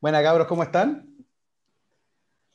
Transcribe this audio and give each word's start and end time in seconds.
Buena, 0.00 0.22
cabros, 0.22 0.46
¿cómo 0.46 0.62
están? 0.62 1.06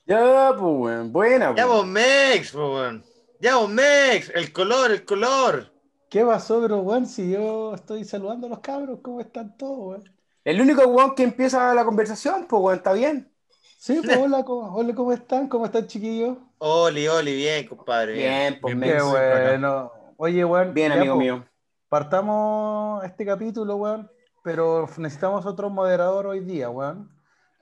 Ya, 0.06 0.52
pues, 0.58 0.62
weón. 0.78 1.12
Buena, 1.12 1.56
Ya 1.56 1.66
weón. 1.68 1.78
vos, 1.78 1.88
Mex, 1.88 2.52
po, 2.52 2.74
weón. 2.76 3.04
Ya 3.40 3.58
vos, 3.58 3.70
Mex. 3.70 4.30
El 4.34 4.52
color, 4.54 4.92
el 4.92 5.06
color. 5.06 5.72
¿Qué 6.10 6.24
pasó, 6.26 6.62
pero 6.62 6.80
weón? 6.80 7.06
Si 7.08 7.32
yo 7.32 7.74
estoy 7.76 8.04
saludando 8.06 8.48
a 8.48 8.50
los 8.52 8.60
cabros, 8.60 9.00
¿cómo 9.02 9.22
están 9.22 9.58
todos, 9.58 9.78
weón? 9.80 10.04
El 10.44 10.62
único 10.62 10.84
weón 10.88 11.16
que 11.16 11.24
empieza 11.24 11.74
la 11.74 11.86
conversación, 11.86 12.46
pues, 12.48 12.62
weón, 12.62 12.78
está 12.78 12.94
bien. 12.94 13.32
Sí, 13.78 14.02
pues 14.04 14.18
hola, 14.18 14.44
¿cómo, 14.44 14.74
hola, 14.76 14.94
¿cómo 14.96 15.12
están? 15.14 15.48
¿Cómo 15.48 15.66
están, 15.66 15.88
chiquillos? 15.88 16.38
Oli, 16.58 17.08
Oli, 17.08 17.36
bien, 17.36 17.68
compadre. 17.68 18.14
Bien, 18.14 18.60
pues, 18.62 18.78
Bien, 18.80 18.96
Mex. 18.96 19.04
bueno. 19.04 19.92
Oye, 20.18 20.46
weón. 20.46 20.74
Bien, 20.74 20.94
ya, 20.94 20.96
amigo 21.00 21.16
pues, 21.16 21.26
mío. 21.26 21.46
Partamos 21.90 23.04
este 23.06 23.26
capítulo, 23.26 23.76
weón, 23.78 24.12
pero 24.44 24.88
necesitamos 24.98 25.46
otro 25.46 25.70
moderador 25.70 26.28
hoy 26.28 26.40
día, 26.42 26.70
weón. 26.70 27.15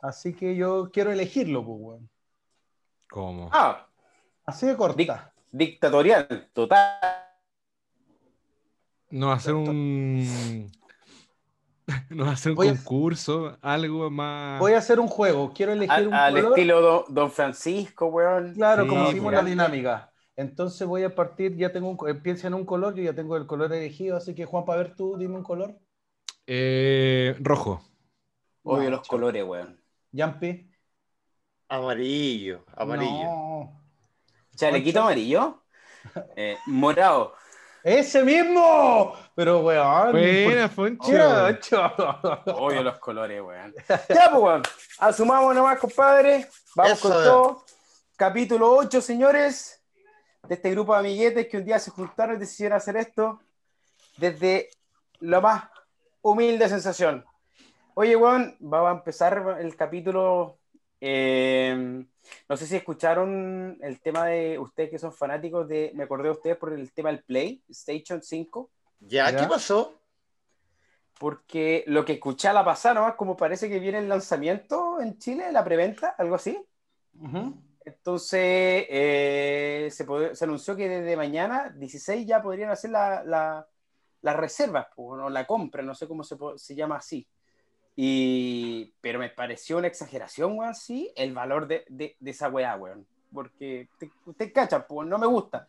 Así 0.03 0.33
que 0.33 0.55
yo 0.57 0.89
quiero 0.91 1.11
elegirlo, 1.13 1.63
pues, 1.65 1.77
weón. 1.79 2.09
¿Cómo? 3.09 3.49
Ah, 3.53 3.87
Así 4.45 4.65
de 4.67 4.75
corta. 4.75 4.97
Dic- 4.97 5.31
dictatorial, 5.51 6.49
total. 6.51 6.99
No 9.11 9.27
va 9.27 9.33
a 9.33 9.35
hacer 9.37 9.53
un. 9.53 10.69
No 12.09 12.23
va 12.25 12.29
a 12.31 12.33
hacer 12.33 12.51
un 12.51 12.55
Voy 12.55 12.67
a- 12.69 12.75
concurso, 12.75 13.57
algo 13.61 14.09
más. 14.09 14.59
Voy 14.59 14.71
a 14.73 14.77
hacer 14.77 14.99
un 15.01 15.07
juego. 15.07 15.51
Quiero 15.53 15.73
elegir 15.73 15.91
Al, 15.91 16.07
un 16.07 16.13
al 16.13 16.33
color. 16.33 16.49
estilo 16.51 16.81
don, 16.81 17.03
don 17.13 17.29
Francisco, 17.31 18.05
weón. 18.07 18.53
Claro, 18.53 18.83
Sí, 18.83 18.89
como 18.89 19.01
pues. 19.03 19.13
hicimos 19.13 19.33
la 19.33 19.43
dinámica. 19.43 20.11
Entonces 20.37 20.87
voy 20.87 21.03
a 21.03 21.13
partir, 21.13 21.55
ya 21.57 21.71
tengo 21.73 21.89
un, 21.89 22.21
piensa 22.21 22.47
en 22.47 22.53
un 22.55 22.65
color, 22.65 22.95
yo 22.95 23.03
ya 23.03 23.13
tengo 23.13 23.35
el 23.37 23.45
color 23.45 23.71
elegido, 23.73 24.15
así 24.17 24.33
que 24.33 24.45
Juan, 24.45 24.63
para 24.65 24.79
ver 24.83 24.95
tú, 24.95 25.17
dime 25.17 25.35
un 25.35 25.43
color. 25.43 25.77
Eh, 26.47 27.35
rojo. 27.41 27.83
Odio 28.63 28.85
No, 28.89 28.89
los 28.97 29.01
chao. 29.01 29.09
colores, 29.17 29.43
weón. 29.43 29.82
Yampi. 30.13 30.69
Amarillo, 31.69 32.63
amarillo. 32.77 33.23
No. 33.23 33.81
Chalequito 34.55 34.99
Poncho. 34.99 35.07
amarillo. 35.07 35.63
Eh, 36.35 36.57
morado. 36.67 37.33
¡Ese 37.83 38.23
mismo! 38.23 39.13
Pero, 39.35 39.61
weón. 39.61 40.11
Buena, 40.11 40.67
¿por 40.69 40.97
Foncho. 40.97 41.11
qué, 41.11 41.19
ocho? 41.21 41.81
Odio 42.57 42.83
los 42.83 42.99
colores, 42.99 43.41
weón. 43.41 43.73
Ya, 44.09 44.29
pues, 44.29 44.41
weón. 44.41 44.63
Asumamos 44.99 45.55
nomás, 45.55 45.79
compadre. 45.79 46.47
Vamos 46.75 46.93
Eso. 46.93 47.09
con 47.09 47.11
todo. 47.23 47.65
Capítulo 48.15 48.71
8, 48.75 49.01
señores. 49.01 49.81
De 50.47 50.55
este 50.55 50.71
grupo 50.71 50.93
de 50.93 50.99
amiguetes 50.99 51.47
que 51.47 51.57
un 51.57 51.65
día 51.65 51.79
se 51.79 51.89
juntaron 51.91 52.35
y 52.35 52.39
decidieron 52.39 52.77
hacer 52.77 52.97
esto. 52.97 53.41
Desde 54.17 54.69
la 55.21 55.41
más 55.41 55.63
humilde 56.21 56.69
sensación. 56.69 57.25
Oye, 57.95 58.15
weón, 58.15 58.55
vamos 58.59 58.89
a 58.89 58.93
empezar 58.93 59.57
el 59.59 59.75
capítulo. 59.75 60.57
eh, 60.99 62.03
no 62.49 62.57
sé 62.57 62.65
si 62.65 62.75
escucharon 62.75 63.77
el 63.81 63.99
tema 64.01 64.25
de 64.27 64.57
ustedes 64.57 64.89
que 64.89 64.99
son 64.99 65.13
fanáticos 65.13 65.67
de. 65.67 65.91
Me 65.93 66.03
acordé 66.03 66.25
de 66.25 66.31
ustedes 66.31 66.57
por 66.57 66.73
el 66.73 66.91
tema 66.91 67.09
del 67.09 67.23
PlayStation 67.23 68.21
5. 68.21 68.71
¿Ya? 69.01 69.29
Ya. 69.29 69.37
¿Qué 69.37 69.47
pasó? 69.47 69.99
Porque 71.19 71.83
lo 71.87 72.03
que 72.03 72.13
escuché 72.13 72.47
a 72.47 72.53
la 72.53 72.65
pasada, 72.65 72.95
nomás 72.95 73.15
como 73.15 73.37
parece 73.37 73.69
que 73.69 73.79
viene 73.79 73.99
el 73.99 74.09
lanzamiento 74.09 74.99
en 74.99 75.19
Chile, 75.19 75.51
la 75.51 75.63
preventa, 75.63 76.15
algo 76.17 76.35
así. 76.35 76.57
Entonces, 77.85 78.85
eh, 78.89 79.89
se, 79.91 80.43
anunció 80.43 80.75
que 80.75 80.89
desde 80.89 81.15
mañana, 81.15 81.69
16, 81.69 82.25
ya 82.25 82.41
podrían 82.41 82.71
hacer 82.71 82.89
la, 82.89 83.23
la, 83.23 83.67
las 84.21 84.35
reservas, 84.35 84.87
o 84.95 85.29
la 85.29 85.45
compra, 85.45 85.83
no 85.83 85.93
sé 85.93 86.07
cómo 86.07 86.23
se, 86.23 86.35
se 86.55 86.75
llama 86.75 86.95
así. 86.95 87.27
Y, 87.95 88.93
pero 89.01 89.19
me 89.19 89.29
pareció 89.29 89.77
una 89.77 89.87
exageración, 89.87 90.57
weón, 90.57 90.73
sí, 90.73 91.11
el 91.15 91.33
valor 91.33 91.67
de, 91.67 91.85
de, 91.89 92.15
de 92.19 92.31
esa 92.31 92.49
weá, 92.49 92.75
weón. 92.75 93.05
Porque 93.31 93.87
te- 93.99 94.11
usted 94.25 94.51
cacha, 94.53 94.87
pues 94.87 95.07
no 95.07 95.17
me 95.17 95.27
gusta. 95.27 95.67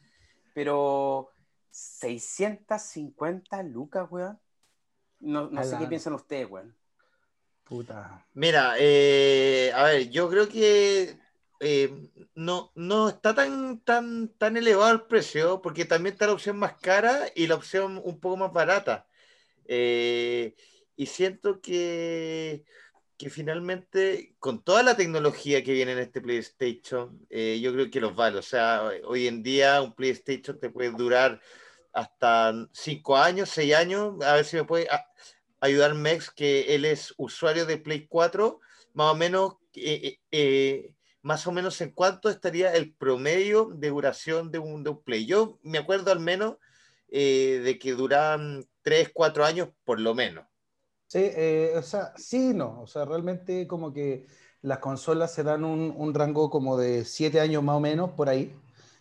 Pero 0.54 1.30
650 1.70 3.62
lucas, 3.62 4.06
weón. 4.10 4.38
No, 5.20 5.48
no 5.50 5.62
sé 5.64 5.76
qué 5.78 5.86
piensan 5.86 6.14
ustedes, 6.14 6.48
weón. 6.50 6.74
Puta. 7.64 8.24
Mira, 8.34 8.74
eh, 8.78 9.72
a 9.74 9.84
ver, 9.84 10.10
yo 10.10 10.28
creo 10.28 10.48
que 10.48 11.16
eh, 11.60 12.10
no, 12.34 12.70
no 12.74 13.08
está 13.08 13.34
tan, 13.34 13.80
tan, 13.80 14.28
tan 14.28 14.56
elevado 14.56 14.92
el 14.92 15.02
precio, 15.02 15.62
porque 15.62 15.86
también 15.86 16.12
está 16.12 16.26
la 16.26 16.34
opción 16.34 16.58
más 16.58 16.74
cara 16.74 17.20
y 17.34 17.46
la 17.46 17.54
opción 17.54 18.00
un 18.04 18.20
poco 18.20 18.36
más 18.36 18.52
barata. 18.52 19.06
Eh, 19.66 20.54
y 20.96 21.06
siento 21.06 21.60
que, 21.60 22.64
que 23.16 23.30
finalmente, 23.30 24.34
con 24.38 24.62
toda 24.62 24.82
la 24.82 24.96
tecnología 24.96 25.62
que 25.62 25.72
viene 25.72 25.92
en 25.92 25.98
este 25.98 26.20
PlayStation, 26.20 27.26
eh, 27.30 27.60
yo 27.60 27.72
creo 27.72 27.90
que 27.90 28.00
los 28.00 28.14
vale. 28.14 28.38
O 28.38 28.42
sea, 28.42 28.90
hoy 29.04 29.26
en 29.26 29.42
día 29.42 29.80
un 29.82 29.94
PlayStation 29.94 30.58
te 30.58 30.70
puede 30.70 30.90
durar 30.90 31.40
hasta 31.92 32.52
5 32.72 33.16
años, 33.16 33.50
6 33.50 33.74
años. 33.74 34.24
A 34.24 34.34
ver 34.34 34.44
si 34.44 34.56
me 34.56 34.64
puede 34.64 34.88
ayudar 35.60 35.94
Mex, 35.94 36.30
que 36.30 36.74
él 36.74 36.84
es 36.84 37.14
usuario 37.16 37.66
de 37.66 37.78
Play 37.78 38.06
4, 38.08 38.60
más 38.94 39.12
o 39.12 39.16
menos, 39.16 39.56
eh, 39.74 40.18
eh, 40.30 40.92
más 41.22 41.46
o 41.46 41.52
menos 41.52 41.80
en 41.80 41.90
cuánto 41.90 42.28
estaría 42.30 42.74
el 42.74 42.94
promedio 42.94 43.70
de 43.74 43.88
duración 43.88 44.50
de 44.50 44.58
un, 44.58 44.84
de 44.84 44.90
un 44.90 45.02
Play. 45.02 45.26
Yo 45.26 45.58
me 45.62 45.78
acuerdo 45.78 46.12
al 46.12 46.20
menos 46.20 46.56
de 47.08 47.78
que 47.80 47.92
duran 47.92 48.66
3, 48.82 49.10
4 49.14 49.44
años 49.44 49.68
por 49.84 50.00
lo 50.00 50.14
menos. 50.16 50.46
Sí, 51.14 51.20
eh, 51.22 51.74
o 51.76 51.82
sea, 51.82 52.12
sí, 52.16 52.52
no. 52.54 52.80
O 52.82 52.86
sea, 52.88 53.04
realmente 53.04 53.68
como 53.68 53.92
que 53.92 54.26
las 54.62 54.78
consolas 54.80 55.32
se 55.32 55.44
dan 55.44 55.64
un, 55.64 55.94
un 55.96 56.12
rango 56.12 56.50
como 56.50 56.76
de 56.76 57.04
siete 57.04 57.38
años 57.40 57.62
más 57.62 57.76
o 57.76 57.80
menos 57.80 58.10
por 58.12 58.28
ahí, 58.28 58.52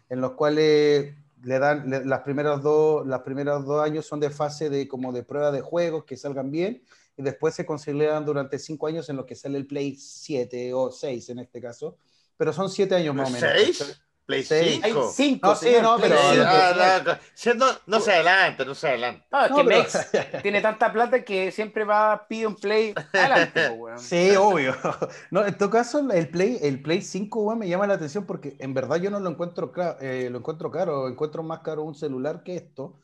en 0.10 0.22
los 0.22 0.34
cuales 0.34 1.16
le 1.42 1.58
dan 1.60 1.90
le- 1.90 2.06
las 2.06 2.22
primeras 2.22 2.62
dos, 2.62 3.08
las 3.08 3.22
primeros 3.22 3.66
dos 3.66 3.84
años 3.84 4.06
son 4.06 4.20
de 4.20 4.30
fase 4.30 4.70
de 4.70 4.88
como 4.88 5.12
de 5.12 5.24
prueba 5.24 5.52
de 5.52 5.62
juegos 5.62 6.04
que 6.06 6.16
salgan 6.16 6.52
bien, 6.52 6.84
y 7.18 7.24
después 7.24 7.56
se 7.56 7.66
consolidan 7.66 8.24
durante 8.26 8.60
cinco 8.60 8.86
años 8.88 9.10
en 9.10 9.16
los 9.18 9.26
que 9.26 9.34
sale 9.36 9.58
el 9.58 9.66
Play 9.66 9.96
7 9.96 10.72
o 10.74 10.92
6 10.92 11.30
en 11.30 11.40
este 11.40 11.60
caso, 11.62 11.98
pero 12.38 12.54
son 12.54 12.70
siete 12.70 12.94
años 12.96 13.16
más 13.16 13.28
o 13.28 13.32
menos. 13.32 13.50
¿Seis? 13.50 14.04
Play 14.26 14.44
Sí. 14.44 14.80
5. 14.82 14.86
Hay 14.86 14.94
cinco, 15.14 15.48
No, 15.50 15.56
sí, 15.56 15.70
no, 15.82 15.98
pero- 16.00 16.16
no, 16.16 17.04
no, 17.04 17.14
sí, 17.34 17.50
no, 17.56 17.66
no 17.88 18.00
se 18.00 18.12
adelante, 18.14 18.66
no 18.66 18.74
se 18.74 18.88
adelante. 18.88 19.26
No, 19.32 19.44
es 19.46 19.52
No, 19.52 19.58
que 19.58 19.64
pero- 19.66 19.78
Mex 19.80 20.12
tiene 20.44 20.62
tanta 20.62 20.94
plata 20.94 21.24
que 21.24 21.52
siempre 21.52 21.84
va, 21.84 22.26
pide 22.28 22.48
un 22.48 22.56
play 22.56 22.94
adelante, 23.12 23.70
weón. 23.72 24.00
Sí, 24.00 24.36
obvio. 24.38 24.74
No, 25.32 25.46
en 25.46 25.58
todo 25.58 25.70
caso, 25.70 26.00
el 26.12 26.30
Play, 26.30 26.58
el 26.62 26.82
Play 26.82 27.02
5, 27.02 27.42
weón, 27.42 27.60
me 27.60 27.68
llama 27.68 27.86
la 27.88 27.96
atención 27.96 28.26
porque 28.26 28.56
en 28.60 28.74
verdad 28.74 28.98
yo 28.98 29.10
no 29.12 29.20
lo 29.20 29.30
encuentro, 29.30 29.72
eh, 30.00 30.30
lo 30.32 30.38
encuentro 30.38 30.72
caro, 30.72 31.08
encuentro 31.10 31.44
más 31.44 31.60
caro 31.60 31.84
un 31.84 31.96
celular 31.96 32.44
que 32.44 32.56
esto. 32.56 33.00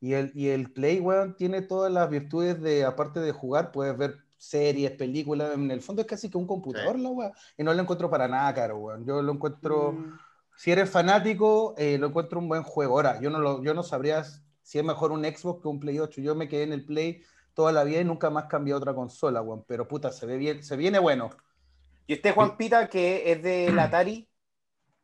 Y 0.00 0.14
el, 0.14 0.32
y 0.34 0.48
el 0.48 0.72
Play, 0.72 0.98
weón, 1.00 1.36
tiene 1.36 1.62
todas 1.62 1.92
las 1.92 2.08
virtudes 2.10 2.60
de, 2.60 2.84
aparte 2.84 3.20
de 3.20 3.30
jugar, 3.32 3.70
puedes 3.72 3.96
ver 3.96 4.16
series, 4.36 4.90
películas, 4.92 5.54
en 5.54 5.70
el 5.70 5.80
fondo 5.80 6.02
es 6.02 6.08
casi 6.08 6.28
que 6.28 6.36
un 6.38 6.46
computador, 6.48 6.98
la 6.98 7.10
weón. 7.10 7.32
Y 7.56 7.62
no 7.62 7.72
lo 7.72 7.80
encuentro 7.82 8.10
para 8.10 8.26
nada 8.26 8.52
caro, 8.54 8.78
weón. 8.78 9.04
Yo 9.06 9.22
lo 9.22 9.32
encuentro, 9.32 9.92
Mm, 9.92 10.18
si 10.56 10.70
eres 10.72 10.90
fanático, 10.90 11.74
eh, 11.78 11.98
lo 11.98 12.08
encuentro 12.08 12.38
un 12.38 12.48
buen 12.48 12.62
juego. 12.62 12.94
Ahora, 12.96 13.20
yo 13.20 13.30
no, 13.30 13.38
lo, 13.38 13.62
yo 13.62 13.74
no 13.74 13.82
sabría 13.82 14.24
si 14.62 14.78
es 14.78 14.84
mejor 14.84 15.12
un 15.12 15.24
Xbox 15.24 15.62
que 15.62 15.68
un 15.68 15.80
Play 15.80 15.98
8. 15.98 16.20
Yo 16.20 16.34
me 16.34 16.48
quedé 16.48 16.64
en 16.64 16.72
el 16.72 16.84
Play 16.84 17.22
toda 17.54 17.72
la 17.72 17.84
vida 17.84 18.00
y 18.00 18.04
nunca 18.04 18.30
más 18.30 18.46
cambié 18.46 18.74
a 18.74 18.76
otra 18.78 18.94
consola, 18.94 19.42
weón. 19.42 19.64
Pero 19.66 19.88
puta, 19.88 20.10
se 20.12 20.26
ve 20.26 20.36
bien, 20.36 20.62
se 20.62 20.76
viene 20.76 20.98
bueno. 20.98 21.30
Y 22.06 22.14
usted, 22.14 22.34
Juan 22.34 22.56
Pita, 22.56 22.88
que 22.88 23.32
es 23.32 23.42
del 23.42 23.78
Atari, 23.80 24.28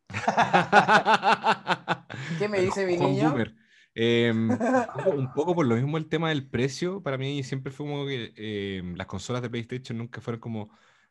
¿qué 2.36 2.48
me 2.48 2.60
dice 2.60 2.86
mi 2.86 2.96
Juan 2.96 2.98
niño? 2.98 3.18
Boomer. 3.18 3.54
Eh, 3.94 4.30
un 4.32 5.32
poco- 5.32 5.54
por 5.54 5.66
lo 5.66 5.74
mismo 5.76 5.96
el 5.98 6.08
tema 6.08 6.28
del 6.30 6.48
precio, 6.48 7.02
para 7.02 7.18
mí 7.18 7.42
siempre 7.42 7.72
fue 7.72 7.86
como 7.86 8.06
que 8.06 8.32
eh, 8.36 8.82
las 8.96 9.06
consolas 9.06 9.42
de 9.42 9.50
PlayStation 9.50 9.98
nunca 9.98 10.20
fueron 10.20 10.40
como 10.40 10.70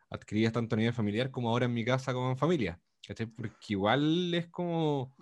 adquiridas 0.09 0.53
tanto 0.53 0.75
a 0.75 0.77
nivel 0.77 0.93
familiar 0.93 1.31
como 1.31 1.49
ahora 1.49 1.65
en 1.65 1.73
mi 1.73 1.83
casa 1.85 2.13
con 2.13 2.37
familia. 2.37 2.79
¿Cachai? 3.07 3.25
Porque 3.27 3.55
igual 3.69 4.33
es 4.33 4.47
como 4.47 5.15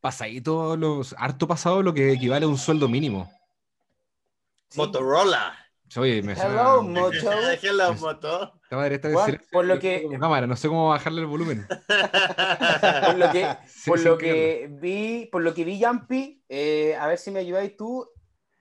pasadito, 0.00 0.76
los, 0.76 1.14
harto 1.18 1.46
pasado 1.48 1.82
lo 1.82 1.94
que 1.94 2.12
equivale 2.12 2.44
a 2.44 2.48
un 2.48 2.58
sueldo 2.58 2.88
mínimo. 2.88 3.30
Sí. 4.68 4.78
Motorola. 4.78 5.54
Oye, 5.96 6.22
me 6.22 6.32
Hello, 6.34 6.82
suena- 6.82 7.00
Moto. 7.00 7.30
La 7.72 7.92
moto. 7.92 8.52
esta 8.90 9.08
de 9.08 9.40
por 9.50 9.64
lo 9.64 9.78
que- 9.78 10.06
cámara, 10.20 10.46
no 10.46 10.54
sé 10.56 10.68
cómo 10.68 10.90
bajarle 10.90 11.22
el 11.22 11.26
volumen. 11.26 11.66
Por 13.06 13.16
lo 13.16 13.32
que, 13.32 13.48
Sí, 13.66 13.88
por 13.90 13.98
sin 13.98 14.08
lo 14.08 14.18
quererlo. 14.18 14.18
que 14.18 14.68
vi, 14.80 15.26
por 15.32 15.42
lo 15.42 15.54
que 15.54 15.64
vi, 15.64 15.78
Yampi, 15.78 16.42
eh, 16.48 16.94
a 16.96 17.06
ver 17.06 17.16
si 17.18 17.30
me 17.30 17.40
ayudáis 17.40 17.74
tú. 17.76 18.06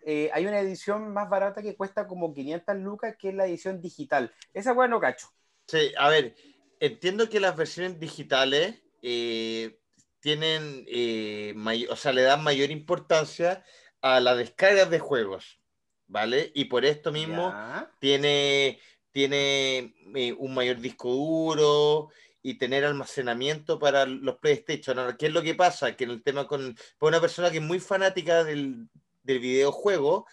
eh, 0.10 0.30
hay 0.34 0.46
una 0.46 0.60
edición 0.62 1.12
más 1.14 1.30
barata 1.30 1.62
que 1.62 1.76
cuesta 1.76 2.08
como 2.08 2.34
500 2.34 2.78
lucas, 2.78 3.16
que 3.20 3.28
es 3.30 3.36
la 3.36 3.46
edición 3.46 3.82
digital. 3.82 4.32
Esa 4.54 4.72
weá 4.72 4.88
no 4.88 5.02
cacho. 5.02 5.28
Sí, 5.68 5.92
a 5.98 6.08
ver, 6.08 6.34
entiendo 6.80 7.30
que 7.30 7.40
las 7.40 7.56
versiones 7.56 8.00
digitales 8.00 8.82
eh, 9.02 9.80
tienen, 10.20 10.86
eh, 10.88 11.56
o 11.90 11.96
sea, 11.96 12.12
le 12.14 12.24
dan 12.24 12.44
mayor 12.44 12.72
importancia 12.72 13.64
a 14.02 14.20
las 14.20 14.38
descargas 14.38 14.90
de 14.90 15.00
juegos, 15.00 15.60
¿vale? 16.08 16.52
Y 16.56 16.66
por 16.66 16.86
esto 16.86 17.12
mismo 17.12 17.50
Ya. 17.50 17.92
tiene 18.00 18.80
tiene 19.12 19.96
eh, 20.16 20.34
un 20.38 20.54
mayor 20.54 20.80
disco 20.80 21.10
duro 21.12 22.10
y 22.44 22.60
tener 22.60 22.86
almacenamiento 22.86 23.80
para 23.80 24.06
los 24.06 24.38
PlayStation. 24.38 25.00
Ahora, 25.00 25.18
¿qué 25.18 25.26
es 25.28 25.34
lo 25.34 25.42
que 25.42 25.56
pasa? 25.56 25.96
Que 25.96 26.04
en 26.04 26.12
el 26.12 26.22
tema 26.24 26.46
con, 26.46 26.76
con 27.00 27.08
una 27.10 27.20
persona 27.20 27.50
que 27.50 27.58
es 27.58 27.64
muy 27.64 27.80
fanática 27.80 28.44
del, 28.44 28.88
del 29.24 29.40
videojuego, 29.40 30.28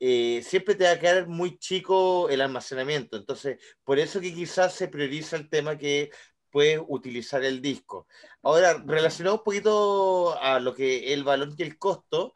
eh, 0.00 0.42
siempre 0.42 0.74
te 0.74 0.84
va 0.84 0.92
a 0.92 0.98
quedar 0.98 1.28
muy 1.28 1.58
chico 1.58 2.28
el 2.28 2.40
almacenamiento. 2.40 3.16
Entonces, 3.16 3.58
por 3.84 3.98
eso 3.98 4.20
que 4.20 4.34
quizás 4.34 4.74
se 4.74 4.88
prioriza 4.88 5.36
el 5.36 5.48
tema 5.48 5.78
que 5.78 6.10
puedes 6.50 6.80
utilizar 6.88 7.44
el 7.44 7.60
disco. 7.60 8.06
Ahora, 8.42 8.82
relacionado 8.86 9.36
un 9.36 9.44
poquito 9.44 10.38
a 10.40 10.60
lo 10.60 10.74
que 10.74 11.12
el 11.12 11.24
valor 11.24 11.50
y 11.56 11.62
el 11.62 11.78
costo, 11.78 12.34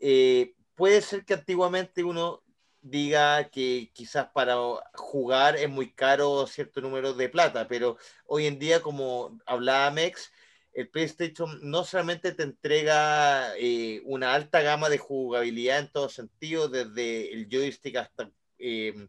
eh, 0.00 0.54
puede 0.74 1.02
ser 1.02 1.24
que 1.24 1.34
antiguamente 1.34 2.02
uno 2.04 2.42
diga 2.80 3.48
que 3.48 3.90
quizás 3.94 4.28
para 4.34 4.56
jugar 4.94 5.56
es 5.56 5.70
muy 5.70 5.92
caro 5.94 6.46
cierto 6.46 6.80
número 6.80 7.14
de 7.14 7.28
plata, 7.28 7.68
pero 7.68 7.96
hoy 8.26 8.46
en 8.46 8.58
día, 8.58 8.82
como 8.82 9.38
hablaba 9.46 9.90
Mex, 9.92 10.31
el 10.72 10.88
PlayStation 10.88 11.58
no 11.62 11.84
solamente 11.84 12.32
te 12.32 12.42
entrega 12.44 13.56
eh, 13.58 14.00
una 14.04 14.34
alta 14.34 14.62
gama 14.62 14.88
de 14.88 14.98
jugabilidad 14.98 15.80
en 15.80 15.92
todo 15.92 16.08
sentido, 16.08 16.68
desde 16.68 17.32
el 17.32 17.48
joystick 17.50 17.96
hasta 17.96 18.30
eh, 18.58 19.08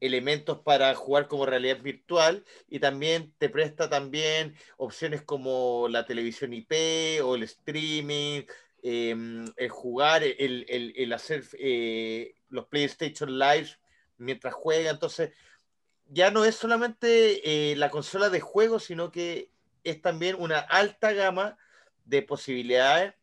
elementos 0.00 0.60
para 0.60 0.94
jugar 0.94 1.26
como 1.26 1.46
realidad 1.46 1.80
virtual, 1.82 2.44
y 2.68 2.78
también 2.78 3.34
te 3.38 3.48
presta 3.48 3.90
también 3.90 4.54
opciones 4.76 5.22
como 5.22 5.88
la 5.88 6.06
televisión 6.06 6.52
IP 6.52 6.72
o 7.22 7.34
el 7.34 7.42
streaming, 7.42 8.42
eh, 8.82 9.44
el 9.56 9.68
jugar, 9.68 10.22
el, 10.22 10.64
el, 10.68 10.94
el 10.96 11.12
hacer 11.12 11.44
los 12.48 12.66
PlayStation 12.66 13.38
Live 13.38 13.70
mientras 14.16 14.54
juega. 14.54 14.90
Entonces, 14.90 15.32
ya 16.06 16.30
no 16.30 16.44
es 16.44 16.54
solamente 16.54 17.74
la 17.76 17.90
consola 17.90 18.30
de 18.30 18.40
juego, 18.40 18.78
sino 18.78 19.12
que 19.12 19.50
es 19.84 20.00
también 20.02 20.36
una 20.38 20.58
alta 20.58 21.12
gama 21.12 21.56
de 22.04 22.22
posibilidades. 22.22 23.14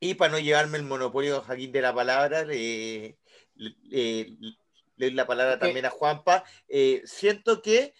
Y 0.00 0.14
para 0.14 0.32
no 0.32 0.38
llevarme 0.38 0.78
el 0.78 0.84
monopolio, 0.84 1.40
Joaquín, 1.40 1.72
de 1.72 1.80
la 1.80 1.94
palabra, 1.94 2.44
le, 2.44 3.16
le, 3.54 4.36
doy 4.96 5.10
la 5.12 5.26
palabra 5.26 5.58
también 5.58 5.86
a 5.86 5.90
Juanpa. 5.90 6.44
Eh, 6.68 7.02
siento 7.04 7.62
que, 7.62 7.94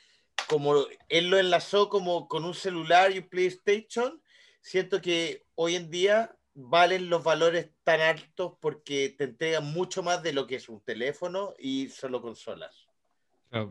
como 0.49 0.75
él 1.09 1.31
lo 1.31 1.39
enlazó 1.39 1.89
como 1.89 2.29
con 2.29 2.45
un 2.45 2.55
celular 2.55 3.13
y 3.13 3.19
un 3.19 3.29
PlayStation, 3.29 4.21
siento 4.61 5.01
que 5.01 5.45
hoy 5.55 5.77
en 5.77 5.91
día 5.91 6.37
valen 6.55 7.11
los 7.11 7.25
valores 7.25 7.71
tan 7.83 8.01
altos 8.01 8.55
porque 8.61 9.15
te 9.17 9.25
entregan 9.25 9.65
mucho 9.73 10.03
más 10.03 10.23
de 10.23 10.33
lo 10.33 10.47
que 10.47 10.57
es 10.57 10.69
un 10.69 10.81
teléfono 10.81 11.55
y 11.59 11.89
solo 11.89 12.23
consolas. 12.23 12.87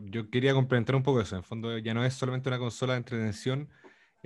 Yo 0.04 0.30
quería 0.30 0.54
complementar 0.54 0.96
un 0.96 1.02
poco 1.02 1.20
eso. 1.20 1.34
En 1.34 1.40
el 1.40 1.44
fondo, 1.44 1.76
ya 1.76 1.92
no 1.92 2.04
es 2.04 2.14
solamente 2.14 2.48
una 2.48 2.58
consola 2.58 2.94
de 2.94 2.98
entretención, 2.98 3.68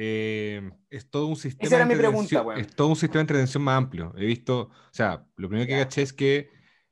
eh, 0.00 0.70
es 0.90 1.10
todo 1.10 1.26
un 1.26 1.34
sistema. 1.34 1.66
Esa 1.66 1.76
era 1.76 1.84
mi 1.84 1.96
pregunta, 1.96 2.44
Es 2.56 2.68
todo 2.68 2.86
un 2.86 2.96
sistema 2.96 3.18
de 3.18 3.22
entretención 3.22 3.64
más 3.64 3.76
amplio. 3.76 4.14
He 4.16 4.26
visto, 4.26 4.60
o 4.60 4.92
sea, 4.92 5.26
lo 5.36 5.48
primero 5.48 5.66
que 5.66 5.76
caché 5.76 6.02
es 6.02 6.12
que 6.12 6.50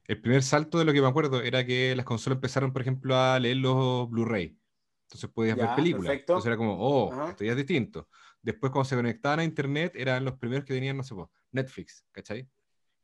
el 0.08 0.20
primer 0.20 0.42
salto 0.42 0.80
de 0.80 0.84
lo 0.84 0.92
que 0.92 1.00
me 1.00 1.06
acuerdo 1.06 1.40
era 1.40 1.64
que 1.64 1.94
las 1.94 2.04
consolas 2.04 2.38
empezaron, 2.38 2.72
por 2.72 2.82
ejemplo, 2.82 3.16
a 3.16 3.38
leer 3.38 3.58
los 3.58 4.10
Blu-ray. 4.10 4.58
Entonces 5.04 5.30
podías 5.30 5.56
ver 5.56 5.68
películas. 5.76 6.14
Entonces 6.14 6.46
era 6.48 6.56
como, 6.56 6.76
oh, 6.80 7.28
esto 7.28 7.44
ya 7.44 7.52
es 7.52 7.56
distinto. 7.56 8.08
Después, 8.42 8.72
cuando 8.72 8.88
se 8.88 8.96
conectaban 8.96 9.38
a 9.38 9.44
internet, 9.44 9.92
eran 9.94 10.24
los 10.24 10.34
primeros 10.34 10.64
que 10.64 10.74
tenían, 10.74 10.96
no 10.96 11.04
sé, 11.04 11.14
Netflix, 11.52 12.04
¿cachai? 12.10 12.48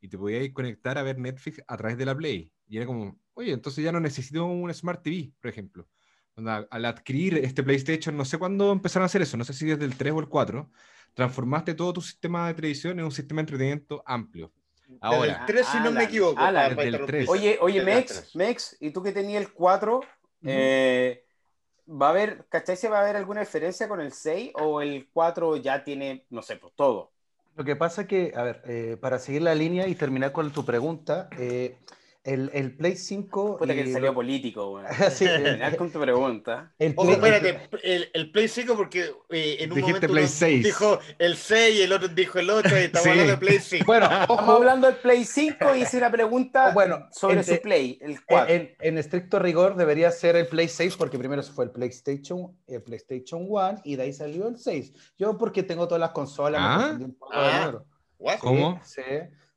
Y 0.01 0.09
te 0.09 0.17
podías 0.17 0.49
conectar 0.51 0.97
a 0.97 1.03
ver 1.03 1.17
Netflix 1.17 1.61
a 1.65 1.77
través 1.77 1.97
de 1.97 2.05
la 2.05 2.15
Play. 2.15 2.51
Y 2.67 2.75
era 2.75 2.85
como, 2.85 3.17
oye, 3.35 3.53
entonces 3.53 3.81
ya 3.81 3.93
no 3.93 4.01
necesito 4.01 4.45
un 4.45 4.73
Smart 4.73 5.01
TV, 5.01 5.31
por 5.39 5.49
ejemplo 5.49 5.87
al 6.35 6.85
adquirir 6.85 7.37
este 7.37 7.63
PlayStation, 7.63 8.17
no 8.17 8.25
sé 8.25 8.37
cuándo 8.37 8.71
empezaron 8.71 9.03
a 9.03 9.05
hacer 9.05 9.21
eso, 9.21 9.37
no 9.37 9.43
sé 9.43 9.53
si 9.53 9.65
desde 9.65 9.85
el 9.85 9.95
3 9.95 10.13
o 10.13 10.19
el 10.19 10.27
4, 10.27 10.69
transformaste 11.13 11.73
todo 11.75 11.93
tu 11.93 12.01
sistema 12.01 12.47
de 12.47 12.53
televisión 12.55 12.99
en 12.99 13.05
un 13.05 13.11
sistema 13.11 13.39
de 13.39 13.41
entretenimiento 13.41 14.03
amplio. 14.05 14.51
Ahora, 15.01 15.39
el 15.41 15.45
3, 15.45 15.65
si 15.65 15.79
no 15.79 15.91
me 15.91 16.03
equivoco. 16.03 16.41
Oye, 17.27 17.57
oye, 17.61 17.83
Mex, 17.83 18.35
Mex, 18.35 18.77
¿y 18.79 18.91
tú 18.91 19.01
que 19.01 19.11
tenías 19.11 19.43
el 19.43 19.51
4? 19.51 20.01
Eh, 20.45 21.23
¿Va 21.89 22.07
a 22.07 22.09
haber, 22.11 22.45
cachai, 22.49 22.77
va 22.89 22.99
a 22.99 23.01
haber 23.01 23.15
alguna 23.15 23.41
diferencia 23.41 23.87
con 23.87 23.99
el 23.99 24.11
6 24.11 24.51
o 24.55 24.81
el 24.81 25.09
4 25.11 25.57
ya 25.57 25.83
tiene, 25.83 26.25
no 26.29 26.41
sé, 26.41 26.55
pues 26.57 26.73
todo? 26.75 27.11
Lo 27.55 27.63
que 27.63 27.75
pasa 27.75 28.07
que, 28.07 28.33
a 28.35 28.43
ver, 28.43 28.61
eh, 28.65 28.97
para 28.99 29.19
seguir 29.19 29.43
la 29.43 29.53
línea 29.53 29.87
y 29.87 29.95
terminar 29.95 30.31
con 30.31 30.51
tu 30.51 30.65
pregunta, 30.65 31.29
eh, 31.37 31.77
el, 32.23 32.49
el 32.53 32.75
Play 32.75 32.95
5. 32.95 33.57
Puta 33.57 33.73
que 33.73 33.91
salió 33.91 34.13
político, 34.13 34.69
güey. 34.69 34.85
sí, 35.11 35.25
el, 35.25 35.75
con 35.75 35.91
tu 35.91 35.99
pregunta. 35.99 36.73
El 36.79 36.95
Play... 36.95 37.07
Ojo, 37.07 37.11
espérate, 37.11 37.69
el, 37.83 38.09
el, 38.13 38.31
Play 38.31 38.47
5, 38.47 38.75
porque 38.75 39.11
eh, 39.29 39.57
en 39.59 39.71
un 39.71 39.77
Dijiste 39.77 40.07
momento 40.07 40.07
Play 40.07 40.27
6. 40.27 40.63
dijo 40.63 40.99
el 41.19 41.35
6 41.35 41.75
y 41.75 41.81
el 41.81 41.91
otro 41.91 42.07
dijo 42.07 42.39
el 42.39 42.49
8 42.49 42.69
y 42.69 42.83
estamos 42.83 43.07
hablando 43.07 43.31
de 43.31 43.37
Play 43.37 43.59
5. 43.61 43.85
Bueno, 43.85 44.05
estamos 44.05 44.49
hablando 44.49 44.87
del 44.87 44.95
Play 44.97 45.25
5 45.25 45.75
y 45.75 45.81
hice 45.81 45.97
una 45.97 46.11
pregunta 46.11 46.71
bueno, 46.73 47.07
sobre 47.11 47.43
su 47.43 47.59
Play, 47.61 47.99
el 48.01 48.23
4. 48.23 48.53
En, 48.53 48.75
en, 48.79 48.97
estricto 48.97 49.39
rigor 49.39 49.75
debería 49.75 50.09
ser 50.11 50.37
el 50.37 50.47
Play 50.47 50.69
6, 50.69 50.95
porque 50.95 51.19
primero 51.19 51.43
fue 51.43 51.65
el 51.65 51.71
PlayStation, 51.71 52.57
el 52.67 52.81
PlayStation 52.83 53.45
1 53.49 53.81
y 53.83 53.97
de 53.97 54.03
ahí 54.03 54.13
salió 54.13 54.47
el 54.47 54.57
6. 54.57 54.93
Yo, 55.17 55.37
porque 55.37 55.63
tengo 55.63 55.87
todas 55.87 55.99
las 55.99 56.11
consolas, 56.11 56.61
¿Ah? 56.63 56.95
me 56.97 57.05
un 57.05 57.15
poco 57.15 57.33
ah. 57.35 57.83
¿Cómo? 58.39 58.79
Sí. 58.85 59.01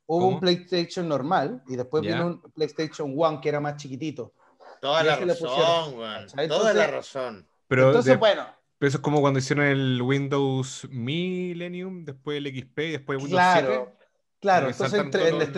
Hubo 0.07 0.27
un 0.27 0.39
PlayStation 0.39 1.07
normal 1.07 1.61
y 1.67 1.75
después 1.75 2.01
vino 2.01 2.25
un 2.25 2.41
PlayStation 2.53 3.13
One 3.15 3.39
que 3.41 3.49
era 3.49 3.59
más 3.59 3.75
chiquitito. 3.75 4.33
Toda 4.81 5.03
la 5.03 5.15
razón, 5.17 5.47
Toda 6.47 6.73
la 6.73 6.87
razón. 6.87 7.47
Pero 7.67 7.87
entonces, 7.87 8.17
bueno. 8.17 8.45
Pero 8.79 8.89
eso 8.89 8.97
es 8.97 9.01
como 9.03 9.21
cuando 9.21 9.39
hicieron 9.39 9.65
el 9.65 10.01
Windows 10.01 10.87
Millennium, 10.91 12.05
después 12.05 12.37
el 12.37 12.47
XP 12.47 12.79
y 12.79 12.91
después 12.91 13.17
Windows 13.17 13.31
claro, 13.31 13.67
7. 13.67 13.97
Claro, 14.39 14.67
entonces, 14.69 15.01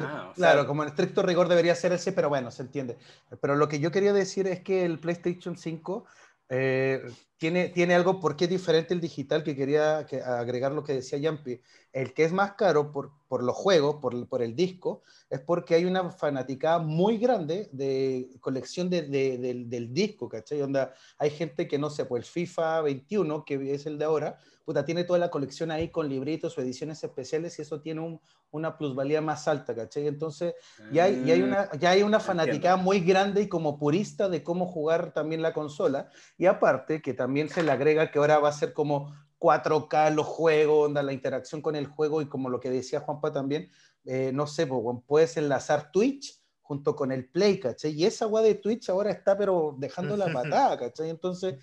ah, 0.01 0.31
claro, 0.33 0.65
como 0.65 0.83
en 0.83 0.89
estricto 0.89 1.21
rigor 1.21 1.49
debería 1.49 1.75
ser 1.75 1.91
ese, 1.91 2.13
pero 2.13 2.29
bueno, 2.29 2.49
se 2.49 2.61
entiende. 2.61 2.97
Pero 3.41 3.57
lo 3.57 3.67
que 3.67 3.81
yo 3.81 3.91
quería 3.91 4.13
decir 4.13 4.47
es 4.47 4.61
que 4.61 4.85
el 4.85 4.99
PlayStation 4.99 5.57
5 5.57 6.05
eh, 6.49 7.01
tiene, 7.37 7.69
tiene 7.69 7.95
algo 7.95 8.19
porque 8.19 8.45
es 8.45 8.49
diferente 8.49 8.93
el 8.93 8.99
digital 8.99 9.43
que 9.43 9.55
quería 9.55 9.99
agregar 9.99 10.73
lo 10.73 10.83
que 10.83 10.93
decía 10.93 11.19
Yampi. 11.19 11.61
El 11.93 12.13
que 12.13 12.25
es 12.25 12.33
más 12.33 12.53
caro 12.53 12.91
por, 12.91 13.11
por 13.27 13.43
los 13.43 13.55
juegos, 13.55 13.95
por, 14.01 14.27
por, 14.27 14.41
el 14.41 14.55
disco, 14.55 15.03
es 15.29 15.39
porque 15.39 15.75
hay 15.75 15.85
una 15.85 16.11
fanaticada 16.11 16.79
muy 16.79 17.17
grande 17.17 17.69
de 17.71 18.29
colección 18.41 18.89
de, 18.89 19.03
del, 19.03 19.69
del, 19.69 19.93
disco, 19.93 20.27
¿cachai? 20.27 20.61
Onda, 20.61 20.93
hay 21.17 21.29
gente 21.29 21.67
que 21.67 21.77
no 21.77 21.89
sé, 21.89 22.05
pues 22.05 22.25
el 22.25 22.29
FIFA 22.29 22.81
21, 22.81 23.45
que 23.45 23.73
es 23.73 23.85
el 23.85 23.97
de 23.97 24.05
ahora, 24.05 24.39
puta, 24.69 24.85
tiene 24.85 25.03
toda 25.03 25.17
la 25.17 25.31
colección 25.31 25.71
ahí 25.71 25.89
con 25.89 26.07
libritos 26.07 26.55
o 26.55 26.61
ediciones 26.61 27.03
especiales 27.03 27.57
y 27.57 27.63
eso 27.63 27.81
tiene 27.81 28.01
un, 28.01 28.21
una 28.51 28.77
plusvalía 28.77 29.19
más 29.19 29.47
alta, 29.47 29.73
¿cachai? 29.73 30.05
Entonces, 30.05 30.53
ya 30.91 31.05
hay, 31.05 31.25
ya 31.25 31.33
hay 31.33 31.41
una, 31.41 31.71
ya 31.79 31.89
hay 31.89 32.03
una 32.03 32.19
fanaticada 32.19 32.75
muy 32.75 32.99
grande 32.99 33.41
y 33.41 33.49
como 33.49 33.79
purista 33.79 34.29
de 34.29 34.43
cómo 34.43 34.67
jugar 34.67 35.11
también 35.11 35.41
la 35.41 35.53
consola. 35.53 36.11
Y 36.37 36.45
aparte, 36.45 37.01
que 37.01 37.15
también 37.15 37.49
se 37.49 37.63
le 37.63 37.71
agrega 37.71 38.11
que 38.11 38.19
ahora 38.19 38.37
va 38.37 38.49
a 38.49 38.51
ser 38.51 38.73
como 38.73 39.11
4K 39.39 40.13
los 40.13 40.27
juegos, 40.27 40.85
onda, 40.85 41.01
la 41.01 41.13
interacción 41.13 41.63
con 41.63 41.75
el 41.75 41.87
juego 41.87 42.21
y 42.21 42.27
como 42.27 42.47
lo 42.47 42.59
que 42.59 42.69
decía 42.69 42.99
Juanpa 42.99 43.31
también, 43.31 43.71
eh, 44.05 44.29
no 44.35 44.45
sé, 44.45 44.67
pues, 44.67 44.81
puedes 45.07 45.35
enlazar 45.35 45.89
Twitch 45.91 46.39
junto 46.61 46.95
con 46.95 47.11
el 47.11 47.27
Play, 47.27 47.59
¿cachai? 47.59 47.93
Y 47.93 48.05
esa 48.05 48.25
agua 48.25 48.43
de 48.43 48.53
Twitch 48.53 48.87
ahora 48.91 49.09
está 49.09 49.35
pero 49.35 49.75
dejando 49.79 50.15
la 50.15 50.31
patada, 50.31 50.77
¿cachai? 50.77 51.09
Entonces, 51.09 51.55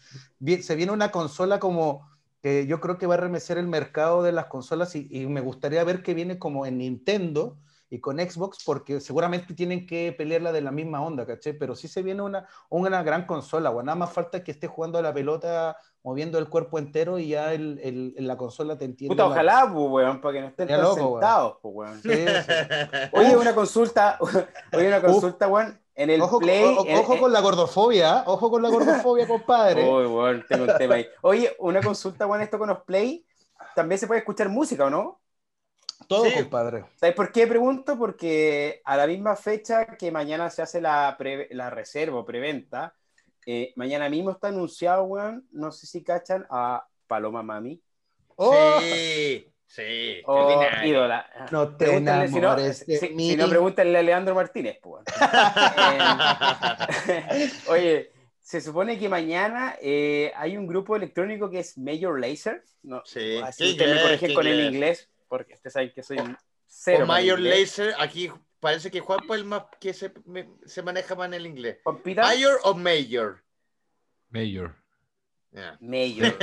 se 0.61 0.75
viene 0.75 0.91
una 0.91 1.13
consola 1.13 1.61
como 1.61 2.16
yo 2.43 2.81
creo 2.81 2.99
que 2.99 3.07
va 3.07 3.15
a 3.15 3.19
remecer 3.19 3.59
el 3.59 3.67
mercado 3.67 4.23
de 4.23 4.33
las 4.33 4.47
consolas 4.47 4.95
y, 4.95 5.27
me 5.27 5.41
gustaría 5.41 5.83
ver 5.85 6.03
que 6.03 6.15
viene 6.15 6.39
como 6.39 6.67
en 6.67 6.79
Nintendo 6.79 7.59
y 7.89 8.01
con 8.01 8.19
Xbox, 8.19 8.65
porque 8.65 9.01
seguramente 9.01 9.55
tienen 9.55 9.87
que 9.87 10.13
pelearla 10.13 10.51
de 10.53 10.61
la 10.61 10.73
misma 10.73 11.01
onda, 11.01 11.25
¿caché? 11.25 11.55
Pero 11.55 11.77
sí 11.77 11.87
se 11.87 12.03
viene 12.03 12.23
una, 12.23 12.47
una 12.69 13.03
gran 13.03 13.27
consola, 13.27 13.71
o 13.71 13.83
nada 13.83 13.97
más 13.97 14.13
falta 14.13 14.43
que 14.43 14.51
esté 14.51 14.67
jugando 14.67 14.99
a 14.99 15.03
la 15.03 15.15
pelota, 15.15 15.77
moviendo 16.03 16.39
el 16.39 16.49
cuerpo 16.49 16.79
entero 16.79 17.19
y 17.19 17.29
ya 17.29 17.53
el, 17.53 17.81
el, 17.83 18.27
la 18.27 18.37
consola 18.37 18.77
te 18.77 18.87
entiende. 18.87 19.15
Puta, 19.15 19.27
ojalá, 19.27 19.71
pues, 19.73 19.89
weón, 19.89 20.21
para 20.21 20.35
que 20.35 20.41
no 20.41 20.47
estén 20.49 20.69
tan 20.69 20.95
sentados, 20.95 21.59
pues, 21.63 21.75
weón. 21.75 22.01
Oye, 23.13 23.37
una 23.37 23.55
consulta, 23.55 24.19
oye, 24.73 24.89
una 24.89 25.01
consulta, 25.01 25.47
weón. 25.47 25.86
En 25.97 26.11
el 26.11 26.21
ojo, 26.21 26.39
Play. 26.39 26.63
ojo 26.63 27.19
con 27.19 27.33
la 27.33 27.41
gordofobia, 27.41 28.19
¿ah? 28.19 28.25
ojo 28.27 28.51
con 28.51 28.63
la 28.63 28.69
gordofobia, 28.69 29.27
compadre. 29.29 29.83
bueno, 29.83 30.45
tengo 30.47 30.65
un 30.65 30.77
tema 30.77 30.97
ahí. 30.97 31.07
Oye, 31.23 31.57
una 31.59 31.81
consulta, 31.83 32.27
bueno, 32.27 32.45
esto 32.45 32.59
con 32.59 32.69
los 32.69 32.83
Play, 32.83 33.27
también 33.75 33.99
se 33.99 34.07
puede 34.07 34.21
escuchar 34.21 34.51
música, 34.51 34.85
¿o 34.85 34.91
no? 34.91 35.21
Todo, 36.07 36.27
compadre. 36.35 36.85
¿Sabes 36.97 37.15
por 37.15 37.33
qué 37.33 37.47
pregunto? 37.47 37.97
Porque 37.99 38.83
a 38.85 38.99
la 38.99 39.07
misma 39.07 39.37
fecha 39.37 39.87
que 39.97 40.13
mañana 40.13 40.51
se 40.51 40.61
hace 40.61 40.83
la, 40.83 41.17
la 41.51 41.71
reserva 41.71 42.19
o 42.19 42.27
preventa, 42.27 42.95
eh, 43.47 43.73
mañana 43.77 44.11
mismo 44.11 44.33
está 44.33 44.49
anunciado, 44.49 45.05
weón, 45.05 45.49
no 45.51 45.73
sé 45.73 45.87
si 45.87 46.05
cachan, 46.05 46.47
a 46.51 46.87
Paloma 47.07 47.43
Mami. 47.43 47.81
Sí. 48.39 49.51
Sí, 49.67 50.23
oh, 50.27 50.63
ídola. 50.85 51.29
No 51.51 51.77
te 51.77 51.97
enamores 51.97 52.31
si 52.79 52.93
no, 52.93 53.19
si, 53.19 53.37
no, 53.37 53.49
pregúntenle 53.49 53.99
a 53.99 54.03
Leandro 54.03 54.35
Martínez, 54.35 54.79
pues. 54.81 55.05
eh, 57.09 57.51
oye, 57.69 58.11
se 58.41 58.61
supone 58.61 58.99
que 58.99 59.09
mañana 59.09 59.77
eh, 59.83 60.33
hay 60.37 60.57
un 60.57 60.67
grupo 60.67 60.97
electrónico 60.97 61.51
que 61.51 61.59
es 61.61 61.77
Major 61.79 62.19
Lazer. 62.21 62.63
No, 62.83 63.03
Sí. 63.05 63.41
así 63.43 63.65
¿Qué 63.65 63.71
ustedes 63.73 63.95
me 63.97 64.03
corrigen 64.03 64.29
¿Qué 64.29 64.35
con 64.35 64.47
el 64.47 64.53
inglés? 64.61 64.73
inglés, 64.75 65.11
porque 65.29 65.55
ustedes 65.55 65.73
saben 65.73 65.93
que 65.93 66.03
soy 66.03 66.19
un 66.19 66.37
cero. 66.67 67.07
O 67.09 67.19
inglés. 67.19 67.61
Laser, 67.79 67.95
aquí 67.99 68.31
parece 68.61 68.91
que 68.91 69.01
Juanpa 69.01 69.35
es 69.35 69.41
el 69.41 69.47
más 69.47 69.65
que 69.81 69.93
se, 69.93 70.13
me- 70.27 70.49
se 70.65 70.83
maneja 70.83 71.15
más 71.17 71.27
en 71.27 71.35
el 71.35 71.47
inglés. 71.47 71.79
¿Mayor 72.17 72.61
o 72.63 72.75
Mayor? 72.75 73.43
Mayor. 74.31 74.75
Mayor. 75.81 76.37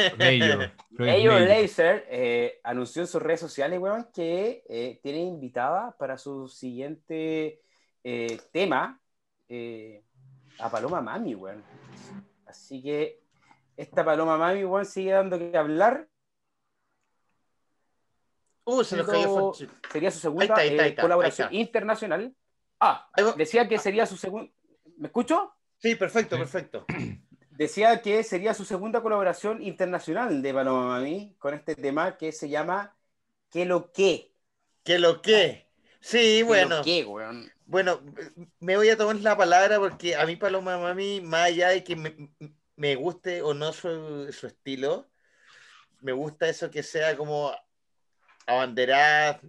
Mayor. 0.91 1.41
Lazer 1.41 2.05
eh, 2.10 2.60
anunció 2.63 3.01
en 3.01 3.08
sus 3.08 3.22
redes 3.22 3.39
sociales, 3.39 3.79
weón, 3.79 4.08
que 4.13 4.63
eh, 4.67 5.00
tiene 5.03 5.20
invitada 5.20 5.96
para 5.98 6.17
su 6.17 6.48
siguiente 6.48 7.62
eh, 8.03 8.39
tema 8.51 9.00
eh, 9.48 10.03
a 10.60 10.70
Paloma 10.70 11.01
Mami, 11.01 11.36
weón. 11.36 11.63
Así 12.46 12.82
que 12.82 13.22
esta 13.77 14.03
Paloma 14.03 14.38
Mami, 14.38 14.63
weón, 14.65 14.86
sigue 14.86 15.12
dando 15.12 15.38
que 15.38 15.58
hablar. 15.58 16.08
Uh, 18.65 18.84
se 18.84 18.98
nos 18.98 19.08
cayó. 19.08 19.51
Sería 19.91 20.10
su 20.10 20.20
segunda 20.20 20.43
Ahí 20.43 20.50
está, 20.50 20.62
ahí 20.62 20.67
está, 20.70 20.82
eh, 20.82 20.86
ahí 20.86 20.89
está, 20.91 21.01
colaboración 21.01 21.48
ahí 21.50 21.60
internacional. 21.60 22.36
Ah, 22.79 23.10
decía 23.38 23.67
que 23.67 23.77
sería 23.77 24.05
su 24.05 24.17
segunda. 24.17 24.51
¿Me 24.98 25.08
escucho? 25.08 25.53
Sí, 25.77 25.96
perfecto, 25.96 26.38
perfecto. 26.38 26.86
Decía 27.57 28.01
que 28.01 28.24
sería 28.24 28.53
su 28.53 28.65
segunda 28.65 29.01
colaboración 29.01 29.62
internacional 29.62 30.41
de 30.41 30.53
Paloma 30.53 30.88
Mami 30.88 31.36
con 31.38 31.53
este 31.53 31.75
tema 31.75 32.17
que 32.17 32.31
se 32.31 32.50
llama 32.50 32.95
¿Qué 33.51 33.65
lo 33.65 33.91
que? 33.91 34.33
¿Qué 34.83 34.98
lo 34.98 35.22
que? 35.22 35.67
Sí, 36.01 36.17
¿Qué 36.17 36.43
bueno. 36.43 36.81
lo 36.83 37.12
weón? 37.12 37.51
Bueno, 37.65 38.01
me 38.60 38.75
voy 38.75 38.89
a 38.89 38.98
tomar 38.98 39.15
la 39.17 39.38
palabra 39.38 39.79
porque 39.79 40.15
a 40.15 40.25
mí 40.25 40.36
Paloma 40.36 40.77
Mami, 40.77 41.22
más 41.22 41.48
allá 41.48 41.69
de 41.69 41.83
que 41.83 41.95
me, 41.95 42.15
me 42.75 42.95
guste 42.95 43.41
o 43.41 43.53
no 43.53 43.72
su, 43.72 44.31
su 44.33 44.48
estilo, 44.48 45.07
me 46.01 46.12
gusta 46.12 46.50
eso 46.50 46.72
que 46.72 46.83
sea 46.83 47.15
como 47.15 47.51
abanderada 48.48 49.39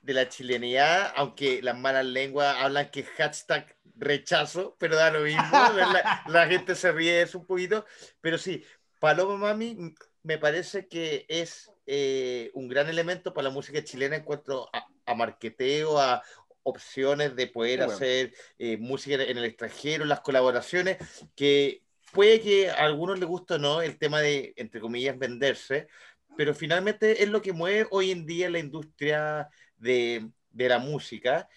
de 0.00 0.14
la 0.14 0.28
chilenidad, 0.28 1.12
aunque 1.16 1.62
las 1.62 1.76
malas 1.76 2.04
lenguas 2.04 2.56
hablan 2.58 2.90
que 2.90 3.04
hashtag 3.04 3.76
rechazo, 3.96 4.76
pero 4.78 4.96
da 4.96 5.10
lo 5.10 5.20
mismo, 5.20 5.42
la, 5.50 6.22
la 6.26 6.46
gente 6.46 6.74
se 6.74 6.92
ríe 6.92 7.12
de 7.12 7.22
eso 7.22 7.38
un 7.38 7.46
poquito, 7.46 7.84
pero 8.20 8.38
sí, 8.38 8.64
Paloma 9.00 9.36
Mami 9.36 9.94
me 10.22 10.38
parece 10.38 10.88
que 10.88 11.26
es 11.28 11.70
eh, 11.86 12.50
un 12.54 12.68
gran 12.68 12.88
elemento 12.88 13.32
para 13.32 13.48
la 13.48 13.54
música 13.54 13.82
chilena 13.82 14.16
en 14.16 14.24
cuanto 14.24 14.68
a, 14.72 14.86
a 15.06 15.14
marqueteo, 15.14 15.98
a 15.98 16.22
opciones 16.62 17.34
de 17.34 17.46
poder 17.46 17.78
bueno. 17.78 17.92
hacer 17.94 18.34
eh, 18.58 18.76
música 18.76 19.22
en 19.22 19.38
el 19.38 19.44
extranjero, 19.44 20.04
las 20.04 20.20
colaboraciones, 20.20 20.98
que 21.34 21.82
puede 22.12 22.40
que 22.40 22.70
a 22.70 22.84
algunos 22.84 23.18
les 23.18 23.28
guste 23.28 23.54
o 23.54 23.58
no 23.58 23.80
el 23.80 23.98
tema 23.98 24.20
de, 24.20 24.52
entre 24.56 24.80
comillas, 24.80 25.18
venderse, 25.18 25.88
pero 26.36 26.54
finalmente 26.54 27.22
es 27.22 27.28
lo 27.28 27.42
que 27.42 27.52
mueve 27.52 27.88
hoy 27.90 28.10
en 28.10 28.26
día 28.26 28.50
la 28.50 28.58
industria 28.58 29.48
de, 29.78 30.30
la 30.52 30.78
música, 30.78 31.48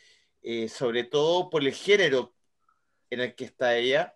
eh, 0.41 0.69
sobre 0.69 1.03
todo 1.03 1.49
por 1.49 1.63
el 1.63 1.73
género 1.73 2.33
en 3.09 3.21
el 3.21 3.35
que 3.35 3.45
está 3.45 3.77
ella. 3.77 4.15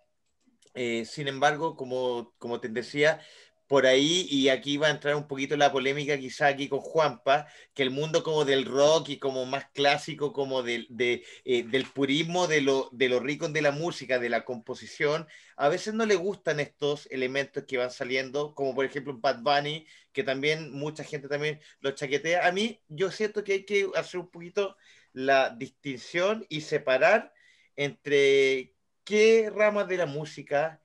Eh, 0.73 1.05
sin 1.05 1.27
embargo, 1.27 1.75
como, 1.75 2.33
como 2.37 2.59
te 2.59 2.69
decía, 2.69 3.19
por 3.67 3.85
ahí, 3.85 4.27
y 4.29 4.49
aquí 4.49 4.77
va 4.77 4.87
a 4.87 4.91
entrar 4.91 5.15
un 5.15 5.27
poquito 5.27 5.57
la 5.57 5.71
polémica 5.71 6.17
quizá 6.17 6.47
aquí 6.47 6.67
con 6.69 6.79
Juanpa, 6.81 7.47
que 7.73 7.83
el 7.83 7.89
mundo 7.91 8.23
como 8.23 8.45
del 8.45 8.65
rock 8.65 9.09
y 9.09 9.17
como 9.19 9.45
más 9.45 9.65
clásico, 9.73 10.33
como 10.33 10.61
del, 10.63 10.87
de, 10.89 11.23
eh, 11.45 11.63
del 11.63 11.85
purismo 11.91 12.47
de 12.47 12.61
lo, 12.61 12.89
de 12.91 13.09
lo 13.09 13.19
rico 13.19 13.47
de 13.49 13.61
la 13.61 13.71
música, 13.71 14.19
de 14.19 14.29
la 14.29 14.45
composición, 14.45 15.27
a 15.57 15.69
veces 15.69 15.93
no 15.93 16.05
le 16.05 16.15
gustan 16.15 16.59
estos 16.59 17.07
elementos 17.11 17.63
que 17.67 17.77
van 17.77 17.91
saliendo, 17.91 18.53
como 18.55 18.75
por 18.75 18.85
ejemplo 18.85 19.17
Bad 19.17 19.41
Bunny, 19.41 19.85
que 20.11 20.23
también 20.23 20.71
mucha 20.71 21.03
gente 21.03 21.27
también 21.27 21.59
lo 21.79 21.91
chaquetea. 21.91 22.47
A 22.47 22.51
mí 22.51 22.81
yo 22.87 23.11
siento 23.11 23.43
que 23.43 23.53
hay 23.53 23.65
que 23.65 23.89
hacer 23.95 24.19
un 24.19 24.29
poquito 24.29 24.77
la 25.13 25.49
distinción 25.49 26.45
y 26.49 26.61
separar 26.61 27.33
entre 27.75 28.75
qué 29.03 29.51
ramas 29.53 29.87
de 29.87 29.97
la 29.97 30.05
música 30.05 30.81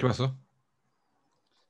¿Qué 0.00 0.06
pasó? 0.08 0.36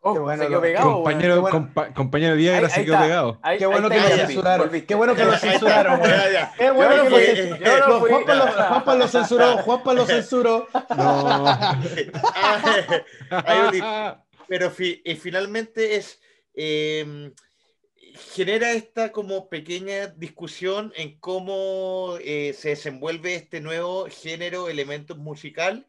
Oh, 0.02 0.14
Qué 0.14 0.18
bueno 0.20 0.42
se 0.42 0.48
quedó 0.48 0.56
lo- 0.56 0.62
pegado, 0.62 0.92
compañero, 0.94 1.34
qué 1.34 1.40
bueno. 1.40 1.58
compa- 1.74 1.92
compañero 1.94 2.34
Viagra 2.36 2.68
Ahí- 2.68 2.72
se 2.72 2.84
quedó 2.84 2.94
está. 2.94 3.04
pegado. 3.04 3.38
Ahí- 3.42 3.58
Qué 3.58 3.66
bueno 3.66 3.88
que 3.90 4.00
lo 4.00 4.08
ya, 4.08 4.16
censuraron. 4.26 4.70
Qué 4.86 4.94
bueno 4.94 5.14
que 5.14 5.24
lo 5.26 5.32
censuraron, 5.36 6.00
weón. 6.00 6.10
Ya, 6.10 6.30
ya. 6.32 6.54
Qué 6.56 6.70
bueno 6.70 7.04
que 7.04 7.10
lo 7.10 7.18
censuraron. 7.18 8.00
Juanpa 8.70 8.94
lo, 8.94 9.08
censuró, 9.08 9.58
Juanpa 9.58 9.92
lo 9.94 10.06
censuró. 10.06 10.68
No. 10.96 11.44
Pero 14.48 14.70
fi- 14.70 15.02
eh, 15.04 15.16
finalmente 15.16 15.96
es 15.96 16.20
eh, 16.54 17.32
genera 18.34 18.72
esta 18.72 19.12
como 19.12 19.48
pequeña 19.48 20.08
discusión 20.08 20.92
en 20.96 21.18
cómo 21.20 22.16
eh, 22.20 22.54
se 22.58 22.70
desenvuelve 22.70 23.34
este 23.34 23.60
nuevo 23.60 24.06
género, 24.10 24.68
elemento 24.68 25.14
musical 25.14 25.86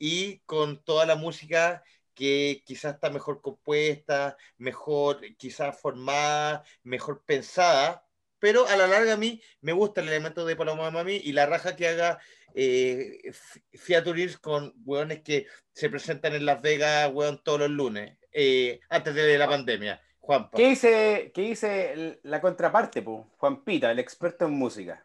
y 0.00 0.40
con 0.40 0.82
toda 0.82 1.06
la 1.06 1.14
música 1.14 1.84
que 2.14 2.62
quizás 2.66 2.94
está 2.94 3.10
mejor 3.10 3.40
compuesta, 3.42 4.36
mejor 4.58 5.20
quizás 5.36 5.78
formada, 5.80 6.64
mejor 6.82 7.22
pensada, 7.24 8.04
pero 8.40 8.66
a 8.66 8.76
la 8.76 8.86
larga 8.88 9.12
a 9.14 9.16
mí 9.16 9.40
me 9.60 9.72
gusta 9.72 10.00
el 10.00 10.08
elemento 10.08 10.44
de 10.44 10.56
Paloma 10.56 10.90
Mami 10.90 11.16
y 11.16 11.32
la 11.32 11.46
raja 11.46 11.76
que 11.76 11.88
haga 11.88 12.18
eh, 12.54 13.20
f- 13.24 13.60
featurings 13.74 14.38
con 14.38 14.74
hueones 14.84 15.22
que 15.22 15.46
se 15.72 15.90
presentan 15.90 16.34
en 16.34 16.46
Las 16.46 16.60
Vegas, 16.62 17.10
hueón, 17.12 17.40
todos 17.44 17.60
los 17.60 17.70
lunes, 17.70 18.16
eh, 18.32 18.80
antes 18.88 19.14
de 19.14 19.38
la 19.38 19.46
pandemia. 19.48 20.00
Juanpa. 20.18 20.56
¿Qué 20.58 20.68
dice, 20.68 21.30
¿Qué 21.34 21.42
dice 21.42 22.18
la 22.22 22.40
contraparte, 22.40 23.02
po? 23.02 23.28
Juan 23.38 23.64
Pita, 23.64 23.90
el 23.90 23.98
experto 23.98 24.46
en 24.46 24.52
música? 24.52 25.04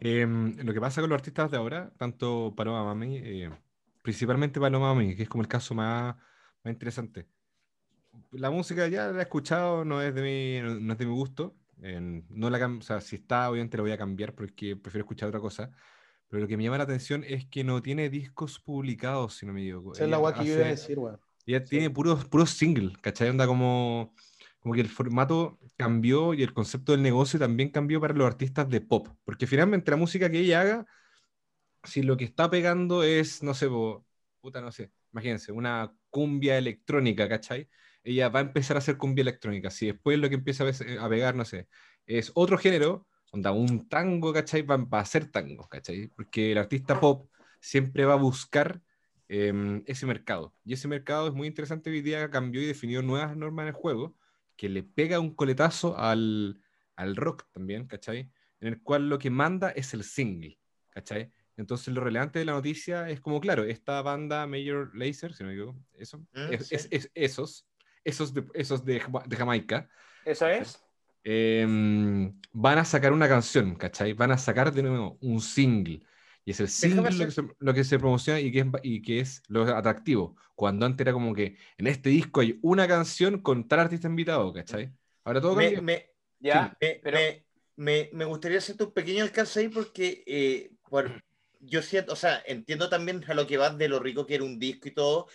Em, 0.00 0.56
lo 0.64 0.72
que 0.72 0.80
pasa 0.80 1.00
con 1.00 1.10
los 1.10 1.16
artistas 1.18 1.50
de 1.50 1.56
ahora, 1.56 1.90
tanto 1.98 2.54
Paloma 2.56 2.84
Mami, 2.84 3.18
principalmente 4.08 4.58
Paloma 4.58 4.94
Mami, 4.94 5.14
que 5.14 5.24
es 5.24 5.28
como 5.28 5.42
el 5.42 5.48
caso 5.48 5.74
más, 5.74 6.16
más 6.64 6.72
interesante. 6.72 7.28
La 8.30 8.50
música 8.50 8.88
ya 8.88 9.08
la 9.08 9.18
he 9.18 9.22
escuchado, 9.22 9.84
no 9.84 10.00
es 10.00 10.14
de 10.14 10.22
mi, 10.22 10.66
no, 10.66 10.80
no 10.80 10.92
es 10.94 10.98
de 10.98 11.04
mi 11.04 11.12
gusto. 11.12 11.54
en- 11.82 12.24
no 12.30 12.48
la 12.48 12.66
o 12.66 12.80
sea, 12.80 13.02
si 13.02 13.16
está, 13.16 13.50
obviamente 13.50 13.76
la 13.76 13.82
voy 13.82 13.92
a 13.92 13.98
cambiar 13.98 14.34
porque 14.34 14.76
prefiero 14.76 15.04
escuchar 15.04 15.28
otra 15.28 15.40
cosa. 15.40 15.70
Pero 16.28 16.40
lo 16.40 16.48
que 16.48 16.56
me 16.56 16.62
llama 16.64 16.78
la 16.78 16.84
atención 16.84 17.22
es 17.22 17.44
que 17.46 17.64
no 17.64 17.82
tiene 17.82 18.08
discos 18.08 18.58
publicados, 18.60 19.34
si 19.34 19.44
no 19.44 19.52
me 19.52 19.60
equivoco. 19.60 19.92
Esa 19.92 20.04
es 20.04 20.10
la 20.10 20.32
que 20.32 20.44
yo 20.46 20.54
iba 20.54 20.64
a 20.64 20.68
decir, 20.68 20.98
weón. 20.98 21.20
ella 21.44 21.62
tiene 21.64 21.90
puros, 21.90 22.24
puros 22.24 22.48
singles, 22.48 22.96
¿cachai? 23.02 23.28
Onda 23.28 23.46
como, 23.46 24.14
como 24.60 24.74
que 24.74 24.80
el 24.80 24.88
formato 24.88 25.58
cambió 25.76 26.32
y 26.32 26.42
el 26.42 26.54
concepto 26.54 26.92
del 26.92 27.02
negocio 27.02 27.38
también 27.38 27.68
cambió 27.70 28.00
para 28.00 28.14
los 28.14 28.26
artistas 28.26 28.70
de 28.70 28.80
pop. 28.80 29.08
Porque 29.26 29.46
finalmente 29.46 29.90
la 29.90 29.98
música 29.98 30.30
que 30.30 30.40
ella 30.40 30.62
haga, 30.62 30.86
si 31.84 32.02
lo 32.02 32.16
que 32.16 32.24
está 32.24 32.50
pegando 32.50 33.02
es, 33.02 33.42
no 33.42 33.54
sé, 33.54 33.68
po- 33.68 34.06
puta, 34.40 34.60
no 34.60 34.72
sé, 34.72 34.92
imagínense, 35.12 35.52
una 35.52 35.94
cumbia 36.10 36.58
electrónica, 36.58 37.28
¿cachai? 37.28 37.68
Ella 38.04 38.28
va 38.28 38.40
a 38.40 38.42
empezar 38.42 38.76
a 38.76 38.78
hacer 38.80 38.96
cumbia 38.96 39.22
electrónica. 39.22 39.70
Si 39.70 39.86
después 39.86 40.18
lo 40.18 40.28
que 40.28 40.36
empieza 40.36 40.64
a, 40.64 41.04
a 41.04 41.08
pegar, 41.08 41.34
no 41.34 41.44
sé, 41.44 41.68
es 42.06 42.32
otro 42.34 42.58
género, 42.58 43.06
onda, 43.32 43.52
un 43.52 43.88
tango, 43.88 44.32
¿cachai? 44.32 44.62
Va, 44.62 44.86
a 45.00 45.04
ser 45.04 45.30
tango, 45.30 45.68
¿cachai? 45.68 46.08
Porque 46.08 46.52
el 46.52 46.58
artista 46.58 46.98
pop 47.00 47.30
siempre 47.60 48.04
va 48.04 48.14
a 48.14 48.16
buscar 48.16 48.80
em, 49.28 49.82
ese 49.86 50.06
mercado. 50.06 50.54
Y 50.64 50.72
ese 50.74 50.88
mercado 50.88 51.28
es 51.28 51.34
muy 51.34 51.46
interesante. 51.48 51.90
Hoy 51.90 52.00
día 52.02 52.30
cambió 52.30 52.62
y 52.62 52.66
definió 52.66 53.02
nuevas 53.02 53.36
normas 53.36 53.64
en 53.64 53.68
el 53.68 53.74
juego 53.74 54.16
que 54.56 54.68
le 54.68 54.82
pega 54.82 55.20
un 55.20 55.34
coletazo 55.34 55.96
al, 55.98 56.60
al 56.96 57.16
rock 57.16 57.44
también, 57.52 57.86
¿cachai? 57.86 58.30
En 58.60 58.68
el 58.68 58.82
cual 58.82 59.08
lo 59.08 59.18
que 59.18 59.30
manda 59.30 59.70
es 59.70 59.94
el 59.94 60.02
single, 60.04 60.58
¿cachai? 60.90 61.32
Entonces 61.58 61.92
lo 61.92 62.00
relevante 62.02 62.38
de 62.38 62.44
la 62.46 62.52
noticia 62.52 63.10
es 63.10 63.20
como, 63.20 63.40
claro, 63.40 63.64
esta 63.64 64.00
banda 64.02 64.46
Major 64.46 64.90
Lazer, 64.96 65.34
si 65.34 65.42
no 65.42 65.48
me 65.50 65.54
equivoco, 65.56 65.78
eso, 65.98 66.18
Mm, 66.34 66.52
es- 66.52 66.68
sí. 66.68 66.76
es- 66.76 66.88
es- 66.90 67.10
esos, 67.14 67.68
esos 68.04 68.32
de, 68.32 68.46
esos 68.54 68.84
de, 68.84 69.02
de 69.26 69.36
Jamaica, 69.36 69.88
¿Eso 70.24 70.46
es? 70.48 70.80
em, 71.24 72.40
van 72.52 72.78
a 72.78 72.84
sacar 72.84 73.12
una 73.12 73.28
canción, 73.28 73.74
¿cachai? 73.76 74.12
Van 74.14 74.30
a 74.30 74.38
sacar 74.38 74.72
de 74.72 74.82
nuevo 74.82 75.18
un 75.20 75.40
single. 75.40 76.00
Y 76.44 76.52
es 76.52 76.60
el 76.60 76.68
single 76.68 77.10
lo 77.10 77.26
que, 77.26 77.30
se, 77.30 77.42
lo 77.58 77.74
que 77.74 77.84
se 77.84 77.98
promociona 77.98 78.40
y 78.40 78.50
que, 78.50 78.60
es, 78.60 78.66
y 78.82 79.02
que 79.02 79.20
es 79.20 79.42
lo 79.48 79.62
atractivo. 79.64 80.36
Cuando 80.54 80.86
antes 80.86 81.04
era 81.04 81.12
como 81.12 81.34
que 81.34 81.56
en 81.76 81.86
este 81.86 82.08
disco 82.08 82.40
hay 82.40 82.58
una 82.62 82.88
canción 82.88 83.42
con 83.42 83.68
tal 83.68 83.80
artista 83.80 84.08
invitado, 84.08 84.52
¿cachai? 84.52 84.90
Ahora 85.24 85.40
todo 85.42 85.56
Me, 85.56 85.80
me- 85.82 86.10
Ya, 86.40 86.76
me, 86.80 87.00
pero 87.02 87.18
me- 87.18 87.44
me- 87.76 88.10
me 88.12 88.24
gustaría 88.24 88.58
hacerte 88.58 88.84
un 88.84 88.92
pequeño 88.92 89.24
alcance 89.24 89.60
ahí 89.60 89.68
porque 89.68 90.24
eh, 90.26 90.70
por- 90.88 91.20
yo 91.60 91.82
siento, 91.82 92.12
o 92.12 92.16
sea, 92.16 92.42
entiendo 92.46 92.88
también 92.88 93.24
a 93.28 93.34
lo 93.34 93.46
que 93.46 93.56
va 93.56 93.70
de 93.70 93.88
lo 93.88 93.98
rico 93.98 94.26
que 94.26 94.36
era 94.36 94.44
un 94.44 94.58
disco 94.58 94.88
y 94.88 94.92
todo, 94.92 95.28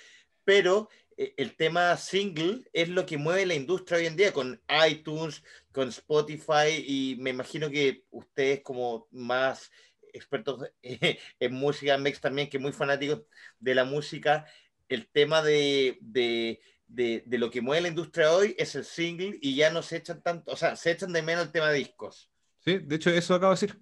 pero 0.44 0.89
eh, 1.18 1.34
el 1.38 1.56
tema 1.56 1.96
single 1.98 2.63
es 2.74 2.89
lo 2.89 3.06
que 3.06 3.18
mueve 3.18 3.46
la 3.46 3.56
industria 3.56 4.00
hoy 4.00 4.06
en 4.06 4.15
día 4.15 4.34
con 4.34 4.62
iTunes, 4.88 5.44
con 5.72 5.89
Spotify 5.89 6.84
y 6.86 7.18
me 7.20 7.32
imagino 7.32 7.70
que 7.70 8.06
ustedes 8.12 8.62
como 8.62 9.08
más 9.12 9.72
expertos 10.13 10.70
en 10.82 11.53
música, 11.53 11.98
Mex 11.98 12.22
también, 12.22 12.50
que 12.50 12.60
muy 12.60 12.72
fanáticos 12.72 13.24
de 13.60 13.75
la 13.75 13.84
música, 13.84 14.46
el 14.88 15.08
tema 15.08 15.42
de, 15.42 15.98
de, 16.01 16.62
de, 16.88 17.24
de, 17.25 17.38
lo 17.38 17.50
que 17.50 17.62
mueve 17.62 17.82
la 17.82 17.88
industria 17.88 18.32
hoy 18.32 18.56
es 18.58 18.75
el 18.75 18.86
single 18.86 19.38
y 19.42 19.56
ya 19.56 19.72
no 19.72 19.82
se 19.82 19.98
echan 19.98 20.22
tanto, 20.22 20.51
o 20.51 20.56
sea, 20.56 20.75
se 20.75 20.92
echan 20.92 21.13
de 21.13 21.22
menos 21.22 21.46
el 21.46 21.51
tema 21.51 21.70
de 21.70 21.80
discos. 21.80 22.30
Sí, 22.60 22.77
de 22.77 22.96
hecho, 22.96 23.10
eso 23.10 23.36
acabo 23.36 23.53
de 23.53 23.60
decir. 23.60 23.80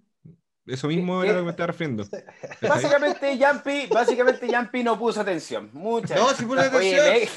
Eso 0.65 0.87
mismo 0.87 1.23
era 1.23 1.33
lo 1.33 1.39
que 1.39 1.45
me 1.45 1.51
estaba 1.51 1.67
refiriendo. 1.67 2.03
Básicamente, 2.61 3.37
Yampi, 3.37 3.87
básicamente 3.87 4.47
Yampi 4.47 4.83
no 4.83 4.97
puso 4.97 5.21
atención. 5.21 5.71
Muchas. 5.73 6.19
No, 6.19 6.29
sí 6.29 6.45
puso 6.45 6.61
atención. 6.61 7.05
Oye, 7.05 7.29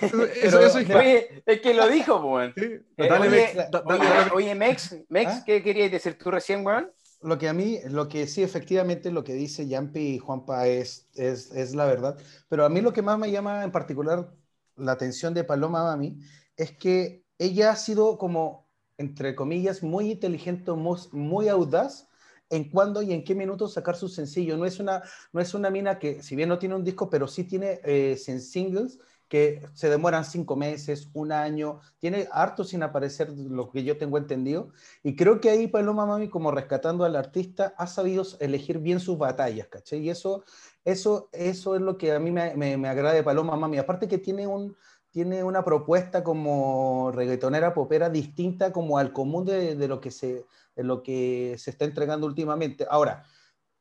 eso, 0.00 0.24
eso 0.24 0.78
es, 0.78 0.90
oye, 0.90 1.42
es 1.46 1.60
que 1.60 1.74
lo 1.74 1.88
dijo, 1.88 2.16
weón. 2.16 2.52
Sí. 2.56 2.64
Eh, 2.64 3.08
dale, 3.08 3.28
oye, 3.28 3.30
Mex, 3.30 3.56
oye, 3.84 4.30
oye, 4.34 4.54
Mex, 4.54 4.96
Mex 5.08 5.30
¿Ah? 5.32 5.42
¿qué 5.46 5.62
querías 5.62 5.92
decir 5.92 6.18
tú 6.18 6.30
recién, 6.30 6.66
weón? 6.66 6.90
Lo 7.22 7.38
que 7.38 7.48
a 7.48 7.52
mí, 7.52 7.78
lo 7.88 8.08
que 8.08 8.26
sí, 8.26 8.42
efectivamente, 8.42 9.12
lo 9.12 9.22
que 9.22 9.34
dice 9.34 9.68
Yampi 9.68 10.00
y 10.00 10.18
Juanpa 10.18 10.66
es, 10.66 11.08
es, 11.14 11.52
es 11.52 11.74
la 11.76 11.86
verdad. 11.86 12.18
Pero 12.48 12.64
a 12.64 12.68
mí 12.68 12.80
lo 12.80 12.92
que 12.92 13.02
más 13.02 13.16
me 13.16 13.30
llama 13.30 13.62
en 13.62 13.70
particular 13.70 14.28
la 14.74 14.92
atención 14.92 15.32
de 15.34 15.44
Paloma 15.44 15.84
Mami 15.84 16.18
es 16.56 16.72
que 16.72 17.24
ella 17.38 17.70
ha 17.70 17.76
sido 17.76 18.18
como, 18.18 18.68
entre 18.98 19.36
comillas, 19.36 19.84
muy 19.84 20.10
inteligente, 20.10 20.72
muy, 20.72 20.98
muy 21.12 21.48
audaz 21.48 22.08
en 22.52 22.68
cuándo 22.68 23.02
y 23.02 23.12
en 23.12 23.24
qué 23.24 23.34
minutos 23.34 23.72
sacar 23.72 23.96
su 23.96 24.08
sencillo. 24.08 24.56
No 24.56 24.66
es 24.66 24.78
una, 24.78 25.02
no 25.32 25.40
es 25.40 25.54
una 25.54 25.70
mina 25.70 25.98
que, 25.98 26.22
si 26.22 26.36
bien 26.36 26.50
no 26.50 26.58
tiene 26.58 26.74
un 26.74 26.84
disco, 26.84 27.08
pero 27.08 27.26
sí 27.26 27.44
tiene 27.44 27.80
eh, 27.82 28.16
singles 28.16 29.00
que 29.26 29.62
se 29.72 29.88
demoran 29.88 30.26
cinco 30.26 30.56
meses, 30.56 31.08
un 31.14 31.32
año, 31.32 31.80
tiene 31.98 32.28
harto 32.30 32.64
sin 32.64 32.82
aparecer, 32.82 33.30
lo 33.30 33.70
que 33.70 33.82
yo 33.82 33.96
tengo 33.96 34.18
entendido. 34.18 34.68
Y 35.02 35.16
creo 35.16 35.40
que 35.40 35.48
ahí 35.48 35.68
Paloma 35.68 36.04
Mami, 36.04 36.28
como 36.28 36.50
rescatando 36.50 37.06
al 37.06 37.16
artista, 37.16 37.74
ha 37.78 37.86
sabido 37.86 38.26
elegir 38.40 38.78
bien 38.78 39.00
sus 39.00 39.16
batallas, 39.16 39.68
¿caché? 39.68 39.96
Y 39.96 40.10
eso, 40.10 40.44
eso, 40.84 41.30
eso 41.32 41.74
es 41.74 41.80
lo 41.80 41.96
que 41.96 42.12
a 42.12 42.18
mí 42.18 42.30
me, 42.30 42.54
me, 42.56 42.76
me 42.76 42.88
agrada 42.88 43.14
de 43.14 43.22
Paloma 43.22 43.56
Mami. 43.56 43.78
Aparte 43.78 44.06
que 44.06 44.18
tiene 44.18 44.46
un, 44.46 44.76
tiene 45.12 45.44
una 45.44 45.64
propuesta 45.64 46.24
como 46.24 47.10
reggaetonera 47.14 47.72
popera 47.72 48.10
distinta 48.10 48.72
como 48.72 48.98
al 48.98 49.14
común 49.14 49.44
de, 49.44 49.76
de, 49.76 49.88
lo 49.88 50.00
que 50.00 50.10
se, 50.10 50.46
de 50.74 50.84
lo 50.84 51.02
que 51.02 51.56
se 51.58 51.70
está 51.70 51.84
entregando 51.84 52.26
últimamente. 52.26 52.86
Ahora, 52.88 53.24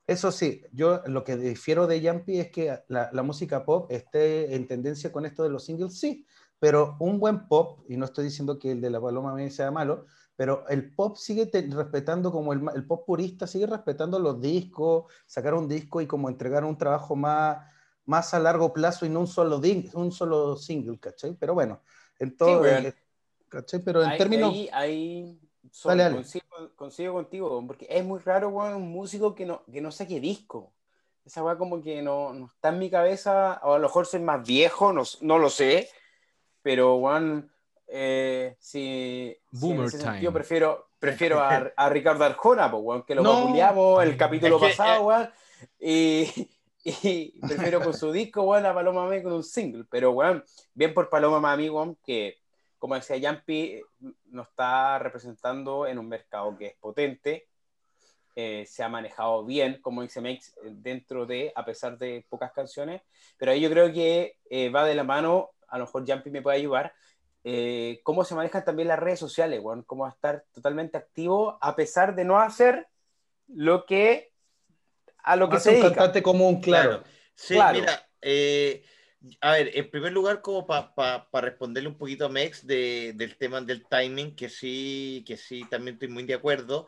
eso 0.07 0.31
sí, 0.31 0.63
yo 0.71 1.01
lo 1.05 1.23
que 1.23 1.37
difiero 1.37 1.87
de 1.87 2.01
Yampi 2.01 2.39
es 2.39 2.51
que 2.51 2.79
la, 2.87 3.09
la, 3.13 3.23
música 3.23 3.63
pop 3.63 3.91
esté 3.91 4.55
en 4.55 4.67
tendencia 4.67 5.11
con 5.11 5.25
esto 5.25 5.43
de 5.43 5.49
los 5.49 5.63
singles, 5.63 5.99
sí, 5.99 6.25
pero 6.59 6.97
un 6.99 7.19
buen 7.19 7.47
pop, 7.47 7.85
y 7.87 7.97
no 7.97 8.05
estoy 8.05 8.25
diciendo 8.25 8.59
que 8.59 8.71
el 8.71 8.81
de 8.81 8.89
la 8.89 8.99
Paloma 8.99 9.33
me 9.33 9.49
sea 9.49 9.71
malo, 9.71 10.05
pero 10.35 10.67
el 10.69 10.93
pop 10.93 11.17
sigue 11.17 11.45
te, 11.45 11.61
respetando 11.61 12.31
como 12.31 12.51
el, 12.53 12.61
el, 12.75 12.85
pop 12.85 13.05
purista, 13.05 13.47
sigue 13.47 13.67
respetando 13.67 14.19
los 14.19 14.41
discos, 14.41 15.05
sacar 15.25 15.53
un 15.53 15.67
disco 15.67 16.01
y 16.01 16.07
como 16.07 16.29
entregar 16.29 16.65
un 16.65 16.77
trabajo 16.77 17.15
más, 17.15 17.65
más 18.05 18.33
a 18.33 18.39
largo 18.39 18.73
plazo 18.73 19.05
y 19.05 19.09
no 19.09 19.19
un 19.21 19.27
solo, 19.27 19.61
un 19.93 20.11
solo 20.11 20.55
single, 20.57 20.99
¿cachai? 20.99 21.35
Pero 21.39 21.53
bueno, 21.53 21.81
en 22.19 22.35
todo, 22.35 22.63
sí, 22.63 22.69
bueno. 22.69 22.89
¿cachai? 23.49 23.79
Pero 23.83 24.03
en 24.03 24.17
términos... 24.17 24.51
Ahí, 24.51 24.69
ahí 24.73 25.39
son, 25.71 25.97
dale, 25.97 26.15
dale. 26.15 26.25
Consigo, 26.75 27.13
contigo, 27.13 27.63
porque 27.65 27.87
es 27.89 28.03
muy 28.03 28.19
raro, 28.19 28.49
weón, 28.49 28.73
un 28.73 28.91
músico 28.91 29.35
que 29.35 29.45
no, 29.45 29.63
que 29.71 29.81
no 29.81 29.91
saque 29.91 30.19
disco. 30.19 30.71
Esa 31.25 31.43
weá 31.43 31.57
como 31.57 31.81
que 31.81 32.01
no, 32.01 32.33
no, 32.33 32.47
está 32.47 32.69
en 32.69 32.79
mi 32.79 32.89
cabeza, 32.89 33.59
o 33.63 33.73
a 33.73 33.79
lo 33.79 33.87
mejor 33.87 34.05
soy 34.07 34.21
más 34.21 34.45
viejo, 34.45 34.91
no, 34.91 35.03
no 35.21 35.37
lo 35.37 35.49
sé, 35.49 35.89
pero, 36.61 36.95
weón, 36.95 37.51
eh, 37.87 38.55
si, 38.59 39.37
si 39.53 39.71
en 39.71 39.83
ese 39.83 39.99
sentido 39.99 40.33
prefiero, 40.33 40.87
prefiero 40.99 41.39
a, 41.39 41.71
a 41.75 41.89
Ricardo 41.89 42.23
Arjona, 42.23 42.71
pues, 42.71 42.83
weón, 42.83 43.03
que 43.03 43.15
lo 43.15 43.23
no. 43.23 44.01
el 44.01 44.17
capítulo 44.17 44.55
es 44.61 44.61
que, 44.61 44.67
pasado, 44.69 45.03
weón, 45.03 45.29
y, 45.79 46.49
y 46.83 47.39
prefiero 47.39 47.81
con 47.81 47.93
su 47.93 48.11
disco, 48.11 48.41
weón, 48.43 48.65
a 48.65 48.73
Paloma 48.73 49.03
Mami 49.03 49.21
con 49.21 49.33
un 49.33 49.43
single, 49.43 49.85
pero, 49.89 50.11
weón, 50.11 50.43
bien 50.73 50.93
por 50.93 51.09
Paloma 51.09 51.39
Mami, 51.39 51.69
weón, 51.69 51.97
que 52.03 52.40
como 52.81 52.95
decía 52.95 53.15
Yampi, 53.17 53.79
nos 54.31 54.47
está 54.47 54.97
representando 54.97 55.85
en 55.85 55.99
un 55.99 56.09
mercado 56.09 56.57
que 56.57 56.65
es 56.65 56.75
potente, 56.79 57.47
eh, 58.35 58.65
se 58.67 58.81
ha 58.81 58.89
manejado 58.89 59.45
bien, 59.45 59.79
como 59.83 60.01
dice 60.01 60.19
Mex, 60.19 60.55
dentro 60.63 61.27
de, 61.27 61.53
a 61.55 61.63
pesar 61.63 61.99
de 61.99 62.25
pocas 62.27 62.51
canciones, 62.51 63.03
pero 63.37 63.51
ahí 63.51 63.61
yo 63.61 63.69
creo 63.69 63.93
que 63.93 64.39
eh, 64.49 64.69
va 64.69 64.83
de 64.83 64.95
la 64.95 65.03
mano, 65.03 65.51
a 65.67 65.77
lo 65.77 65.85
mejor 65.85 66.05
Yampi 66.05 66.31
me 66.31 66.41
puede 66.41 66.57
ayudar, 66.57 66.91
eh, 67.43 67.99
cómo 68.01 68.23
se 68.23 68.33
manejan 68.33 68.65
también 68.65 68.87
las 68.87 68.97
redes 68.97 69.19
sociales, 69.19 69.61
bueno, 69.61 69.83
cómo 69.85 70.07
estar 70.07 70.43
totalmente 70.51 70.97
activo 70.97 71.59
a 71.61 71.75
pesar 71.75 72.15
de 72.15 72.25
no 72.25 72.39
hacer 72.39 72.87
lo 73.47 73.85
que 73.85 74.31
a 75.23 75.35
lo 75.35 75.49
que 75.49 75.53
Más 75.57 75.63
se 75.63 75.69
un 75.69 75.75
dedica. 75.75 75.89
cantante 75.93 76.23
común, 76.23 76.59
claro. 76.61 76.89
claro. 76.89 77.03
Sí, 77.35 77.53
Claro. 77.53 77.79
mira, 77.79 78.09
eh, 78.23 78.83
a 79.41 79.51
ver, 79.53 79.71
en 79.77 79.89
primer 79.89 80.11
lugar, 80.13 80.41
como 80.41 80.65
para 80.65 80.93
pa, 80.95 81.29
pa 81.29 81.41
responderle 81.41 81.89
un 81.89 81.97
poquito 81.97 82.25
a 82.25 82.29
Mex 82.29 82.65
de, 82.65 83.13
del 83.15 83.37
tema 83.37 83.61
del 83.61 83.85
timing, 83.87 84.35
que 84.35 84.49
sí, 84.49 85.23
que 85.27 85.37
sí, 85.37 85.63
también 85.69 85.95
estoy 85.95 86.07
muy 86.09 86.23
de 86.23 86.33
acuerdo. 86.33 86.87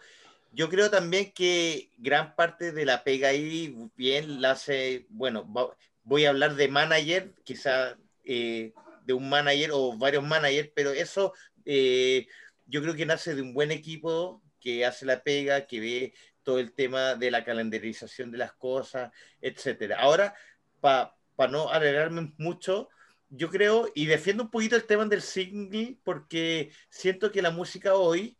Yo 0.51 0.69
creo 0.69 0.89
también 0.89 1.31
que 1.33 1.91
gran 1.97 2.35
parte 2.35 2.71
de 2.71 2.85
la 2.85 3.03
pega 3.03 3.29
ahí 3.29 3.75
bien 3.95 4.41
la 4.41 4.51
hace, 4.51 5.05
bueno, 5.09 5.51
va- 5.51 5.75
voy 6.03 6.25
a 6.25 6.29
hablar 6.29 6.55
de 6.55 6.67
manager, 6.67 7.33
quizá 7.43 7.97
eh, 8.23 8.73
de 9.05 9.13
un 9.13 9.29
manager 9.29 9.71
o 9.73 9.97
varios 9.97 10.23
managers, 10.23 10.69
pero 10.75 10.91
eso 10.91 11.33
eh, 11.65 12.27
yo 12.65 12.81
creo 12.81 12.95
que 12.95 13.05
nace 13.05 13.35
de 13.35 13.41
un 13.41 13.53
buen 13.53 13.71
equipo 13.71 14.41
que 14.59 14.85
hace 14.85 15.05
la 15.05 15.23
pega, 15.23 15.65
que 15.67 15.79
ve 15.79 16.13
todo 16.43 16.59
el 16.59 16.73
tema 16.73 17.15
de 17.15 17.31
la 17.31 17.43
calendarización 17.43 18.31
de 18.31 18.37
las 18.39 18.53
cosas, 18.53 19.11
etcétera. 19.41 19.99
Ahora, 19.99 20.35
para 20.79 21.15
pa 21.35 21.47
no 21.47 21.69
alargarme 21.69 22.33
mucho, 22.37 22.89
yo 23.29 23.49
creo, 23.49 23.89
y 23.95 24.05
defiendo 24.05 24.43
un 24.43 24.51
poquito 24.51 24.75
el 24.75 24.85
tema 24.85 25.05
del 25.05 25.21
single, 25.21 25.97
porque 26.03 26.71
siento 26.89 27.31
que 27.31 27.41
la 27.41 27.51
música 27.51 27.95
hoy, 27.95 28.37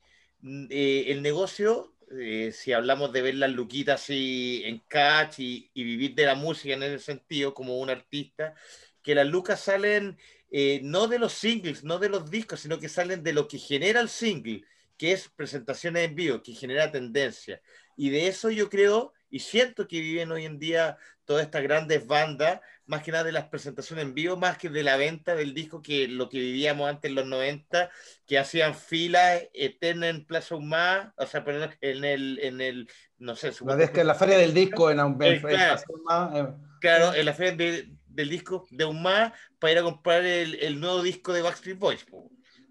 eh, 0.69 1.05
el 1.07 1.21
negocio, 1.21 1.95
eh, 2.19 2.51
si 2.53 2.73
hablamos 2.73 3.11
de 3.11 3.21
ver 3.21 3.35
las 3.35 3.51
luquitas 3.51 4.01
así 4.01 4.61
en 4.65 4.79
catch 4.87 5.39
y, 5.39 5.71
y, 5.73 5.83
vivir 5.83 6.13
de 6.15 6.25
la 6.25 6.35
música 6.35 6.75
en 6.75 6.83
ese 6.83 6.99
sentido, 6.99 7.53
como 7.53 7.79
un 7.79 7.89
artista, 7.89 8.53
que 9.01 9.15
las 9.15 9.27
lucas 9.27 9.61
salen 9.61 10.17
eh, 10.55 10.81
no 10.83 11.07
de 11.07 11.17
los 11.17 11.33
singles, 11.33 11.83
no 11.83 11.97
de 11.97 12.09
los 12.09 12.29
discos, 12.29 12.59
sino 12.59 12.79
que 12.79 12.87
salen 12.87 13.23
de 13.23 13.33
lo 13.33 13.47
que 13.47 13.57
genera 13.57 13.99
el 13.99 14.07
single, 14.07 14.63
que 14.97 15.11
es 15.11 15.27
presentaciones 15.29 16.07
en 16.07 16.15
vivo, 16.15 16.43
que 16.43 16.53
genera 16.53 16.91
tendencia. 16.91 17.59
Y 17.97 18.11
de 18.11 18.27
eso 18.27 18.51
yo 18.51 18.69
creo 18.69 19.13
y 19.33 19.39
siento 19.39 19.87
que 19.87 19.99
viven 20.01 20.31
hoy 20.31 20.45
en 20.45 20.59
día 20.59 20.97
todas 21.25 21.43
estas 21.45 21.63
grandes 21.63 22.05
bandas, 22.05 22.59
más 22.85 23.01
que 23.03 23.11
nada 23.11 23.23
de 23.23 23.31
las 23.31 23.47
presentaciones 23.47 24.05
en 24.05 24.13
vivo, 24.13 24.35
más 24.37 24.57
que 24.57 24.69
de 24.69 24.83
la 24.83 24.97
venta 24.97 25.35
del 25.35 25.53
disco, 25.53 25.81
que 25.81 26.07
lo 26.07 26.29
que 26.29 26.39
vivíamos 26.39 26.89
antes 26.89 27.09
en 27.09 27.15
los 27.15 27.25
90, 27.25 27.89
que 28.27 28.37
hacían 28.37 28.75
filas 28.75 29.43
eternas 29.53 30.09
en 30.09 30.25
Plaza 30.25 30.55
Humá, 30.55 31.13
o 31.17 31.25
sea, 31.25 31.43
perdón, 31.43 31.71
en 31.81 32.03
el, 32.03 32.39
en 32.41 32.61
el 32.61 32.89
no 33.17 33.35
sé, 33.35 33.51
La 33.65 33.75
vez 33.75 33.91
que 33.91 34.01
en 34.01 34.07
la 34.07 34.15
feria 34.15 34.37
del 34.37 34.53
disco, 34.53 34.89
en, 34.91 34.99
en, 34.99 35.21
Eh, 35.21 35.35
en 35.35 35.39
claro. 35.41 35.75
Plaza 35.75 35.85
Humá, 35.89 36.31
eh, 36.35 36.47
claro, 36.79 37.13
en 37.15 37.25
la 37.25 37.33
feria 37.33 37.55
de- 37.55 37.89
del 38.07 38.29
disco 38.29 38.67
de 38.69 38.85
Humá, 38.85 39.33
para 39.59 39.71
ir 39.73 39.79
a 39.79 39.83
comprar 39.83 40.23
el, 40.23 40.55
el 40.55 40.79
nuevo 40.79 41.01
disco 41.01 41.33
de 41.33 41.41
Backstreet 41.41 41.79
Boys. 41.79 42.05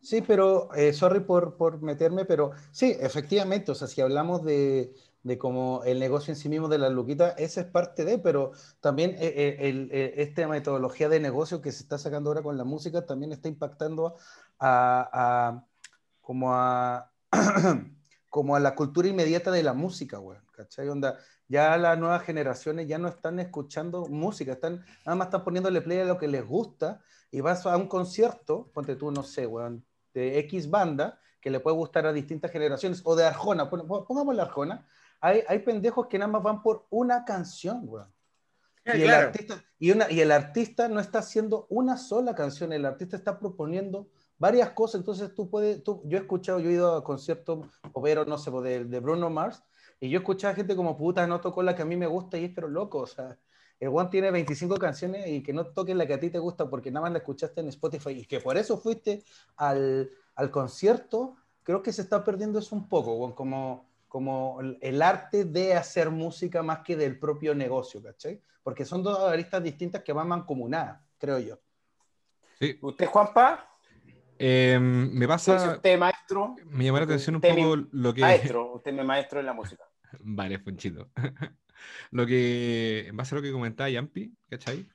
Sí, 0.00 0.20
pero, 0.22 0.72
eh, 0.74 0.92
sorry 0.92 1.20
por, 1.20 1.56
por 1.56 1.80
meterme, 1.80 2.24
pero 2.24 2.50
sí, 2.72 2.96
efectivamente, 2.98 3.70
o 3.70 3.74
sea, 3.74 3.86
si 3.86 4.00
hablamos 4.00 4.44
de, 4.44 4.92
de 5.22 5.38
como 5.38 5.82
el 5.84 6.00
negocio 6.00 6.32
en 6.32 6.36
sí 6.36 6.48
mismo 6.48 6.68
de 6.68 6.78
la 6.78 6.88
luquita, 6.88 7.30
esa 7.30 7.60
es 7.62 7.66
parte 7.68 8.04
de, 8.04 8.18
pero 8.18 8.52
también 8.80 9.10
eh, 9.12 9.16
eh, 9.36 9.56
el, 9.68 9.88
eh, 9.92 10.14
esta 10.18 10.48
metodología 10.48 11.08
de 11.08 11.20
negocio 11.20 11.60
que 11.62 11.72
se 11.72 11.82
está 11.84 11.98
sacando 11.98 12.30
ahora 12.30 12.42
con 12.42 12.56
la 12.56 12.64
música 12.64 13.06
también 13.06 13.32
está 13.32 13.48
impactando 13.48 14.16
a, 14.58 15.08
a- 15.12 15.66
como 16.20 16.54
a 16.54 17.12
como 18.30 18.56
a 18.56 18.60
la 18.60 18.74
cultura 18.74 19.08
inmediata 19.08 19.50
de 19.50 19.62
la 19.62 19.74
música, 19.74 20.16
güey, 20.18 20.38
¿cachai? 20.52 20.88
Ya 21.48 21.76
las 21.76 21.98
nuevas 21.98 22.22
generaciones 22.22 22.88
ya 22.88 22.96
no 22.98 23.08
están 23.08 23.38
escuchando 23.38 24.06
música, 24.06 24.52
están, 24.52 24.84
nada 25.04 25.16
más 25.16 25.26
están 25.26 25.44
poniéndole 25.44 25.82
play 25.82 25.98
a 25.98 26.04
lo 26.06 26.16
que 26.18 26.28
les 26.28 26.46
gusta 26.46 27.02
y 27.30 27.40
vas 27.42 27.66
a 27.66 27.76
un 27.76 27.88
concierto, 27.88 28.70
ponte 28.72 28.96
tú, 28.96 29.10
no 29.10 29.22
sé, 29.22 29.46
weón, 29.46 29.84
de 30.14 30.38
X 30.40 30.70
banda 30.70 31.20
que 31.40 31.50
le 31.50 31.60
puede 31.60 31.76
gustar 31.76 32.06
a 32.06 32.12
distintas 32.12 32.50
generaciones, 32.52 33.02
o 33.04 33.16
de 33.16 33.24
Arjona, 33.26 33.68
pon- 33.68 33.86
pon- 33.86 34.06
pongamos 34.06 34.34
la 34.34 34.44
Arjona, 34.44 34.86
hay, 35.22 35.42
hay 35.48 35.60
pendejos 35.60 36.08
que 36.08 36.18
nada 36.18 36.30
más 36.30 36.42
van 36.42 36.62
por 36.62 36.86
una 36.90 37.24
canción, 37.24 37.82
weón. 37.84 38.12
Y 38.84 39.02
el, 39.02 39.10
artista, 39.10 39.64
y, 39.78 39.92
una, 39.92 40.10
y 40.10 40.20
el 40.20 40.32
artista 40.32 40.88
no 40.88 40.98
está 40.98 41.20
haciendo 41.20 41.68
una 41.70 41.96
sola 41.96 42.34
canción, 42.34 42.72
el 42.72 42.84
artista 42.84 43.16
está 43.16 43.38
proponiendo 43.38 44.08
varias 44.38 44.70
cosas, 44.70 45.00
entonces 45.00 45.32
tú 45.36 45.48
puedes, 45.48 45.84
tú, 45.84 46.02
yo 46.04 46.18
he 46.18 46.20
escuchado, 46.22 46.58
yo 46.58 46.68
he 46.68 46.72
ido 46.72 46.96
a 46.96 47.04
conciertos 47.04 47.68
poperos, 47.92 48.26
no 48.26 48.38
sé, 48.38 48.50
pues, 48.50 48.64
de, 48.64 48.84
de 48.84 48.98
Bruno 48.98 49.30
Mars, 49.30 49.62
y 50.00 50.10
yo 50.10 50.18
he 50.18 50.20
escuchado 50.22 50.52
a 50.52 50.56
gente 50.56 50.74
como, 50.74 50.98
puta, 50.98 51.24
no 51.28 51.40
tocó 51.40 51.62
la 51.62 51.76
que 51.76 51.82
a 51.82 51.84
mí 51.84 51.94
me 51.96 52.08
gusta, 52.08 52.36
y 52.38 52.46
es 52.46 52.50
pero 52.52 52.66
loco, 52.66 52.98
o 52.98 53.06
sea, 53.06 53.38
el 53.78 53.88
One 53.88 54.10
tiene 54.10 54.32
25 54.32 54.76
canciones 54.78 55.28
y 55.28 55.44
que 55.44 55.52
no 55.52 55.66
toquen 55.66 55.96
la 55.98 56.06
que 56.06 56.14
a 56.14 56.20
ti 56.20 56.30
te 56.30 56.40
gusta 56.40 56.68
porque 56.68 56.90
nada 56.90 57.02
más 57.02 57.12
la 57.12 57.18
escuchaste 57.18 57.60
en 57.60 57.68
Spotify 57.68 58.10
y 58.10 58.26
que 58.26 58.40
por 58.40 58.56
eso 58.56 58.78
fuiste 58.78 59.24
al, 59.56 60.10
al 60.34 60.50
concierto, 60.50 61.36
creo 61.62 61.82
que 61.82 61.92
se 61.92 62.02
está 62.02 62.24
perdiendo 62.24 62.58
eso 62.58 62.74
un 62.74 62.88
poco, 62.88 63.14
weón, 63.14 63.32
como, 63.32 63.91
como 64.12 64.60
el- 64.60 65.00
arte 65.00 65.46
de 65.46 65.72
hacer 65.72 66.10
música 66.10 66.62
más 66.62 66.80
que 66.80 66.96
del 66.96 67.18
propio 67.18 67.54
negocio, 67.54 68.02
¿cachai? 68.02 68.42
Porque 68.62 68.84
son 68.84 69.02
dos 69.02 69.18
aristas 69.20 69.62
distintas 69.62 70.02
que 70.02 70.12
van 70.12 70.28
mancomunadas, 70.28 71.00
creo 71.16 71.38
yo. 71.38 71.58
Sí. 72.58 72.78
¿Usted, 72.82 73.06
Juanpa? 73.06 73.74
Eh, 74.38 74.78
me 74.78 75.08
¿Qué 75.12 75.16
dice 75.20 75.26
pasa, 75.28 75.72
usted, 75.76 75.98
maestro? 75.98 76.56
me 76.66 76.84
llamó 76.84 76.98
la 76.98 77.04
atención 77.04 77.36
un 77.36 77.40
mi- 77.42 77.62
poco 77.62 77.88
lo 77.90 78.12
que... 78.12 78.20
Maestro, 78.20 78.74
usted 78.74 78.98
es 78.98 79.02
maestro 79.06 79.40
en 79.40 79.46
la 79.46 79.54
música. 79.54 79.82
Vale, 80.20 80.58
Fonchito. 80.58 81.08
lo 82.10 82.26
que, 82.26 83.06
en 83.08 83.16
base 83.16 83.34
a 83.34 83.36
lo 83.36 83.42
que 83.42 83.50
comentaba 83.50 83.88
Yampi, 83.88 84.36
¿cachai? 84.50 84.86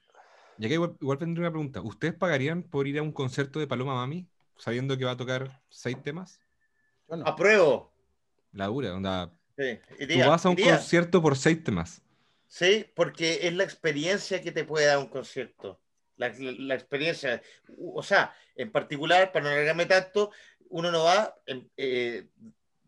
Y 0.60 0.65
acá 0.67 0.75
igual, 0.75 0.95
igual 1.01 1.17
tendría 1.17 1.41
una 1.41 1.51
pregunta. 1.51 1.82
¿Ustedes 1.82 2.13
pagarían 2.13 2.62
por 2.62 2.86
ir 2.88 2.99
a 2.99 3.01
un 3.01 3.12
concierto 3.12 3.60
de 3.60 3.65
Paloma 3.65 3.95
Mami 3.95 4.30
sabiendo 4.58 4.95
que 4.95 5.06
va 5.06 5.12
a 5.13 5.17
tocar 5.17 5.60
seis 5.69 5.99
temas? 6.03 6.39
Yo 7.10 7.17
no. 7.17 7.25
Apruebo. 7.25 7.96
La 8.58 8.65
dura, 8.67 8.93
onda. 8.96 9.32
Sí, 9.56 9.80
Tú 10.08 10.20
vas 10.28 10.46
a 10.46 10.50
un 10.50 10.54
iría. 10.60 10.76
concierto 10.78 11.22
por 11.22 11.38
seis 11.38 11.63
temas. 11.63 12.02
Sí, 12.48 12.86
porque 12.96 13.39
es 13.48 13.54
la 13.54 13.63
experiencia 13.63 14.41
que 14.41 14.52
te 14.52 14.63
puede 14.63 14.86
dar 14.88 14.98
un 14.98 15.08
concierto. 15.10 15.80
La, 16.15 16.30
la- 16.30 16.52
la 16.58 16.74
experiencia. 16.76 17.41
O 17.93 18.02
sea, 18.02 18.34
en 18.56 18.72
particular, 18.72 19.32
para 19.32 19.46
no 19.46 19.52
alargarme 19.52 19.86
tanto, 19.86 20.32
uno 20.70 20.91
no 20.91 21.04
va, 21.04 21.36
en- 21.46 21.70
eh, 21.78 22.30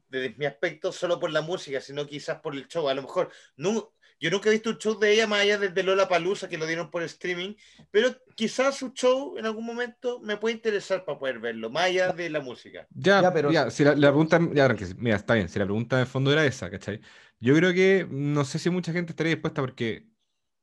desde 0.07 0.35
mi 0.37 0.45
aspecto, 0.45 0.91
solo 0.91 1.19
por 1.19 1.29
la 1.31 1.41
música, 1.41 1.79
sino 1.81 2.07
quizás 2.07 2.39
por 2.41 2.55
el 2.55 2.67
show. 2.67 2.89
A 2.89 2.93
lo 2.95 3.03
mejor, 3.03 3.31
no, 3.57 3.93
yo 4.19 4.29
nunca 4.31 4.49
he 4.49 4.53
visto 4.53 4.69
un 4.69 4.77
show 4.77 4.97
de 4.99 5.13
ella 5.13 5.27
más 5.27 5.41
allá 5.41 5.57
desde 5.57 5.83
Lola 5.83 6.07
Palusa, 6.07 6.49
que 6.49 6.57
lo 6.57 6.65
dieron 6.65 6.89
por 6.91 7.03
streaming, 7.03 7.55
pero 7.91 8.09
quizás 8.35 8.75
su 8.77 8.89
show 8.93 9.37
en 9.37 9.45
algún 9.45 9.65
momento 9.65 10.19
me 10.21 10.37
puede 10.37 10.55
interesar 10.55 11.05
para 11.05 11.19
poder 11.19 11.39
verlo, 11.39 11.69
más 11.69 11.83
allá 11.85 12.11
de 12.11 12.29
la 12.29 12.39
música. 12.41 12.87
Ya, 12.91 13.21
Ya, 13.21 13.33
pero- 13.33 13.51
ya, 13.51 13.69
si 13.71 13.83
la, 13.83 13.95
la 13.95 14.09
pregunta, 14.09 14.39
ya, 14.53 14.67
mira, 14.97 15.15
está 15.15 15.33
bien, 15.35 15.49
si 15.49 15.59
la 15.59 15.65
pregunta 15.65 15.97
de 15.97 16.05
fondo 16.05 16.31
era 16.31 16.45
esa, 16.45 16.69
¿cachai? 16.69 16.99
Yo 17.39 17.55
creo 17.55 17.73
que 17.73 18.05
no 18.09 18.43
sé 18.45 18.59
si 18.59 18.69
mucha 18.69 18.91
gente 18.91 19.11
estaría 19.13 19.33
dispuesta 19.33 19.61
porque 19.61 20.07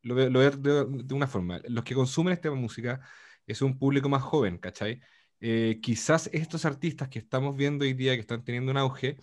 lo 0.03 0.15
veo, 0.15 0.31
lo 0.31 0.41
veo 0.41 0.51
de, 0.53 1.05
de 1.05 1.15
una 1.15 1.27
forma. 1.27 1.61
Los 1.69 1.85
que 1.85 1.95
consumen 1.95 2.33
esta 2.35 2.51
música 2.53 3.01
es 3.47 3.63
un 3.63 3.79
público 3.79 4.09
más 4.09 4.23
joven, 4.23 4.59
¿cachai? 4.59 5.01
Eh, 5.41 5.81
quizás 5.83 6.29
estos 6.33 6.65
artistas 6.65 7.09
que 7.09 7.19
estamos 7.19 7.57
viendo 7.57 7.85
hoy 7.85 7.93
día, 7.95 8.15
que 8.15 8.21
están 8.21 8.45
teniendo 8.45 8.71
un 8.73 8.79
auge, 8.79 9.17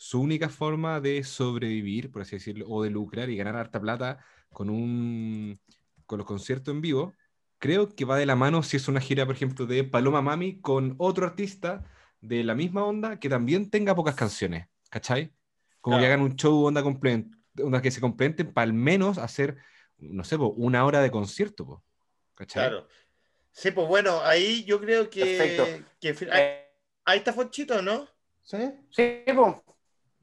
su 0.00 0.18
única 0.18 0.48
forma 0.48 0.98
de 0.98 1.22
sobrevivir, 1.24 2.10
por 2.10 2.22
así 2.22 2.36
decirlo, 2.36 2.64
o 2.70 2.82
de 2.82 2.88
lucrar 2.88 3.28
y 3.28 3.36
ganar 3.36 3.56
harta 3.56 3.78
plata 3.78 4.24
con, 4.48 4.70
un, 4.70 5.60
con 6.06 6.16
los 6.16 6.26
conciertos 6.26 6.72
en 6.74 6.80
vivo, 6.80 7.12
creo 7.58 7.94
que 7.94 8.06
va 8.06 8.16
de 8.16 8.24
la 8.24 8.34
mano 8.34 8.62
si 8.62 8.78
es 8.78 8.88
una 8.88 9.02
gira, 9.02 9.26
por 9.26 9.34
ejemplo, 9.34 9.66
de 9.66 9.84
Paloma 9.84 10.22
Mami 10.22 10.58
con 10.62 10.94
otro 10.96 11.26
artista 11.26 11.84
de 12.22 12.42
la 12.44 12.54
misma 12.54 12.82
onda 12.82 13.20
que 13.20 13.28
también 13.28 13.68
tenga 13.68 13.94
pocas 13.94 14.14
canciones, 14.14 14.68
¿cachai? 14.88 15.34
Como 15.82 15.98
que 15.98 16.06
hagan 16.06 16.22
un 16.22 16.34
show 16.34 16.64
onda, 16.64 16.82
onda 16.82 17.82
que 17.82 17.90
se 17.90 18.00
complementen 18.00 18.54
para 18.54 18.62
al 18.64 18.72
menos 18.72 19.18
hacer, 19.18 19.58
no 19.98 20.24
sé, 20.24 20.38
po, 20.38 20.46
una 20.46 20.86
hora 20.86 21.02
de 21.02 21.10
concierto, 21.10 21.66
po, 21.66 21.84
¿cachai? 22.36 22.70
Claro. 22.70 22.88
Sí, 23.52 23.70
pues 23.70 23.86
bueno, 23.86 24.22
ahí 24.22 24.64
yo 24.64 24.80
creo 24.80 25.10
que. 25.10 25.20
Perfecto. 25.20 25.66
que- 26.00 26.30
ahí, 26.32 26.42
ahí 27.04 27.18
está 27.18 27.34
Fonchito, 27.34 27.82
¿no? 27.82 28.08
¿Sí? 28.42 28.56
sí, 28.88 29.24
po. 29.34 29.62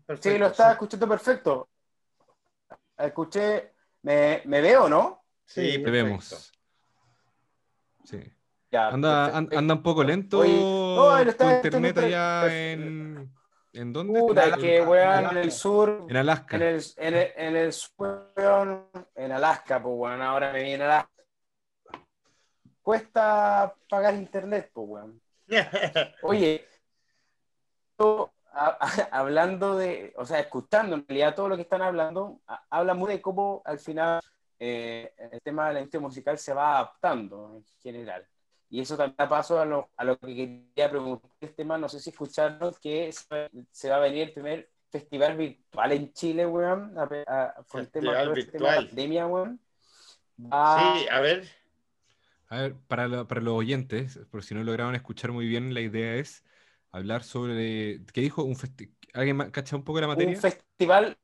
Sí, 0.08 0.14
Perfecto, 0.14 0.40
lo 0.40 0.48
estaba 0.48 0.72
escuchando 0.72 1.08
perfecto. 1.08 1.70
Escuché, 2.98 3.74
¿me, 4.04 4.42
me 4.46 4.62
veo, 4.62 4.88
no? 4.90 5.24
Sí, 5.46 5.62
Sí, 5.74 5.78
Te 5.80 5.84
perfecto. 5.84 5.92
vemos. 5.92 6.52
Sí. 8.06 8.34
Ya, 8.72 8.88
Anda, 8.90 9.38
an- 9.38 9.50
anda 9.56 9.74
un 9.76 9.84
poco 9.84 10.04
lento 10.04 10.40
Oye, 10.40 10.60
no, 10.62 11.34
tu 11.36 11.50
internet 11.50 11.98
allá 11.98 12.72
en... 12.72 13.34
¿En 13.74 13.94
dónde? 13.94 14.20
Puta, 14.20 14.56
que, 14.56 14.82
weón, 14.82 15.08
Alaska. 15.08 15.32
en 15.32 15.38
el 15.44 15.52
sur, 15.52 16.06
En 16.10 16.16
Alaska. 16.18 16.56
en 16.56 16.64
el, 16.64 16.84
en 16.96 17.14
el, 17.14 17.32
en 17.36 17.56
el 17.58 17.74
sur, 17.74 18.32
weón, 18.36 18.90
en 19.14 19.32
Alaska, 19.32 19.82
pues, 19.84 19.94
weón, 19.96 20.22
ahora 20.22 20.52
me 20.54 20.64
viene 20.64 20.84
Alaska. 20.86 21.12
Cuesta 22.82 23.76
pagar 23.90 24.16
internet, 24.16 24.72
pues, 24.74 24.88
weón. 24.90 25.22
Oye, 26.24 26.68
yo, 28.00 28.34
a- 28.58 28.78
a- 28.80 29.10
hablando 29.20 29.78
de, 29.78 30.14
o 30.18 30.26
sea, 30.26 30.40
escuchando 30.40 30.96
en 30.96 31.06
realidad 31.08 31.36
todo 31.36 31.50
lo 31.50 31.56
que 31.56 31.62
están 31.64 31.82
hablando, 31.82 32.42
habla 32.70 32.94
muy 32.94 33.10
de 33.12 33.22
cómo 33.22 33.62
al 33.66 33.80
final 33.80 34.22
eh, 34.60 35.14
el 35.32 35.42
tema 35.42 35.68
de 35.68 35.74
la 35.76 35.80
industria 35.82 36.02
musical 36.02 36.38
se 36.38 36.54
va 36.54 36.76
adaptando 36.78 37.58
en 37.58 37.64
general. 37.82 38.26
Y 38.70 38.82
eso 38.82 38.98
también 38.98 39.16
da 39.18 39.30
paso 39.30 39.60
a 39.62 39.66
lo, 39.66 39.90
a 39.96 40.04
lo 40.04 40.18
que 40.18 40.36
quería 40.36 40.90
preguntar 40.90 41.30
el 41.40 41.54
tema, 41.56 41.78
no 41.78 41.88
sé 41.88 42.00
si 42.00 42.10
escucharon 42.10 42.74
que 42.82 43.12
se 43.12 43.24
va- 43.34 43.50
se 43.72 43.90
va 43.90 43.96
a 43.98 44.00
venir 44.00 44.24
el 44.24 44.34
primer 44.34 44.70
festival 44.90 45.38
virtual 45.38 45.92
en 45.92 46.12
Chile, 46.14 46.46
weón, 46.46 46.98
a, 46.98 47.08
pe- 47.08 47.24
a- 47.28 47.54
por 47.70 47.82
el 47.82 47.90
tema, 47.90 48.12
Festival 48.12 48.26
todo 48.26 48.34
este 48.34 48.52
tema 48.52 48.70
de 48.70 48.76
la 48.76 48.82
virtual. 48.82 48.88
pandemia, 48.88 49.28
weón. 49.28 49.60
Va- 50.52 50.98
Sí, 51.00 51.08
a 51.10 51.20
ver. 51.22 51.48
A 52.50 52.62
ver, 52.62 52.76
para, 52.88 53.08
lo- 53.08 53.28
para 53.28 53.42
los 53.42 53.54
oyentes, 53.54 54.20
por 54.32 54.44
si 54.44 54.56
no 54.56 54.64
lograron 54.64 54.96
escuchar 54.96 55.32
muy 55.32 55.48
bien, 55.48 55.74
la 55.74 55.82
idea 55.82 56.16
es 56.16 56.44
hablar 56.92 57.24
sobre... 57.24 58.02
¿Qué 58.14 58.22
dijo? 58.22 58.44
Un 58.44 58.56
¿Alguien 59.14 59.52
cacha 59.52 59.76
un 59.76 59.84
poco 59.84 60.00
la 60.02 60.08
materia? 60.08 60.36
un 60.36 60.42
festival, 60.42 61.18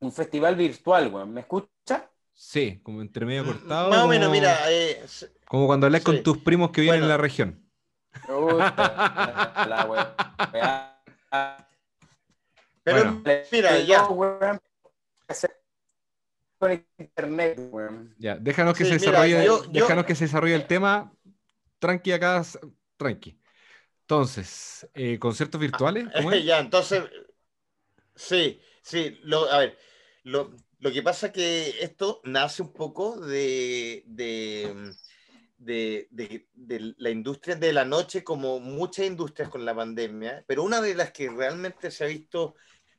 un 0.00 0.12
festival 0.12 0.56
virtual, 0.56 1.08
weón. 1.12 1.32
¿Me 1.34 1.40
escucha? 1.42 2.10
Sí, 2.32 2.80
como 2.82 3.02
entre 3.02 3.26
medio 3.26 3.44
Mm, 3.44 3.46
cortado. 3.46 3.90
Más 3.90 4.04
o 4.04 4.08
menos, 4.08 4.28
como- 4.28 4.40
mira. 4.40 4.56
eh, 4.70 5.04
Como 5.46 5.66
cuando 5.66 5.86
hablas 5.86 6.00
Sí. 6.02 6.06
con 6.06 6.22
tus 6.22 6.38
primos 6.38 6.70
que 6.70 6.80
viven 6.80 7.00
Bueno. 7.00 7.04
en 7.04 7.08
la 7.10 7.16
región. 7.18 7.64
La 8.28 9.86
pero 12.82 12.96
Bueno. 13.14 13.22
mira, 13.52 13.78
ya. 13.80 14.06
con 16.58 16.84
internet, 16.98 17.58
weón. 17.70 18.14
Ya, 18.18 18.36
déjanos 18.36 18.76
que 18.76 18.84
Sí, 18.84 18.90
se 18.90 18.96
mira, 18.98 19.22
desarrolle, 19.22 19.46
yo- 19.46 19.64
yo- 19.64 19.70
déjanos 19.70 20.04
que 20.04 20.14
se 20.14 20.24
desarrolle 20.24 20.54
el 20.54 20.66
tema. 20.66 21.10
Tranqui 21.78 22.12
acá, 22.12 22.42
tranqui. 22.98 23.39
Entonces, 24.10 24.88
eh, 24.94 25.18
conciertos 25.20 25.60
virtuales, 25.60 26.08
¿cómo 26.12 26.32
es? 26.32 26.40
ya, 26.44 26.58
entonces. 26.60 27.04
Sí, 28.14 28.60
sí. 28.82 29.18
Lo, 29.22 29.50
a 29.50 29.58
ver, 29.58 29.78
lo, 30.24 30.54
lo 30.78 30.92
que 30.92 31.02
pasa 31.02 31.32
que 31.32 31.82
esto 31.82 32.20
nace 32.24 32.62
un 32.62 32.72
poco 32.72 33.18
de, 33.20 34.02
de, 34.06 34.74
de, 35.58 36.08
de- 36.10 36.48
de 36.54 36.94
la 36.98 37.10
industria 37.10 37.56
de 37.56 37.72
la 37.72 37.84
noche, 37.84 38.24
como 38.24 38.60
muchas 38.60 39.06
industrias 39.06 39.48
con 39.48 39.64
la 39.64 39.74
pandemia, 39.74 40.44
pero 40.46 40.62
una 40.64 40.80
de 40.80 40.94
las 40.94 41.12
que 41.12 41.30
realmente 41.30 41.90
se 41.90 42.04
ha 42.04 42.08
visto 42.08 42.54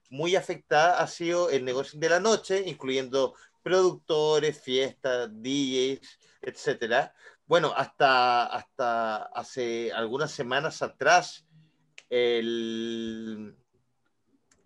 muy 0.09 0.35
afectada 0.35 0.99
ha 1.01 1.07
sido 1.07 1.49
el 1.49 1.63
negocio 1.65 1.99
de 1.99 2.09
la 2.09 2.19
noche, 2.19 2.63
incluyendo 2.67 3.35
productores, 3.63 4.61
fiestas, 4.61 5.29
DJs, 5.31 6.19
etcétera. 6.41 7.13
Bueno, 7.51 7.73
hasta, 7.75 8.45
hasta 8.45 9.23
hace 9.23 9.91
algunas 9.91 10.31
semanas 10.31 10.81
atrás, 10.81 11.45
el, 12.09 13.57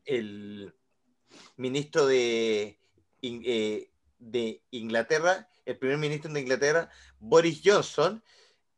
el 0.05 0.71
ministro 1.57 2.05
de, 2.05 2.79
eh, 3.23 3.89
de 4.19 4.61
Inglaterra, 4.69 5.49
el 5.65 5.79
primer 5.79 5.97
ministro 5.97 6.31
de 6.31 6.41
Inglaterra, 6.41 6.91
Boris 7.17 7.59
Johnson, 7.65 8.23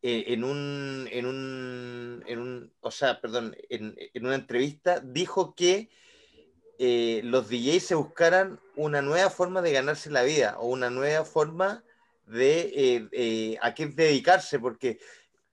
eh, 0.00 0.24
en, 0.28 0.42
un, 0.42 1.06
en, 1.12 1.26
un, 1.26 2.24
en 2.26 2.38
un, 2.38 2.72
o 2.80 2.90
sea, 2.90 3.20
perdón, 3.20 3.54
en, 3.68 3.94
en 3.98 4.24
una 4.24 4.36
entrevista 4.36 5.00
dijo 5.00 5.54
que 5.54 5.90
eh, 6.78 7.20
los 7.24 7.50
DJs 7.50 7.82
se 7.82 7.94
buscaran 7.94 8.58
una 8.74 9.02
nueva 9.02 9.28
forma 9.28 9.60
de 9.60 9.72
ganarse 9.72 10.08
la 10.08 10.22
vida 10.22 10.56
o 10.58 10.68
una 10.68 10.88
nueva 10.88 11.26
forma 11.26 11.84
de 12.28 12.60
eh, 12.74 13.08
eh, 13.12 13.58
a 13.62 13.74
qué 13.74 13.86
dedicarse, 13.86 14.58
porque 14.58 14.98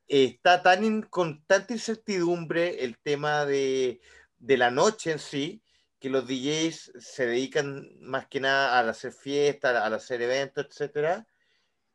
está 0.08 0.62
tan 0.64 0.84
in- 0.84 1.02
con 1.04 1.44
tanta 1.46 1.74
incertidumbre 1.74 2.84
el 2.84 2.98
tema 3.00 3.46
de, 3.46 4.02
de 4.38 4.58
la 4.58 4.72
noche 4.72 5.12
en 5.14 5.20
sí, 5.20 5.64
que 6.00 6.10
los 6.10 6.28
DJs 6.28 6.94
se 7.00 7.26
dedican 7.28 7.90
más 8.02 8.28
que 8.28 8.40
nada 8.40 8.78
al 8.80 8.90
hacer 8.90 9.14
fiestas, 9.14 9.76
al 9.76 9.94
hacer 9.94 10.22
eventos, 10.22 10.66
etcétera. 10.70 11.26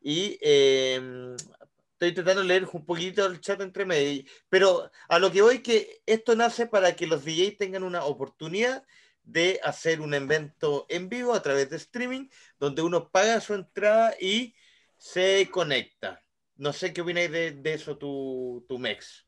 Y 0.01 0.37
eh, 0.41 0.99
estoy 1.93 2.09
intentando 2.09 2.43
leer 2.43 2.67
un 2.73 2.85
poquito 2.85 3.25
el 3.25 3.39
chat 3.39 3.61
entre 3.61 3.85
medio, 3.85 4.23
pero 4.49 4.91
a 5.07 5.19
lo 5.19 5.31
que 5.31 5.41
voy 5.41 5.59
que 5.61 6.01
esto 6.05 6.35
nace 6.35 6.65
para 6.67 6.95
que 6.95 7.07
los 7.07 7.23
DJs 7.23 7.57
tengan 7.57 7.83
una 7.83 8.03
oportunidad 8.05 8.83
de 9.23 9.59
hacer 9.63 10.01
un 10.01 10.13
evento 10.15 10.87
en 10.89 11.07
vivo 11.07 11.33
a 11.33 11.41
través 11.43 11.69
de 11.69 11.77
streaming, 11.77 12.27
donde 12.59 12.81
uno 12.81 13.09
paga 13.11 13.39
su 13.39 13.53
entrada 13.53 14.15
y 14.19 14.55
se 15.01 15.49
conecta. 15.49 16.21
No 16.57 16.71
sé 16.71 16.93
qué 16.93 17.01
opináis 17.01 17.31
de, 17.31 17.51
de 17.53 17.73
eso, 17.73 17.97
tu, 17.97 18.63
tu 18.67 18.77
Mex. 18.77 19.25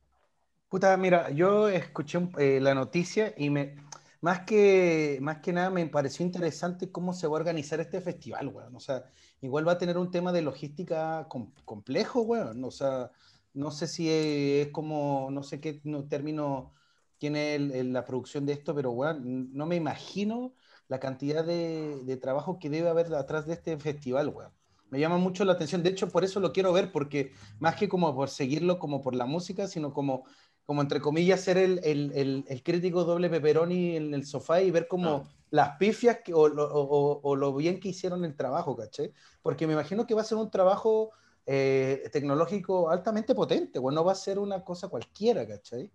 Puta, 0.70 0.96
mira, 0.98 1.32
yo 1.32 1.68
escuché 1.68 2.20
eh, 2.38 2.60
la 2.62 2.76
noticia 2.76 3.34
y 3.38 3.50
me, 3.50 3.76
más 4.22 4.42
que, 4.42 5.18
más 5.22 5.40
que 5.40 5.52
nada 5.52 5.72
me 5.72 5.86
pareció 5.88 6.24
interesante 6.26 6.92
cómo 6.92 7.14
se 7.14 7.26
va 7.28 7.38
a 7.38 7.40
organizar 7.42 7.80
este 7.80 8.02
festival, 8.02 8.50
weón. 8.50 8.76
O 8.76 8.80
sea, 8.80 9.04
igual 9.42 9.68
va 9.68 9.74
a 9.74 9.78
tener 9.80 9.98
un 9.98 10.12
tema 10.12 10.32
de 10.32 10.44
logística 10.44 11.28
com- 11.28 11.52
complejo, 11.66 12.22
weón. 12.22 12.64
O 12.64 12.72
sea, 12.72 13.10
no 13.54 13.72
sé 13.72 13.88
si 13.88 14.10
es 14.12 14.70
como, 14.70 15.30
no 15.32 15.42
sé 15.42 15.60
qué 15.60 15.82
no- 15.86 16.08
término 16.08 16.74
es 17.20 17.32
el- 17.34 17.72
el- 17.72 17.94
la 17.94 18.06
producción 18.06 18.46
de 18.46 18.54
esto, 18.54 18.76
pero 18.76 18.92
weón, 18.92 19.54
no 19.54 19.66
me 19.66 19.76
imagino 19.78 20.54
la 20.88 21.00
cantidad 21.00 21.44
de, 21.46 22.04
de 22.04 22.18
trabajo 22.18 22.60
que 22.60 22.70
debe 22.70 22.90
haber 22.90 23.14
atrás 23.16 23.48
de 23.48 23.54
este 23.54 23.78
festival, 23.80 24.30
weón. 24.30 24.54
Me 24.94 25.00
llama 25.00 25.18
mucho 25.18 25.44
la 25.44 25.54
atención, 25.54 25.82
de 25.82 25.90
hecho 25.90 26.08
por 26.10 26.24
eso 26.24 26.40
lo 26.40 26.54
quiero 26.54 26.72
ver, 26.72 26.92
porque 26.92 27.32
más 27.60 27.76
que 27.76 27.90
como 27.90 28.14
por 28.14 28.30
seguirlo 28.30 28.78
como 28.78 29.02
por 29.02 29.16
la 29.16 29.26
música, 29.26 29.68
sino 29.68 29.92
como, 29.92 30.24
como 30.68 30.84
entre 30.84 31.02
comillas 31.02 31.42
ser 31.42 31.58
el, 31.58 31.80
el- 31.84 32.12
el- 32.14 32.46
el 32.48 32.62
crítico 32.62 33.04
doble 33.04 33.28
pepperoni 33.28 33.96
en 33.96 34.14
el 34.14 34.24
sofá 34.24 34.62
y 34.62 34.70
ver 34.70 34.88
como 34.88 35.28
las 35.50 35.78
pifias 35.78 36.20
que- 36.24 36.36
o, 36.36 36.42
o- 36.42 36.82
o- 36.84 37.22
o 37.24 37.36
lo 37.36 37.56
bien 37.56 37.80
que 37.80 37.90
hicieron 37.90 38.24
el 38.24 38.36
trabajo, 38.36 38.76
¿caché? 38.76 39.14
Porque 39.42 39.66
me 39.66 39.74
imagino 39.74 40.06
que 40.06 40.14
va 40.14 40.22
a 40.22 40.26
ser 40.26 40.38
un 40.38 40.52
trabajo 40.52 41.10
eh, 41.48 42.08
tecnológico 42.14 42.92
altamente 42.92 43.34
potente, 43.34 43.80
bueno, 43.80 44.02
no 44.02 44.06
va 44.06 44.12
a 44.12 44.16
ser 44.16 44.38
una 44.38 44.64
cosa 44.64 44.90
cualquiera, 44.90 45.48
¿cachai? 45.48 45.92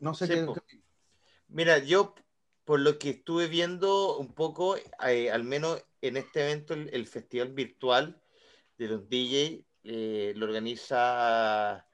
No 0.00 0.12
sé 0.12 0.26
Sí, 0.26 0.32
qué... 0.34 0.44
po. 0.44 0.54
Mira, 1.48 1.78
yo 1.78 2.14
por 2.66 2.80
lo 2.80 2.98
que 2.98 3.08
estuve 3.10 3.46
viendo 3.46 4.18
un 4.18 4.34
poco, 4.34 4.76
eh, 4.76 5.30
al 5.30 5.44
menos 5.44 5.82
en 6.08 6.16
este 6.16 6.42
evento, 6.42 6.74
el, 6.74 6.90
el 6.92 7.06
festival 7.06 7.52
virtual 7.52 8.20
de 8.78 8.88
los 8.88 9.08
DJ, 9.08 9.64
eh, 9.84 10.32
lo 10.36 10.46
organiza 10.46 11.86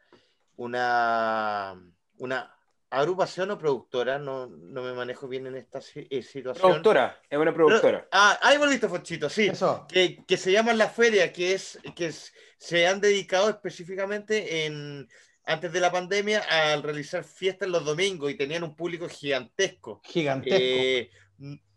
una, 0.57 1.81
una 2.19 2.57
agrupación 2.91 3.51
o 3.51 3.59
productora, 3.59 4.19
no, 4.19 4.47
no 4.49 4.83
me 4.83 4.93
manejo 4.93 5.27
bien 5.29 5.47
en 5.47 5.57
esta 5.57 5.81
eh, 5.95 6.23
situación. 6.23 6.69
Productora, 6.71 7.19
es 7.29 7.39
una 7.39 7.55
productora. 7.55 8.07
Ah, 8.13 8.39
ahí 8.43 8.59
volviste, 8.59 8.89
Fonchito, 8.89 9.29
sí. 9.31 9.47
Eso. 9.49 9.87
Que, 9.89 10.23
que 10.27 10.37
se 10.37 10.53
llama 10.53 10.73
La 10.75 10.89
Feria, 10.89 11.33
que 11.33 11.55
es 11.55 11.79
que 11.97 12.07
es- 12.07 12.33
se 12.59 12.87
han 12.87 13.01
dedicado 13.01 13.49
específicamente 13.51 14.67
en 14.67 15.09
antes 15.45 15.73
de 15.73 15.81
la 15.81 15.91
pandemia 15.91 16.41
al 16.49 16.85
realizar 16.85 17.25
fiestas 17.25 17.69
los 17.69 17.85
domingos 17.85 18.31
y 18.31 18.37
tenían 18.37 18.63
un 18.63 18.77
público 18.77 19.09
gigantesco. 19.09 20.01
Gigantesco. 20.05 20.57
Eh, 20.61 21.11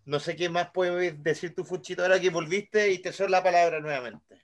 no 0.05 0.19
sé 0.19 0.35
qué 0.35 0.49
más 0.49 0.69
puedes 0.73 1.21
decir 1.23 1.53
tu 1.55 1.63
Fuchito 1.65 2.01
ahora 2.03 2.19
que 2.19 2.29
volviste 2.29 2.91
y 2.91 2.99
te 2.99 3.11
cedo 3.11 3.27
la 3.29 3.43
palabra 3.43 3.79
nuevamente. 3.79 4.43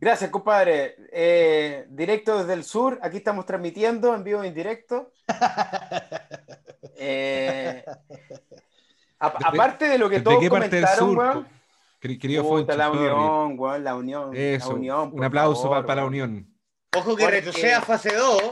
Gracias, 0.00 0.30
compadre. 0.30 0.94
Eh, 1.12 1.86
directo 1.88 2.38
desde 2.38 2.52
el 2.54 2.62
sur, 2.64 2.98
aquí 3.02 3.16
estamos 3.18 3.44
transmitiendo 3.46 4.14
en 4.14 4.24
vivo 4.24 4.42
en 4.44 4.54
directo. 4.54 5.12
Eh, 7.00 7.84
a- 9.20 9.30
¿Desde- 9.30 9.44
aparte 9.46 9.88
de 9.88 9.98
lo 9.98 10.08
que 10.08 10.16
¿Desde 10.16 10.24
todos 10.24 10.40
qué 10.40 10.50
parte 10.50 10.76
del 10.76 10.84
comentaron, 10.84 11.08
sur? 11.14 11.18
weón. 11.18 11.48
Querido 12.00 12.42
Puta, 12.42 12.72
Foncho, 12.72 12.76
la 12.76 12.90
unión, 12.90 13.54
weón, 13.58 13.84
la 13.84 13.94
unión. 13.96 14.30
Eso, 14.34 14.70
la 14.70 14.74
unión, 14.74 15.10
un 15.12 15.24
aplauso 15.24 15.68
para 15.70 15.94
la 15.96 16.04
unión. 16.06 16.52
Ojo 16.96 17.14
que 17.16 17.28
retroceda 17.30 17.78
a 17.78 17.82
fase 17.82 18.14
2. 18.14 18.42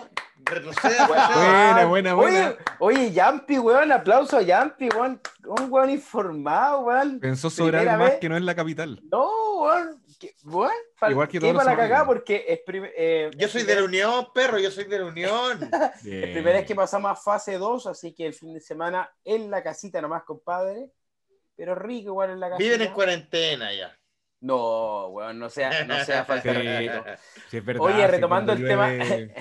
Retroceda 0.46 1.04
a 1.04 1.08
fase 1.08 1.32
2. 1.34 1.42
Buena, 1.44 1.86
buena, 1.86 2.14
buena. 2.14 2.56
Oye, 2.78 2.98
oye, 3.00 3.12
Yampi, 3.12 3.58
weón, 3.58 3.92
aplauso 3.92 4.36
a 4.38 4.42
Yampi, 4.42 4.88
weón. 4.90 5.20
Un 5.44 5.70
weón 5.72 5.90
informado, 5.90 6.80
weón. 6.80 7.20
Pensó 7.20 7.50
sobre 7.50 7.78
algo 7.78 8.04
más 8.04 8.12
que 8.20 8.28
no 8.28 8.36
es 8.36 8.42
la 8.42 8.54
capital. 8.54 9.00
No, 9.10 9.28
weón. 9.62 10.02
que- 10.18 10.34
weón, 10.44 10.70
pal- 10.98 11.10
Igual 11.10 11.28
que 11.28 11.40
todos 11.40 11.54
para 11.56 11.70
la 11.72 11.76
cagada 11.76 12.06
porque 12.06 12.44
es 12.48 12.60
eh, 12.96 13.30
Yo 13.36 13.46
es 13.46 13.52
soy 13.52 13.64
de 13.64 13.74
la 13.74 13.84
Unión, 13.84 14.28
perro, 14.32 14.58
yo 14.58 14.70
soy 14.70 14.84
de 14.84 14.98
la 14.98 15.04
Unión. 15.06 15.60
Es 16.04 16.30
primera 16.30 16.58
vez 16.58 16.66
que 16.66 16.74
pasamos 16.74 17.10
a 17.10 17.16
fase 17.16 17.58
2, 17.58 17.86
así 17.88 18.14
que 18.14 18.26
el 18.26 18.32
fin 18.34 18.54
de 18.54 18.60
semana 18.60 19.10
en 19.24 19.50
la 19.50 19.62
casita 19.62 20.00
nomás, 20.00 20.22
compadre. 20.24 20.90
Pero 21.56 21.74
rico 21.74 22.08
igual 22.10 22.30
en 22.30 22.40
la 22.40 22.50
casita. 22.50 22.64
Viven 22.64 22.82
en 22.86 22.92
cuarentena 22.92 23.72
ya. 23.72 23.96
No, 24.40 25.08
weón, 25.08 25.38
no 25.38 25.48
sea, 25.48 25.84
no 25.84 25.98
sea 26.04 26.24
falta 26.26 26.52
Sí. 26.52 26.88
Sí, 27.50 27.56
es 27.56 27.64
verdad, 27.64 27.82
Oye, 27.82 28.06
retomando 28.06 28.52
el 28.52 28.64
tema- 28.66 28.90
llueve, 28.90 29.34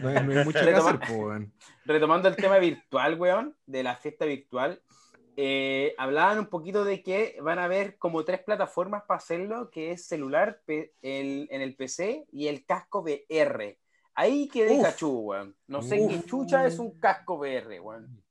No 0.00 0.08
hay, 0.08 0.14
no 0.24 0.32
hay 0.38 0.44
mucho 0.44 0.58
que 0.60 0.64
Retoma- 0.74 1.00
hacer, 1.02 1.16
weón. 1.16 1.52
Retomando 1.84 2.28
el 2.28 2.36
tema 2.36 2.58
virtual, 2.58 3.18
weón, 3.18 3.56
de 3.66 3.82
la 3.82 3.96
fiesta 3.96 4.24
virtual, 4.24 4.82
eh, 5.36 5.94
hablaban 5.96 6.38
un 6.40 6.46
poquito 6.46 6.84
de 6.84 7.02
que 7.02 7.38
van 7.40 7.58
a 7.58 7.64
haber 7.64 7.96
como 7.98 8.24
tres 8.24 8.40
plataformas 8.42 9.04
para 9.06 9.18
hacerlo, 9.18 9.70
que 9.70 9.92
es 9.92 10.06
celular 10.06 10.60
el- 10.66 11.48
en 11.50 11.60
el 11.62 11.74
PC 11.76 12.26
y 12.32 12.48
el 12.48 12.66
casco 12.66 13.00
VR. 13.02 13.78
Ahí 14.14 14.46
quedé 14.48 14.82
cachú, 14.82 15.20
weón. 15.20 15.56
No 15.68 15.80
sé 15.82 15.98
Uf. 16.00 16.12
qué 16.12 16.26
chucha 16.28 16.66
es 16.66 16.78
un 16.78 16.98
casco 16.98 17.36
VR, 17.36 17.80
weón. 17.80 18.21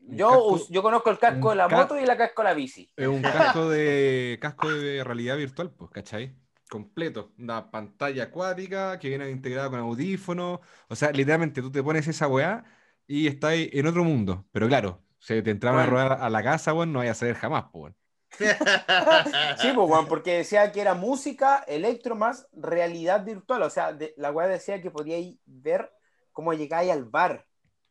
Yo, 0.00 0.28
casco- 0.30 0.66
yo 0.70 0.82
conozco 0.82 1.10
el 1.10 1.18
casco 1.18 1.50
de 1.50 1.56
la 1.56 1.68
ca- 1.68 1.76
moto 1.76 1.98
y 1.98 2.02
el 2.02 2.16
casco 2.16 2.42
de 2.42 2.48
la 2.48 2.54
bici. 2.54 2.90
Es 2.96 3.06
un 3.08 3.22
casco 3.22 3.68
de 3.68 4.38
casco 4.40 4.70
de 4.70 5.04
realidad 5.04 5.36
virtual, 5.36 5.70
pues, 5.70 5.90
¿cachai? 5.90 6.34
Completo. 6.70 7.32
Una 7.38 7.70
pantalla 7.70 8.24
acuática 8.24 8.98
que 8.98 9.08
viene 9.08 9.30
integrada 9.30 9.70
con 9.70 9.80
audífonos. 9.80 10.60
O 10.88 10.96
sea, 10.96 11.10
literalmente 11.12 11.62
tú 11.62 11.70
te 11.70 11.82
pones 11.82 12.06
esa 12.08 12.28
weá 12.28 12.64
y 13.06 13.26
estás 13.26 13.54
en 13.56 13.86
otro 13.86 14.04
mundo. 14.04 14.46
Pero 14.52 14.68
claro, 14.68 15.02
se 15.18 15.40
te 15.42 15.50
entraban 15.50 15.80
a 15.80 15.86
rodar 15.86 16.12
a 16.20 16.28
la 16.30 16.42
casa, 16.42 16.74
weón, 16.74 16.92
no 16.92 16.98
vaya 17.00 17.12
a 17.12 17.14
saber 17.14 17.36
jamás, 17.36 17.64
pues, 17.72 17.82
weón. 17.82 17.96
Sí, 19.58 19.68
pues, 19.74 19.90
weón, 19.90 20.06
porque 20.06 20.38
decía 20.38 20.70
que 20.72 20.80
era 20.80 20.94
música, 20.94 21.64
electro 21.66 22.14
más 22.16 22.46
realidad 22.52 23.24
virtual. 23.24 23.62
O 23.62 23.70
sea, 23.70 23.92
de- 23.92 24.14
la 24.16 24.30
weá 24.30 24.46
decía 24.46 24.80
que 24.82 24.90
podíais 24.90 25.36
ver 25.46 25.90
cómo 26.32 26.52
llegáis 26.52 26.90
al 26.92 27.04
bar. 27.04 27.46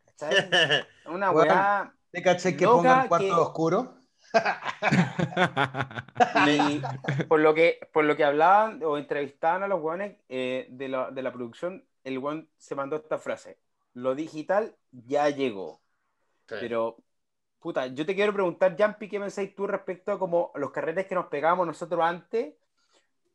¿cachai? 0.05 0.49
Una 1.05 1.31
weá. 1.31 1.93
¿Te 2.17 2.23
caché 2.23 2.57
que 2.57 2.67
pongan 2.67 3.07
cuarto 3.07 3.35
que- 3.35 3.41
oscuro? 3.41 3.77
Y 6.33 6.81
por 7.27 7.39
lo 7.39 7.53
que, 7.53 7.79
por 7.93 8.05
lo 8.05 8.15
que 8.15 8.23
hablaban 8.23 8.81
o 8.83 8.97
entrevistaban 8.97 9.61
a 9.63 9.67
los 9.67 9.81
weones 9.81 10.17
eh, 10.29 10.67
de, 10.71 10.87
la, 10.89 11.11
de 11.11 11.21
la 11.21 11.31
producción, 11.31 11.85
el 12.03 12.17
weón 12.17 12.49
se 12.57 12.73
mandó 12.75 12.95
esta 12.95 13.19
frase. 13.19 13.59
Lo 13.93 14.15
digital 14.15 14.75
ya 14.91 15.29
llegó. 15.29 15.81
Pero, 16.57 16.97
puta, 17.59 17.87
yo 17.87 18.05
te 18.05 18.15
quiero 18.15 18.33
preguntar, 18.33 18.75
Jampi, 18.77 19.09
¿qué 19.09 19.19
pensáis 19.19 19.55
tú 19.55 19.67
respecto 19.67 20.11
a 20.13 20.19
como 20.19 20.51
los 20.55 20.71
carretes 20.71 21.07
que 21.07 21.15
nos 21.15 21.27
pegábamos 21.27 21.67
nosotros 21.67 22.01
antes? 22.03 22.55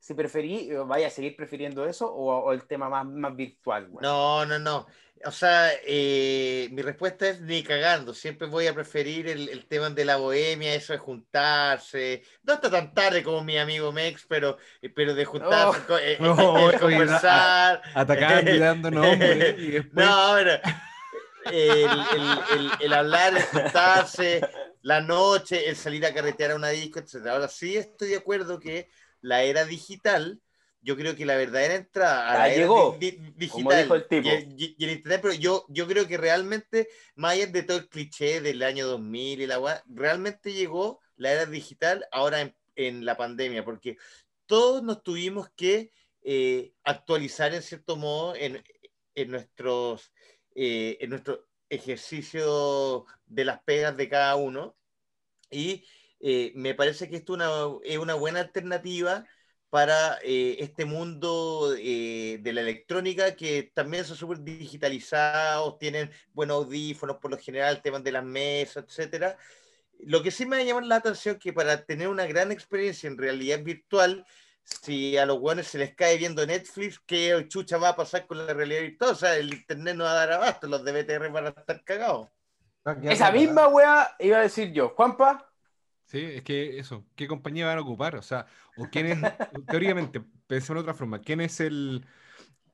Si 0.03 0.15
preferí, 0.15 0.69
eh, 0.69 0.79
vaya 0.85 1.07
a 1.07 1.11
seguir 1.11 1.37
prefiriendo 1.37 1.87
eso 1.87 2.13
o, 2.13 2.37
o 2.47 2.53
el 2.53 2.65
tema 2.67 2.89
más, 2.89 3.07
más 3.07 3.37
virtual, 3.37 3.87
weón? 3.89 4.03
No, 4.03 4.45
no, 4.45 4.59
no. 4.59 4.87
O 5.25 5.31
sea, 5.31 5.71
eh, 5.87 6.69
mi 6.73 6.83
respuesta 6.83 7.29
es 7.29 7.41
ni 7.41 7.63
cagando. 7.63 8.13
Siempre 8.13 8.49
voy 8.49 8.67
a 8.67 8.75
preferir 8.75 9.29
el, 9.29 9.49
el 9.49 9.67
tema 9.67 9.89
de 9.91 10.05
la 10.05 10.17
bohemia, 10.17 10.75
eso 10.75 10.93
de 10.93 10.99
juntarse. 10.99 12.25
No 12.43 12.55
está 12.55 12.69
tan 12.69 12.93
tarde 12.93 13.23
como 13.23 13.45
mi 13.45 13.57
amigo 13.59 13.93
Mex, 13.93 14.27
pero, 14.29 14.57
pero 14.97 15.15
de 15.15 15.25
juntarse, 15.25 15.81
Oh. 15.89 15.99
eh, 15.99 16.17
No, 16.19 16.71
eh, 16.73 16.79
conversar. 16.81 17.81
Atacando 17.95 18.51
y 18.51 18.59
dando 18.59 18.91
nombres 18.91 19.55
y 19.59 19.71
después. 19.71 20.05
No, 20.05 20.33
pero 20.35 20.61
el- 21.53 22.05
el- 22.59 22.71
el 22.81 22.93
hablar, 22.93 23.37
el 23.37 23.43
juntarse, 23.45 24.41
la 24.83 25.01
noche, 25.01 25.69
el 25.69 25.77
salir 25.77 26.05
a 26.07 26.13
carretear 26.15 26.51
a 26.53 26.57
una 26.57 26.71
disco, 26.71 26.99
etc. 26.99 27.27
Ahora 27.29 27.47
sí 27.49 27.77
estoy 27.77 28.09
de 28.11 28.17
acuerdo 28.17 28.59
que 28.59 28.89
la 29.23 29.43
era 29.45 29.65
digital, 29.65 30.41
yo 30.83 30.97
creo 30.97 31.17
que 31.17 31.25
la 31.25 31.37
verdadera 31.37 31.77
entrada 31.77 32.29
a 32.29 32.35
la 32.35 32.49
era 32.49 32.57
llegó, 32.63 32.97
di- 32.99 33.13
di- 33.13 33.49
como 33.49 33.71
digital 33.71 33.83
dijo 33.85 33.95
el 33.95 34.09
tipo. 34.09 34.29
Y, 34.29 34.65
y- 34.65 34.75
y 34.79 34.85
el 34.85 34.91
internet, 34.91 35.21
pero 35.23 35.35
yo, 35.35 35.65
yo 35.69 35.87
creo 35.87 36.07
que 36.07 36.19
realmente, 36.19 36.89
más 37.15 37.33
allá 37.33 37.47
de 37.47 37.63
todo 37.63 37.79
el 37.79 37.89
cliché 37.89 38.41
del 38.41 38.63
año 38.63 38.87
2000 38.87 39.41
y 39.41 39.47
la 39.47 39.59
weá, 39.59 39.83
realmente 39.87 40.53
llegó 40.53 41.01
la 41.17 41.33
era 41.33 41.47
digital 41.47 42.05
ahora 42.13 42.41
en, 42.43 42.55
en 42.75 43.05
la 43.05 43.17
pandemia, 43.17 43.65
porque 43.65 43.97
todos 44.47 44.83
nos 44.83 45.03
tuvimos 45.03 45.49
que 45.57 45.93
eh, 46.23 46.73
actualizar 46.85 47.55
en 47.55 47.63
cierto 47.63 47.97
modo 47.97 48.35
en, 48.37 48.63
en 49.15 49.31
nuestros 49.31 50.13
eh, 50.55 50.99
en 51.01 51.11
nuestro 51.11 51.47
ejercicio 51.69 53.07
de 53.27 53.45
las 53.45 53.63
pegas 53.63 53.97
de 53.97 54.09
cada 54.09 54.37
uno. 54.37 54.77
Y 55.51 55.85
eh, 56.23 56.53
me 56.55 56.75
parece 56.75 57.11
que 57.11 57.17
esto 57.17 57.33
una, 57.33 57.51
es 57.83 57.99
una 57.99 58.15
buena 58.15 58.41
alternativa 58.41 59.27
para 59.71 60.19
eh, 60.23 60.57
este 60.61 60.85
mundo 60.85 61.75
eh, 61.77 62.39
de 62.41 62.53
la 62.53 62.61
electrónica 62.61 63.35
que 63.35 63.73
también 63.75 64.05
son 64.05 64.17
súper 64.17 64.41
digitalizados, 64.41 65.79
tienen 65.79 66.11
buenos 66.33 66.59
audífonos 66.59 67.17
por 67.17 67.33
lo 67.33 67.39
general, 67.39 67.83
temas 67.83 68.05
de 68.05 68.13
las 68.13 68.23
mesas, 68.23 68.85
etcétera. 68.87 69.37
Lo 69.99 70.23
que 70.23 70.31
sí 70.31 70.47
me 70.47 70.65
llama 70.65 70.83
la 70.83 70.97
atención 70.97 71.39
que 71.39 71.53
para 71.53 71.85
tener 71.85 72.09
una 72.09 72.27
gran 72.27 72.53
experiencia 72.53 73.09
en 73.09 73.19
realidad 73.19 73.61
virtual, 73.63 74.25
si 74.63 75.17
a 75.17 75.27
los 75.27 75.41
buenos 75.41 75.67
se 75.67 75.79
les 75.79 75.95
cae 75.95 76.19
viendo 76.19 76.47
Netflix, 76.47 77.01
¿qué 77.05 77.47
chucha 77.49 77.79
va 77.79 77.91
a 77.91 77.97
pasar 77.97 78.27
con 78.29 78.47
la 78.47 78.55
realidad 78.55 78.83
virtual? 78.83 79.11
O 79.11 79.17
sea, 79.17 79.37
el 79.37 79.53
internet 79.53 79.97
no 79.97 80.05
va 80.05 80.13
a 80.13 80.27
dar 80.27 80.33
abasto, 80.33 80.69
los 80.69 80.85
de 80.85 81.03
BTR 81.03 81.33
van 81.33 81.47
a 81.47 81.49
estar 81.49 81.83
cagados. 81.83 82.29
Esa 83.05 83.33
misma 83.33 83.69
weá 83.69 84.15
iba 84.19 84.39
a 84.39 84.43
decir 84.43 84.73
yo. 84.73 84.91
Juanpa, 84.91 85.52
Sí, 86.13 86.19
es 86.21 86.43
que 86.45 86.79
eso, 86.79 87.07
¿qué 87.17 87.27
compañía 87.27 87.67
van 87.67 87.79
a 87.79 87.81
ocupar? 87.81 88.17
O 88.17 88.23
sea, 88.23 88.47
o 88.75 88.91
quién 88.91 89.07
es, 89.07 89.19
teóricamente, 89.69 90.21
pensemos 90.47 90.79
de 90.85 90.91
otra 90.91 90.95
forma, 90.95 91.21
¿quién 91.23 91.41
es 91.41 91.61
el... 91.61 92.05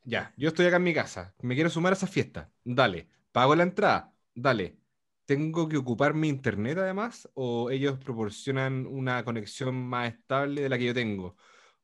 Ya, 0.05 0.35
yo 0.37 0.48
estoy 0.48 0.66
acá 0.66 0.77
en 0.77 0.85
mi 0.85 0.94
casa, 0.94 1.35
me 1.42 1.55
quiero 1.55 1.70
sumar 1.70 1.92
a 1.92 1.96
esa 1.96 2.07
fiesta, 2.09 2.53
dale, 2.64 3.09
pago 3.33 3.55
la 3.57 3.64
entrada, 3.64 4.14
dale, 4.35 4.79
¿tengo 5.27 5.68
que 5.68 5.77
ocupar 5.79 6.14
mi 6.14 6.29
internet 6.29 6.79
además? 6.79 7.29
¿O 7.35 7.70
ellos 7.70 7.98
proporcionan 7.98 8.87
una 8.87 9.24
conexión 9.24 9.77
más 9.88 10.14
estable 10.14 10.62
de 10.62 10.68
la 10.70 10.79
que 10.79 10.87
yo 10.87 10.94
tengo? 10.94 11.37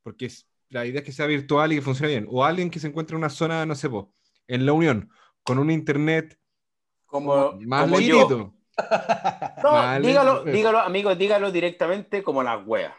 Porque 0.03 0.27
es- 0.27 0.49
la 0.71 0.87
idea 0.87 1.01
es 1.01 1.07
que 1.07 1.13
sea 1.13 1.27
virtual 1.27 1.73
y 1.73 1.77
que 1.77 1.83
funcione 1.83 2.13
bien. 2.13 2.27
O 2.31 2.45
alguien 2.45 2.71
que 2.71 2.81
se 2.81 2.89
encuentre 2.89 3.15
en 3.17 3.19
una 3.21 3.31
zona, 3.31 3.67
no 3.67 3.75
sé, 3.77 3.91
po, 3.91 4.15
en 4.49 4.67
la 4.67 4.73
Unión, 4.75 5.11
con 5.45 5.59
un 5.59 5.71
internet 5.71 6.39
Como, 7.07 7.65
Más 7.67 7.91
como 7.91 8.01
yo. 8.01 8.43
No, 9.63 9.73
Vale. 9.73 10.07
dígalo, 10.07 10.45
dígalo, 10.45 10.79
amigos, 10.81 11.17
dígalo 11.19 11.51
directamente 11.53 12.23
como 12.23 12.43
las 12.43 12.67
weas. 12.67 12.93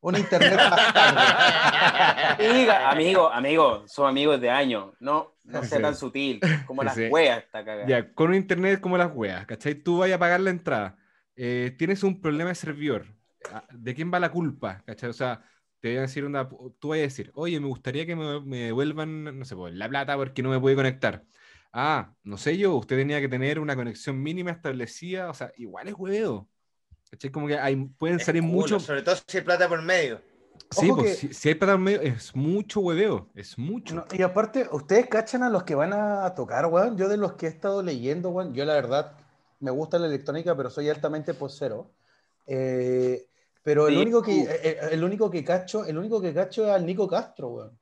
Un 0.00 0.16
internet. 0.16 0.58
Diga, 2.38 2.90
amigo, 2.90 3.30
amigo, 3.30 3.84
son 3.86 4.08
amigos 4.08 4.40
de 4.40 4.50
años. 4.50 4.92
No, 5.00 5.34
no 5.44 5.62
sea 5.64 5.78
Sí. 5.78 5.82
tan 5.82 5.96
sutil 5.96 6.40
como 6.66 6.82
las 6.84 6.94
Sí. 6.94 7.06
weas 7.10 7.44
cagada. 7.50 7.86
Ya, 7.86 8.12
con 8.12 8.28
un 8.30 8.34
internet 8.34 8.80
como 8.80 8.98
las 8.98 9.10
weas, 9.14 9.46
¿cachai? 9.46 9.74
Tú 9.76 9.98
vayas 9.98 10.16
a 10.16 10.18
pagar 10.18 10.40
la 10.40 10.50
entrada, 10.50 10.96
eh, 11.36 11.74
tienes 11.78 12.02
un 12.02 12.20
problema 12.20 12.50
de 12.50 12.54
servidor, 12.54 13.06
ah, 13.52 13.64
¿de 13.72 13.94
quién 13.94 14.12
va 14.12 14.20
la 14.20 14.30
culpa? 14.30 14.82
¿cachai? 14.84 15.08
O 15.10 15.14
sea, 15.14 15.42
te 15.80 15.88
voy 15.88 15.98
a 15.98 16.02
decir 16.02 16.24
una, 16.24 16.48
tú 16.78 16.88
vas 16.88 16.98
a 16.98 17.02
decir, 17.02 17.30
oye, 17.34 17.58
me 17.60 17.66
gustaría 17.68 18.04
que 18.04 18.14
me, 18.16 18.40
me 18.42 18.58
devuelvan, 18.58 19.38
no 19.38 19.44
sé, 19.46 19.56
pues, 19.56 19.72
la 19.74 19.88
plata 19.88 20.16
porque 20.16 20.42
no 20.42 20.50
me 20.50 20.60
pude 20.60 20.74
conectar. 20.74 21.24
Ah, 21.76 22.14
no 22.22 22.36
sé 22.36 22.56
yo, 22.56 22.76
usted 22.76 22.96
tenía 22.96 23.20
que 23.20 23.28
tener 23.28 23.58
una 23.58 23.74
conexión 23.74 24.22
mínima 24.22 24.52
establecida, 24.52 25.28
o 25.28 25.34
sea, 25.34 25.50
igual 25.56 25.88
es 25.88 25.94
hueveo. 25.94 26.48
¿Cachai? 27.10 27.30
Como 27.32 27.48
que 27.48 27.58
hay, 27.58 27.76
pueden 27.76 28.20
Es 28.20 28.26
salir 28.26 28.42
culo, 28.42 28.52
muchos... 28.52 28.82
Sobre 28.84 29.02
todo 29.02 29.16
si 29.26 29.38
hay 29.38 29.44
plata 29.44 29.68
por 29.68 29.82
medio. 29.82 30.20
Sí, 30.70 30.86
Ojo 30.90 30.96
pues, 30.96 31.18
que- 31.20 31.28
si, 31.28 31.34
si 31.34 31.48
hay 31.48 31.54
plata 31.56 31.74
en 31.74 31.82
medio, 31.82 32.00
es 32.02 32.34
mucho 32.36 32.80
hueveo, 32.80 33.28
es 33.34 33.58
mucho. 33.58 33.94
No, 33.96 34.04
y 34.12 34.22
aparte, 34.22 34.68
ustedes 34.72 35.08
cachan 35.08 35.42
a 35.42 35.50
los 35.50 35.64
que 35.64 35.74
van 35.74 35.92
a 35.92 36.34
tocar, 36.34 36.66
weón. 36.66 36.96
Yo 36.96 37.08
de 37.08 37.16
los 37.16 37.34
que 37.34 37.46
he 37.46 37.48
estado 37.48 37.82
leyendo, 37.82 38.30
weón, 38.30 38.54
yo 38.54 38.64
la 38.64 38.74
verdad 38.74 39.12
me 39.60 39.70
gusta 39.70 39.98
la 39.98 40.06
electrónica, 40.06 40.56
pero 40.56 40.70
soy 40.70 40.88
altamente 40.88 41.34
posero. 41.34 41.90
Eh, 42.46 43.26
pero 43.62 43.88
el 43.88 43.94
Sí, 43.94 44.00
único 44.02 44.22
que 44.22 44.32
uh. 44.32 44.46
eh, 44.48 44.78
el 44.92 45.04
único 45.04 45.30
que 45.30 45.44
cacho, 45.44 45.84
el 45.84 45.96
único 45.98 46.20
que 46.20 46.34
cacho 46.34 46.64
es 46.64 46.70
al 46.70 46.86
Nico 46.86 47.08
Castro, 47.08 47.48
weón. 47.48 47.78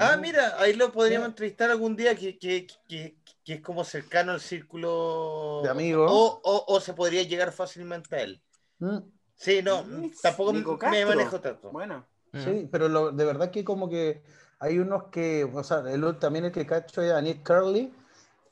Ah, 0.00 0.16
mira, 0.16 0.60
ahí 0.60 0.74
lo 0.74 0.90
podríamos 0.90 1.26
Sí. 1.26 1.30
entrevistar 1.30 1.70
algún 1.70 1.94
día 1.96 2.14
que, 2.14 2.38
que, 2.38 2.66
que, 2.88 3.16
que 3.44 3.54
es 3.54 3.60
como 3.60 3.84
cercano 3.84 4.32
al 4.32 4.40
círculo 4.40 5.60
De 5.62 5.68
amigos. 5.68 6.10
O, 6.10 6.40
o, 6.42 6.74
o 6.74 6.80
se 6.80 6.94
podría 6.94 7.22
llegar 7.22 7.52
fácilmente 7.52 8.16
a 8.16 8.22
él. 8.22 8.40
Mm, 8.78 8.98
Sí, 9.36 9.62
no, 9.62 9.84
Nico 9.84 10.18
tampoco 10.22 10.78
me 10.90 11.04
manejo 11.04 11.40
tanto. 11.40 11.70
Bueno, 11.70 12.04
Eh, 12.32 12.44
Sí, 12.44 12.68
pero 12.70 12.88
lo- 12.88 13.10
de 13.10 13.24
verdad 13.24 13.50
que 13.50 13.64
como 13.64 13.88
que 13.88 14.22
hay 14.58 14.78
unos 14.78 15.04
que, 15.04 15.44
o 15.44 15.64
sea, 15.64 15.78
el, 15.90 16.18
también 16.18 16.44
el 16.44 16.52
que 16.52 16.66
cacho 16.66 17.02
es 17.02 17.12
a 17.12 17.20
Nick 17.20 17.46
Curly, 17.46 17.92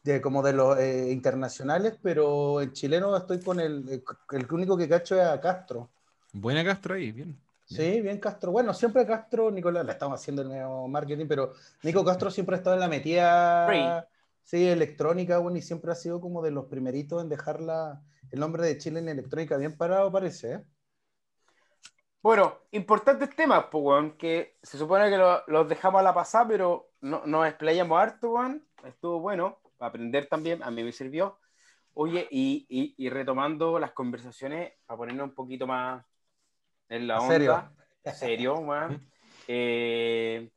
de, 0.03 0.21
como 0.21 0.43
de 0.43 0.53
los 0.55 0.79
eh, 0.79 1.11
internacionales, 1.13 1.95
pero 2.03 2.61
en 2.63 2.73
chileno 2.73 3.17
estoy 3.17 3.41
con 3.41 3.61
el, 3.61 3.87
el, 3.89 4.03
el 4.33 4.53
único 4.53 4.77
que 4.77 4.89
cacho 4.89 5.21
es 5.21 5.27
a 5.27 5.41
Castro. 5.41 5.91
Buena 6.33 6.65
Castro 6.65 6.95
ahí, 6.95 7.13
bien. 7.13 7.37
Sí, 7.69 8.01
bien 8.01 8.19
Castro. 8.19 8.51
Bueno, 8.51 8.73
siempre 8.73 9.07
Castro, 9.07 9.51
Nicolás, 9.51 9.85
le 9.85 9.93
estamos 9.93 10.19
haciendo 10.21 10.41
el 10.43 10.49
neo 10.49 10.89
marketing, 10.89 11.27
pero 11.29 11.53
Nico 11.83 12.03
Castro 12.05 12.31
siempre 12.31 12.55
ha 12.57 12.59
estado 12.59 12.75
en 12.77 12.81
la 12.81 12.89
metida, 12.89 14.09
sí, 14.43 14.67
electrónica, 14.67 15.39
bueno, 15.39 15.59
y 15.59 15.63
siempre 15.63 15.93
ha 15.93 15.95
sido 15.95 16.19
como 16.21 16.43
de 16.43 16.51
los 16.51 16.65
primeritos 16.67 17.23
en 17.23 17.29
dejar 17.29 17.61
la, 17.61 18.03
el 18.31 18.41
nombre 18.41 18.65
de 18.65 18.79
Chile 18.79 19.01
en 19.01 19.09
electrónica 19.11 19.59
bien 19.59 19.77
parado, 19.77 20.11
parece, 20.11 20.53
¿eh? 20.55 20.65
Bueno, 22.23 22.59
importantes 22.73 23.35
temas, 23.37 23.67
pues, 23.71 24.13
que 24.19 24.59
se 24.63 24.77
supone 24.79 25.09
que 25.09 25.17
lo- 25.17 25.43
los 25.47 25.69
dejamos 25.69 26.01
a 26.01 26.03
la 26.03 26.15
pasada, 26.15 26.49
pero 26.49 26.91
no, 27.01 27.23
nos 27.27 27.47
explayamos 27.47 27.99
harto, 28.01 28.31
weón. 28.33 28.67
Estuvo 28.85 29.21
bueno, 29.21 29.61
para 29.77 29.91
aprender 29.91 30.27
también, 30.29 30.63
a 30.63 30.71
mí 30.71 30.83
me 30.83 30.93
sirvió. 30.93 31.39
Oye, 31.95 32.27
y, 32.31 32.67
y- 32.71 32.95
y 32.99 33.11
retomando 33.11 33.79
las 33.79 33.93
conversaciones, 33.93 34.73
para 34.87 34.99
ponernos 34.99 35.29
un 35.31 35.35
poquito 35.35 35.67
más 35.67 36.05
en 36.89 37.07
la 37.07 37.21
onda. 37.21 37.29
Serio. 37.35 37.73
Serio, 38.15 38.55
weón. 38.61 39.07
Eh, 39.51 40.51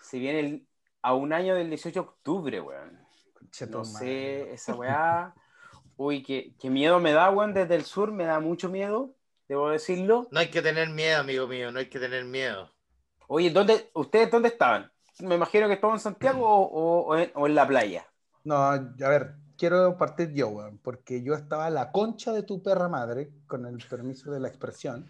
se 0.00 0.18
viene 0.18 0.40
el- 0.40 0.66
a 1.02 1.12
un 1.12 1.34
año 1.34 1.54
del 1.54 1.68
18 1.68 2.00
de 2.02 2.08
octubre, 2.08 2.60
weón. 2.62 2.98
Cheto 3.50 3.78
No 3.82 3.84
madre. 3.84 3.98
sé, 3.98 4.52
esa 4.54 4.74
weá. 4.74 5.34
Uy, 5.98 6.22
qué, 6.22 6.54
qué 6.58 6.70
miedo 6.70 6.98
me 6.98 7.12
da, 7.12 7.28
weón, 7.30 7.52
desde 7.52 7.74
el 7.74 7.84
sur, 7.84 8.10
me 8.10 8.24
da 8.24 8.40
mucho 8.40 8.70
miedo, 8.70 9.14
debo 9.48 9.68
decirlo. 9.68 10.26
No 10.30 10.40
hay 10.40 10.48
que 10.48 10.62
tener 10.62 10.88
miedo, 10.88 11.20
amigo 11.20 11.46
mío, 11.46 11.70
no 11.70 11.78
hay 11.78 11.90
que 11.90 11.98
tener 11.98 12.24
miedo. 12.24 12.70
Oye, 13.26 13.50
¿dónde, 13.50 13.90
¿ustedes 13.92 14.30
dónde 14.30 14.48
estaban? 14.48 14.90
Me 15.20 15.34
imagino 15.34 15.66
que 15.66 15.74
estaban 15.74 15.96
en 15.96 16.00
Santiago 16.00 16.46
o, 16.48 16.62
o- 16.62 17.06
o 17.08 17.16
en, 17.18 17.30
o 17.34 17.46
en 17.46 17.54
la 17.54 17.66
playa. 17.68 18.06
No, 18.44 18.56
a 18.56 18.78
ver, 18.78 19.34
quiero 19.58 19.98
partir 19.98 20.32
yo, 20.32 20.48
weón, 20.48 20.78
porque 20.78 21.22
yo 21.22 21.34
estaba 21.34 21.66
a 21.66 21.70
la 21.70 21.92
concha 21.92 22.32
de 22.32 22.44
tu 22.44 22.62
perra 22.62 22.88
madre, 22.88 23.28
con 23.46 23.66
el 23.66 23.76
permiso 23.86 24.30
de 24.30 24.40
la 24.40 24.48
expresión. 24.48 25.06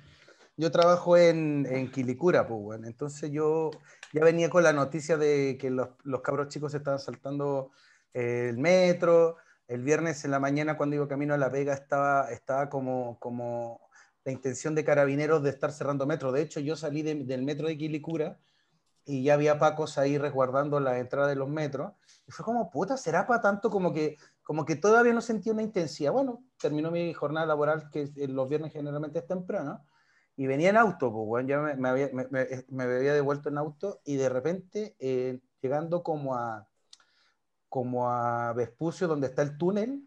Yo 0.59 0.73
trabajo 0.73 1.17
en, 1.17 1.67
en 1.71 1.89
Quilicura, 1.91 2.49
pues, 2.49 2.61
weón. 2.61 2.85
Entonces 2.85 3.31
yo 3.31 3.71
ya 4.13 4.25
venía 4.25 4.51
con 4.51 4.65
la 4.65 4.73
noticia 4.73 5.17
de 5.17 5.57
que 5.57 5.71
los, 5.71 5.91
los 6.03 6.21
cabros 6.21 6.49
chicos 6.49 6.75
estaban 6.75 6.99
saltando 6.99 7.71
eh, 8.13 8.49
el 8.51 8.59
metro. 8.59 9.37
El 9.69 9.85
viernes 9.85 10.25
en 10.25 10.33
la 10.33 10.41
mañana, 10.41 10.77
cuando 10.77 10.97
iba 10.97 11.07
camino 11.07 11.33
a 11.35 11.39
La 11.39 11.49
Vega, 11.49 11.75
estaba, 11.75 12.31
estaba 12.33 12.69
como, 12.69 13.19
como 13.21 13.81
la 14.25 14.33
intención 14.33 14.75
de 14.75 14.85
carabineros 14.85 15.45
de 15.45 15.51
estar 15.51 15.71
cerrando 15.71 16.07
metro. 16.07 16.33
De 16.33 16.43
hecho, 16.43 16.59
yo 16.59 16.75
salí 16.75 17.03
de- 17.03 17.25
del 17.25 17.43
metro 17.45 17.69
de 17.69 17.79
Quilicura 17.79 18.41
y 19.05 19.23
ya 19.23 19.35
había 19.35 19.61
pacos 19.61 19.97
ahí 19.97 20.19
resguardando 20.19 20.81
la 20.81 20.99
entrada 20.99 21.29
de 21.29 21.37
los 21.37 21.49
metros. 21.49 21.93
Y 22.27 22.33
fue 22.33 22.45
como, 22.45 22.69
puta, 22.69 22.97
¿será 22.97 23.29
para 23.29 23.41
tanto? 23.41 23.71
Como 23.71 23.93
que, 23.93 24.17
como 24.43 24.65
que 24.65 24.75
todavía 24.75 25.13
no 25.13 25.21
sentí 25.21 25.51
una 25.51 25.63
intensidad. 25.63 26.11
Bueno, 26.11 26.43
terminó 26.59 26.91
mi 26.91 27.15
jornada 27.15 27.47
laboral, 27.47 27.91
que 27.91 28.11
eh, 28.17 28.27
los 28.27 28.49
viernes 28.49 28.73
generalmente 28.73 29.21
es 29.21 29.27
temprano, 29.27 29.85
y 30.39 30.49
venía 30.49 30.71
en 30.71 30.79
auto, 30.79 31.13
pues, 31.13 31.27
bueno, 31.29 31.49
ya 31.51 31.61
me, 31.61 31.91
había, 31.91 32.11
me- 32.15 32.27
me 32.71 32.85
había 32.85 33.15
devuelto 33.15 33.51
en 33.51 33.59
auto, 33.59 34.01
y 34.07 34.17
de 34.17 34.31
repente, 34.31 34.97
eh, 35.01 35.41
llegando 35.63 36.03
como 36.05 36.37
a, 36.37 36.69
como 37.71 38.11
a 38.11 38.53
Vespucio, 38.53 39.09
donde 39.09 39.29
está 39.29 39.43
el 39.43 39.57
túnel, 39.59 40.07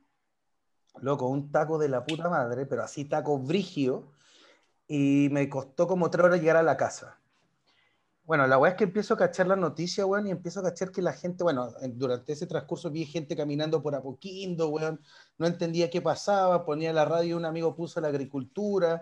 loco, 1.02 1.28
un 1.28 1.52
taco 1.52 1.78
de 1.78 1.90
la 1.90 2.06
puta 2.06 2.30
madre, 2.30 2.66
pero 2.66 2.84
así 2.84 3.06
taco 3.06 3.40
brigio, 3.40 4.12
y 4.88 5.30
me 5.32 5.50
costó 5.50 5.88
como 5.88 6.12
tres 6.12 6.26
horas 6.26 6.42
llegar 6.42 6.58
a 6.58 6.64
la 6.64 6.78
casa. 6.78 7.21
Bueno, 8.24 8.46
la 8.48 8.58
weá 8.60 8.72
es 8.72 8.78
que 8.78 8.84
empiezo 8.86 9.16
a 9.16 9.18
cachar 9.18 9.48
la 9.48 9.56
noticia, 9.56 10.06
weón, 10.06 10.28
y 10.28 10.32
empiezo 10.32 10.60
a 10.60 10.64
cachar 10.64 10.92
que 10.92 11.02
la 11.02 11.12
gente, 11.12 11.44
bueno, 11.44 11.70
en- 11.82 11.98
durante 11.98 12.32
ese 12.34 12.46
transcurso 12.46 12.90
vi 12.92 13.06
gente 13.06 13.36
caminando 13.36 13.82
por 13.82 13.94
Apoquindo, 13.96 14.70
weón, 14.70 15.02
no 15.38 15.48
entendía 15.48 15.90
qué 15.90 16.02
pasaba, 16.02 16.64
ponía 16.64 16.94
la 16.94 17.04
radio, 17.04 17.36
un 17.36 17.46
amigo 17.46 17.76
puso 17.76 18.00
la 18.00 18.08
agricultura, 18.10 19.02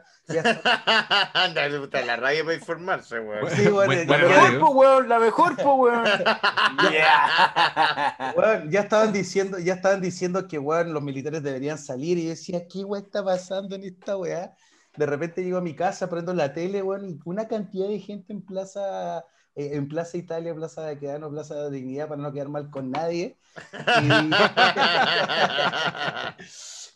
Anda, 1.34 1.68
puta, 1.80 2.02
la 2.06 2.16
radio 2.16 2.46
para 2.46 2.56
informarse, 2.58 3.20
weón. 3.20 3.50
Sí, 3.52 3.68
bueno, 3.68 3.94
Buen- 3.94 4.08
ya- 4.08 4.18
La 4.18 4.28
mejor, 4.28 4.60
po, 4.60 4.70
weón, 4.72 5.10
la 5.10 5.20
mejor, 5.20 5.56
po, 5.58 5.74
weón. 5.76 6.04
Yeah. 6.92 8.34
weón, 8.38 8.72
ya 8.72 8.80
estaban 8.82 9.12
diciendo, 9.12 9.60
ya 9.60 9.74
estaban 9.76 10.02
diciendo 10.02 10.48
que 10.48 10.58
weón, 10.58 10.94
los 10.94 11.04
militares 11.04 11.44
deberían 11.44 11.78
salir, 11.78 12.18
y 12.18 12.24
yo 12.24 12.30
decía, 12.30 12.68
¿qué 12.68 12.84
weá 12.86 13.02
está 13.02 13.24
pasando 13.24 13.76
en 13.76 13.84
esta 13.84 14.18
weá? 14.18 14.54
De 14.96 15.06
repente 15.06 15.44
llego 15.44 15.58
a 15.58 15.62
mi 15.62 15.76
casa, 15.76 16.10
prendo 16.10 16.34
la 16.34 16.54
tele, 16.54 16.82
weón, 16.82 17.10
y 17.10 17.20
una 17.26 17.48
cantidad 17.48 17.88
de 17.88 18.00
gente 18.00 18.34
en 18.34 18.42
Plaza, 18.42 19.20
eh, 19.56 19.72
en 19.74 19.88
Plaza 19.88 20.18
Italia, 20.18 20.56
Plaza 20.56 20.84
de 20.84 20.98
Quedano, 20.98 21.30
Plaza 21.30 21.56
de 21.56 21.72
Dignidad, 21.72 22.08
para 22.08 22.22
no 22.22 22.34
quedar 22.34 22.50
mal 22.50 22.70
con 22.70 22.92
nadie. 22.92 23.38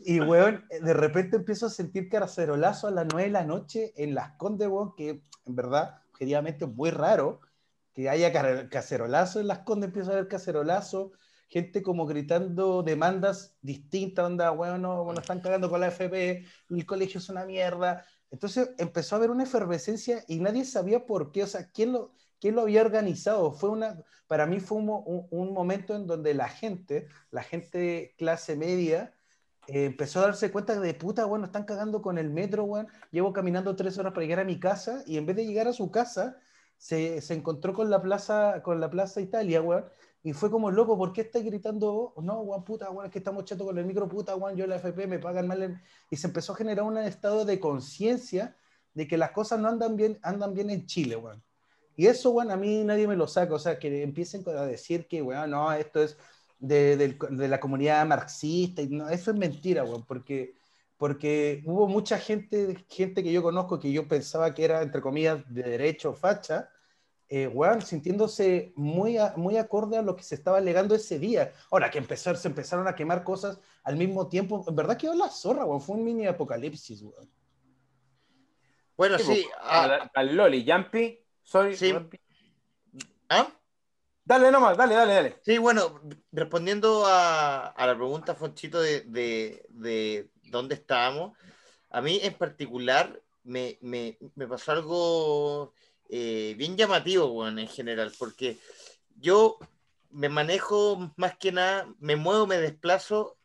Y, 0.05 0.15
y, 0.15 0.19
weón, 0.19 0.65
de 0.69 0.93
repente 0.93 1.37
empiezo 1.37 1.67
a 1.67 1.69
sentir 1.69 2.09
cacerolazo 2.09 2.87
a 2.87 2.91
las 2.91 3.07
9 3.11 3.27
de 3.27 3.31
la 3.31 3.45
noche 3.45 3.93
en 3.95 4.15
Las 4.15 4.31
Condes, 4.37 4.67
weón, 4.67 4.95
que 4.95 5.21
en 5.45 5.55
verdad, 5.55 6.01
objetivamente, 6.11 6.65
es 6.65 6.71
muy 6.71 6.89
raro 6.89 7.41
que 7.93 8.09
haya 8.09 8.69
cacerolazo 8.69 9.39
en 9.39 9.47
Las 9.47 9.59
Condes, 9.59 9.89
empiezo 9.89 10.11
a 10.11 10.15
ver 10.15 10.27
cacerolazo, 10.27 11.11
gente 11.53 11.83
como 11.83 12.05
gritando 12.07 12.81
demandas 12.83 13.57
distintas, 13.61 14.25
onda, 14.25 14.49
bueno, 14.49 15.13
están 15.13 15.39
cagando 15.39 15.69
con 15.69 15.79
la 15.81 15.87
FP, 15.89 16.45
el 16.69 16.85
colegio 16.85 17.19
es 17.19 17.29
una 17.29 17.45
mierda. 17.45 18.05
Entonces 18.31 18.71
empezó 18.79 19.15
a 19.15 19.17
haber 19.19 19.29
una 19.31 19.43
efervescencia 19.43 20.23
y 20.27 20.39
nadie 20.39 20.65
sabía 20.65 21.05
por 21.05 21.31
qué, 21.31 21.43
o 21.43 21.47
sea, 21.47 21.69
quién 21.71 21.91
lo, 21.93 22.13
quién 22.39 22.55
lo 22.55 22.61
había 22.61 22.81
organizado. 22.81 23.51
Fue 23.53 23.69
una, 23.69 24.03
para 24.27 24.47
mí 24.47 24.59
fue 24.59 24.79
un, 24.79 24.89
un- 24.89 25.27
un 25.29 25.53
momento 25.53 25.95
en 25.95 26.07
donde 26.07 26.33
la 26.33 26.49
gente, 26.49 27.07
la 27.31 27.43
gente 27.43 28.15
clase 28.17 28.55
media, 28.55 29.13
eh, 29.67 29.85
empezó 29.85 30.19
a 30.19 30.23
darse 30.23 30.51
cuenta 30.51 30.79
de 30.79 30.93
puta, 30.93 31.25
bueno, 31.25 31.45
están 31.45 31.63
cagando 31.65 32.01
con 32.01 32.17
el 32.17 32.29
metro, 32.29 32.63
weón. 32.65 32.87
Llevo 33.11 33.31
caminando 33.33 33.75
tres 33.75 33.97
horas 33.97 34.13
para 34.13 34.23
llegar 34.25 34.39
a 34.39 34.43
mi 34.45 34.59
casa 34.59 35.03
y 35.05 35.17
en 35.17 35.25
vez 35.25 35.35
de 35.35 35.45
llegar 35.45 35.67
a 35.67 35.73
su 35.73 35.91
casa, 35.91 36.37
se, 36.77 37.21
se 37.21 37.33
encontró 37.33 37.73
con 37.73 37.89
la 37.89 38.01
plaza, 38.01 38.61
con 38.63 38.79
la 38.81 38.89
plaza 38.89 39.21
Italia, 39.21 39.61
weón. 39.61 39.85
Y 40.23 40.31
fue 40.33 40.49
como, 40.49 40.71
loco, 40.71 40.97
¿por 40.97 41.11
qué 41.13 41.21
estáis 41.21 41.45
gritando? 41.45 41.91
vos? 42.15 42.23
No, 42.23 42.41
weón, 42.41 42.63
puta, 42.63 42.87
es 43.05 43.11
que 43.11 43.19
estamos 43.19 43.43
chatos 43.45 43.67
con 43.67 43.77
el 43.77 43.85
micro, 43.85 44.07
puta, 44.07 44.35
weón, 44.35 44.55
yo 44.55 44.65
la 44.67 44.77
FP 44.77 45.05
me 45.07 45.19
pagan 45.19 45.47
mal. 45.47 45.61
en-". 45.63 45.81
Y 46.09 46.15
se 46.17 46.27
empezó 46.27 46.53
a 46.53 46.55
generar 46.55 46.85
un 46.85 46.97
estado 46.97 47.43
de 47.45 47.59
conciencia 47.59 48.55
de 48.93 49.07
que 49.07 49.17
las 49.17 49.31
cosas 49.31 49.59
no 49.59 49.67
andan 49.67 49.95
bien, 49.97 50.19
andan 50.23 50.53
bien 50.53 50.69
en 50.69 50.85
Chile, 50.85 51.17
weón. 51.17 51.43
Y 51.95 52.07
eso, 52.07 52.31
weón, 52.31 52.51
a 52.51 52.57
mí 52.57 52.83
nadie 52.83 53.07
me 53.07 53.15
lo 53.15 53.27
saca. 53.27 53.53
O 53.55 53.59
sea, 53.59 53.77
que 53.79 54.01
empiecen 54.03 54.43
a 54.49 54.65
decir 54.65 55.07
que, 55.07 55.21
weón, 55.21 55.51
no, 55.51 55.71
esto 55.73 56.01
es 56.03 56.17
de, 56.59 56.97
del- 56.97 57.17
de 57.31 57.47
la 57.47 57.59
comunidad 57.59 58.05
marxista. 58.07 58.81
Y 58.81 58.87
no, 58.89 59.09
eso 59.09 59.31
es 59.31 59.37
mentira, 59.37 59.83
weón, 59.83 60.05
porque, 60.05 60.55
porque 60.97 61.61
hubo 61.65 61.87
mucha 61.87 62.17
gente, 62.19 62.85
gente 62.89 63.23
que 63.23 63.31
yo 63.33 63.43
conozco 63.43 63.79
que 63.79 63.91
yo 63.91 64.07
pensaba 64.07 64.53
que 64.53 64.63
era, 64.65 64.81
entre 64.81 65.01
comillas, 65.01 65.43
de 65.53 65.63
derecho 65.63 66.13
facha, 66.13 66.69
eh, 67.35 67.47
weón, 67.47 67.81
sintiéndose 67.81 68.73
muy, 68.75 69.17
a- 69.17 69.33
muy 69.37 69.57
acorde 69.57 69.97
a 69.97 70.03
lo 70.03 70.15
que 70.15 70.21
se 70.21 70.35
estaba 70.35 70.59
alegando 70.59 70.93
ese 70.93 71.17
día. 71.17 71.51
Ahora 71.71 71.89
que 71.89 71.97
empezar, 71.97 72.37
se 72.37 72.47
empezaron 72.47 72.87
a 72.87 72.93
quemar 72.93 73.23
cosas 73.23 73.59
al 73.83 73.95
mismo 73.95 74.27
tiempo, 74.27 74.63
en 74.67 74.75
verdad 74.75 74.97
quedó 74.97 75.15
la 75.15 75.29
zorra, 75.29 75.65
weón, 75.65 75.81
fue 75.81 75.95
un 75.95 76.03
mini 76.03 76.27
apocalipsis, 76.27 77.01
weón. 77.01 77.27
Bueno, 78.95 79.17
Sí, 79.17 79.23
sí. 79.23 79.31
pues, 79.45 79.55
ah, 79.61 80.11
al, 80.13 80.35
Loli, 80.35 80.63
Jumpy, 80.69 81.19
sorry. 81.41 81.75
Sí. 81.75 81.91
Jumpy. 81.91 82.19
¿ah? 83.29 83.47
Dale 84.25 84.51
nomás, 84.51 84.77
dale, 84.77 84.93
dale, 84.93 85.13
dale. 85.13 85.35
Sí, 85.41 85.57
bueno, 85.57 85.99
respondiendo 86.31 87.03
a, 87.07 87.67
a 87.69 87.87
la 87.87 87.95
pregunta, 87.95 88.35
Fonchito, 88.35 88.79
de, 88.79 89.01
de, 89.01 89.65
de 89.69 90.29
dónde 90.43 90.75
estábamos, 90.75 91.35
a 91.89 91.99
mí 91.99 92.19
en 92.21 92.33
particular 92.35 93.19
me, 93.43 93.79
me, 93.81 94.17
me 94.35 94.47
pasó 94.47 94.71
algo 94.71 95.73
eh, 96.09 96.55
bien 96.57 96.77
llamativo, 96.77 97.29
bueno, 97.29 97.59
en 97.59 97.67
general, 97.67 98.11
porque 98.17 98.57
yo 99.19 99.57
me 100.09 100.29
manejo 100.29 101.13
más 101.17 101.37
que 101.37 101.51
nada, 101.51 101.87
me 101.99 102.15
muevo, 102.15 102.45
me 102.47 102.57
desplazo 102.57 103.37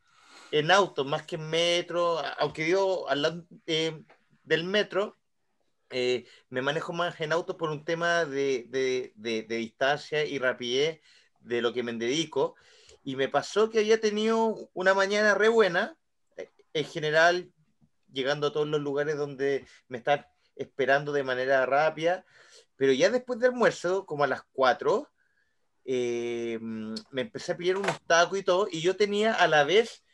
en 0.50 0.70
auto, 0.70 1.04
más 1.04 1.22
que 1.24 1.36
en 1.36 1.48
metro, 1.48 2.18
aunque 2.38 2.64
vivo 2.64 3.08
al 3.08 3.22
lado 3.22 3.44
eh, 3.66 4.02
del 4.44 4.64
metro, 4.64 5.16
eh, 5.90 6.26
me 6.50 6.60
manejo 6.62 6.92
más 6.92 7.18
en 7.20 7.32
auto 7.32 7.56
por 7.56 7.70
un 7.70 7.84
tema 7.84 8.24
de, 8.24 8.66
de- 8.68 9.12
de- 9.16 9.42
de 9.42 9.56
distancia 9.56 10.24
y 10.24 10.38
rapidez 10.38 11.00
de 11.40 11.62
lo 11.62 11.72
que 11.72 11.82
me 11.82 11.92
dedico. 11.94 12.54
Y 13.04 13.16
me 13.16 13.28
pasó 13.28 13.70
que 13.70 13.78
había 13.78 14.00
tenido 14.00 14.68
una 14.74 14.92
mañana 14.92 15.34
re 15.34 15.48
buena, 15.48 15.96
en 16.74 16.84
general, 16.84 17.50
llegando 18.12 18.48
a 18.48 18.52
todos 18.52 18.68
los 18.68 18.80
lugares 18.80 19.16
donde 19.16 19.66
me 19.88 19.98
están 19.98 20.26
esperando 20.56 21.12
de 21.12 21.22
manera 21.22 21.64
rápida, 21.64 22.26
pero 22.78 22.92
ya 22.92 23.10
después 23.10 23.38
del 23.38 23.50
almuerzo, 23.50 24.06
como 24.06 24.24
a 24.24 24.28
las 24.28 24.42
4, 24.52 25.10
eh, 25.84 26.58
me 26.60 27.20
empecé 27.20 27.52
a 27.52 27.56
pillar 27.56 27.76
unos 27.76 28.00
tacos 28.06 28.38
y 28.38 28.42
todo, 28.42 28.68
y 28.70 28.80
yo 28.80 28.96
tenía 28.96 29.34
a 29.34 29.48
la 29.48 29.64
vez, 29.64 30.04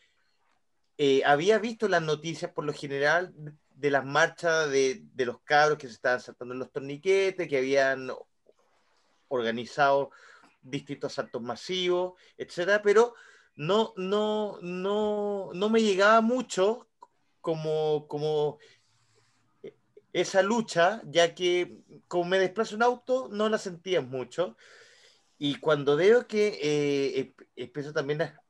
eh, 0.96 1.22
había 1.24 1.58
visto 1.58 1.86
las 1.88 2.02
noticias 2.02 2.50
por 2.52 2.64
lo 2.64 2.72
general 2.72 3.32
de 3.70 3.90
las 3.90 4.04
marchas 4.04 4.70
de, 4.70 5.02
de 5.12 5.26
los 5.26 5.40
cabros 5.42 5.78
que 5.78 5.88
se 5.88 5.92
estaban 5.92 6.20
saltando 6.20 6.54
en 6.54 6.60
los 6.60 6.72
torniquetes, 6.72 7.48
que 7.48 7.58
habían 7.58 8.10
organizado 9.28 10.10
distintos 10.62 11.12
asaltos 11.12 11.42
masivos, 11.42 12.14
etcétera, 12.38 12.80
pero 12.82 13.14
no, 13.56 13.92
no, 13.96 14.58
no, 14.62 15.50
no 15.52 15.68
me 15.68 15.82
llegaba 15.82 16.20
mucho 16.22 16.88
como, 17.40 18.08
como 18.08 18.58
esa 20.14 20.42
lucha, 20.42 21.02
ya 21.06 21.34
que 21.34 21.80
como 22.08 22.24
me 22.30 22.38
desplazo 22.38 22.76
en 22.76 22.82
auto, 22.82 23.28
no 23.30 23.48
la 23.50 23.58
sentía 23.58 24.00
mucho. 24.00 24.56
Y 25.38 25.56
cuando 25.56 25.96
veo 25.96 26.26
que 26.28 26.58
eh, 26.62 27.18
em- 27.20 27.34
empiezo 27.56 27.92
también 27.92 28.22
a, 28.22 28.40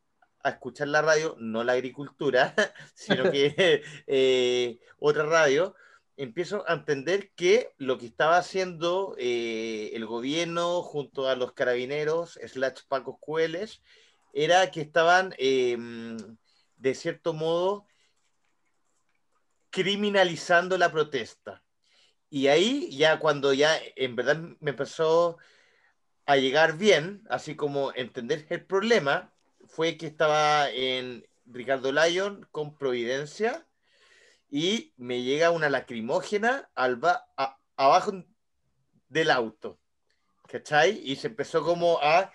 a 0.44 0.50
escuchar 0.50 0.88
la 0.88 1.02
radio, 1.02 1.36
no 1.40 1.64
la 1.64 1.72
agricultura, 1.72 2.54
sino 2.94 3.30
que 3.32 3.82
eh, 4.06 4.78
otra 4.98 5.24
radio, 5.24 5.74
empiezo 6.18 6.64
a 6.68 6.74
entender 6.74 7.32
que 7.34 7.72
lo 7.78 7.98
que 7.98 8.06
estaba 8.06 8.36
haciendo 8.36 9.16
eh, 9.18 9.90
el 9.94 10.06
gobierno 10.06 10.82
junto 10.82 11.28
a 11.28 11.34
los 11.36 11.52
carabineros, 11.52 12.38
slash 12.46 12.82
Pacos 12.88 13.16
Cueles, 13.20 13.82
era 14.34 14.70
que 14.70 14.82
estaban, 14.82 15.34
eh, 15.38 15.78
de 16.76 16.94
cierto 16.94 17.32
modo, 17.32 17.86
criminalizando 19.74 20.78
la 20.78 20.92
protesta. 20.92 21.64
Y 22.30 22.46
ahí 22.46 22.96
ya 22.96 23.18
cuando 23.18 23.52
ya 23.52 23.76
en 23.96 24.14
verdad 24.14 24.36
me 24.60 24.70
empezó 24.70 25.36
a 26.26 26.36
llegar 26.36 26.78
bien, 26.78 27.24
así 27.28 27.56
como 27.56 27.92
entender 27.94 28.46
el 28.50 28.64
problema, 28.64 29.34
fue 29.66 29.96
que 29.96 30.06
estaba 30.06 30.70
en 30.70 31.26
Ricardo 31.44 31.90
Lyon 31.90 32.46
con 32.52 32.78
Providencia 32.78 33.66
y 34.48 34.94
me 34.96 35.22
llega 35.22 35.50
una 35.50 35.68
lacrimógena 35.68 36.70
al 36.76 37.00
a- 37.36 37.58
abajo 37.76 38.24
del 39.08 39.30
auto. 39.30 39.80
¿Cachai? 40.46 41.00
Y 41.04 41.16
se 41.16 41.26
empezó 41.26 41.64
como 41.64 41.98
a... 42.00 42.32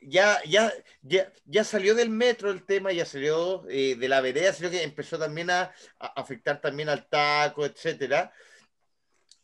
Ya, 0.00 0.40
ya, 0.44 0.72
ya, 1.02 1.32
ya 1.44 1.64
salió 1.64 1.94
del 1.94 2.10
metro 2.10 2.50
el 2.50 2.64
tema, 2.64 2.92
ya 2.92 3.04
salió 3.04 3.68
eh, 3.68 3.96
de 3.96 4.08
la 4.08 4.20
vereda, 4.20 4.52
sino 4.52 4.70
que 4.70 4.82
empezó 4.82 5.18
también 5.18 5.50
a, 5.50 5.72
a 5.98 6.06
afectar 6.20 6.60
también 6.60 6.88
al 6.88 7.06
taco, 7.08 7.64
etcétera. 7.66 8.32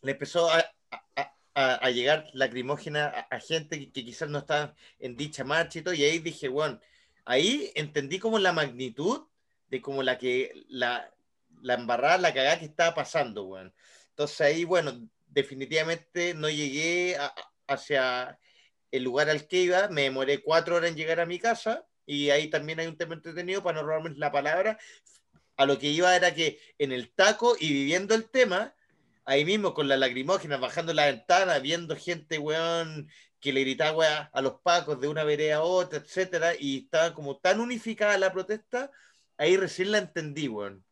Le 0.02 0.12
empezó 0.12 0.50
a, 0.50 0.58
a- 1.16 1.34
a- 1.54 1.90
llegar 1.90 2.26
lacrimógena 2.32 3.26
a, 3.30 3.40
gente 3.40 3.78
que, 3.78 3.92
que 3.92 4.04
quizás 4.04 4.28
no 4.28 4.38
estaba 4.38 4.74
en 4.98 5.16
dicha 5.16 5.44
marcha 5.44 5.78
y 5.78 5.82
todo, 5.82 5.94
y 5.94 6.04
ahí 6.04 6.18
dije, 6.18 6.48
bueno, 6.48 6.80
ahí 7.24 7.70
entendí 7.74 8.18
como 8.18 8.38
la 8.38 8.52
magnitud 8.52 9.26
de 9.68 9.80
como 9.80 10.02
la 10.02 10.18
que 10.18 10.52
la, 10.68 11.12
la 11.62 11.74
embarrada, 11.74 12.18
la 12.18 12.34
cagada 12.34 12.58
que 12.58 12.64
estaba 12.66 12.94
pasando, 12.94 13.44
weón. 13.44 13.74
Entonces 14.10 14.40
ahí, 14.40 14.64
bueno, 14.64 15.08
definitivamente 15.28 16.34
no 16.34 16.48
llegué 16.50 17.16
hacia 17.66 18.38
el 18.92 19.02
lugar 19.02 19.28
al 19.30 19.48
que 19.48 19.62
iba, 19.62 19.88
me 19.88 20.02
demoré 20.02 20.42
cuatro 20.42 20.76
horas 20.76 20.90
en 20.90 20.96
llegar 20.96 21.18
a 21.18 21.26
mi 21.26 21.38
casa 21.38 21.84
y 22.06 22.30
ahí 22.30 22.48
también 22.48 22.78
hay 22.78 22.86
un 22.86 22.96
tema 22.96 23.14
entretenido 23.14 23.62
para 23.62 23.80
no 23.80 23.86
robarme 23.86 24.14
la 24.16 24.30
palabra. 24.30 24.78
A 25.56 25.66
lo 25.66 25.78
que 25.78 25.88
iba 25.88 26.14
era 26.14 26.34
que 26.34 26.60
en 26.78 26.92
el 26.92 27.12
taco 27.12 27.56
y 27.58 27.72
viviendo 27.72 28.14
el 28.14 28.28
tema, 28.28 28.74
ahí 29.24 29.44
mismo 29.44 29.74
con 29.74 29.88
la 29.88 29.96
lacrimógena, 29.96 30.56
bajando 30.56 30.92
la 30.92 31.06
ventana, 31.06 31.58
viendo 31.58 31.96
gente, 31.96 32.38
weón, 32.38 33.08
que 33.40 33.52
le 33.52 33.60
gritaba 33.60 33.96
weón, 33.96 34.28
a 34.32 34.40
los 34.42 34.60
pacos 34.60 35.00
de 35.00 35.08
una 35.08 35.24
vereda 35.24 35.56
a 35.56 35.62
otra, 35.62 35.98
etcétera, 35.98 36.52
y 36.58 36.84
estaba 36.84 37.14
como 37.14 37.38
tan 37.38 37.60
unificada 37.60 38.18
la 38.18 38.32
protesta, 38.32 38.90
ahí 39.36 39.56
recién 39.56 39.90
la 39.92 39.98
entendí, 39.98 40.48
weón. 40.48 40.84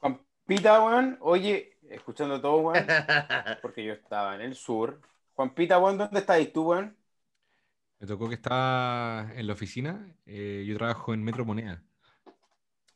Juanpita, 0.00 0.84
weón, 0.84 1.18
oye, 1.20 1.76
escuchando 1.88 2.40
todo, 2.40 2.58
weón, 2.58 2.86
porque 3.62 3.84
yo 3.84 3.92
estaba 3.92 4.34
en 4.34 4.42
el 4.42 4.54
sur. 4.54 5.00
Juanpita, 5.38 5.78
weón, 5.78 5.98
¿dónde 5.98 6.18
estáis 6.18 6.52
tú, 6.52 6.70
weón? 6.70 6.96
Me 8.00 8.06
tocó 8.08 8.28
que 8.28 8.34
estaba 8.34 9.30
en 9.36 9.46
la 9.46 9.52
oficina. 9.52 10.04
eh, 10.26 10.64
yo 10.66 10.76
trabajo 10.76 11.14
en 11.14 11.22
Metro 11.22 11.44
Moneda. 11.44 11.80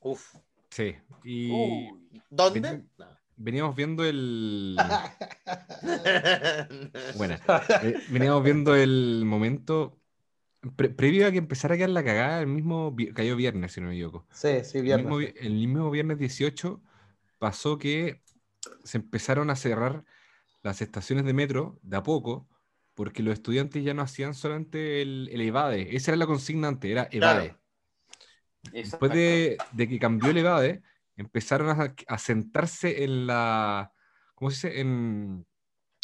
Uf. 0.01 0.35
Sí. 0.71 0.97
Y 1.25 1.51
Uy, 1.53 2.21
¿Dónde? 2.31 2.61
Ven- 2.61 2.91
veníamos 3.37 3.77
viendo 3.77 4.05
el. 4.05 4.77
Buena. 7.17 7.41
Eh, 7.85 7.97
veníamos 8.11 8.43
viendo 8.43 8.75
el 8.75 9.23
momento. 9.25 9.97
pre- 10.77 10.89
previo 10.91 11.29
a 11.29 11.31
que 11.31 11.39
empezara 11.39 11.75
a 11.75 11.77
quedar 11.77 11.91
la 11.91 12.03
cagada, 12.05 12.41
el 12.41 12.49
mismo. 12.49 12.91
vi- 12.91 13.13
Cayó 13.13 13.37
viernes, 13.37 13.71
si 13.73 13.81
no 13.81 13.87
me 13.87 13.93
equivoco. 13.95 14.27
Sí, 14.33 14.65
sí, 14.65 14.79
El 14.79 14.85
viernes. 14.85 15.07
mismo, 15.07 15.17
vi- 15.19 15.33
el 15.39 15.53
mismo 15.53 15.91
viernes 15.93 16.19
18 16.19 16.81
pasó 17.39 17.79
que 17.79 18.21
se 18.85 18.99
empezaron 18.99 19.51
a 19.51 19.57
cerrar 19.57 20.05
las 20.63 20.83
estaciones 20.83 21.25
de 21.25 21.33
metro 21.35 21.79
de 21.83 21.97
a 21.97 22.03
poco, 22.03 22.49
porque 22.95 23.23
los 23.23 23.35
estudiantes 23.35 23.83
ya 23.85 23.95
no 23.95 24.03
hacían 24.03 24.35
solamente 24.35 25.03
el, 25.03 25.29
el 25.33 25.41
evade. 25.41 25.95
Esa 25.97 26.13
era 26.13 26.19
la 26.19 26.27
consigna 26.27 26.69
antes, 26.69 26.91
era 26.91 27.09
evade. 27.11 27.57
Después 28.73 29.13
de, 29.13 29.59
de 29.73 29.89
que 29.89 29.99
cambió 29.99 30.31
el 30.31 30.39
evade, 30.39 30.83
empezaron 31.17 31.69
a, 31.81 31.95
a 32.07 32.19
sentarse 32.19 33.05
en 33.05 33.27
la, 33.27 33.93
¿cómo 34.35 34.51
se 34.51 34.69
dice? 34.69 34.81
En, 34.81 35.47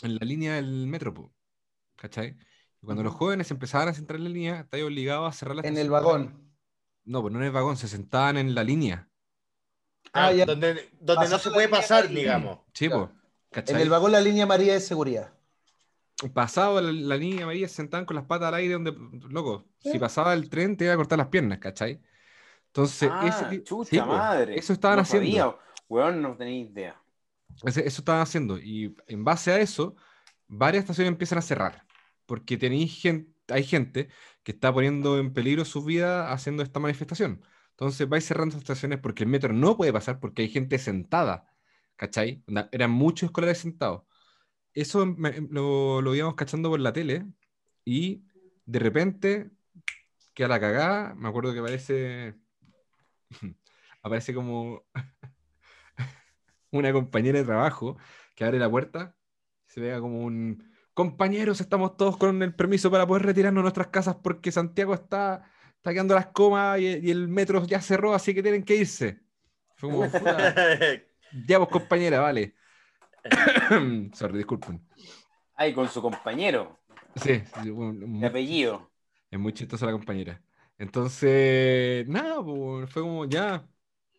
en 0.02 0.14
la 0.16 0.26
línea 0.26 0.54
del 0.54 0.86
metro, 0.86 1.14
po, 1.14 1.32
¿cachai? 1.96 2.36
Y 2.80 2.86
cuando 2.86 3.02
los 3.02 3.14
jóvenes 3.14 3.50
empezaban 3.50 3.88
a 3.88 3.94
sentar 3.94 4.16
en 4.16 4.24
la 4.24 4.30
línea, 4.30 4.60
estáis 4.60 4.84
obligados 4.84 5.28
a 5.28 5.38
cerrar 5.38 5.56
la 5.56 5.62
En 5.68 5.76
el 5.78 5.90
vagón. 5.90 6.52
No, 7.04 7.22
pues 7.22 7.32
no 7.32 7.40
en 7.40 7.46
el 7.46 7.52
vagón, 7.52 7.76
se 7.76 7.88
sentaban 7.88 8.36
en 8.36 8.54
la 8.54 8.64
línea. 8.64 9.08
Ah, 10.12 10.32
ya. 10.32 10.46
Donde, 10.46 10.90
donde 11.00 11.28
no 11.28 11.38
se 11.38 11.50
puede 11.50 11.68
pasar, 11.68 12.08
digamos. 12.08 12.60
Sí, 12.74 12.88
Claro. 12.88 13.17
En 13.52 13.76
el 13.76 13.88
vagón 13.88 14.12
la 14.12 14.20
línea 14.20 14.46
María 14.46 14.74
de 14.74 14.80
seguridad. 14.80 15.32
pasaba 16.34 16.80
la, 16.80 16.92
la 16.92 17.16
línea 17.16 17.44
amarilla, 17.44 17.68
se 17.68 17.76
sentaban 17.76 18.04
con 18.06 18.16
las 18.16 18.24
patas 18.26 18.48
al 18.48 18.54
aire, 18.54 18.74
donde, 18.74 18.92
loco, 19.30 19.64
si 19.80 19.98
pasaba 19.98 20.34
el 20.34 20.48
tren 20.50 20.76
te 20.76 20.84
iba 20.84 20.94
a 20.94 20.96
cortar 20.96 21.18
las 21.18 21.28
piernas, 21.28 21.58
¿cachai? 21.58 22.00
Entonces, 22.66 23.10
Ah, 23.12 23.26
ese 23.26 23.62
chucha 23.62 23.90
sí, 23.90 24.00
madre. 24.00 24.58
eso 24.58 24.72
estaban 24.72 24.96
No 24.98 25.02
haciendo. 25.02 25.28
sabía, 25.28 25.56
Weón, 25.88 26.20
no 26.22 26.36
tenía 26.36 26.58
idea. 26.60 27.02
Ese- 27.64 27.86
Eso 27.86 28.00
estaban 28.02 28.22
haciendo. 28.22 28.58
Y 28.58 28.94
en 29.06 29.24
base 29.24 29.50
a 29.52 29.58
eso, 29.60 29.96
varias 30.48 30.82
estaciones 30.84 31.12
empiezan 31.12 31.38
a 31.38 31.42
cerrar. 31.42 31.86
Porque 32.26 32.56
tenéis 32.56 33.00
gente, 33.00 33.32
hay 33.52 33.64
gente 33.64 34.08
que 34.42 34.52
está 34.52 34.72
poniendo 34.72 35.18
en 35.18 35.32
peligro 35.32 35.64
su 35.64 35.82
vida 35.84 36.32
haciendo 36.32 36.62
esta 36.62 36.78
manifestación. 36.80 37.42
Entonces 37.70 38.08
vais 38.08 38.24
cerrando 38.24 38.56
estaciones 38.58 38.98
porque 39.00 39.22
el 39.24 39.30
metro 39.30 39.52
no 39.52 39.76
puede 39.76 39.92
pasar 39.92 40.20
porque 40.20 40.42
hay 40.42 40.48
gente 40.50 40.78
sentada. 40.78 41.46
¿Cachai? 41.98 42.44
Eran 42.72 42.92
muchos 42.92 43.28
escolares 43.28 43.58
sentados. 43.60 44.04
Eso 44.74 45.06
me- 45.06 45.40
lo, 45.50 46.02
lo 46.02 46.14
íbamos 46.16 46.36
cachando 46.36 46.70
por 46.70 46.80
la 46.80 46.92
tele 46.94 47.26
y 47.84 48.24
de 48.66 48.78
repente 48.80 49.50
queda 50.34 50.48
la 50.48 50.60
cagada. 50.60 51.14
Me 51.16 51.28
acuerdo 51.28 51.52
que 51.54 51.60
aparece. 51.60 52.36
aparece 54.02 54.34
como 54.34 54.84
una 56.70 56.92
compañera 56.92 57.38
de 57.38 57.44
trabajo 57.44 57.96
que 58.34 58.44
abre 58.44 58.58
la 58.58 58.70
puerta, 58.70 59.16
se 59.66 59.80
vea 59.80 60.00
como 60.00 60.20
un, 60.24 60.70
compañeros, 60.94 61.60
estamos 61.60 61.96
todos 61.96 62.16
con 62.16 62.42
el 62.42 62.54
permiso 62.54 62.90
para 62.90 63.06
poder 63.06 63.24
retirarnos 63.26 63.60
a 63.62 63.64
nuestras 63.64 63.88
casas 63.88 64.16
porque 64.22 64.52
Santiago 64.52 64.94
está, 64.94 65.50
está 65.76 65.92
quedando 65.92 66.14
las 66.14 66.28
comas 66.28 66.78
y, 66.80 66.84
y 66.86 67.10
el 67.10 67.28
metro 67.28 67.64
ya 67.66 67.80
cerró, 67.80 68.14
así 68.14 68.34
que 68.34 68.42
tienen 68.42 68.64
que 68.64 68.76
irse. 68.76 69.20
Fue 69.76 69.90
como, 69.90 70.12
puta, 70.16 70.60
ya 71.46 71.58
vos 71.58 71.68
compañera, 71.68 72.20
vale. 72.20 72.54
Sorry, 74.14 74.38
disculpen. 74.38 74.80
Ahí 75.56 75.72
con 75.74 75.88
su 75.88 76.00
compañero, 76.00 76.78
Sí, 77.16 77.42
sí, 77.62 77.70
bueno, 77.70 77.94
de 78.00 78.06
muy- 78.06 78.24
apellido. 78.24 78.90
es 79.30 79.38
muy 79.38 79.52
chistosa 79.52 79.86
la 79.86 79.92
compañera. 79.92 80.40
Entonces, 80.78 82.06
nada, 82.08 82.42
pues, 82.44 82.88
fue 82.90 83.02
como 83.02 83.24
ya. 83.24 83.66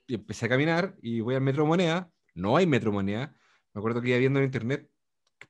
Y 0.08 0.16
empecé 0.16 0.48
a 0.48 0.50
caminar 0.50 0.96
y 1.02 1.22
voy 1.22 1.36
al 1.36 1.42
Metro 1.42 1.66
Moneda. 1.66 2.10
No 2.34 2.58
hay 2.58 2.66
Metro 2.68 2.92
Moneda. 2.92 3.34
Me 3.74 3.80
acuerdo 3.80 4.02
que 4.02 4.10
iba 4.10 4.18
viendo 4.18 4.40
en 4.40 4.46
internet. 4.46 4.90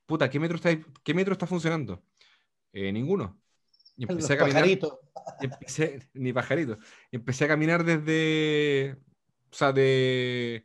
Puta, 0.06 0.30
¿qué 0.30 0.38
metro 0.38 0.56
está, 0.56 0.70
qué 1.02 1.14
metro 1.14 1.32
está 1.32 1.46
funcionando? 1.46 2.02
Eh, 2.72 2.92
ninguno. 2.92 3.40
Y 3.96 4.02
Los 4.02 4.10
empecé 4.10 4.34
a 4.34 4.38
caminar. 4.38 4.60
pajaritos. 4.62 4.98
y 5.40 5.44
empecé, 5.46 6.08
ni 6.14 6.32
pajarito. 6.32 6.78
Y 7.10 7.16
empecé 7.16 7.44
a 7.46 7.48
caminar 7.48 7.82
desde. 7.84 8.96
O 9.50 9.54
sea, 9.54 9.72
de. 9.72 10.64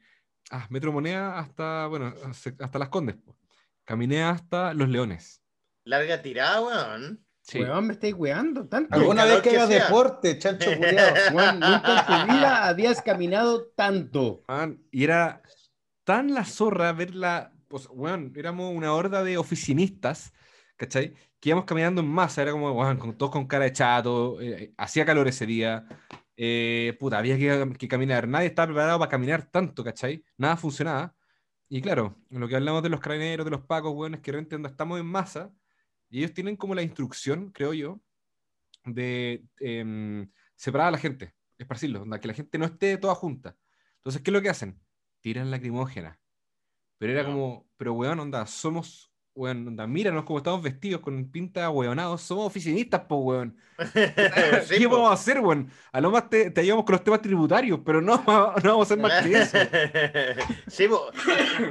Ah, 0.51 0.67
Metro 0.69 0.91
Moneda 0.91 1.39
hasta. 1.39 1.87
Bueno, 1.87 2.13
hasta 2.59 2.79
Las 2.79 2.89
Condes. 2.89 3.15
po. 3.15 3.35
Caminé 3.83 4.23
hasta 4.23 4.73
Los 4.73 4.89
Leones. 4.89 5.41
Larga 5.85 6.21
tirada, 6.21 6.61
weón. 6.61 7.25
Sí. 7.41 7.59
Weón, 7.59 7.85
me 7.87 7.93
estáis 7.93 8.15
weando 8.15 8.67
tanto. 8.67 8.95
Algo- 8.95 9.11
¿Alguna 9.11 9.25
vez 9.25 9.41
que 9.41 9.51
que 9.51 9.55
sea. 9.55 9.67
deporte, 9.67 10.39
chancho? 10.39 10.69
Weón, 11.31 11.59
nunca 11.59 12.05
en 12.19 12.27
tu 12.27 12.33
vida 12.33 12.67
habías 12.67 13.01
caminado 13.03 13.67
tanto. 13.75 14.43
Man, 14.47 14.81
y 14.91 15.03
era 15.03 15.43
tan 16.03 16.33
la 16.33 16.43
zorra 16.45 16.91
verla. 16.93 17.51
Pues, 17.67 17.87
weón, 17.91 18.33
éramos 18.35 18.73
una 18.75 18.93
horda 18.93 19.23
de 19.23 19.37
oficinistas, 19.37 20.33
¿cachai? 20.75 21.13
Que 21.39 21.49
íbamos 21.49 21.65
caminando 21.65 22.01
en 22.01 22.07
masa, 22.07 22.41
era 22.41 22.51
como, 22.51 22.71
weón, 22.71 22.97
con, 22.97 23.15
todos 23.15 23.31
con 23.31 23.45
cara 23.45 23.65
de 23.65 23.73
chato, 23.73 24.39
eh, 24.41 24.73
hacía 24.77 25.05
calor 25.05 25.27
ese 25.27 25.45
día, 25.45 25.85
eh, 26.37 26.95
puta, 26.99 27.17
había 27.17 27.37
que, 27.37 27.77
que 27.77 27.87
caminar, 27.87 28.27
nadie 28.27 28.47
estaba 28.47 28.67
preparado 28.67 28.99
para 28.99 29.09
caminar 29.09 29.49
tanto, 29.49 29.83
¿cachai? 29.83 30.23
Nada 30.37 30.57
funcionaba. 30.57 31.15
Y 31.69 31.81
claro, 31.81 32.15
lo 32.29 32.47
que 32.47 32.55
hablamos 32.55 32.83
de 32.83 32.89
los 32.89 32.99
carabineros, 32.99 33.45
de 33.45 33.51
los 33.51 33.61
pacos, 33.61 33.93
weón, 33.93 34.15
es 34.15 34.21
que 34.21 34.31
realmente 34.31 34.55
estamos 34.67 34.99
en 34.99 35.05
masa 35.05 35.51
y 36.09 36.19
ellos 36.19 36.33
tienen 36.33 36.55
como 36.55 36.75
la 36.75 36.83
instrucción, 36.83 37.51
creo 37.51 37.73
yo, 37.73 38.01
de 38.85 39.45
em, 39.59 40.29
separar 40.55 40.89
a 40.89 40.91
la 40.91 40.97
gente, 40.97 41.33
esparcirlos, 41.57 42.03
onda, 42.03 42.19
que 42.19 42.27
la 42.27 42.33
gente 42.33 42.57
no 42.57 42.65
esté 42.65 42.97
toda 42.97 43.15
junta. 43.15 43.57
Entonces, 43.97 44.21
¿qué 44.21 44.29
es 44.29 44.33
lo 44.33 44.41
que 44.41 44.49
hacen? 44.49 44.79
Tiran 45.21 45.49
lacrimógena. 45.51 46.19
Pero 46.97 47.13
era 47.13 47.25
como, 47.25 47.67
pero 47.77 47.93
weón, 47.93 48.19
onda, 48.19 48.45
somos, 48.45 49.11
weón, 49.35 49.67
onda, 49.67 49.85
míranos 49.85 50.23
cómo 50.23 50.39
estamos 50.39 50.61
vestidos 50.61 51.01
con 51.01 51.29
pinta 51.29 51.69
weonados, 51.69 52.21
somos 52.21 52.47
oficinistas, 52.47 53.01
po, 53.01 53.17
weón. 53.17 53.55
Sí, 54.65 54.75
¿Qué 54.79 54.87
po. 54.87 54.95
vamos 54.95 55.11
a 55.11 55.13
hacer, 55.13 55.41
weón? 55.41 55.69
A 55.91 55.99
lo 55.99 56.09
más 56.09 56.29
te, 56.29 56.49
te 56.49 56.61
ayudamos 56.61 56.85
con 56.85 56.93
los 56.93 57.03
temas 57.03 57.21
tributarios, 57.21 57.81
pero 57.85 58.01
no, 58.01 58.17
no 58.27 58.53
vamos 58.63 58.79
a 58.79 58.81
hacer 58.93 58.97
más 58.97 59.23
que 59.25 59.37
eso. 59.37 59.57
Sí, 60.67 60.87
po. 60.87 61.09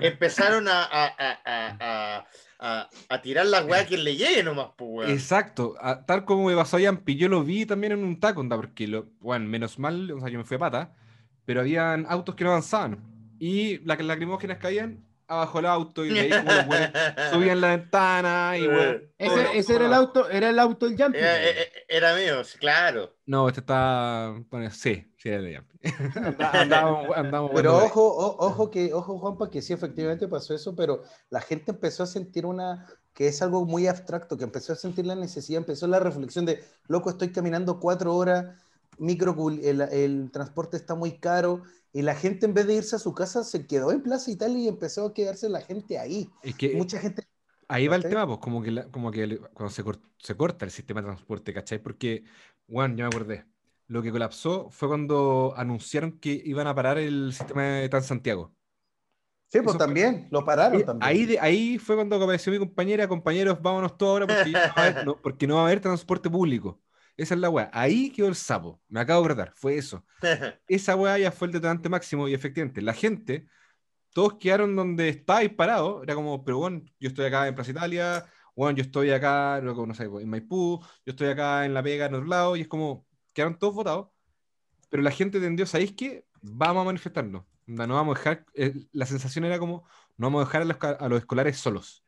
empezaron 0.02 0.68
a, 0.68 0.84
a, 0.84 1.14
a, 1.44 2.26
a, 2.58 2.88
a, 3.08 3.22
tirar 3.22 3.46
la 3.46 3.64
weá 3.64 3.80
a 3.80 3.86
quien 3.86 4.04
le 4.04 4.16
llegue 4.16 4.42
nomás, 4.42 4.68
pues, 4.76 4.90
weón. 4.90 5.10
Exacto, 5.10 5.74
tal 6.06 6.26
como 6.26 6.46
me 6.46 6.54
pasó 6.54 6.76
a 6.76 6.80
Yampi, 6.80 7.16
yo 7.16 7.28
lo 7.28 7.42
vi 7.42 7.64
también 7.64 7.94
en 7.94 8.04
un 8.04 8.20
taco, 8.20 8.40
onda, 8.40 8.56
porque, 8.56 8.86
lo, 8.86 9.06
bueno, 9.20 9.48
menos 9.48 9.78
mal, 9.78 10.10
o 10.10 10.20
sea, 10.20 10.28
yo 10.28 10.38
me 10.38 10.44
fui 10.44 10.56
a 10.56 10.60
pata, 10.60 10.94
pero 11.46 11.60
habían 11.60 12.04
autos 12.08 12.34
que 12.34 12.44
no 12.44 12.50
avanzaban, 12.50 13.02
y 13.38 13.78
las 13.78 13.98
lacrimógenas 14.00 14.58
caían 14.58 15.04
abajo 15.26 15.58
del 15.58 15.66
auto, 15.66 16.04
y 16.04 16.10
de 16.10 16.20
ahí 16.20 16.30
como 16.30 16.52
los 16.52 16.66
weones 16.66 16.90
subían 17.32 17.60
la 17.60 17.68
ventana, 17.76 18.58
y 18.58 18.66
weón, 18.66 19.02
Ese, 19.18 19.58
ese 19.58 19.74
era 19.76 19.86
el 19.86 19.94
auto, 19.94 20.28
era 20.28 20.50
el 20.50 20.58
auto 20.58 20.86
del 20.88 20.96
jumping. 20.96 21.20
Era, 21.20 21.40
era- 21.42 21.60
era 21.88 22.14
mío, 22.14 22.44
sí, 22.44 22.58
claro. 22.58 23.14
No, 23.26 23.48
este 23.48 23.60
está, 23.60 24.34
bueno, 24.50 24.70
sí, 24.70 25.10
sí, 25.16 25.28
era 25.28 25.42
de 25.42 25.52
Yampi. 25.52 25.78
Andá- 26.14 26.50
Andábamos, 26.60 27.16
andábamos 27.16 27.52
Pero 27.54 27.76
ojo, 27.84 28.02
o- 28.06 28.46
ojo 28.46 28.70
que, 28.70 28.92
ojo, 28.92 29.18
Juanpa, 29.18 29.50
que 29.50 29.62
sí 29.62 29.72
efectivamente 29.72 30.28
pasó 30.28 30.54
eso, 30.54 30.74
pero 30.76 31.02
la 31.30 31.40
gente 31.40 31.70
empezó 31.72 32.02
a 32.02 32.06
sentir 32.06 32.44
una, 32.46 32.86
que 33.12 33.28
es 33.28 33.40
algo 33.42 33.64
muy 33.64 33.86
abstracto, 33.86 34.36
que 34.36 34.44
empezó 34.44 34.72
a 34.72 34.76
sentir 34.76 35.06
la 35.06 35.14
necesidad, 35.14 35.58
empezó 35.58 35.86
la 35.86 36.00
reflexión 36.00 36.44
de, 36.46 36.62
loco, 36.88 37.10
estoy 37.10 37.32
caminando 37.32 37.80
cuatro 37.80 38.14
horas, 38.14 38.46
micro, 38.98 39.36
el, 39.50 39.80
el 39.82 40.30
transporte 40.32 40.76
está 40.76 40.94
muy 40.94 41.18
caro, 41.18 41.62
y 41.92 42.02
la 42.02 42.14
gente 42.14 42.46
en 42.46 42.54
vez 42.54 42.66
de 42.66 42.74
irse 42.74 42.96
a 42.96 42.98
su 42.98 43.14
casa 43.14 43.44
se 43.44 43.66
quedó 43.66 43.92
en 43.92 44.02
Plaza 44.02 44.30
Italia 44.30 44.58
y 44.58 44.68
empezó 44.68 45.06
a 45.06 45.14
quedarse 45.14 45.48
la 45.48 45.60
gente 45.60 45.98
ahí. 45.98 46.30
Es 46.42 46.54
que 46.56 46.76
Mucha 46.76 46.98
gente... 46.98 47.26
Ahí 47.68 47.88
va 47.88 47.96
el 47.96 48.06
tema, 48.08 48.26
pues, 48.26 48.38
como 48.40 48.62
que, 48.62 48.70
la- 48.70 48.90
como 48.90 49.10
que 49.10 49.38
cuando 49.54 49.70
se, 49.74 49.82
cor- 49.84 50.00
se 50.18 50.36
corta 50.36 50.64
el 50.66 50.70
sistema 50.70 51.00
de 51.00 51.06
transporte, 51.08 51.54
¿cachai? 51.54 51.78
Porque, 51.82 52.24
bueno, 52.66 52.94
yo 52.96 53.04
me 53.04 53.08
acordé, 53.08 53.46
lo 53.88 54.02
que 54.02 54.12
colapsó 54.12 54.68
fue 54.70 54.88
cuando 54.88 55.54
anunciaron 55.56 56.18
que 56.20 56.42
iban 56.44 56.66
a 56.66 56.74
parar 56.74 56.98
el 56.98 57.32
sistema 57.32 57.62
de 57.64 57.88
Transantiago. 57.88 58.54
Sí, 59.48 59.60
pues 59.62 59.76
Eso 59.76 59.78
fue- 59.82 59.86
también, 59.86 60.28
lo 60.30 60.44
pararon 60.44 60.84
también. 60.84 61.12
Ahí, 61.12 61.26
de- 61.26 61.40
ahí 61.40 61.78
fue 61.78 61.96
cuando 61.96 62.16
apareció 62.16 62.52
mi 62.52 62.58
compañera, 62.58 63.08
compañeros, 63.08 63.60
vámonos 63.62 63.96
todos 63.98 64.12
ahora 64.12 64.26
porque, 64.26 64.52
ya 64.52 64.60
no 64.66 64.74
va 64.76 64.82
a 64.82 64.86
haber, 64.86 65.02
no, 65.02 65.20
porque 65.22 65.46
no 65.46 65.56
va 65.56 65.62
a 65.62 65.66
haber 65.66 65.80
transporte 65.80 66.30
público. 66.30 66.80
Esa 67.16 67.34
es 67.34 67.40
la 67.40 67.50
weá. 67.50 67.70
Ahí 67.72 68.10
quedó 68.10 68.28
el 68.28 68.34
sapo. 68.34 68.82
Me 68.88 69.00
acabo 69.00 69.22
de 69.22 69.26
acordar, 69.32 69.52
fue 69.56 69.76
eso. 69.76 70.04
Esa 70.68 70.96
weá 70.96 71.18
ya 71.18 71.30
fue 71.32 71.46
el 71.46 71.52
detonante 71.52 71.88
máximo 71.88 72.28
y 72.28 72.34
efectivamente, 72.34 72.82
la 72.82 72.92
gente, 72.92 73.46
todos 74.12 74.34
quedaron 74.38 74.76
donde 74.76 75.08
estáis 75.10 75.50
parados. 75.54 76.02
Era 76.02 76.14
como, 76.14 76.44
pero 76.44 76.58
bueno, 76.58 76.82
yo 77.00 77.08
estoy 77.08 77.26
acá 77.26 77.48
en 77.48 77.54
Plaza 77.54 77.70
Italia, 77.72 78.26
bueno, 78.56 78.76
yo 78.76 78.82
estoy 78.82 79.10
acá, 79.10 79.60
luego, 79.60 79.86
no 79.86 79.94
sé, 79.94 80.04
en 80.04 80.28
Maipú, 80.28 80.80
yo 81.04 81.10
estoy 81.10 81.28
acá 81.28 81.64
en 81.66 81.74
La 81.74 81.82
Vega, 81.82 82.06
en 82.06 82.14
otro 82.14 82.26
lado, 82.26 82.56
y 82.56 82.62
es 82.62 82.68
como, 82.68 83.06
quedaron 83.32 83.58
todos 83.58 83.74
votados. 83.74 84.08
Pero 84.90 85.02
la 85.02 85.10
gente 85.10 85.40
tendió, 85.40 85.66
¿sabéis 85.66 85.92
qué? 85.96 86.24
Vamos 86.42 86.82
a 86.82 86.84
manifestarnos. 86.84 87.44
Onda, 87.66 87.86
No 87.86 87.94
vamos 87.94 88.16
a 88.16 88.18
dejar, 88.18 88.46
eh, 88.54 88.74
la 88.92 89.06
sensación 89.06 89.44
era 89.44 89.58
como, 89.58 89.88
no 90.16 90.26
vamos 90.28 90.42
a 90.42 90.46
dejar 90.46 90.62
a 90.62 90.64
los, 90.66 90.76
a 91.00 91.08
los 91.08 91.18
escolares 91.20 91.56
solos. 91.58 92.04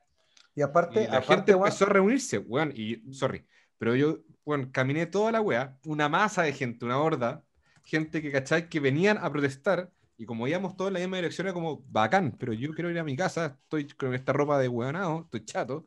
Y 0.54 0.62
aparte, 0.62 1.02
Y 1.02 1.06
la 1.06 1.18
aparte, 1.18 1.34
gente 1.34 1.52
empezó 1.52 1.84
a 1.84 1.88
reunirse, 1.88 2.38
weón, 2.38 2.72
y 2.74 3.12
sorry, 3.12 3.46
pero 3.78 3.94
yo, 3.96 4.18
weón, 4.44 4.70
caminé 4.70 5.06
toda 5.06 5.32
la 5.32 5.40
weá, 5.40 5.78
una 5.84 6.08
masa 6.08 6.42
de 6.42 6.52
gente, 6.52 6.84
una 6.84 6.98
horda, 6.98 7.44
gente 7.84 8.22
que, 8.22 8.32
¿cachai? 8.32 8.68
Que 8.68 8.80
venían 8.80 9.18
a 9.18 9.30
protestar, 9.30 9.90
y 10.18 10.24
como 10.24 10.48
íbamos 10.48 10.76
todos 10.76 10.88
en 10.88 10.94
la 10.94 11.00
misma 11.00 11.16
dirección, 11.18 11.46
era 11.46 11.54
como 11.54 11.82
bacán, 11.88 12.36
pero 12.38 12.52
yo 12.52 12.72
quiero 12.72 12.90
ir 12.90 12.98
a 12.98 13.04
mi 13.04 13.16
casa, 13.16 13.58
estoy 13.62 13.86
con 13.88 14.14
esta 14.14 14.32
ropa 14.32 14.58
de 14.58 14.68
weonado, 14.68 15.22
estoy 15.24 15.44
chato, 15.44 15.86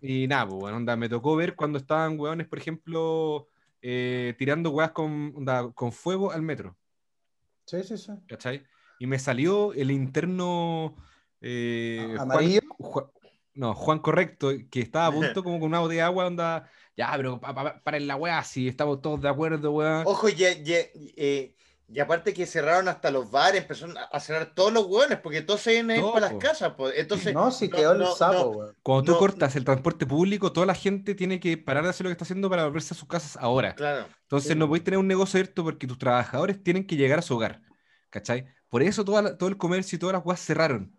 y 0.00 0.26
nada, 0.26 0.48
pues, 0.48 0.62
weón, 0.62 0.76
onda, 0.76 0.96
me 0.96 1.08
tocó 1.08 1.36
ver 1.36 1.54
cuando 1.54 1.78
estaban 1.78 2.18
weones, 2.18 2.46
por 2.48 2.58
ejemplo, 2.58 3.48
eh, 3.82 4.34
tirando 4.38 4.70
weas 4.70 4.92
con, 4.92 5.32
onda, 5.36 5.70
con 5.72 5.92
fuego 5.92 6.32
al 6.32 6.42
metro. 6.42 6.76
Sí, 7.66 7.82
sí, 7.84 7.96
sí. 7.96 8.12
¿cachai? 8.26 8.64
Y 8.98 9.06
me 9.06 9.18
salió 9.18 9.72
el 9.74 9.90
interno 9.90 10.96
eh, 11.40 12.04
Juan- 12.16 12.20
¿Amarillo? 12.20 12.60
Ju- 12.78 13.10
no, 13.54 13.74
Juan 13.74 13.98
Correcto, 14.00 14.50
que 14.70 14.80
estaba 14.80 15.06
a 15.06 15.12
punto 15.12 15.42
como 15.44 15.60
con 15.60 15.68
una 15.68 15.80
botella 15.80 16.02
de 16.02 16.06
agua, 16.06 16.26
onda, 16.26 16.70
ya, 17.00 17.12
pero 17.16 17.40
pa, 17.40 17.54
pa- 17.54 17.80
paren 17.82 18.06
la 18.06 18.16
weá, 18.16 18.42
si 18.44 18.68
estamos 18.68 19.00
todos 19.00 19.20
de 19.20 19.28
acuerdo, 19.28 19.72
weá. 19.72 20.02
Ojo, 20.06 20.28
y, 20.28 20.32
y- 20.32 21.14
eh, 21.16 21.54
y 21.92 21.98
aparte 21.98 22.32
que 22.32 22.46
cerraron 22.46 22.86
hasta 22.88 23.10
los 23.10 23.30
bares, 23.32 23.62
empezaron 23.62 23.96
a- 23.98 24.20
cerrar 24.20 24.54
todos 24.54 24.72
los 24.72 24.86
hueones, 24.86 25.18
porque 25.18 25.42
todos 25.42 25.60
se 25.60 25.74
iban 25.74 25.90
a 25.90 25.96
ir 25.96 26.04
para 26.12 26.30
las 26.30 26.34
casas. 26.34 26.74
pues. 26.76 26.94
Entonces, 26.96 27.34
No, 27.34 27.50
no, 27.50 27.70
quedó 27.76 27.92
el 27.92 27.98
no, 27.98 28.14
sapo, 28.14 28.34
no. 28.34 28.46
weón. 28.50 28.76
Cuando 28.82 29.04
tú 29.06 29.12
no- 29.12 29.18
cortas 29.18 29.56
el 29.56 29.64
transporte 29.64 30.06
público, 30.06 30.52
toda 30.52 30.66
la 30.66 30.74
gente 30.74 31.14
tiene 31.16 31.40
que 31.40 31.58
parar 31.58 31.82
de 31.82 31.90
hacer 31.90 32.04
lo 32.04 32.08
que 32.10 32.12
está 32.12 32.24
haciendo 32.24 32.48
para 32.48 32.64
volverse 32.64 32.94
a 32.94 32.96
sus 32.96 33.08
casas 33.08 33.36
ahora. 33.40 33.74
claro. 33.74 34.06
Entonces 34.22 34.52
Sí. 34.52 34.58
no 34.58 34.68
podéis 34.68 34.84
tener 34.84 34.98
un 34.98 35.08
negocio 35.08 35.38
abierto 35.40 35.64
porque 35.64 35.86
tus 35.88 35.98
trabajadores 35.98 36.62
tienen 36.62 36.86
que 36.86 36.94
llegar 36.96 37.18
a 37.18 37.22
su 37.22 37.34
hogar, 37.34 37.60
¿cachai? 38.10 38.46
Por 38.68 38.82
eso 38.84 39.04
toda 39.04 39.22
la- 39.22 39.36
todo 39.36 39.48
el 39.48 39.56
comercio 39.56 39.96
y 39.96 39.98
todas 39.98 40.12
las 40.14 40.24
weas 40.24 40.38
cerraron. 40.40 40.94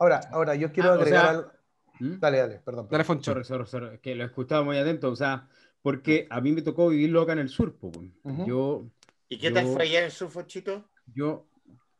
Ahora, 0.00 0.20
ahora, 0.32 0.56
yo 0.56 0.72
quiero 0.72 0.88
Ah, 0.88 0.92
o 0.92 0.94
agregar 0.96 1.20
sea- 1.22 1.30
algo. 1.30 1.52
¿Mm? 2.00 2.18
Dale, 2.18 2.38
dale, 2.38 2.58
perdón. 2.58 2.88
Dale, 2.90 3.04
Foncho. 3.04 3.32
Sorry, 3.32 3.44
sorry, 3.44 3.66
sorry, 3.66 3.98
que 3.98 4.14
lo 4.14 4.24
escuchaba 4.24 4.64
muy 4.64 4.76
atento, 4.76 5.10
o 5.10 5.16
sea, 5.16 5.48
porque 5.82 6.26
a 6.30 6.40
mí 6.40 6.52
me 6.52 6.62
tocó 6.62 6.88
vivirlo 6.88 7.22
acá 7.22 7.32
en 7.32 7.40
el 7.40 7.48
sur, 7.48 7.76
po, 7.76 7.88
weón. 7.88 8.14
Ujú. 8.22 8.46
Yo, 8.46 8.86
¿Y 9.28 9.38
qué 9.38 9.50
tal 9.50 9.66
fue 9.66 9.82
allá 9.82 9.98
en 10.00 10.04
el 10.06 10.10
sur, 10.10 10.30
Fonchito? 10.30 10.88
yo, 11.06 11.46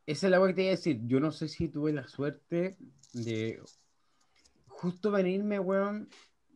esa 0.05 0.27
es 0.27 0.31
la 0.31 0.37
cosa 0.37 0.49
que 0.49 0.53
te 0.55 0.61
iba 0.63 0.69
a 0.69 0.75
decir, 0.75 1.01
yo 1.05 1.19
no 1.19 1.31
sé 1.31 1.47
si 1.47 1.69
tuve 1.69 1.93
la 1.93 2.07
suerte 2.07 2.77
de 3.13 3.61
justo 4.67 5.11
venirme, 5.11 5.59
weón, 5.59 6.09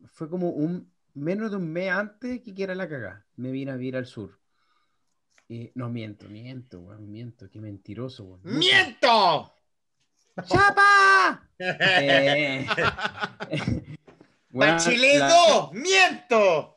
fue 0.06 0.28
como 0.28 0.50
un, 0.50 0.92
menos 1.14 1.50
de 1.50 1.56
un 1.56 1.72
mes 1.72 1.90
antes 1.90 2.42
que 2.42 2.54
quiera 2.54 2.74
la 2.74 2.88
cagada, 2.88 3.26
me 3.36 3.50
vine 3.50 3.70
a 3.70 3.76
vivir 3.76 3.96
al 3.96 4.06
sur. 4.06 4.38
Y, 5.48 5.70
no, 5.74 5.88
miento, 5.88 6.28
miento, 6.28 6.80
weón, 6.80 7.10
miento, 7.10 7.48
qué 7.48 7.60
mentiroso, 7.60 8.24
weón. 8.24 8.40
¡Miento! 8.44 9.54
¡Chapa! 10.46 11.47
Eh, 11.58 12.66
weón, 14.52 14.76
¡Pachile 14.76 15.18
la- 15.18 15.28
2! 15.28 15.72
¡Miento! 15.72 16.76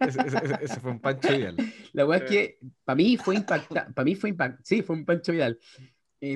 Ese, 0.00 0.20
ese- 0.26 0.36
ese- 0.44 0.58
ese 0.64 0.80
fue 0.80 0.90
un 0.90 1.00
pancho 1.00 1.32
ideal. 1.34 1.56
La 1.92 2.06
weá 2.06 2.18
es 2.18 2.24
que 2.30 2.58
para 2.84 2.96
mí 2.96 3.16
fue 3.16 3.36
impactante, 3.36 3.92
para 3.92 4.04
mí 4.04 4.14
fue 4.14 4.30
impactante, 4.30 4.62
sí, 4.64 4.82
fue 4.82 4.96
un 4.96 5.04
Pancho 5.04 5.32
Vidal. 5.32 5.58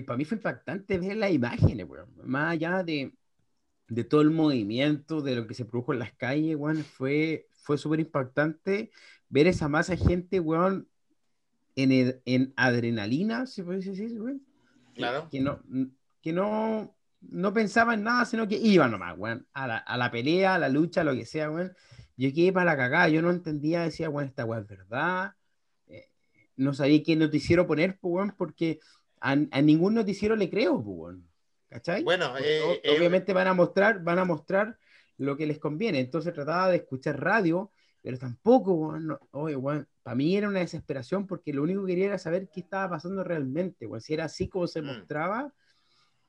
para 0.07 0.17
mí 0.17 0.25
fue 0.25 0.37
impactante 0.37 0.99
ver 0.99 1.17
las 1.17 1.31
imágenes, 1.33 1.87
weón. 1.89 2.09
Más 2.25 2.53
allá 2.53 2.83
de, 2.83 3.13
de 3.89 4.05
todo 4.05 4.21
el 4.21 4.31
movimiento, 4.31 5.21
de 5.23 5.37
lo 5.37 5.47
que 5.47 5.55
se 5.55 5.65
produjo 5.65 5.93
en 5.93 6.01
las 6.01 6.13
calles, 6.13 6.57
weón, 6.57 6.85
fue, 6.85 7.47
fue 7.53 7.79
súper 7.79 8.01
impactante 8.01 8.91
ver 9.29 9.47
esa 9.47 9.69
masa 9.69 9.93
de 9.97 9.99
gente, 9.99 10.41
weón, 10.41 10.89
en, 11.77 11.93
el- 11.93 12.21
en 12.25 12.53
adrenalina, 12.57 13.47
si 13.47 13.63
puede 13.63 13.81
decir, 13.81 14.21
weón. 14.21 14.43
Claro. 14.95 15.29
Que 15.31 15.41
no, 15.41 15.61
que 16.27 16.33
no, 16.33 16.93
no 17.21 17.53
pensaba 17.53 17.95
en 17.95 18.03
nada, 18.03 18.25
sino 18.25 18.49
que 18.49 18.57
iba 18.57 18.89
nomás, 18.89 19.17
weón, 19.17 19.47
a 19.53 19.69
la, 19.69 19.77
a 19.79 19.97
la 19.97 20.11
pelea, 20.11 20.57
a 20.57 20.59
la 20.59 20.69
lucha, 20.69 21.05
lo 21.05 21.15
que 21.15 21.25
sea, 21.25 21.49
weón. 21.53 21.73
Yo 22.17 22.31
quedé 22.35 22.53
para 22.53 22.73
la 22.73 22.77
cagada, 22.77 23.09
yo 23.09 23.23
no 23.23 23.31
entendía, 23.31 23.83
decía, 23.83 24.11
weón, 24.11 24.27
esta 24.29 24.45
weón 24.45 24.63
es 24.65 24.69
verdad. 24.69 25.35
Eh, 25.87 26.09
no 26.57 26.75
sabía 26.75 27.01
qué 27.05 27.15
noticiero 27.15 27.65
poner, 27.65 27.97
weón, 28.03 28.35
porque 28.37 28.81
a, 29.21 29.37
a 29.53 29.63
ningún 29.63 29.95
noticiero 29.95 30.35
le 30.35 30.51
creo, 30.51 30.75
weón. 30.79 31.29
¿Cachai? 31.69 32.03
Bueno, 32.03 32.37
eh, 32.39 32.61
o- 32.63 32.73
eh, 32.73 32.97
obviamente 32.97 33.33
van 33.33 33.47
a 33.47 33.55
mostrar, 33.55 34.03
van 34.03 34.19
a 34.19 34.25
mostrar 34.25 34.77
lo 35.19 35.37
que 35.37 35.47
les 35.47 35.61
conviene. 35.61 36.01
Entonces 36.01 36.35
trataba 36.35 36.71
de 36.71 36.79
escuchar 36.79 37.21
radio, 37.23 37.71
pero 38.03 38.19
tampoco, 38.19 38.73
weón, 38.73 39.07
no- 39.07 39.21
oye, 39.31 39.55
weón, 39.55 39.87
para 40.03 40.17
mí 40.17 40.37
era 40.37 40.49
una 40.49 40.59
desesperación 40.59 41.25
porque 41.25 41.53
lo 41.53 41.63
único 41.63 41.83
que 41.87 41.93
quería 41.93 42.07
era 42.07 42.19
saber 42.19 42.49
qué 42.53 42.63
estaba 42.63 42.91
pasando 42.91 43.23
realmente, 43.23 43.87
weón, 43.87 44.01
si 44.01 44.13
era 44.15 44.25
así 44.25 44.49
como 44.49 44.67
se 44.67 44.83
Mm. 44.83 44.87
mostraba 44.87 45.53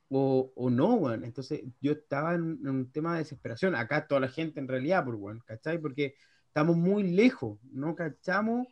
o, 0.10 0.52
o 0.56 0.70
no, 0.70 0.96
weón. 0.96 1.24
Entonces 1.24 1.64
yo 1.82 1.94
estaba 1.94 2.36
en, 2.36 2.60
en 2.62 2.70
un 2.70 2.92
tema 2.92 3.14
de 3.14 3.20
desesperación. 3.20 3.76
Acá 3.76 4.08
toda 4.08 4.22
la 4.22 4.30
gente 4.30 4.60
en 4.60 4.68
realidad, 4.68 5.06
por 5.06 5.16
weón, 5.16 5.42
¿cachai? 5.46 5.80
Porque 5.80 6.16
estamos 6.48 6.78
muy 6.78 7.04
lejos, 7.04 7.60
no 7.72 7.96
cachamos 7.96 8.68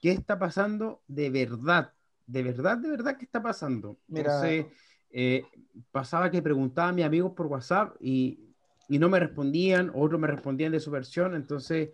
qué 0.00 0.12
está 0.12 0.38
pasando 0.38 1.02
de 1.06 1.30
verdad, 1.30 1.92
de 2.26 2.42
verdad, 2.42 2.78
de 2.78 2.90
verdad 2.90 3.16
qué 3.16 3.24
está 3.24 3.42
pasando. 3.42 3.98
Entonces, 4.08 4.66
eh, 5.10 5.42
pasaba 5.90 6.30
que 6.30 6.42
preguntaba 6.42 6.88
a 6.90 6.92
mis 6.92 7.04
amigos 7.04 7.32
por 7.34 7.46
WhatsApp 7.46 7.96
y, 8.00 8.54
y 8.88 8.98
no 8.98 9.08
me 9.08 9.20
respondían, 9.20 9.90
otros 9.94 10.20
me 10.20 10.26
respondían 10.28 10.72
de 10.72 10.80
su 10.80 10.90
versión, 10.90 11.34
entonces, 11.34 11.90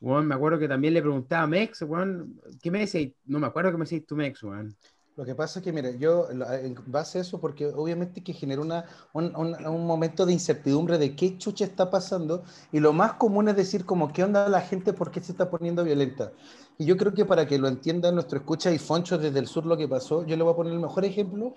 weón, 0.00 0.26
me 0.26 0.34
acuerdo 0.34 0.58
que 0.58 0.68
también 0.68 0.94
le 0.94 1.02
preguntaba 1.02 1.44
a 1.44 1.46
Mex, 1.46 1.82
weón, 1.82 2.40
¿qué 2.62 2.70
me 2.70 2.80
decís? 2.86 3.14
No 3.24 3.38
me 3.38 3.46
acuerdo 3.46 3.70
qué 3.72 3.78
me 3.78 3.84
decís 3.84 4.06
tú, 4.06 4.16
Mex, 4.16 4.42
weón. 4.42 4.76
Lo 5.16 5.24
que 5.24 5.34
pasa 5.36 5.60
es 5.60 5.64
que, 5.64 5.72
mira, 5.72 5.90
yo 5.92 6.28
la- 6.32 6.60
en 6.60 6.74
base 6.86 7.18
a 7.18 7.20
eso, 7.20 7.40
porque 7.40 7.66
obviamente 7.66 8.22
que 8.24 8.32
genera 8.32 8.60
una, 8.60 8.84
un, 9.12 9.86
momento 9.86 10.26
de 10.26 10.32
incertidumbre 10.32 10.98
de 10.98 11.14
qué 11.14 11.38
chucha 11.38 11.64
está 11.64 11.88
pasando, 11.88 12.42
y 12.72 12.80
lo 12.80 12.92
más 12.92 13.12
común 13.14 13.48
es 13.48 13.54
decir 13.56 13.84
como, 13.86 14.12
¿qué 14.12 14.24
onda 14.24 14.48
la 14.48 14.60
gente? 14.60 14.92
¿Por 14.92 15.12
qué 15.12 15.20
se 15.20 15.30
está 15.32 15.48
poniendo 15.50 15.84
violenta? 15.84 16.32
Y 16.78 16.84
yo 16.86 16.96
creo 16.96 17.14
que 17.14 17.24
para 17.24 17.46
que 17.46 17.58
lo 17.58 17.68
entienda 17.68 18.10
nuestro 18.10 18.38
escucha 18.38 18.72
y 18.72 18.78
Foncho 18.78 19.16
desde 19.16 19.38
el 19.38 19.46
sur 19.46 19.66
lo 19.66 19.76
que 19.76 19.86
pasó, 19.86 20.26
yo 20.26 20.36
le 20.36 20.42
voy 20.42 20.52
a 20.52 20.56
poner 20.56 20.72
el 20.72 20.80
mejor 20.80 21.04
ejemplo 21.04 21.54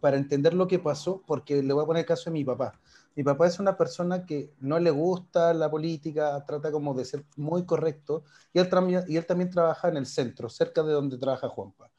para 0.00 0.16
entender 0.16 0.54
lo 0.54 0.66
que 0.66 0.78
pasó, 0.80 1.22
porque 1.26 1.62
le 1.62 1.72
voy 1.72 1.84
a 1.84 1.86
poner 1.86 2.00
el 2.00 2.06
caso 2.06 2.24
de 2.30 2.32
mi 2.32 2.44
papá. 2.44 2.72
Mi 3.14 3.22
papá 3.22 3.46
es 3.46 3.60
una 3.60 3.76
persona 3.76 4.26
que 4.26 4.52
no 4.58 4.78
le 4.80 4.90
gusta 4.90 5.54
la 5.54 5.70
política, 5.70 6.44
trata 6.44 6.72
como 6.72 6.92
de 6.94 7.04
ser 7.04 7.24
muy 7.36 7.64
correcto, 7.64 8.24
y 8.52 8.58
él, 8.58 8.68
y 9.08 9.16
él 9.16 9.26
también 9.26 9.50
trabaja 9.50 9.88
en 9.88 9.96
el 9.96 10.06
centro, 10.06 10.48
cerca 10.48 10.82
de 10.82 10.92
donde 10.92 11.16
trabaja 11.18 11.48
Juanpa. 11.48 11.90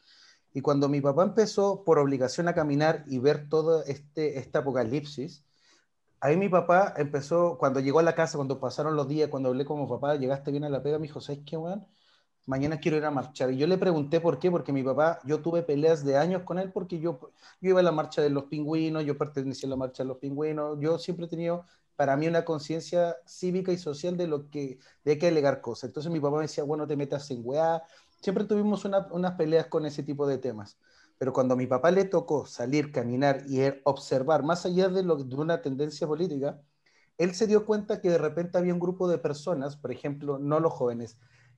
Y 0.58 0.62
cuando 0.62 0.90
mi 0.90 1.02
papá 1.02 1.22
empezó 1.22 1.84
por 1.84 2.00
obligación 2.00 2.48
a 2.48 2.56
caminar 2.56 3.04
y 3.08 3.20
ver 3.20 3.48
todo 3.48 3.84
este, 3.84 4.40
este 4.40 4.58
apocalipsis, 4.58 5.46
ahí 6.20 6.36
mi 6.36 6.50
papá 6.50 6.96
empezó, 6.98 7.60
cuando 7.60 7.80
llegó 7.80 8.00
a 8.00 8.04
la 8.04 8.16
casa, 8.16 8.40
cuando 8.40 8.60
pasaron 8.60 8.96
los 8.96 9.08
días, 9.08 9.30
cuando 9.30 9.50
hablé 9.50 9.66
con 9.66 9.80
mi 9.80 9.88
papá, 9.88 10.16
llegaste 10.16 10.50
bien 10.50 10.64
a 10.64 10.70
la 10.70 10.82
pega, 10.82 10.98
me 10.98 11.04
dijo, 11.04 11.22
¿sabes 11.22 11.44
qué, 11.46 11.58
weón? 11.58 11.86
Mañana 12.48 12.80
quiero 12.80 12.98
ir 12.98 13.06
a 13.06 13.12
marchar. 13.12 13.52
Y 13.52 13.58
yo 13.58 13.68
le 13.68 13.78
pregunté 13.78 14.20
por 14.20 14.40
qué, 14.40 14.50
porque 14.50 14.74
mi 14.74 14.82
papá, 14.82 15.20
yo 15.26 15.42
tuve 15.44 15.62
peleas 15.62 16.04
de 16.04 16.18
años 16.18 16.42
con 16.42 16.58
él, 16.58 16.72
porque 16.72 17.00
yo, 17.00 17.20
yo 17.62 17.70
iba 17.70 17.82
a 17.82 17.84
la 17.84 17.92
marcha 17.92 18.24
de 18.24 18.32
los 18.32 18.46
pingüinos, 18.46 19.06
yo 19.06 19.16
pertenecía 19.16 19.68
a 19.68 19.70
la 19.70 19.76
marcha 19.76 20.02
de 20.02 20.08
los 20.10 20.18
pingüinos, 20.18 20.80
yo 20.80 20.98
siempre 20.98 21.28
he 21.28 21.30
tenido 21.30 21.66
para 21.96 22.16
mí 22.18 22.28
una 22.28 22.46
conciencia 22.46 23.18
cívica 23.28 23.72
y 23.72 23.78
social 23.78 24.18
de 24.18 24.28
lo 24.28 24.50
que 24.50 24.80
de 25.04 25.18
que 25.20 25.28
alegar 25.28 25.62
cosas. 25.62 25.90
Entonces 25.90 26.12
mi 26.12 26.20
papá 26.20 26.38
me 26.38 26.44
decía, 26.44 26.64
bueno, 26.64 26.88
te 26.88 26.96
metas 26.96 27.30
en 27.32 27.42
weá, 27.44 27.84
siempre 28.22 28.46
tuvimos 28.46 28.86
una- 28.86 29.08
unas 29.12 29.34
peleas 29.34 29.68
con 29.68 29.86
ese 29.86 30.04
tipo 30.04 30.28
de 30.28 30.38
temas. 30.38 30.78
Pero 31.18 31.34
cuando 31.34 31.56
a 31.56 31.58
mi 31.58 31.66
papá 31.68 31.92
le 31.92 32.06
tocó 32.06 32.46
salir, 32.46 32.92
caminar 32.92 33.44
y 33.48 33.60
er- 33.60 33.82
observar, 33.86 34.44
más 34.44 34.66
allá 34.66 34.90
de, 34.90 35.04
lo, 35.04 35.16
de 35.18 35.36
una 35.36 35.62
tendencia 35.62 36.06
política, 36.08 36.60
él 37.18 37.34
se 37.34 37.48
dio 37.48 37.66
cuenta 37.66 38.00
que 38.02 38.10
de 38.12 38.18
repente 38.20 38.58
había 38.58 38.74
un 38.74 38.80
grupo 38.80 39.08
de 39.08 39.18
personas, 39.18 39.76
por 39.76 39.92
ejemplo, 39.92 40.38
no 40.38 40.60
los 40.60 40.74
jóvenes, 40.74 41.18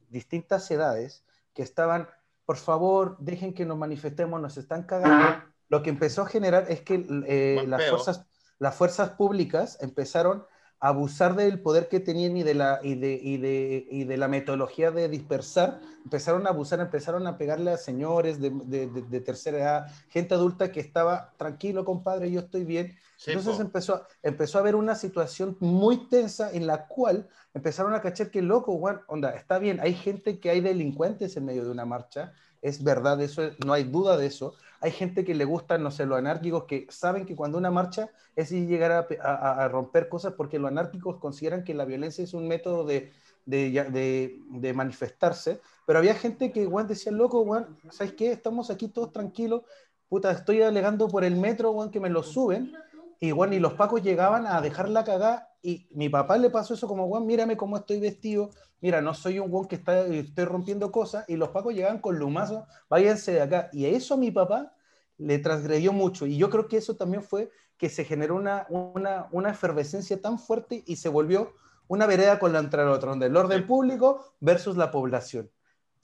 distintas 0.10 0.70
edades, 0.72 1.26
que 1.54 1.62
estaban, 1.64 2.08
por 2.46 2.56
favor, 2.58 3.18
dejen 3.20 3.54
que 3.54 3.66
nos 3.66 3.78
manifestemos, 3.78 4.42
nos 4.42 4.58
están 4.58 4.84
cagando. 4.84 5.44
Lo 5.68 5.84
que 5.84 5.90
empezó 5.90 6.22
a 6.24 6.28
generar 6.28 6.66
es 6.70 6.82
que 6.82 7.06
eh, 7.28 7.66
las, 7.68 7.82
fuerzas, 7.90 8.26
las 8.58 8.76
fuerzas 8.76 9.10
públicas 9.12 9.78
empezaron 9.82 10.40
a 10.40 10.46
abusar 10.80 11.36
del 11.36 11.62
poder 11.62 11.90
que 11.90 12.00
tenían 12.00 12.38
y 12.38 12.44
de 12.44 12.54
la, 12.54 12.80
y 12.84 12.96
de, 12.96 13.14
y 13.22 13.38
de, 13.38 13.88
y 13.90 14.04
de 14.06 14.18
la 14.18 14.28
metodología 14.28 14.92
de 14.92 15.10
dispersar, 15.10 15.80
empezaron 16.04 16.48
a 16.48 16.52
abusar, 16.52 16.80
empezaron 16.80 17.28
a 17.28 17.38
pegarle 17.38 17.72
a 17.72 17.78
señores 17.78 18.40
de, 18.40 18.50
de- 18.52 18.88
tercera 19.22 19.58
edad, 19.58 19.88
gente 20.10 20.34
adulta 20.36 20.72
que 20.72 20.80
estaba 20.80 21.34
tranquilo, 21.38 21.84
compadre, 21.86 22.32
yo 22.32 22.40
estoy 22.42 22.64
bien. 22.64 22.96
Sí, 23.20 23.32
Entonces 23.32 23.58
po. 23.58 23.62
empezó, 23.64 24.06
empezó 24.24 24.58
a 24.58 24.62
haber 24.62 24.76
una 24.76 24.96
situación 24.96 25.58
muy 25.60 26.08
tensa 26.08 26.52
en 26.54 26.66
la 26.66 26.88
cual 26.88 27.28
empezaron 27.54 27.94
a 27.94 28.02
cachar 28.02 28.32
que 28.32 28.42
loco, 28.42 28.72
weón, 28.76 29.02
onda, 29.08 29.32
está 29.32 29.60
bien, 29.60 29.82
hay 29.82 29.94
gente 29.94 30.40
que 30.40 30.50
hay 30.50 30.62
delincuentes 30.62 31.36
en 31.36 31.44
medio 31.44 31.66
de 31.66 31.72
una 31.72 31.84
marcha, 31.84 32.32
es 32.62 32.82
verdad, 32.82 33.20
eso 33.20 33.44
es- 33.44 33.58
no 33.66 33.74
hay 33.74 33.84
duda 33.84 34.16
de 34.16 34.26
eso. 34.28 34.54
Hay 34.80 34.92
gente 34.92 35.26
que 35.26 35.36
le 35.36 35.44
gustan, 35.44 35.84
no 35.84 35.92
sé, 35.92 36.06
los 36.06 36.18
anárquicos 36.18 36.64
que 36.64 36.88
saben 36.90 37.26
que 37.26 37.36
cuando 37.36 37.58
una 37.58 37.70
marcha 37.72 38.10
es 38.38 38.52
llegar 38.52 38.92
a, 38.94 39.06
a- 39.22 39.66
a 39.66 39.68
romper 39.68 40.08
cosas 40.08 40.34
porque 40.38 40.58
los 40.58 40.72
anárquicos 40.72 41.18
consideran 41.20 41.66
que 41.66 41.74
la 41.74 41.84
violencia 41.84 42.24
es 42.24 42.34
un 42.34 42.48
método 42.48 42.86
de, 42.86 43.12
de, 43.46 43.70
de- 43.92 44.40
de 44.50 44.74
manifestarse, 44.74 45.60
pero 45.86 46.00
había 46.00 46.16
gente 46.16 46.54
que, 46.54 46.66
weón, 46.68 46.88
decía, 46.88 47.12
loco, 47.12 47.42
weón, 47.42 47.78
¿sabes 47.92 48.14
qué? 48.14 48.32
Estamos 48.32 48.70
aquí 48.70 48.88
todos 48.88 49.12
tranquilos, 49.12 49.64
puta, 50.08 50.32
estoy 50.32 50.62
alegando 50.62 51.08
por 51.10 51.24
el 51.26 51.36
metro, 51.36 51.72
weón, 51.72 51.92
que 51.92 52.00
me 52.00 52.10
lo 52.10 52.24
suben, 52.24 52.74
y 53.20 53.32
bueno, 53.32 53.54
y 53.54 53.60
los 53.60 53.74
pacos 53.74 54.02
llegaban 54.02 54.48
a 54.48 54.62
dejar 54.62 54.90
la 54.90 55.04
cagada 55.04 55.54
y 55.62 55.88
mi 55.92 56.08
papá 56.08 56.38
le 56.38 56.50
pasó 56.50 56.74
eso 56.74 56.88
como, 56.88 57.06
weón, 57.06 57.26
mírame 57.26 57.58
cómo 57.58 57.78
estoy 57.78 58.00
vestido, 58.00 58.50
mira, 58.80 59.02
no 59.02 59.14
soy 59.14 59.40
un 59.40 59.52
weón 59.52 59.68
que 59.68 59.76
está, 59.76 60.06
estoy 60.06 60.46
rompiendo 60.46 60.92
cosas 60.92 61.26
y 61.28 61.36
los 61.36 61.50
pacos 61.50 61.74
llegaban 61.74 62.00
con 62.00 62.18
lumazos, 62.18 62.64
váyanse 62.90 63.34
de 63.34 63.42
acá. 63.42 63.70
Y 63.74 63.86
eso 63.86 64.14
a 64.14 64.18
mi 64.18 64.32
papá 64.32 64.74
le 65.18 65.38
transgredió 65.40 65.92
mucho 65.92 66.26
y 66.26 66.38
yo 66.38 66.50
creo 66.50 66.68
que 66.70 66.78
eso 66.78 66.96
también 66.96 67.24
fue 67.24 67.52
que 67.78 67.90
se 67.90 68.06
generó 68.06 68.36
una, 68.36 68.66
una, 68.70 69.28
una 69.32 69.52
efervescencia 69.52 70.22
tan 70.22 70.40
fuerte 70.40 70.84
y 70.86 70.96
se 70.96 71.10
volvió 71.10 71.54
una 71.88 72.06
vereda 72.06 72.40
con 72.40 72.54
la 72.54 72.60
entre 72.60 72.86
la 72.86 72.92
otra, 72.92 73.10
donde 73.10 73.26
el 73.26 73.36
orden 73.36 73.66
público 73.66 74.34
versus 74.40 74.78
la 74.78 74.92
población. 74.92 75.50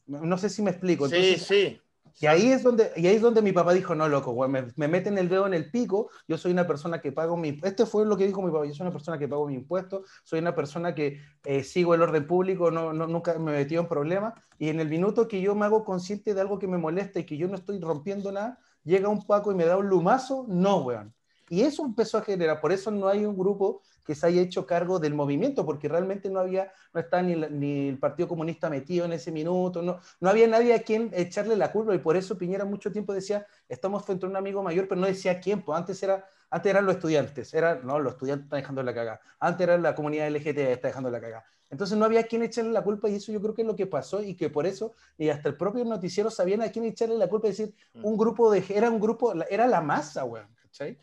No 0.07 0.37
sé 0.37 0.49
si 0.49 0.61
me 0.61 0.71
explico. 0.71 1.07
Sí, 1.07 1.37
sí. 1.37 1.81
Y 2.19 2.27
ahí 2.27 2.47
es 2.51 2.63
donde, 2.63 2.91
y 2.95 3.07
ahí 3.07 3.15
es 3.15 3.21
donde 3.21 3.41
mi 3.41 3.51
papá 3.51 3.73
dijo, 3.73 3.93
no, 3.93 4.07
loco, 4.07 4.47
me, 4.47 4.67
me 4.75 4.87
meten 4.87 5.17
el 5.17 5.27
dedo 5.27 5.47
en 5.47 5.53
el 5.53 5.69
pico, 5.69 6.09
yo 6.27 6.37
soy 6.37 6.53
una 6.53 6.65
persona 6.65 7.01
que 7.01 7.11
pago 7.11 7.35
mi... 7.35 7.59
Este 7.61 7.85
fue 7.85 8.05
lo 8.05 8.15
que 8.15 8.25
dijo 8.25 8.41
mi 8.41 8.51
papá, 8.51 8.65
yo 8.65 8.73
soy 8.73 8.85
una 8.85 8.93
persona 8.93 9.17
que 9.19 9.27
pago 9.27 9.47
mi 9.47 9.55
impuesto, 9.55 10.03
soy 10.23 10.39
una 10.39 10.55
persona 10.55 10.95
que 10.95 11.19
eh, 11.43 11.63
sigo 11.63 11.93
el 11.93 12.01
orden 12.01 12.25
público, 12.25 12.71
no, 12.71 12.93
no, 12.93 13.05
nunca 13.05 13.37
me 13.37 13.51
metido 13.51 13.81
en 13.81 13.89
problemas, 13.89 14.33
y 14.57 14.69
en 14.69 14.79
el 14.79 14.87
minuto 14.87 15.27
que 15.27 15.41
yo 15.41 15.55
me 15.55 15.65
hago 15.65 15.83
consciente 15.83 16.33
de 16.33 16.39
algo 16.39 16.57
que 16.57 16.67
me 16.67 16.77
molesta 16.77 17.19
y 17.19 17.25
que 17.25 17.37
yo 17.37 17.49
no 17.49 17.55
estoy 17.55 17.79
rompiendo 17.79 18.31
nada, 18.31 18.59
llega 18.85 19.09
un 19.09 19.25
Paco 19.25 19.51
y 19.51 19.55
me 19.55 19.65
da 19.65 19.75
un 19.75 19.87
lumazo, 19.87 20.45
no, 20.47 20.77
weón. 20.77 21.13
Y 21.49 21.61
eso 21.61 21.85
empezó 21.85 22.17
a 22.17 22.21
generar, 22.21 22.61
por 22.61 22.71
eso 22.71 22.91
no 22.91 23.07
hay 23.07 23.25
un 23.25 23.37
grupo 23.37 23.81
que 24.05 24.15
se 24.15 24.27
haya 24.27 24.41
hecho 24.41 24.65
cargo 24.65 24.99
del 24.99 25.13
movimiento, 25.13 25.65
porque 25.65 25.89
realmente 25.89 26.29
no 26.29 26.39
había, 26.39 26.71
no 26.93 26.99
está 26.99 27.21
ni, 27.21 27.35
ni 27.35 27.89
el 27.89 27.97
Partido 27.97 28.27
Comunista 28.27 28.69
metido 28.69 29.05
en 29.05 29.13
ese 29.13 29.31
minuto, 29.31 29.81
no, 29.81 29.99
no 30.19 30.29
había 30.29 30.47
nadie 30.47 30.73
a 30.73 30.83
quien 30.83 31.09
echarle 31.13 31.55
la 31.55 31.71
culpa, 31.71 31.95
y 31.95 31.99
por 31.99 32.15
eso 32.15 32.37
Piñera 32.37 32.65
mucho 32.65 32.91
tiempo 32.91 33.13
decía, 33.13 33.45
estamos 33.67 34.05
frente 34.05 34.25
a 34.25 34.29
un 34.29 34.35
amigo 34.35 34.61
mayor, 34.61 34.87
pero 34.87 35.01
no 35.01 35.07
decía 35.07 35.39
quién, 35.39 35.61
pues 35.63 35.77
antes 35.77 36.01
era, 36.03 36.25
antes 36.49 36.69
eran 36.69 36.85
los 36.85 36.95
estudiantes, 36.95 37.53
era, 37.53 37.75
no, 37.75 37.99
los 37.99 38.13
estudiantes 38.13 38.45
están 38.45 38.59
dejando 38.59 38.83
la 38.83 38.93
cagada, 38.93 39.19
antes 39.39 39.67
era 39.67 39.77
la 39.77 39.95
comunidad 39.95 40.27
LGT 40.27 40.57
está 40.59 40.87
dejando 40.89 41.09
la 41.09 41.19
cagada. 41.19 41.45
Entonces 41.67 41.97
no 41.97 42.05
había 42.05 42.23
quien 42.23 42.43
echarle 42.43 42.71
la 42.71 42.83
culpa 42.83 43.09
y 43.09 43.15
eso 43.15 43.31
yo 43.31 43.41
creo 43.41 43.55
que 43.55 43.63
es 43.63 43.67
lo 43.67 43.75
que 43.75 43.87
pasó 43.87 44.21
y 44.21 44.35
que 44.35 44.51
por 44.51 44.67
eso, 44.67 44.93
y 45.17 45.29
hasta 45.29 45.49
el 45.49 45.57
propio 45.57 45.83
noticiero 45.83 46.29
sabían 46.29 46.61
a 46.61 46.69
quién 46.69 46.85
echarle 46.85 47.17
la 47.17 47.27
culpa, 47.27 47.47
es 47.47 47.57
decir, 47.57 47.75
un 48.03 48.15
grupo 48.15 48.51
de, 48.51 48.63
era 48.69 48.89
un 48.89 48.99
grupo, 48.99 49.33
era 49.49 49.65
la 49.65 49.81
masa, 49.81 50.23
weón, 50.25 50.47
¿cachai? 50.61 50.97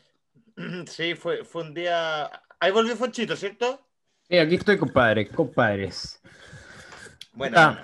Sí, 0.87 1.15
fue, 1.15 1.43
fue 1.43 1.63
un 1.63 1.73
día. 1.73 2.29
Ahí 2.63 2.71
volvió 2.71 2.95
Fonchito, 2.95 3.35
¿cierto? 3.35 3.85
Sí, 4.29 4.37
aquí 4.37 4.55
estoy, 4.55 4.77
compadre, 4.77 5.27
compadres. 5.27 6.19
Bueno, 7.35 7.57
Ah, 7.57 7.81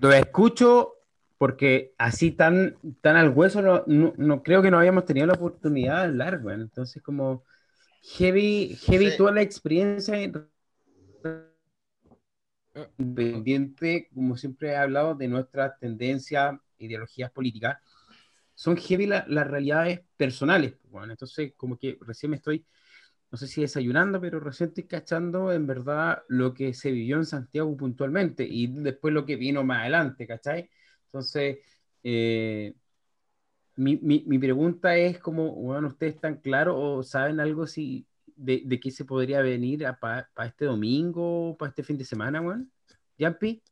lo 0.00 0.12
escucho 0.12 0.94
porque 1.38 1.92
así 1.98 2.32
tan, 2.32 2.76
tan 3.02 3.16
al 3.16 3.30
hueso 3.30 3.60
no, 3.60 3.84
no- 3.86 4.14
no 4.16 4.42
creo 4.42 4.62
que 4.62 4.70
no 4.70 4.78
habíamos 4.78 5.04
tenido 5.04 5.26
la 5.26 5.34
oportunidad 5.34 5.98
de 6.02 6.04
hablar, 6.08 6.40
weón. 6.42 6.62
Entonces, 6.62 7.02
como 7.02 7.44
heavy, 8.18 8.76
heavy 8.86 9.10
Sí. 9.10 9.16
toda 9.18 9.32
la 9.32 9.42
experiencia 9.42 10.16
independiente, 12.98 14.08
como 14.14 14.36
siempre 14.36 14.70
he 14.70 14.76
hablado, 14.76 15.14
de 15.14 15.28
nuestras 15.28 15.78
tendencias, 15.78 16.58
ideologías 16.78 17.30
políticas, 17.30 17.78
son 18.54 18.76
heavy 18.76 19.06
la- 19.06 19.24
las 19.28 19.46
realidades 19.46 20.00
personales, 20.16 20.74
weón. 20.90 21.10
Entonces, 21.10 21.52
como 21.56 21.78
que 21.78 21.98
recién 22.02 22.30
me 22.30 22.36
estoy 22.36 22.64
no 23.30 23.38
sé 23.38 23.46
si 23.48 23.60
desayunando, 23.60 24.20
pero 24.20 24.40
recién 24.40 24.68
estoy 24.68 24.84
cachando 24.84 25.52
en 25.52 25.66
verdad 25.66 26.22
lo 26.28 26.54
que 26.54 26.74
se 26.74 26.90
vivió 26.90 27.16
en 27.16 27.24
Santiago 27.24 27.76
puntualmente 27.76 28.44
y 28.48 28.68
después 28.68 29.12
lo 29.12 29.26
que 29.26 29.36
vino 29.36 29.64
más 29.64 29.80
adelante, 29.80 30.26
¿cachai? 30.26 30.70
Entonces, 31.06 31.58
eh, 32.02 32.74
mi, 33.76 33.96
mi, 33.96 34.24
mi 34.26 34.38
pregunta 34.38 34.96
es 34.96 35.18
como, 35.18 35.52
bueno, 35.54 35.88
¿ustedes 35.88 36.14
están 36.14 36.36
claros 36.36 36.76
o 36.78 37.02
saben 37.02 37.40
algo 37.40 37.66
de, 38.36 38.62
de 38.64 38.80
qué 38.80 38.90
se 38.90 39.04
podría 39.04 39.42
venir 39.42 39.84
para 40.00 40.28
este 40.44 40.64
domingo, 40.66 41.56
para 41.58 41.70
este 41.70 41.82
fin 41.82 41.98
de 41.98 42.04
semana, 42.04 42.40
weón? 42.40 42.70
¿Yampi? 43.18 43.62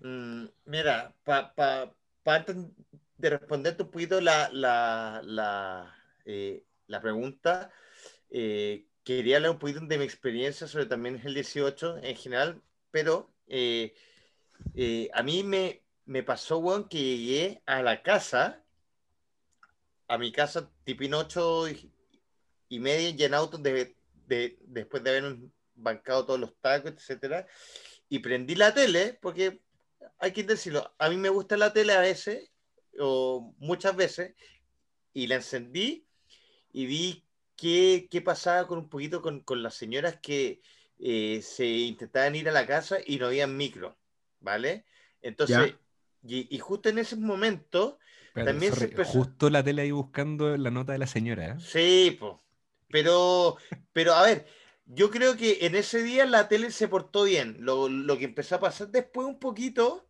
Mm, 0.00 0.46
mira, 0.66 1.14
para 1.24 1.54
pa, 1.54 1.94
pa 2.22 2.34
antes 2.36 2.56
de 3.18 3.30
responderte 3.30 3.82
un 3.82 3.90
poquito 3.90 4.20
la, 4.20 4.50
la, 4.52 5.20
la, 5.24 5.94
eh, 6.24 6.64
la 6.86 7.00
pregunta, 7.00 7.70
eh, 8.30 8.86
quería 9.04 9.36
hablar 9.36 9.52
un 9.52 9.58
poquito 9.58 9.80
de 9.80 9.98
mi 9.98 10.04
experiencia 10.04 10.66
sobre 10.66 10.86
también 10.86 11.20
el 11.24 11.34
18 11.34 11.98
en 11.98 12.16
general, 12.16 12.62
pero 12.90 13.32
eh, 13.46 13.94
eh, 14.74 15.08
a 15.12 15.22
mí 15.22 15.42
me, 15.42 15.82
me 16.04 16.22
pasó, 16.22 16.58
weón, 16.58 16.88
que 16.88 16.98
llegué 16.98 17.62
a 17.66 17.82
la 17.82 18.02
casa, 18.02 18.64
a 20.08 20.18
mi 20.18 20.32
casa 20.32 20.70
tipo 20.84 21.04
8 21.14 21.68
y, 21.68 21.92
y 22.68 22.78
media 22.80 23.10
y 23.10 23.22
en 23.22 23.34
auto 23.34 23.58
de, 23.58 23.96
de, 24.26 24.58
después 24.62 25.02
de 25.02 25.10
haber 25.10 25.36
bancado 25.74 26.26
todos 26.26 26.40
los 26.40 26.56
tacos, 26.60 26.92
etcétera, 26.92 27.46
y 28.08 28.18
prendí 28.20 28.54
la 28.54 28.72
tele, 28.72 29.18
porque 29.20 29.60
hay 30.18 30.32
que 30.32 30.42
decirlo, 30.42 30.94
a 30.98 31.08
mí 31.08 31.16
me 31.16 31.28
gusta 31.28 31.56
la 31.56 31.72
tele 31.72 31.92
a 31.92 32.00
veces, 32.00 32.50
o 32.98 33.54
muchas 33.58 33.94
veces, 33.94 34.34
y 35.12 35.26
la 35.26 35.36
encendí 35.36 36.06
y 36.72 36.86
vi 36.86 37.25
qué, 37.56 38.06
qué 38.10 38.20
pasaba 38.20 38.66
con 38.66 38.78
un 38.78 38.88
poquito 38.88 39.22
con, 39.22 39.40
con 39.40 39.62
las 39.62 39.74
señoras 39.74 40.18
que 40.20 40.60
eh, 40.98 41.40
se 41.42 41.66
intentaban 41.66 42.34
ir 42.34 42.48
a 42.48 42.52
la 42.52 42.66
casa 42.66 42.98
y 43.04 43.18
no 43.18 43.26
habían 43.26 43.56
micro, 43.56 43.96
¿vale? 44.40 44.84
Entonces, 45.22 45.74
y, 46.22 46.54
y, 46.54 46.58
justo 46.58 46.88
en 46.88 46.98
ese 46.98 47.16
momento, 47.16 47.98
Pero, 48.32 48.46
también 48.46 48.72
sorry, 48.72 48.86
se 48.86 48.90
empezó... 48.92 49.12
Justo 49.12 49.50
la 49.50 49.62
tele 49.62 49.82
ahí 49.82 49.90
buscando 49.90 50.56
la 50.56 50.70
nota 50.70 50.92
de 50.92 50.98
la 50.98 51.06
señora, 51.06 51.48
¿eh? 51.48 51.54
Sí, 51.58 52.16
pues. 52.18 52.34
Pero, 52.88 53.56
pero 53.92 54.14
a 54.14 54.22
ver, 54.22 54.46
yo 54.84 55.10
creo 55.10 55.36
que 55.36 55.66
en 55.66 55.74
ese 55.74 56.02
día 56.02 56.24
la 56.26 56.48
tele 56.48 56.70
se 56.70 56.88
portó 56.88 57.24
bien. 57.24 57.56
Lo, 57.60 57.88
lo 57.88 58.18
que 58.18 58.24
empezó 58.24 58.56
a 58.56 58.60
pasar 58.60 58.88
después 58.88 59.26
un 59.26 59.38
poquito, 59.38 60.05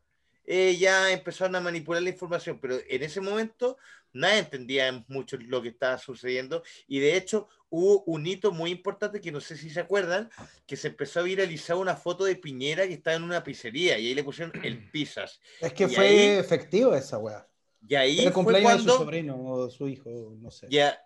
eh, 0.47 0.77
ya 0.79 1.11
empezaron 1.13 1.57
a 1.57 1.61
manipular 1.61 2.03
la 2.03 2.11
información, 2.11 2.59
pero 2.61 2.77
en 2.89 3.03
ese 3.03 3.21
momento 3.21 3.77
nadie 4.13 4.39
entendía 4.39 5.05
mucho 5.09 5.37
lo 5.39 5.61
que 5.61 5.69
estaba 5.69 5.99
sucediendo 5.99 6.63
y 6.87 7.01
de 7.01 7.17
hecho 7.17 7.49
hubo 7.69 8.03
un 8.05 8.27
hito 8.27 8.53
muy 8.53 8.71
importante 8.71 9.21
que 9.21 9.33
no 9.33 9.41
sé 9.41 9.57
si 9.57 9.69
se 9.69 9.81
acuerdan, 9.81 10.31
que 10.67 10.77
se 10.77 10.89
empezó 10.89 11.21
a 11.21 11.25
viralizar 11.25 11.77
una 11.77 11.97
foto 11.97 12.25
de 12.25 12.37
Piñera 12.37 12.87
que 12.87 12.95
estaba 12.95 13.17
en 13.17 13.25
una 13.25 13.43
pizzería 13.45 13.99
y 13.99 14.07
ahí 14.07 14.15
le 14.15 14.25
pusieron 14.25 14.53
el 14.65 14.91
pizzas. 14.93 15.41
Es 15.61 15.73
que 15.73 15.85
Y 15.85 15.89
fue 15.89 16.07
ahí- 16.09 16.39
efectivo 16.39 16.95
esa 16.95 17.19
weá. 17.19 17.47
Y 17.89 17.95
ahí 17.95 18.19
el 18.19 18.25
fue 18.25 18.33
cumpleaños 18.33 18.73
de 18.73 18.79
su 18.79 18.85
cuando... 18.85 19.05
sobrino 19.05 19.45
o 19.45 19.71
su 19.71 19.89
hijo, 19.89 20.11
no 20.41 20.51
sé. 20.51 20.67
Ya, 20.71 20.99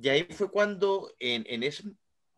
y 0.00 0.08
ahí 0.08 0.24
fue 0.24 0.50
cuando 0.50 1.14
en, 1.18 1.44
en 1.48 1.62
ese 1.62 1.84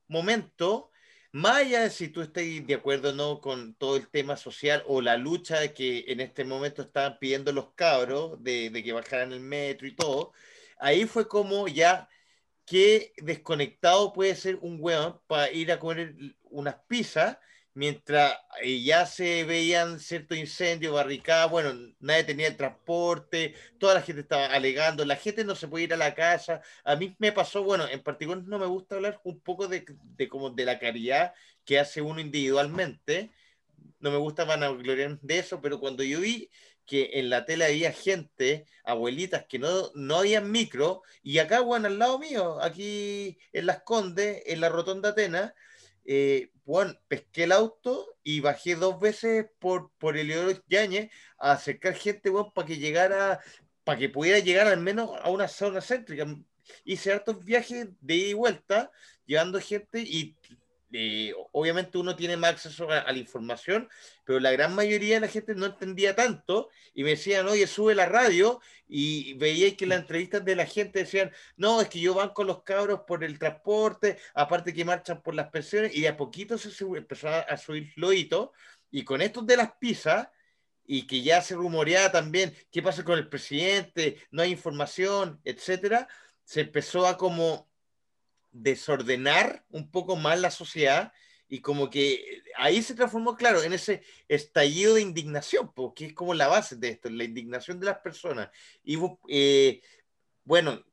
momento, 0.06 0.89
más 1.32 1.92
si 1.94 2.08
tú 2.08 2.22
estás 2.22 2.44
de 2.44 2.74
acuerdo 2.74 3.10
o 3.10 3.12
no 3.12 3.40
con 3.40 3.74
todo 3.74 3.96
el 3.96 4.08
tema 4.08 4.36
social 4.36 4.82
o 4.86 5.00
la 5.00 5.16
lucha 5.16 5.72
que 5.74 6.04
en 6.08 6.20
este 6.20 6.44
momento 6.44 6.82
estaban 6.82 7.18
pidiendo 7.18 7.52
los 7.52 7.72
cabros 7.74 8.42
de, 8.42 8.70
que 8.84 8.92
bajaran 8.92 9.32
el 9.32 9.40
metro 9.40 9.86
y 9.86 9.94
todo, 9.94 10.32
ahí 10.78 11.06
fue 11.06 11.28
como 11.28 11.68
ya 11.68 12.08
qué 12.66 13.12
desconectado 13.18 14.12
puede 14.12 14.34
ser 14.36 14.58
un 14.62 14.78
weón 14.80 15.20
para 15.26 15.50
ir 15.52 15.72
a 15.72 15.78
comer 15.80 16.14
unas 16.44 16.76
pizzas 16.88 17.38
mientras 17.74 18.36
eh, 18.62 18.82
ya 18.82 19.06
se 19.06 19.44
veían 19.44 20.00
ciertos 20.00 20.38
incendios, 20.38 20.94
barricadas, 20.94 21.50
bueno, 21.50 21.72
nadie 22.00 22.24
tenía 22.24 22.48
el 22.48 22.56
transporte, 22.56 23.54
toda 23.78 23.94
la 23.94 24.02
gente 24.02 24.22
estaba 24.22 24.46
alegando, 24.46 25.04
la 25.04 25.16
gente 25.16 25.44
no 25.44 25.54
se 25.54 25.68
puede 25.68 25.84
ir 25.84 25.94
a 25.94 25.96
la 25.96 26.14
casa. 26.14 26.62
A 26.84 26.96
mí 26.96 27.14
me 27.18 27.32
pasó, 27.32 27.62
bueno, 27.62 27.86
en 27.88 28.02
particular 28.02 28.42
no 28.44 28.58
me 28.58 28.66
gusta 28.66 28.96
hablar 28.96 29.20
un 29.24 29.40
poco 29.40 29.68
de, 29.68 29.84
de 30.16 30.28
como 30.28 30.50
de 30.50 30.64
la 30.64 30.78
caridad 30.78 31.32
que 31.64 31.78
hace 31.78 32.02
uno 32.02 32.20
individualmente. 32.20 33.30
No 34.00 34.10
me 34.10 34.18
gusta 34.18 34.44
vanagloriar 34.44 35.20
de 35.20 35.38
eso, 35.38 35.60
pero 35.60 35.78
cuando 35.80 36.02
yo 36.02 36.20
vi 36.20 36.50
que 36.86 37.10
en 37.14 37.30
la 37.30 37.44
tele 37.44 37.66
había 37.66 37.92
gente, 37.92 38.66
abuelitas, 38.84 39.44
que 39.46 39.60
no, 39.60 39.92
no 39.94 40.16
habían 40.16 40.50
micro, 40.50 41.02
y 41.22 41.38
acá, 41.38 41.60
bueno, 41.60 41.86
al 41.86 41.98
lado 42.00 42.18
mío, 42.18 42.60
aquí 42.60 43.38
en 43.52 43.66
Las 43.66 43.82
Condes, 43.82 44.42
en 44.46 44.60
la 44.60 44.70
Rotonda 44.70 45.10
Atenas, 45.10 45.52
eh, 46.12 46.50
bueno, 46.64 46.92
pesqué 47.06 47.44
el 47.44 47.52
auto 47.52 48.16
y 48.24 48.40
bajé 48.40 48.74
dos 48.74 48.98
veces 48.98 49.46
por, 49.60 49.92
por 49.96 50.16
Eleodoro 50.16 50.60
Yañez 50.66 51.08
a 51.38 51.52
acercar 51.52 51.94
gente, 51.94 52.30
bueno, 52.30 52.52
para 52.52 52.66
que 52.66 52.78
llegara, 52.78 53.38
para 53.84 53.96
que 53.96 54.08
pudiera 54.08 54.40
llegar 54.40 54.66
al 54.66 54.80
menos 54.80 55.10
a 55.22 55.30
una 55.30 55.46
zona 55.46 55.80
céntrica. 55.80 56.26
Hice 56.84 57.12
hartos 57.12 57.44
viajes 57.44 57.90
de 58.00 58.14
ida 58.16 58.26
y 58.26 58.32
vuelta, 58.32 58.90
llevando 59.24 59.60
gente 59.60 60.00
y 60.00 60.36
eh, 60.92 61.32
obviamente 61.52 61.98
uno 61.98 62.16
tiene 62.16 62.36
más 62.36 62.50
acceso 62.50 62.90
a, 62.90 62.98
a, 63.00 63.12
la 63.12 63.18
información, 63.18 63.88
pero 64.24 64.40
la 64.40 64.50
gran 64.50 64.74
mayoría 64.74 65.14
de 65.14 65.20
la 65.20 65.28
gente 65.28 65.54
no 65.54 65.66
entendía 65.66 66.16
tanto 66.16 66.68
y 66.94 67.04
me 67.04 67.10
decían, 67.10 67.46
oye, 67.46 67.66
sube 67.66 67.94
la 67.94 68.06
radio 68.06 68.60
y 68.88 69.34
veía 69.34 69.76
que 69.76 69.86
las 69.86 70.00
entrevistas 70.00 70.44
de 70.44 70.56
la 70.56 70.66
gente 70.66 71.00
decían, 71.00 71.30
no, 71.56 71.80
es 71.80 71.88
que 71.88 72.00
yo 72.00 72.14
van 72.14 72.30
con 72.30 72.46
los 72.46 72.62
cabros 72.62 73.00
por 73.06 73.22
el 73.22 73.38
transporte, 73.38 74.18
aparte 74.34 74.74
que 74.74 74.84
marchan 74.84 75.22
por 75.22 75.34
las 75.34 75.48
pensiones 75.50 75.94
y 75.94 76.00
de 76.02 76.08
a 76.08 76.16
poquito 76.16 76.58
se 76.58 76.70
sube, 76.70 76.98
empezó 76.98 77.28
a, 77.28 77.40
a 77.40 77.56
subir 77.56 77.92
loito 77.96 78.52
y 78.90 79.04
con 79.04 79.22
estos 79.22 79.46
de 79.46 79.56
las 79.56 79.72
pizzas 79.76 80.28
y 80.84 81.06
que 81.06 81.22
ya 81.22 81.40
se 81.40 81.54
rumoreaba 81.54 82.10
también 82.10 82.52
qué 82.72 82.82
pasa 82.82 83.04
con 83.04 83.16
el 83.16 83.28
presidente, 83.28 84.16
no 84.32 84.42
hay 84.42 84.50
información, 84.50 85.40
etcétera, 85.44 86.08
se 86.42 86.62
empezó 86.62 87.06
a 87.06 87.16
como 87.16 87.69
desordenar 88.52 89.64
un 89.70 89.90
poco 89.90 90.16
más 90.16 90.40
la 90.40 90.50
sociedad 90.50 91.12
y 91.48 91.60
como 91.60 91.90
que 91.90 92.42
ahí 92.56 92.80
se 92.80 92.94
transformó, 92.94 93.36
claro, 93.36 93.62
en 93.62 93.72
ese 93.72 94.02
estallido 94.28 94.94
de 94.94 95.02
indignación, 95.02 95.72
porque 95.74 96.06
es 96.06 96.12
como 96.12 96.32
la 96.32 96.46
base 96.46 96.76
de 96.76 96.90
esto, 96.90 97.10
la 97.10 97.24
indignación 97.24 97.80
de 97.80 97.86
las 97.86 97.98
personas. 97.98 98.50
Y 98.84 98.96
eh, 99.28 99.82
bueno, 100.44 100.84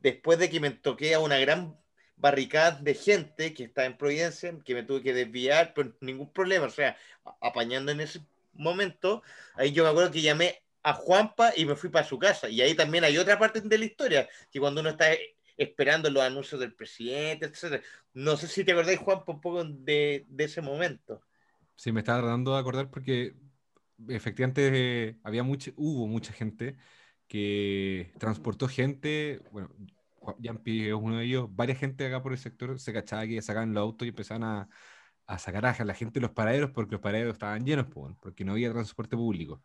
después 0.00 0.38
de 0.38 0.48
que 0.48 0.60
me 0.60 0.70
toqué 0.70 1.14
a 1.14 1.20
una 1.20 1.38
gran 1.38 1.78
barricada 2.16 2.72
de 2.80 2.94
gente 2.94 3.52
que 3.52 3.64
está 3.64 3.84
en 3.84 3.98
Providencia, 3.98 4.56
que 4.64 4.74
me 4.74 4.82
tuve 4.82 5.02
que 5.02 5.12
desviar, 5.12 5.72
pero 5.74 5.94
ningún 6.00 6.32
problema, 6.32 6.66
o 6.66 6.70
sea, 6.70 6.96
apañando 7.40 7.92
en 7.92 8.00
ese 8.00 8.20
momento, 8.54 9.22
ahí 9.54 9.72
yo 9.72 9.84
me 9.84 9.90
acuerdo 9.90 10.10
que 10.10 10.22
llamé 10.22 10.62
a 10.82 10.94
Juanpa 10.94 11.52
y 11.54 11.66
me 11.66 11.76
fui 11.76 11.90
para 11.90 12.06
su 12.06 12.18
casa. 12.18 12.48
Y 12.48 12.60
ahí 12.62 12.74
también 12.74 13.04
hay 13.04 13.18
otra 13.18 13.38
parte 13.38 13.60
de 13.60 13.78
la 13.78 13.84
historia, 13.84 14.28
que 14.50 14.58
cuando 14.58 14.80
uno 14.80 14.90
está 14.90 15.10
esperando 15.58 16.08
los 16.08 16.22
anuncios 16.22 16.60
del 16.60 16.74
presidente, 16.74 17.46
etc. 17.46 17.82
No 18.14 18.36
sé 18.36 18.46
si 18.46 18.64
te 18.64 18.72
acordáis, 18.72 19.00
Juan, 19.00 19.22
un 19.26 19.40
poco 19.40 19.64
de, 19.64 20.24
de 20.28 20.44
ese 20.44 20.62
momento. 20.62 21.20
Sí, 21.74 21.92
me 21.92 22.00
estaba 22.00 22.20
tratando 22.20 22.54
de 22.54 22.60
acordar 22.60 22.90
porque 22.90 23.34
efectivamente 24.08 24.70
eh, 24.72 25.18
había 25.24 25.42
mucha, 25.42 25.72
hubo 25.76 26.06
mucha 26.06 26.32
gente 26.32 26.76
que 27.26 28.12
transportó 28.18 28.68
gente, 28.68 29.42
bueno, 29.52 29.70
Yampi 30.38 30.86
es 30.88 30.94
uno 30.94 31.18
de 31.18 31.24
ellos, 31.24 31.48
varias 31.50 31.78
gente 31.78 32.06
acá 32.06 32.22
por 32.22 32.32
el 32.32 32.38
sector 32.38 32.78
se 32.78 32.92
cachaba 32.92 33.26
que 33.26 33.42
sacaban 33.42 33.74
los 33.74 33.82
autos 33.82 34.06
y 34.06 34.10
empezaban 34.10 34.44
a, 34.44 34.68
a 35.26 35.38
sacar 35.38 35.66
a 35.66 35.84
la 35.84 35.94
gente 35.94 36.20
de 36.20 36.26
los 36.26 36.30
paraderos 36.30 36.70
porque 36.70 36.92
los 36.92 37.00
paraderos 37.00 37.34
estaban 37.34 37.64
llenos, 37.64 37.86
porque 38.20 38.44
no 38.44 38.52
había 38.52 38.72
transporte 38.72 39.16
público. 39.16 39.62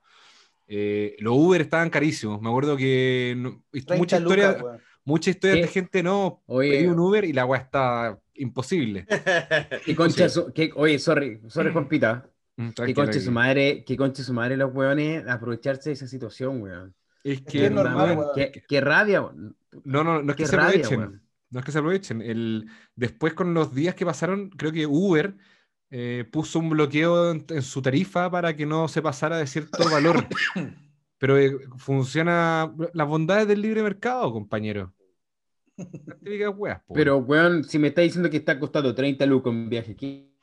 Eh, 0.67 1.15
los 1.19 1.33
Uber 1.35 1.61
estaban 1.61 1.89
carísimos, 1.89 2.41
me 2.41 2.49
acuerdo 2.49 2.77
que 2.77 3.35
no, 3.37 3.63
mucha 3.97 4.17
historia... 4.17 4.57
Mucha 5.05 5.31
historia 5.31 5.61
de 5.61 5.67
gente 5.67 6.01
no 6.01 6.41
oye, 6.45 6.71
pedí 6.71 6.85
un 6.85 6.99
Uber 6.99 7.25
y 7.25 7.33
la 7.33 7.45
weá 7.45 7.59
está 7.59 8.17
imposible. 8.35 9.05
¿Qué 9.85 9.95
concha 9.95 10.29
su, 10.29 10.53
qué, 10.53 10.71
oye, 10.75 10.97
sorry, 10.97 11.41
sorry, 11.47 11.71
Juanpita. 11.71 12.29
Mm, 12.55 12.69
que 12.69 12.93
conche 12.93 13.19
su 13.19 13.31
madre, 13.31 13.83
que 13.83 13.97
conche 13.97 14.23
su 14.23 14.33
madre 14.33 14.55
los 14.55 14.73
weones 14.73 15.27
aprovecharse 15.27 15.89
de 15.89 15.93
esa 15.95 16.07
situación, 16.07 16.61
weón. 16.61 16.95
Es 17.23 17.41
que 17.41 17.65
es 17.65 17.71
normal, 17.71 18.17
weón. 18.17 18.29
Qué, 18.35 18.63
qué, 18.67 18.79
rabia, 18.81 19.21
weón. 19.21 19.57
No, 19.83 20.03
no, 20.03 20.21
no 20.21 20.31
es 20.31 20.37
que 20.37 20.45
se 20.45 20.55
aprovechen. 20.55 20.99
Weón. 20.99 21.21
No 21.49 21.59
es 21.59 21.65
que 21.65 21.71
se 21.71 21.77
aprovechen. 21.79 22.21
El, 22.21 22.67
después, 22.95 23.33
con 23.33 23.53
los 23.53 23.75
días 23.75 23.95
que 23.95 24.05
pasaron, 24.05 24.49
creo 24.51 24.71
que 24.71 24.87
Uber 24.87 25.35
eh, 25.95 26.25
puso 26.31 26.57
un 26.57 26.71
bloqueo 26.71 27.29
en, 27.29 27.45
en, 27.49 27.61
su 27.61 27.79
tarifa 27.79 28.31
para 28.31 28.55
que 28.55 28.65
no 28.65 28.87
se 28.87 28.99
pasara 28.99 29.37
de 29.37 29.45
cierto 29.45 29.87
valor. 29.91 30.25
Pero 31.19 31.37
eh, 31.37 31.55
funciona 31.77 32.73
las 32.93 33.07
bondades 33.07 33.47
del 33.47 33.61
libre 33.61 33.83
mercado, 33.83 34.33
compañero. 34.33 34.91
Weas, 36.57 36.81
Pero, 36.91 37.17
weón, 37.17 37.63
si 37.63 37.77
me 37.77 37.89
está 37.89 38.01
diciendo 38.01 38.31
que 38.31 38.37
está 38.37 38.59
costando 38.59 38.95
30 38.95 39.23
lucas 39.27 39.51
un 39.53 39.69
viaje 39.69 39.91
aquí. 39.91 40.35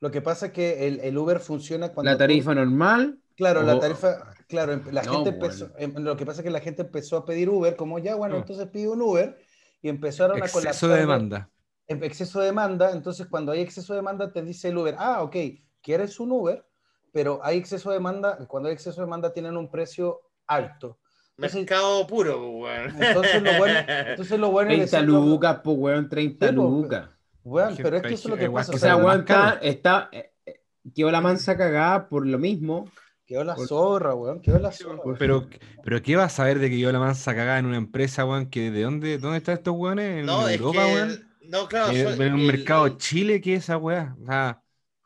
Lo 0.00 0.10
que 0.10 0.22
pasa 0.22 0.46
es 0.46 0.52
que 0.52 0.88
el, 0.88 0.98
el 1.00 1.16
Uber 1.16 1.38
funciona 1.38 1.92
cuando. 1.92 2.10
La 2.10 2.18
tarifa 2.18 2.50
tú... 2.50 2.56
normal. 2.56 3.20
Claro, 3.36 3.60
o... 3.60 3.62
la 3.62 3.78
tarifa. 3.78 4.32
Claro, 4.48 4.80
la 4.90 5.02
no, 5.04 5.12
gente 5.12 5.30
empezó. 5.30 5.68
Bueno. 5.68 6.00
Lo 6.00 6.16
que 6.16 6.26
pasa 6.26 6.40
es 6.40 6.44
que 6.44 6.50
la 6.50 6.60
gente 6.60 6.82
empezó 6.82 7.18
a 7.18 7.24
pedir 7.24 7.48
Uber, 7.48 7.76
como 7.76 8.00
ya, 8.00 8.16
bueno, 8.16 8.34
no. 8.34 8.40
entonces 8.40 8.66
pide 8.66 8.88
un 8.88 9.02
Uber. 9.02 9.38
y 9.82 9.88
empezaron 9.88 10.36
a 10.36 10.40
Exceso 10.40 10.58
colapsar. 10.58 10.90
de 10.90 10.96
demanda. 10.96 11.50
Exceso 11.88 12.40
de 12.40 12.46
demanda, 12.46 12.90
entonces 12.92 13.26
cuando 13.28 13.52
hay 13.52 13.60
exceso 13.60 13.92
de 13.92 13.98
demanda 13.98 14.30
te 14.32 14.42
dice 14.42 14.68
el 14.68 14.78
Uber, 14.78 14.94
ah, 14.98 15.22
ok, 15.22 15.36
quieres 15.82 16.20
un 16.20 16.32
Uber, 16.32 16.64
pero 17.12 17.40
hay 17.42 17.58
exceso 17.58 17.90
de 17.90 17.96
demanda, 17.96 18.36
cuando 18.46 18.68
hay 18.68 18.74
exceso 18.74 19.00
de 19.00 19.06
demanda 19.06 19.32
tienen 19.32 19.56
un 19.56 19.70
precio 19.70 20.20
alto. 20.46 20.98
Entonces, 21.36 21.60
Mercado 21.60 22.06
puro, 22.06 22.50
weón. 22.50 23.02
entonces 23.02 23.42
lo 23.42 23.52
bueno, 23.58 23.78
entonces 23.88 24.38
lo 24.40 24.50
bueno 24.50 24.70
es 24.72 24.90
30 24.90 24.96
decirlo- 24.98 25.24
lucas, 25.26 25.60
pues, 25.62 25.76
weón, 25.78 26.08
30 26.08 26.48
Sí, 26.48 26.54
po, 26.54 26.62
lucas. 26.62 27.08
Weón, 27.44 27.74
pero 27.76 27.88
es 27.88 27.92
gente- 28.02 28.08
que 28.08 28.14
eso 28.14 28.28
es 28.28 28.30
lo 28.34 28.36
que 28.36 28.50
pasa. 28.50 28.72
O 28.72 28.78
sea, 28.78 28.96
weón, 28.96 29.24
está, 29.62 30.08
eh, 30.12 30.32
eh, 30.44 30.60
quedó 30.94 31.10
la 31.10 31.20
mansa 31.20 31.56
cagada 31.56 32.08
por 32.08 32.26
lo 32.26 32.38
mismo. 32.38 32.90
quedó 33.24 33.44
la 33.44 33.56
zorra, 33.56 34.14
weón, 34.14 34.40
quedó 34.40 34.58
la 34.58 34.72
zorra. 34.72 35.00
weón. 35.04 35.16
Pero, 35.18 35.46
pero 35.84 36.00
¿qué 36.02 36.16
vas 36.16 36.32
a 36.32 36.36
saber 36.36 36.58
de 36.58 36.70
que 36.70 36.78
yo 36.78 36.90
la 36.90 36.98
mansa 36.98 37.34
cagada 37.34 37.58
en 37.58 37.66
una 37.66 37.76
empresa, 37.76 38.24
weón? 38.24 38.46
Que 38.50 38.70
¿De 38.70 38.82
dónde, 38.82 39.18
dónde 39.18 39.36
están 39.38 39.54
estos 39.58 39.74
weones? 39.76 40.20
¿En 40.20 40.26
No, 40.26 40.48
es 40.48 40.58
Europa, 40.58 40.84
que. 40.86 40.94
weón? 40.94 41.27
No, 41.48 41.66
claro. 41.68 41.92
Eh, 41.92 42.02
soy- 42.02 42.26
en 42.26 42.34
un 42.34 42.40
el- 42.40 42.46
mercado 42.46 42.86
el- 42.86 42.96
Chile, 42.98 43.40
¿qué 43.40 43.54
es 43.54 43.64
esa 43.64 43.78
weá? 43.78 44.16
O 44.22 44.26
sea, 44.26 44.62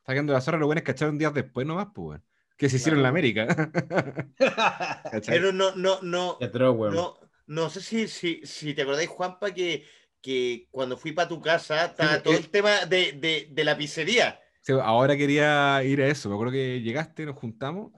sacando 0.06 0.32
la 0.32 0.40
zorra, 0.40 0.58
los 0.58 0.66
buenos 0.66 0.84
cacharon 0.84 1.18
días 1.18 1.34
después 1.34 1.66
nomás, 1.66 1.88
pues, 1.94 2.06
weón. 2.08 2.24
Que 2.56 2.68
se 2.68 2.76
hicieron 2.76 2.98
en 3.00 3.02
la 3.04 3.08
América. 3.08 3.46
Pero 5.26 5.52
no, 5.52 5.74
no, 5.76 6.00
no. 6.02 6.38
Weón. 6.40 6.94
No, 6.94 7.18
no 7.46 7.70
sé 7.70 7.80
si, 7.80 8.08
si, 8.08 8.40
si 8.46 8.74
te 8.74 8.82
acordáis, 8.82 9.08
Juanpa, 9.08 9.52
que, 9.52 9.86
que 10.20 10.68
cuando 10.70 10.96
fui 10.96 11.12
para 11.12 11.28
tu 11.28 11.40
casa 11.40 11.86
estaba 11.86 12.16
Sí, 12.18 12.22
todo 12.22 12.34
eh. 12.34 12.38
el 12.38 12.50
tema 12.50 12.86
de, 12.86 13.12
de, 13.12 13.48
de 13.50 13.64
la 13.64 13.76
pizzería. 13.76 14.40
Sí, 14.60 14.72
ahora 14.80 15.16
quería 15.16 15.82
ir 15.84 16.00
a 16.02 16.06
eso. 16.06 16.28
Me 16.28 16.34
acuerdo 16.36 16.52
que 16.52 16.80
llegaste, 16.82 17.26
nos 17.26 17.36
juntamos 17.36 17.92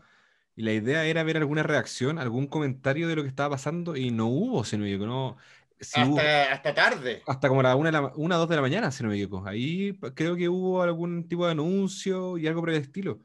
y 0.56 0.62
la 0.62 0.72
idea 0.72 1.04
era 1.06 1.22
ver 1.24 1.36
alguna 1.38 1.62
reacción, 1.64 2.18
algún 2.18 2.46
comentario 2.48 3.08
de 3.08 3.16
lo 3.16 3.22
que 3.22 3.28
estaba 3.28 3.50
pasando 3.56 3.96
y 3.96 4.10
no 4.12 4.26
hubo, 4.28 4.64
si 4.64 4.76
no 4.78 4.84
me 4.84 4.90
equivoco. 4.94 5.38
Sí 5.84 6.02
hubo- 6.02 6.18
hasta, 6.18 6.52
hasta 6.52 6.74
tarde. 6.74 7.22
hasta 7.26 7.48
como 7.48 7.62
la 7.62 7.76
una, 7.76 7.88
de 7.90 7.92
la, 7.92 8.12
una, 8.16 8.36
dos 8.36 8.48
de 8.48 8.56
la 8.56 8.62
mañana, 8.62 8.90
si 8.90 9.02
no 9.02 9.08
me 9.10 9.16
equivoco. 9.16 9.46
Ahí 9.48 9.98
creo 10.14 10.36
que 10.36 10.48
hubo 10.48 10.82
algún 10.82 11.28
tipo 11.28 11.46
de 11.46 11.52
anuncio 11.52 12.38
y 12.38 12.46
algo 12.46 12.60
por 12.60 12.70
el 12.70 12.76
estilo. 12.76 13.20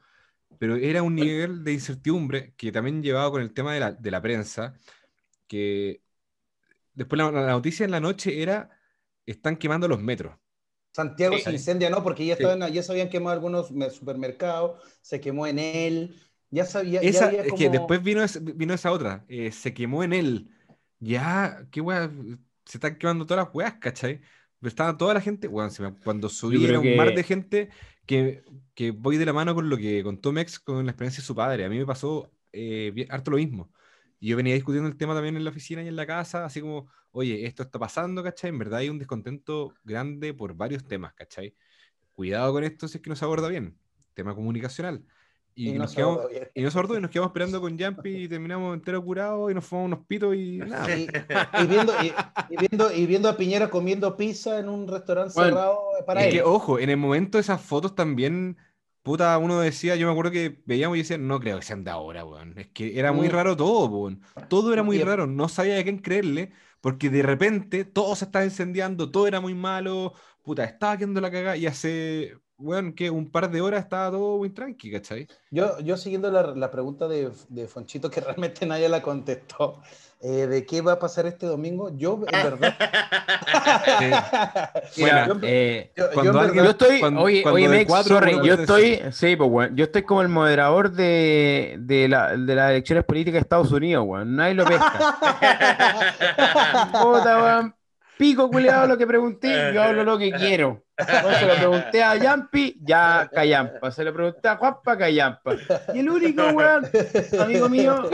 Pero 0.58 0.76
era 0.76 1.02
un 1.02 1.14
nivel 1.16 1.64
de 1.64 1.72
incertidumbre 1.72 2.54
que 2.56 2.72
también 2.72 3.02
llevaba 3.02 3.30
con 3.30 3.42
el 3.42 3.52
tema 3.54 3.74
de 3.74 3.80
la, 3.80 3.92
de 3.92 4.10
la 4.10 4.22
prensa, 4.22 4.74
que 5.48 6.02
después 6.94 7.18
la, 7.18 7.30
la 7.32 7.50
noticia 7.52 7.84
en 7.84 7.90
la 7.92 8.00
noche 8.00 8.42
era, 8.42 8.70
están 9.26 9.56
quemando 9.56 9.88
los 9.88 10.00
metros. 10.02 10.36
Santiago 10.92 11.36
Sí. 11.38 11.44
se 11.44 11.52
incendia, 11.52 11.90
¿no? 11.90 12.02
Porque 12.02 12.26
ya, 12.26 12.36
Sí. 12.36 12.42
estaban, 12.42 12.72
ya 12.72 12.82
se 12.82 12.92
habían 12.92 13.08
quemado 13.10 13.34
algunos 13.34 13.70
me- 13.72 13.90
supermercados, 13.90 14.82
se 15.02 15.20
quemó 15.20 15.46
en 15.46 15.58
él, 15.60 16.16
ya 16.50 16.64
sabía. 16.64 17.00
ya 17.02 17.08
Esa, 17.08 17.26
había 17.26 17.40
es 17.42 17.52
que 17.54 17.66
como- 17.66 17.70
después 17.70 18.02
vino, 18.02 18.22
vino 18.54 18.74
esa 18.74 18.90
otra, 18.92 19.24
eh, 19.28 19.52
se 19.52 19.72
quemó 19.74 20.02
en 20.04 20.12
él. 20.12 20.50
Ya, 20.98 21.66
qué 21.70 21.80
weá, 21.80 22.10
se 22.70 22.76
están 22.78 22.96
quemando 22.96 23.26
todas 23.26 23.44
las 23.46 23.54
weas, 23.54 23.74
¿cachai? 23.74 24.20
Pero 24.60 24.68
estaba 24.68 24.96
toda 24.96 25.14
la 25.14 25.20
gente, 25.20 25.48
se 25.70 25.82
me- 25.82 25.94
cuando 26.00 26.28
subí 26.28 26.64
era 26.64 26.78
un 26.78 26.84
que- 26.84 26.96
mar 26.96 27.14
de 27.14 27.22
gente 27.24 27.70
que, 28.06 28.44
que 28.74 28.90
voy 28.92 29.16
de 29.16 29.26
la 29.26 29.32
mano 29.32 29.54
con 29.54 29.68
lo 29.68 29.76
que 29.76 30.02
contó 30.02 30.32
Mex 30.32 30.58
con 30.58 30.84
la 30.84 30.92
experiencia 30.92 31.20
de 31.22 31.26
su 31.26 31.34
padre. 31.34 31.64
A 31.64 31.68
mí 31.68 31.78
me 31.78 31.86
pasó 31.86 32.30
eh, 32.52 32.90
bien- 32.94 33.10
harto 33.10 33.30
lo 33.30 33.38
mismo. 33.38 33.72
Y 34.18 34.28
yo 34.28 34.36
venía 34.36 34.54
discutiendo 34.54 34.88
el 34.88 34.96
tema 34.96 35.14
también 35.14 35.36
en 35.36 35.44
la 35.44 35.50
oficina 35.50 35.82
y 35.82 35.88
en 35.88 35.96
la 35.96 36.06
casa, 36.06 36.44
así 36.44 36.60
como, 36.60 36.88
oye, 37.10 37.46
esto 37.46 37.62
está 37.62 37.78
pasando, 37.78 38.22
¿cachai? 38.22 38.50
En 38.50 38.58
verdad 38.58 38.80
hay 38.80 38.88
un 38.90 38.98
descontento 38.98 39.72
grande 39.82 40.34
por 40.34 40.54
varios 40.54 40.86
temas, 40.86 41.14
¿cachai? 41.14 41.54
Cuidado 42.12 42.52
con 42.52 42.64
esto 42.64 42.86
si 42.86 42.98
es 42.98 43.02
que 43.02 43.08
no 43.10 43.16
se 43.16 43.24
aborda 43.24 43.48
bien. 43.48 43.78
Tema 44.14 44.34
comunicacional. 44.34 45.04
Y, 45.54 45.72
y 45.74 45.78
no 45.78 45.80
nos 45.80 45.92
se 45.92 45.94
quedamos, 45.94 46.20
y 46.54 46.62
nos 46.62 46.74
abordó 46.76 46.96
y 46.98 47.00
nos 47.02 47.10
quedamos 47.10 47.28
esperando 47.30 47.60
con 47.60 47.78
Jumpy 47.78 48.24
y 48.24 48.28
terminamos 48.28 48.74
entero 48.74 49.04
curados 49.04 49.50
y 49.50 49.54
nos 49.54 49.64
fumamos 49.66 49.88
unos 49.96 50.06
pitos 50.06 50.34
y 50.36 50.62
nada. 50.64 50.96
Y, 50.96 51.12
y 51.52 51.66
viendo, 51.66 51.92
y, 52.02 52.14
y 52.48 52.56
viendo, 52.56 52.92
y 52.92 53.06
viendo 53.06 53.28
a 53.28 53.36
Piñera 53.36 53.70
comiendo 53.70 54.16
pizza 54.16 54.58
en 54.58 54.68
un 54.68 54.88
restaurante 54.88 55.34
Bueno, 55.34 55.50
cerrado 55.50 55.80
para 56.06 56.20
Es 56.20 56.28
él. 56.28 56.30
que, 56.32 56.42
ojo, 56.42 56.78
en 56.78 56.90
el 56.90 56.96
momento 56.96 57.38
de 57.38 57.42
esas 57.42 57.60
fotos 57.62 57.94
también, 57.94 58.56
puta, 59.02 59.38
uno 59.38 59.60
decía, 59.60 59.96
yo 59.96 60.06
me 60.06 60.12
acuerdo 60.12 60.30
que 60.32 60.62
veíamos 60.66 60.96
y 60.96 61.00
decía, 61.00 61.18
no 61.18 61.40
creo 61.40 61.58
que 61.58 61.64
sean 61.64 61.84
de 61.84 61.90
ahora, 61.90 62.24
weón. 62.24 62.58
Es 62.58 62.68
que 62.68 62.98
era 62.98 63.12
muy 63.12 63.28
Mm. 63.28 63.30
raro 63.30 63.56
todo, 63.56 63.86
weón. 63.88 64.22
Todo 64.48 64.72
era 64.72 64.82
muy 64.82 64.98
raro, 64.98 65.26
no 65.26 65.48
sabía 65.48 65.74
de 65.76 65.84
quién 65.84 65.98
creerle, 65.98 66.52
porque 66.80 67.10
de 67.10 67.22
repente 67.22 67.84
todo 67.84 68.16
se 68.16 68.24
estaba 68.26 68.44
incendiando, 68.44 69.10
todo 69.10 69.26
era 69.28 69.40
muy 69.40 69.54
malo, 69.54 70.14
puta, 70.42 70.64
estaba 70.64 70.96
quedando 70.98 71.20
la 71.20 71.30
cagada 71.30 71.56
y 71.56 71.66
hace, 71.66 72.38
weón, 72.60 72.92
que 72.92 73.10
un 73.10 73.30
par 73.30 73.50
de 73.50 73.60
horas 73.60 73.82
estaba 73.84 74.10
todo 74.10 74.38
muy 74.38 74.50
tranqui, 74.50 74.90
¿cachai? 74.92 75.26
Yo, 75.50 75.78
yo 75.80 75.96
siguiendo 75.96 76.30
la, 76.30 76.42
la 76.54 76.70
pregunta 76.70 77.08
de, 77.08 77.30
de 77.48 77.66
Fonchito, 77.66 78.10
que 78.10 78.20
realmente 78.20 78.66
nadie 78.66 78.88
la 78.88 79.02
contestó, 79.02 79.80
eh, 80.22 80.46
de 80.46 80.66
qué 80.66 80.82
va 80.82 80.92
a 80.92 80.98
pasar 80.98 81.26
este 81.26 81.46
domingo, 81.46 81.90
yo 81.96 82.20
en 82.30 82.42
verdad... 82.42 82.74
Mira, 84.96 85.26
Yo- 85.26 85.38
eh, 85.42 85.92
yo- 85.96 86.04
yo 86.08 86.12
Cuando 86.14 86.30
en 86.32 86.36
alguien- 86.38 86.64
verdad- 86.64 86.64
yo 86.64 86.70
estoy, 86.70 87.00
cuando- 87.00 87.20
oye, 87.22 87.42
cuando 87.42 87.54
oye, 87.56 87.68
Mex, 87.68 87.86
cuatro, 87.88 88.14
sorry, 88.16 88.36
yo 88.44 88.54
estoy, 88.54 89.00
sí, 89.12 89.36
pues, 89.36 89.50
weón, 89.50 89.76
yo 89.76 89.84
estoy 89.84 90.02
como 90.02 90.22
el 90.22 90.28
moderador 90.28 90.90
de, 90.92 91.76
de, 91.80 92.08
la, 92.08 92.36
de 92.36 92.54
las 92.54 92.70
elecciones 92.70 93.04
políticas 93.04 93.34
de 93.34 93.40
Estados 93.40 93.72
Unidos, 93.72 94.04
weón, 94.06 94.36
nadie 94.36 94.54
lo 94.54 94.64
pesca. 94.64 95.16
Puta, 96.92 97.42
weón, 97.42 97.74
pico 98.20 98.50
culiado 98.50 98.86
lo 98.86 98.98
que 98.98 99.06
pregunté, 99.06 99.72
yo 99.74 99.82
hablo 99.82 100.04
lo 100.04 100.18
que 100.18 100.30
quiero. 100.30 100.84
Se 101.00 101.46
lo 101.46 101.54
pregunté 101.54 102.02
a 102.02 102.14
Yampi, 102.16 102.76
ya 102.82 103.30
callampa, 103.32 103.90
se 103.90 104.04
lo 104.04 104.12
pregunté 104.12 104.46
a 104.48 104.56
Juanpa, 104.58 104.98
callampa. 104.98 105.54
Y 105.94 106.00
el 106.00 106.10
único, 106.10 106.42
weón, 106.50 106.86
amigo 107.40 107.70
mío, 107.70 108.10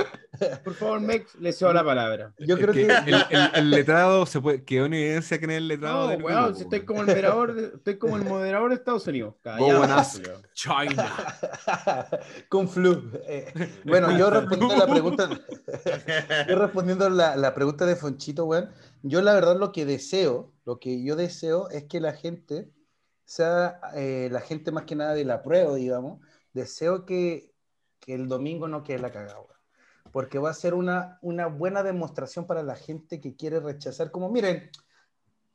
por 0.62 0.74
favor, 0.74 1.00
Mex, 1.00 1.34
le 1.40 1.52
cedo 1.52 1.72
la 1.72 1.82
palabra. 1.82 2.32
yo 2.38 2.56
creo 2.56 2.72
que 2.72 2.86
que... 2.86 2.92
el, 2.92 3.24
el- 3.30 3.50
el 3.54 3.70
letrado 3.70 4.24
se 4.26 4.40
puede, 4.40 4.62
quedó 4.62 4.86
en 4.86 4.94
evidencia 4.94 5.36
que 5.40 5.46
en 5.46 5.50
el 5.50 5.66
letrado 5.66 6.04
No, 6.04 6.08
del 6.10 6.22
weón, 6.22 6.42
grupo, 6.44 6.56
si 6.58 6.62
estoy 6.62 6.84
como 6.84 7.00
el 7.00 7.06
moderador, 7.08 7.54
de- 7.54 7.76
estoy 7.76 7.98
como 7.98 8.16
el 8.16 8.22
moderador 8.24 8.68
de 8.68 8.76
Estados 8.76 9.06
Unidos. 9.08 9.34
Culiao. 9.42 10.04
China. 10.54 11.10
Con 12.48 12.68
flu. 12.68 13.10
Eh, 13.26 13.52
bueno, 13.84 14.16
yo 14.16 14.30
respondiendo 14.30 14.74
a 14.74 14.78
la 14.78 14.92
pregunta, 14.92 15.28
yo 16.48 16.56
respondiendo 16.56 17.06
a 17.06 17.10
la, 17.10 17.36
la 17.36 17.52
pregunta 17.54 17.84
de 17.84 17.96
Fonchito, 17.96 18.44
weón, 18.44 18.70
yo 19.02 19.22
la 19.22 19.34
verdad 19.34 19.56
lo 19.56 19.72
que 19.72 19.86
deseo, 19.86 20.52
lo 20.64 20.78
que 20.78 21.02
yo 21.02 21.16
deseo 21.16 21.68
es 21.70 21.84
que 21.84 22.00
la 22.00 22.12
gente 22.12 22.70
sea 23.24 23.80
eh, 23.94 24.28
la 24.30 24.40
gente 24.40 24.72
más 24.72 24.84
que 24.84 24.96
nada 24.96 25.14
de 25.14 25.24
la 25.24 25.42
prueba, 25.42 25.74
digamos, 25.74 26.20
deseo 26.52 27.04
que, 27.04 27.52
que 28.00 28.14
el 28.14 28.28
domingo 28.28 28.68
no 28.68 28.82
quede 28.82 28.98
la 29.00 29.12
cagada, 29.12 29.42
porque 30.12 30.38
va 30.38 30.50
a 30.50 30.54
ser 30.54 30.74
una, 30.74 31.18
una 31.22 31.46
buena 31.46 31.82
demostración 31.82 32.46
para 32.46 32.62
la 32.62 32.76
gente 32.76 33.20
que 33.20 33.36
quiere 33.36 33.60
rechazar, 33.60 34.10
como 34.10 34.30
miren, 34.30 34.70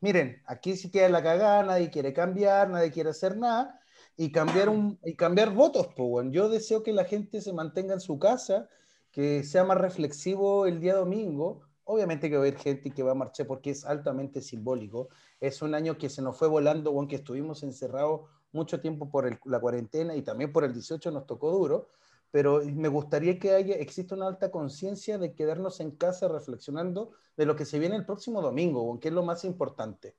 miren, 0.01 0.41
aquí 0.45 0.75
sí 0.75 0.91
queda 0.91 1.09
la 1.09 1.23
cagada, 1.23 1.63
nadie 1.63 1.89
quiere 1.89 2.13
cambiar, 2.13 2.69
nadie 2.69 2.91
quiere 2.91 3.11
hacer 3.11 3.37
nada, 3.37 3.81
y 4.17 4.31
cambiar, 4.31 4.69
un, 4.69 4.99
y 5.03 5.15
cambiar 5.15 5.53
votos. 5.53 5.87
Yo 6.31 6.49
deseo 6.49 6.83
que 6.83 6.93
la 6.93 7.05
gente 7.05 7.41
se 7.41 7.53
mantenga 7.53 7.93
en 7.93 7.99
su 7.99 8.19
casa, 8.19 8.69
que 9.11 9.43
sea 9.43 9.63
más 9.63 9.77
reflexivo 9.77 10.65
el 10.65 10.79
día 10.79 10.95
domingo. 10.95 11.63
Obviamente 11.91 12.29
que 12.29 12.37
va 12.37 12.43
a 12.43 12.47
haber 12.47 12.57
gente 12.57 12.89
que 12.91 13.03
va 13.03 13.11
a 13.11 13.15
marchar 13.15 13.45
porque 13.47 13.71
es 13.71 13.83
altamente 13.83 14.39
simbólico. 14.41 15.09
Es 15.41 15.61
un 15.61 15.75
año 15.75 15.97
que 15.97 16.07
se 16.09 16.21
nos 16.21 16.37
fue 16.37 16.47
volando, 16.47 16.91
weón, 16.91 17.09
que 17.09 17.17
estuvimos 17.17 17.63
encerrados 17.63 18.29
mucho 18.53 18.79
tiempo 18.79 19.09
por 19.09 19.27
el- 19.27 19.37
la 19.43 19.59
cuarentena 19.59 20.15
y 20.15 20.21
también 20.21 20.53
por 20.53 20.63
el 20.63 20.71
18 20.71 21.11
nos 21.11 21.27
tocó 21.27 21.51
duro, 21.51 21.89
pero 22.31 22.61
me 22.63 22.87
gustaría 22.87 23.37
que 23.37 23.51
haya, 23.51 23.75
exista 23.75 24.15
una 24.15 24.27
alta 24.27 24.51
conciencia 24.51 25.17
de 25.17 25.33
quedarnos 25.35 25.81
en 25.81 25.91
casa 25.91 26.29
reflexionando 26.29 27.11
de 27.35 27.45
lo 27.45 27.57
que 27.57 27.65
se 27.65 27.77
viene 27.77 27.97
el 27.97 28.05
próximo 28.05 28.41
domingo, 28.41 28.97
que 29.01 29.09
es 29.09 29.13
lo 29.13 29.23
más 29.23 29.43
importante. 29.43 30.15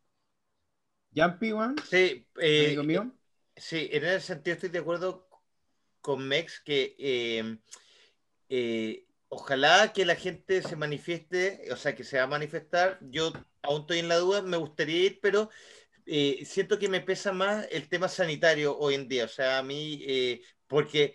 Yampi, 1.13 1.55
weón, 1.55 1.77
Sí, 1.89 2.27
eh, 2.39 2.67
amigo 2.67 2.83
mío. 2.85 3.11
Sí, 3.57 3.89
en 3.93 4.05
ese 4.05 4.21
sentido 4.21 4.55
estoy 4.57 4.69
de 4.69 4.79
acuerdo 4.81 5.27
con 6.03 6.29
Mex 6.29 6.61
que 6.61 6.95
eh, 6.99 7.59
eh, 8.51 9.07
ojalá 9.33 9.95
que 9.95 10.05
la 10.05 10.15
gente 10.15 10.61
se 10.63 10.77
manifieste, 10.77 11.67
o 11.73 11.77
sea, 11.77 11.95
que 11.95 12.05
se 12.05 12.19
va 12.19 12.25
a 12.25 12.27
manifestar. 12.27 12.99
Yo 13.01 13.33
aún 13.63 13.81
estoy 13.83 14.01
en 14.01 14.09
la 14.09 14.19
duda, 14.19 14.43
me 14.43 14.59
gustaría 14.59 15.07
ir, 15.07 15.21
pero 15.23 15.49
eh, 16.05 16.43
siento 16.45 16.79
que 16.79 16.91
me 16.91 17.01
pesa 17.01 17.33
más 17.33 17.67
el 17.71 17.89
tema 17.89 18.09
sanitario 18.09 18.77
hoy 18.79 18.95
en 18.95 19.09
día. 19.09 19.25
O 19.25 19.29
sea, 19.29 19.59
a 19.59 19.63
mí, 19.63 20.03
eh, 20.07 20.43
porque 20.67 21.15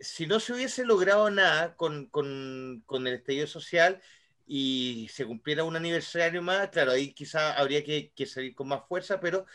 si 0.00 0.26
no 0.26 0.40
se 0.40 0.54
hubiese 0.54 0.84
logrado 0.84 1.30
nada 1.30 1.76
con, 1.76 2.06
con, 2.06 3.06
el 3.06 3.14
estallido 3.14 3.46
social 3.46 4.02
y 4.46 5.08
se 5.12 5.24
cumpliera 5.24 5.62
un 5.62 5.76
aniversario 5.76 6.42
más, 6.42 6.70
claro, 6.70 6.90
ahí 6.92 7.12
quizá 7.14 7.52
habría 7.54 7.84
que 7.84 8.26
salir 8.26 8.56
con 8.56 8.68
más 8.68 8.82
fuerza, 8.88 9.20
pero 9.20 9.46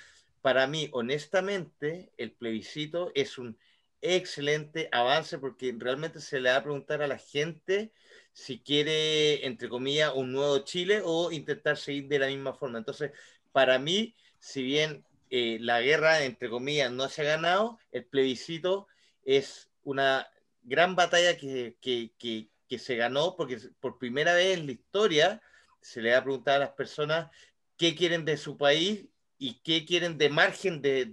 para 0.42 0.66
mí, 0.68 0.90
honestamente, 0.94 2.14
el 2.18 2.32
plebiscito 2.32 3.12
es 3.16 3.38
un 3.38 3.58
excelente 4.02 4.89
avance 4.91 5.38
porque 5.39 5.74
realmente 5.78 6.20
se 6.20 6.39
le 6.39 6.50
va 6.50 6.58
a 6.58 6.64
preguntar 6.64 7.02
a 7.02 7.08
la 7.08 7.18
gente 7.18 7.91
si 8.34 8.60
quiere, 8.60 9.46
entre 9.46 9.70
comillas, 9.70 10.12
un 10.14 10.32
nuevo 10.34 10.60
Chile 10.60 11.02
o 11.04 11.32
intentar 11.32 11.78
seguir 11.78 12.08
de 12.08 12.20
la 12.20 12.28
misma 12.28 12.54
forma. 12.54 12.78
Entonces, 12.78 13.12
para 13.52 13.80
mí, 13.80 14.14
si 14.39 14.62
bien 14.64 15.06
eh, 15.30 15.58
la 15.62 15.82
guerra, 15.82 16.24
entre 16.24 16.50
comillas, 16.50 16.91
no 16.91 17.08
se 17.10 17.22
ha 17.22 17.26
ganado, 17.26 17.80
el 17.91 18.06
plebiscito 18.06 18.88
es 19.24 19.70
una 19.84 20.28
gran 20.64 20.96
batalla 20.96 21.38
que, 21.38 21.78
que, 21.80 22.12
que, 22.18 22.50
que 22.68 22.80
se 22.80 22.96
ganó 22.96 23.36
porque 23.36 23.58
por 23.80 23.98
primera 23.98 24.34
vez 24.34 24.58
en 24.58 24.66
la 24.66 24.74
historia 24.74 25.41
se 25.82 26.02
le 26.02 26.12
va 26.12 26.18
a 26.18 26.24
preguntar 26.24 26.56
a 26.56 26.66
las 26.66 26.72
personas 26.72 27.30
qué 27.78 27.96
quieren 27.96 28.26
de 28.26 28.38
su 28.38 28.58
país 28.58 29.06
y 29.38 29.62
qué 29.62 29.86
quieren 29.86 30.18
de 30.18 30.30
margen 30.30 30.82
de, 30.82 31.12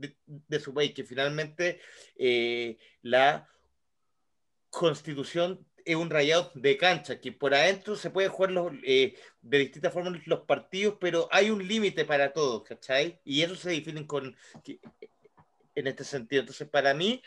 de, 0.00 0.60
su 0.60 0.72
país, 0.72 0.92
que 0.94 1.04
finalmente 1.04 1.80
eh, 2.16 2.78
la 3.02 3.48
constitución 4.70 5.66
es 5.84 5.96
un 5.96 6.10
rayado 6.10 6.50
de 6.54 6.76
cancha, 6.76 7.20
que 7.20 7.32
por 7.32 7.54
adentro 7.54 7.96
se 7.96 8.10
puede 8.10 8.28
jugar 8.28 8.52
los, 8.52 8.72
eh, 8.84 9.14
de 9.40 9.58
distintas 9.58 9.92
formas 9.92 10.26
los 10.26 10.40
partidos, 10.40 10.96
pero 11.00 11.28
hay 11.30 11.50
un 11.50 11.66
límite 11.66 12.04
para 12.04 12.32
todo, 12.32 12.62
¿cachai? 12.62 13.20
Y 13.24 13.42
eso 13.42 13.56
se 13.56 13.70
define 13.70 14.06
con, 14.06 14.36
en 15.74 15.86
este 15.86 16.04
sentido. 16.04 16.40
Entonces, 16.40 16.68
para 16.68 16.94
mí, 16.94 17.22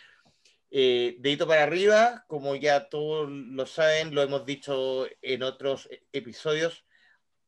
eh, 0.71 1.17
dedito 1.19 1.47
para 1.47 1.63
arriba, 1.63 2.25
como 2.27 2.55
ya 2.55 2.89
todos 2.89 3.29
lo 3.29 3.65
saben, 3.65 4.15
lo 4.15 4.21
hemos 4.21 4.45
dicho 4.45 5.07
en 5.21 5.43
otros 5.43 5.87
e- 5.91 6.03
episodios, 6.13 6.85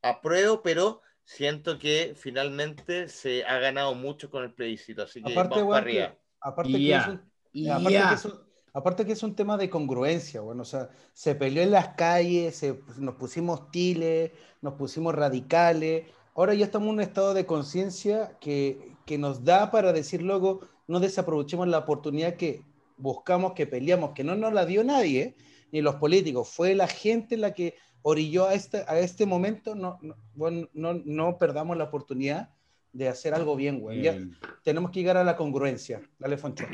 apruebo, 0.01 0.61
pero 0.61 1.01
siento 1.25 1.77
que 1.79 2.13
finalmente 2.15 3.09
se 3.09 3.43
ha 3.45 3.57
ganado 3.59 3.95
mucho 3.95 4.29
con 4.29 4.43
el 4.43 4.53
plebiscito, 4.53 5.03
así 5.03 5.21
que 5.21 5.31
Aparte, 5.31 5.55
vamos 5.59 5.73
para 5.73 5.85
que- 5.85 6.01
arriba. 6.03 6.17
aparte 6.39 6.71
que 6.71 6.95
es 6.95 7.07
un- 7.07 7.21
Y 7.51 7.67
aparte, 7.69 7.91
ya. 7.91 8.09
que 8.09 8.15
es 8.15 8.25
un, 8.25 8.33
aparte 8.73 9.05
que 9.05 9.11
es 9.13 9.23
un 9.23 9.35
tema 9.35 9.57
de 9.57 9.69
congruencia, 9.69 10.41
bueno, 10.41 10.61
o 10.61 10.65
sea, 10.65 10.89
se 11.13 11.33
peleó 11.35 11.63
en 11.63 11.71
las 11.71 11.89
calles, 11.95 12.55
se- 12.55 12.79
nos 12.97 13.15
pusimos 13.15 13.59
hostiles, 13.61 14.31
nos 14.61 14.73
pusimos 14.75 15.15
radicales, 15.15 16.05
ahora 16.35 16.53
ya 16.53 16.65
estamos 16.65 16.87
en 16.89 16.93
un 16.95 17.01
estado 17.01 17.33
de 17.33 17.45
conciencia 17.45 18.37
que, 18.39 18.95
que 19.05 19.17
nos 19.17 19.43
da 19.43 19.71
para 19.71 19.93
decir 19.93 20.21
luego, 20.21 20.61
no 20.87 20.99
desaprovechemos 20.99 21.67
la 21.67 21.79
oportunidad 21.79 22.35
que 22.35 22.61
buscamos, 22.97 23.53
que 23.53 23.65
peleamos, 23.67 24.11
que 24.11 24.23
no 24.23 24.35
nos 24.35 24.53
la 24.53 24.65
dio 24.65 24.83
nadie, 24.83 25.35
ni 25.71 25.81
los 25.81 25.95
políticos, 25.95 26.49
fue 26.49 26.75
la 26.75 26.87
gente 26.87 27.35
la 27.37 27.53
que 27.53 27.75
orilló 28.07 28.45
a 28.47 28.53
este, 28.53 28.85
a 28.87 28.99
este 28.99 29.25
momento, 29.25 29.73
no, 29.73 29.97
no, 30.03 30.15
bueno, 30.35 30.69
no, 30.73 30.93
no 31.05 31.39
perdamos 31.39 31.75
la 31.75 31.85
oportunidad 31.85 32.49
de 32.93 33.07
hacer 33.07 33.33
algo 33.33 33.55
bien, 33.55 33.79
güey. 33.79 34.03
Ya 34.03 34.15
tenemos 34.63 34.91
que 34.91 34.99
llegar 34.99 35.17
a 35.17 35.23
la 35.23 35.35
congruencia. 35.35 36.01
Dale, 36.19 36.37
Foncho. 36.37 36.65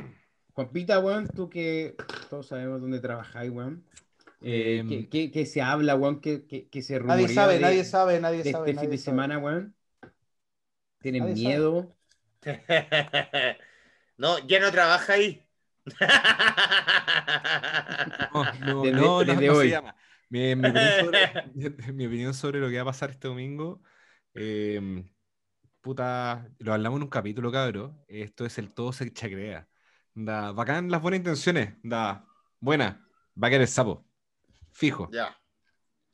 Juanpita, 0.54 1.00
weón, 1.00 1.30
tú 1.30 1.50
que 1.50 1.96
todos 2.30 2.48
sabemos 2.48 2.82
dónde 2.82 3.00
trabajáis, 3.00 3.50
weón. 3.50 3.82
Eh, 4.42 4.80
Em, 4.80 4.90
¿qué, 4.90 5.08
qué- 5.08 5.32
qué 5.32 5.46
se 5.46 5.62
habla, 5.62 5.96
weón? 5.96 6.20
¿Qué, 6.20 6.46
qué- 6.46 6.68
qué 6.68 6.82
se 6.82 7.00
Nadie 7.00 7.28
rumorea 7.28 7.36
sabe, 7.36 7.54
de, 7.54 7.60
nadie 7.62 7.84
sabe, 7.86 8.20
nadie 8.20 8.44
de 8.44 8.52
sabe. 8.52 8.64
este 8.72 8.72
fin 8.72 8.76
nadie 8.76 8.90
de 8.90 8.98
sabe. 8.98 9.06
semana, 9.16 9.38
weón? 9.38 9.74
¿Tienen 11.00 11.24
Nadie 11.24 11.36
sabe. 11.38 11.48
miedo? 11.48 11.96
no, 14.18 14.38
ya 14.48 14.60
no 14.60 14.70
trabaja 14.72 15.14
ahí. 15.14 15.46
No, 18.34 18.44
no, 18.44 18.82
Desde- 18.84 18.92
no, 18.96 19.02
no, 19.02 19.24
desde 19.24 19.48
no 19.48 19.56
se 19.56 19.70
llama. 19.70 19.96
Mi, 20.32 20.56
mi 20.56 20.70
opinión 20.70 20.92
sobre, 21.02 21.52
mi 21.94 22.06
opinión 22.06 22.34
sobre 22.34 22.60
lo 22.62 22.70
que 22.70 22.78
va 22.78 22.84
a 22.84 22.86
pasar 22.86 23.10
este 23.10 23.28
domingo, 23.28 23.82
eh, 24.34 25.04
puta, 25.82 26.50
lo 26.60 26.74
hablamos 26.74 26.98
en 26.98 27.04
un 27.04 27.10
capítulo, 27.10 27.52
cabro. 27.52 28.02
Esto 28.08 28.46
es 28.46 28.58
el 28.58 28.74
todo 28.74 28.94
se 28.94 29.12
chacrea. 29.12 29.68
Da, 30.14 30.54
bacán 30.54 30.90
las 30.90 31.02
buenas 31.02 31.20
intenciones. 31.20 31.76
Da, 31.84 32.26
buena. 32.62 33.06
Va 33.42 33.48
a 33.48 33.50
caer 33.50 33.62
el 33.62 33.68
sapo. 33.68 34.06
Fijo. 34.72 35.10
ya. 35.12 35.38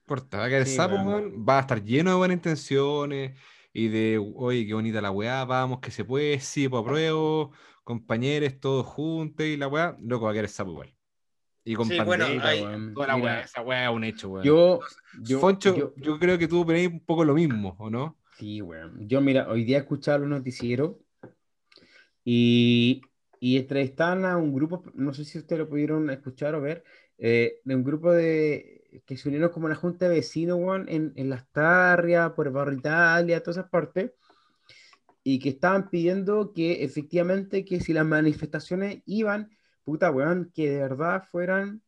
Corta, 0.07 0.39
va 0.39 0.45
a 0.45 0.49
caer 0.49 0.61
el 0.61 0.67
sapo, 0.67 0.95
Va 0.97 1.57
a 1.57 1.61
estar 1.61 1.83
lleno 1.83 2.09
de 2.11 2.17
buenas 2.17 2.37
intenciones 2.37 3.37
y 3.71 3.89
de, 3.89 4.17
oye, 4.35 4.65
qué 4.65 4.73
bonita 4.73 4.99
la 4.99 5.11
weá, 5.11 5.45
vamos, 5.45 5.79
que 5.79 5.91
se 5.91 6.03
puede, 6.05 6.39
sí, 6.39 6.67
pues 6.67 6.81
apruebo, 6.81 7.51
compañeros, 7.83 8.59
todos 8.59 8.85
juntos 8.87 9.45
y 9.45 9.57
la 9.57 9.67
weá, 9.67 9.95
loco, 9.99 10.25
va 10.25 10.31
a 10.31 10.33
caer 10.33 10.45
el 10.45 10.49
sapo 10.49 10.71
igual. 10.71 10.96
Y 11.69 11.75
con 11.75 11.85
Sí, 11.85 11.99
bueno, 11.99 12.23
hay- 12.25 12.93
toda 12.93 13.07
la 13.07 13.15
Mira, 13.17 13.25
weá, 13.25 13.41
esa 13.41 13.61
weá 13.61 13.89
es 13.89 13.93
un 13.93 14.03
hecho, 14.05 14.29
weón. 14.29 14.45
Yo, 14.45 14.79
yo, 15.21 15.39
Foncho, 15.41 15.75
yo- 15.75 15.93
yo, 15.97 16.17
creo 16.17 16.37
que 16.37 16.47
tú 16.47 16.61
opináis 16.61 16.87
un 16.87 17.01
poco 17.01 17.25
lo 17.25 17.33
mismo, 17.33 17.75
¿o 17.77 17.89
no? 17.89 18.17
Sí, 18.37 18.61
weón. 18.61 19.05
Yo, 19.05 19.19
mira, 19.19 19.49
hoy 19.49 19.65
día 19.65 19.75
he 19.75 19.81
escuchado 19.81 20.19
los 20.19 20.29
noticieros 20.29 20.95
y, 22.23 23.01
y 23.41 23.57
entrevistaban 23.57 24.23
a 24.23 24.37
un 24.37 24.53
grupo, 24.53 24.81
no 24.93 25.13
sé 25.13 25.25
si 25.25 25.39
ustedes 25.39 25.59
lo 25.59 25.67
pudieron 25.67 26.09
escuchar 26.09 26.55
o 26.55 26.61
ver, 26.61 26.85
eh, 27.17 27.59
de 27.65 27.75
un 27.75 27.83
grupo 27.83 28.13
de 28.13 29.01
que 29.05 29.17
se 29.17 29.27
unieron 29.27 29.49
como 29.49 29.67
la 29.67 29.75
junta 29.75 30.07
de 30.07 30.15
vecinos, 30.15 30.57
weón, 30.57 30.85
en, 30.87 31.11
en 31.17 31.29
Las 31.29 31.51
Tarrias, 31.51 32.31
por 32.31 32.47
el 32.47 32.53
barrio 32.53 32.79
Italia, 32.79 33.43
todas 33.43 33.57
esas 33.57 33.69
partes, 33.69 34.13
y 35.21 35.39
que 35.39 35.49
estaban 35.49 35.89
pidiendo 35.89 36.53
que 36.53 36.85
efectivamente 36.85 37.65
que 37.65 37.81
si 37.81 37.91
las 37.91 38.05
manifestaciones 38.05 39.01
iban, 39.05 39.49
puta, 39.87 40.11
weón, 40.11 40.51
que 40.53 40.69
de 40.69 40.79
verdad 40.79 41.23
fueran 41.31 41.81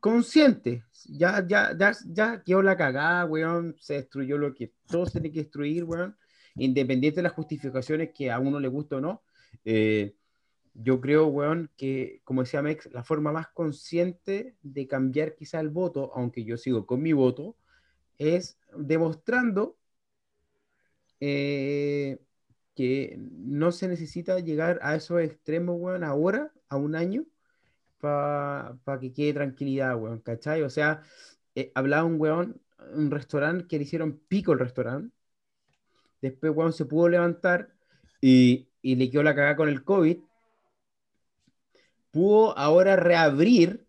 conscientes. 0.00 0.82
Ya, 1.06 1.46
ya, 1.46 1.72
ya, 1.78 1.92
ya 2.04 2.42
quedó 2.42 2.62
la 2.62 2.76
cagada, 2.76 3.26
weón, 3.26 3.76
se 3.78 3.94
destruyó 3.94 4.38
lo 4.38 4.52
que 4.52 4.72
todo 4.88 5.06
se 5.06 5.12
tiene 5.20 5.30
que 5.30 5.42
destruir, 5.42 5.84
weón, 5.84 6.16
independiente 6.56 7.18
de 7.18 7.22
las 7.22 7.32
justificaciones 7.32 8.10
que 8.12 8.32
a 8.32 8.40
uno 8.40 8.58
le 8.58 8.66
guste 8.66 8.96
o 8.96 9.00
no. 9.00 9.22
Eh, 9.64 10.16
yo 10.74 11.00
creo, 11.00 11.28
weón, 11.28 11.70
que, 11.76 12.22
como 12.24 12.42
decía 12.42 12.60
Mex, 12.60 12.92
la 12.92 13.04
forma 13.04 13.30
más 13.30 13.46
consciente 13.50 14.56
de 14.62 14.88
cambiar 14.88 15.36
quizá 15.36 15.60
el 15.60 15.68
voto, 15.68 16.10
aunque 16.16 16.42
yo 16.42 16.56
sigo 16.56 16.86
con 16.86 17.02
mi 17.02 17.12
voto, 17.12 17.56
es 18.18 18.58
demostrando 18.76 19.76
eh, 21.20 22.18
que 22.74 23.16
no 23.16 23.70
se 23.70 23.86
necesita 23.86 24.40
llegar 24.40 24.80
a 24.82 24.96
esos 24.96 25.20
extremos, 25.20 25.76
weón, 25.78 26.02
ahora, 26.02 26.52
a 26.68 26.76
un 26.76 26.96
año, 26.96 27.26
para 28.04 29.00
que 29.00 29.12
quede 29.12 29.34
tranquilidad, 29.34 29.96
weón, 29.96 30.20
¿cachai? 30.20 30.62
O 30.62 30.70
sea, 30.70 31.02
eh, 31.54 31.72
hablaba 31.74 32.04
un 32.04 32.20
weón, 32.20 32.60
un 32.94 33.10
restaurante 33.10 33.66
que 33.66 33.78
le 33.78 33.84
hicieron 33.84 34.20
pico 34.28 34.52
el 34.52 34.58
restaurante, 34.58 35.14
después, 36.20 36.52
weón, 36.54 36.72
se 36.72 36.84
pudo 36.84 37.08
levantar 37.08 37.74
y, 38.20 38.68
y 38.82 38.96
le 38.96 39.10
quedó 39.10 39.22
la 39.22 39.34
cagada 39.34 39.56
con 39.56 39.68
el 39.68 39.84
COVID, 39.84 40.18
pudo 42.10 42.56
ahora 42.56 42.96
reabrir 42.96 43.86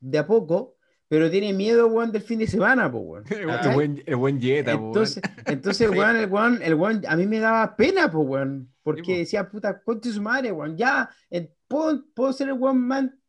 de 0.00 0.18
a 0.18 0.26
poco, 0.26 0.76
pero 1.08 1.30
tiene 1.30 1.52
miedo, 1.52 1.88
weón, 1.88 2.10
del 2.12 2.22
fin 2.22 2.38
de 2.38 2.46
semana, 2.46 2.90
po, 2.90 2.98
weón. 2.98 3.24
El 3.30 3.74
buen, 3.74 4.02
el 4.06 4.16
buen 4.16 4.40
po, 4.40 4.46
Entonces, 4.46 5.22
entonces 5.46 5.90
weón, 5.90 6.16
el 6.16 6.30
weón, 6.30 6.62
el 6.62 6.74
weón, 6.74 7.02
a 7.06 7.16
mí 7.16 7.26
me 7.26 7.38
daba 7.38 7.76
pena, 7.76 8.10
pues, 8.10 8.26
weón, 8.26 8.68
Sí, 8.70 8.74
porque 8.82 9.02
po. 9.02 9.18
decía, 9.18 9.48
puta, 9.48 9.82
conche 9.82 10.10
su 10.10 10.22
madre, 10.22 10.52
weón, 10.52 10.76
ya, 10.76 11.10
eh, 11.30 11.52
puedo, 11.68 12.04
puedo 12.14 12.32
ser 12.32 12.48
el 12.48 12.54
weón 12.54 12.80
man, 12.80 13.21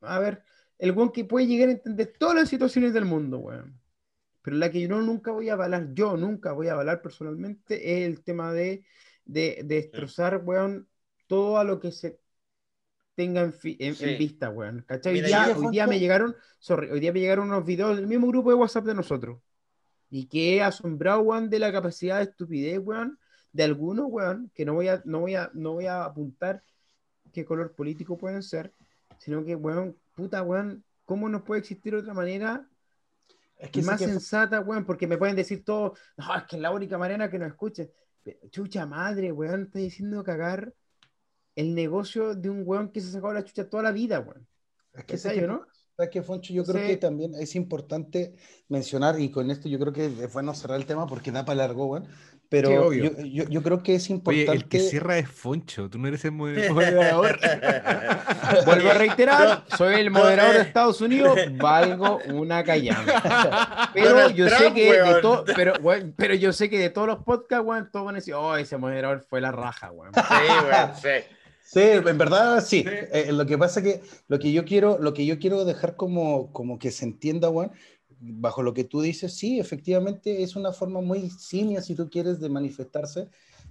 a 0.00 0.18
ver, 0.18 0.42
el 0.78 0.92
weón 0.92 1.12
que 1.12 1.24
puede 1.24 1.46
llegar 1.46 1.68
a 1.68 1.72
entender 1.72 2.14
todas 2.18 2.34
las 2.34 2.48
situaciones 2.48 2.92
del 2.92 3.04
mundo, 3.04 3.38
weón. 3.38 3.78
Pero 4.42 4.56
la 4.56 4.70
que 4.70 4.80
yo 4.80 4.88
no, 4.88 5.02
nunca 5.02 5.32
voy 5.32 5.48
a 5.50 5.52
avalar, 5.52 5.92
yo 5.92 6.16
nunca 6.16 6.52
voy 6.52 6.68
a 6.68 6.72
avalar 6.72 7.02
personalmente, 7.02 8.02
es 8.02 8.08
el 8.08 8.22
tema 8.24 8.52
de, 8.52 8.84
de, 9.24 9.60
de 9.64 9.74
destrozar, 9.76 10.42
weón, 10.44 10.88
todo 11.26 11.58
a 11.58 11.64
lo 11.64 11.78
que 11.78 11.92
se 11.92 12.18
tenga 13.14 13.42
en, 13.42 13.54
en- 13.62 14.18
vista, 14.18 14.48
weón. 14.50 14.82
¿Cachai? 14.86 15.12
Hoy 15.12 15.22
Mira, 15.22 15.28
día, 15.28 15.54
yo- 15.54 15.60
hoy 15.60 15.70
día 15.72 15.86
me 15.86 15.98
llegaron, 16.00 16.34
sorry, 16.58 16.90
hoy 16.90 17.00
día 17.00 17.12
me 17.12 17.20
llegaron 17.20 17.48
unos 17.48 17.64
videos 17.66 17.96
del 17.96 18.06
mismo 18.06 18.28
grupo 18.28 18.48
de 18.50 18.56
WhatsApp 18.56 18.86
de 18.86 18.94
nosotros. 18.94 19.40
Y 20.08 20.26
que 20.26 20.62
asombrado, 20.62 21.20
weón, 21.20 21.50
de 21.50 21.58
la 21.58 21.70
capacidad 21.70 22.16
de 22.16 22.24
estupidez, 22.24 22.78
weón, 22.82 23.18
de 23.52 23.64
algunos, 23.64 24.06
weón, 24.08 24.50
que 24.54 24.64
no 24.64 24.74
voy 24.74 24.88
a, 24.88 25.02
no 25.04 25.20
voy 25.20 25.34
a, 25.34 25.50
no 25.54 25.72
voy 25.72 25.86
a 25.86 26.04
apuntar 26.04 26.62
qué 27.32 27.44
color 27.44 27.74
político 27.74 28.16
pueden 28.16 28.42
ser, 28.42 28.72
sino 29.20 29.44
que, 29.44 29.54
weón, 29.54 29.96
puta, 30.14 30.42
weón, 30.42 30.82
¿cómo 31.04 31.28
no 31.28 31.44
puede 31.44 31.60
existir 31.60 31.94
otra 31.94 32.14
manera 32.14 32.66
Es 33.58 33.70
que, 33.70 33.82
más 33.82 33.98
que- 33.98 34.06
sensata, 34.06 34.60
weón? 34.60 34.86
Porque 34.86 35.06
me 35.06 35.18
pueden 35.18 35.36
decir 35.36 35.62
todo, 35.62 35.94
no, 36.16 36.34
es 36.36 36.44
que 36.44 36.56
es 36.56 36.62
la 36.62 36.70
única 36.70 36.96
manera 36.96 37.30
que 37.30 37.38
nos 37.38 37.48
escuchen. 37.48 37.90
Pero, 38.24 38.38
Chucha 38.50 38.86
madre, 38.86 39.30
weón, 39.30 39.64
está 39.64 39.78
diciendo 39.78 40.24
cagar 40.24 40.72
el 41.54 41.74
negocio 41.74 42.34
de 42.34 42.48
un 42.48 42.62
weón 42.64 42.90
que 42.90 43.00
se 43.02 43.08
ha 43.08 43.12
sacado 43.12 43.34
la 43.34 43.44
chucha 43.44 43.68
toda 43.68 43.82
la 43.82 43.92
vida, 43.92 44.20
weón. 44.20 44.46
es 44.94 45.04
que, 45.04 45.16
¿Cachai, 45.16 45.40
que- 45.40 45.46
no? 45.46 45.66
¿sabes 45.96 46.10
qué, 46.12 46.22
Foncho? 46.22 46.54
Yo 46.54 46.64
creo 46.64 46.86
que 46.86 46.96
también 46.96 47.34
es 47.34 47.54
importante 47.54 48.34
mencionar, 48.68 49.20
y 49.20 49.30
con 49.30 49.50
esto 49.50 49.68
yo 49.68 49.78
creo 49.78 49.92
que 49.92 50.06
es 50.06 50.32
bueno 50.32 50.54
cerrar 50.54 50.78
el 50.80 50.86
tema 50.86 51.06
porque 51.06 51.30
da 51.30 51.44
para 51.44 51.56
largo, 51.66 51.86
weón. 51.86 52.08
Pero 52.50 52.68
Sí, 52.68 52.76
obvio. 52.76 53.04
yo, 53.16 53.24
yo, 53.24 53.44
yo 53.48 53.62
creo 53.62 53.80
que 53.82 53.94
es 53.94 54.04
Oye, 54.06 54.14
importante. 54.16 54.52
el 54.52 54.64
que 54.68 54.80
cierra 54.80 55.16
es 55.18 55.28
Foncho, 55.30 55.88
tú 55.88 55.98
no 55.98 56.08
eres 56.08 56.24
el 56.24 56.32
mo- 56.32 56.48
moderador. 56.48 57.38
Vuelvo 58.66 58.90
a 58.90 58.94
reiterar, 58.94 59.64
soy 59.78 59.94
el 60.00 60.10
moderador 60.10 60.54
de 60.54 60.58
eh. 60.58 60.62
Estados 60.62 61.00
Unidos, 61.00 61.38
valgo 61.56 62.18
una 62.34 62.64
callampa. 62.64 63.90
Pero 63.94 64.30
yo 64.30 64.48
sé 64.48 64.72
que 64.74 64.92
de 64.92 65.02
weón. 65.02 65.20
to- 65.22 65.44
pero, 65.54 65.74
weón, 65.80 66.12
pero 66.16 66.34
yo 66.34 66.52
sé 66.52 66.68
que 66.68 66.78
de 66.78 66.90
todos 66.90 67.06
los 67.06 67.18
podcasts, 67.24 67.64
weón, 67.64 67.88
todos 67.90 68.06
van 68.06 68.16
a 68.16 68.18
decir, 68.18 68.34
oh, 68.34 68.56
ese 68.56 68.76
moderador 68.76 69.24
fue 69.28 69.40
la 69.40 69.52
raja, 69.52 69.90
weón. 69.92 70.12
Sí, 70.14 70.20
weón, 70.64 70.90
sí. 71.00 71.24
Sí, 71.62 71.80
en 71.82 72.18
verdad 72.18 72.64
sí. 72.64 72.84
Eh, 72.86 73.30
lo 73.32 73.46
que 73.46 73.56
pasa 73.56 73.80
que 73.80 74.00
lo 74.26 74.40
que 74.40 74.50
yo 74.50 74.64
quiero, 74.64 74.98
lo 75.00 75.14
que 75.14 75.24
yo 75.24 75.38
quiero 75.38 75.64
dejar 75.64 75.94
como, 75.94 76.52
como 76.52 76.80
que 76.80 76.90
se 76.90 77.04
entienda, 77.04 77.46
Juan, 77.48 77.70
bajo 78.20 78.62
lo 78.62 78.74
que 78.74 78.84
tú 78.84 79.00
dices, 79.00 79.34
sí, 79.34 79.58
efectivamente 79.58 80.42
es 80.42 80.56
una 80.56 80.72
forma 80.72 81.00
muy 81.00 81.30
simia, 81.30 81.82
si 81.82 81.94
tú 81.94 82.08
quieres, 82.10 82.40
de 82.40 82.48
manifestarse, 82.48 83.28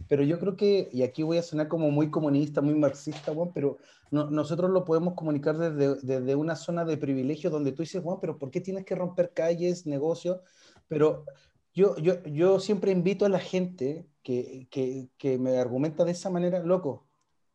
pero 0.07 0.23
yo 0.23 0.39
creo 0.39 0.55
que, 0.55 0.89
y 0.91 1.03
aquí 1.03 1.23
voy 1.23 1.37
a 1.37 1.43
sonar 1.43 1.67
como 1.67 1.91
muy 1.91 2.09
comunista, 2.09 2.61
muy 2.61 2.73
marxista, 2.75 3.33
Juan, 3.33 3.51
pero 3.53 3.77
no- 4.11 4.29
nosotros 4.29 4.71
lo 4.71 4.85
podemos 4.85 5.13
comunicar 5.13 5.57
desde, 5.57 5.95
desde 6.01 6.35
una 6.35 6.55
zona 6.55 6.83
de 6.85 6.97
privilegio 6.97 7.49
donde 7.49 7.71
tú 7.71 7.83
dices, 7.83 8.01
Juan, 8.03 8.17
pero 8.19 8.37
¿por 8.39 8.49
qué 8.51 8.61
tienes 8.61 8.85
que 8.85 8.95
romper 8.95 9.33
calles, 9.33 9.85
negocios? 9.85 10.39
Pero 10.87 11.25
yo, 11.73 11.95
yo, 11.97 12.23
yo 12.23 12.59
siempre 12.59 12.91
invito 12.91 13.25
a 13.25 13.29
la 13.29 13.39
gente 13.39 14.07
que, 14.23 14.67
que, 14.71 15.09
que 15.17 15.37
me 15.37 15.57
argumenta 15.57 16.05
de 16.05 16.11
esa 16.11 16.29
manera, 16.29 16.59
loco, 16.59 17.05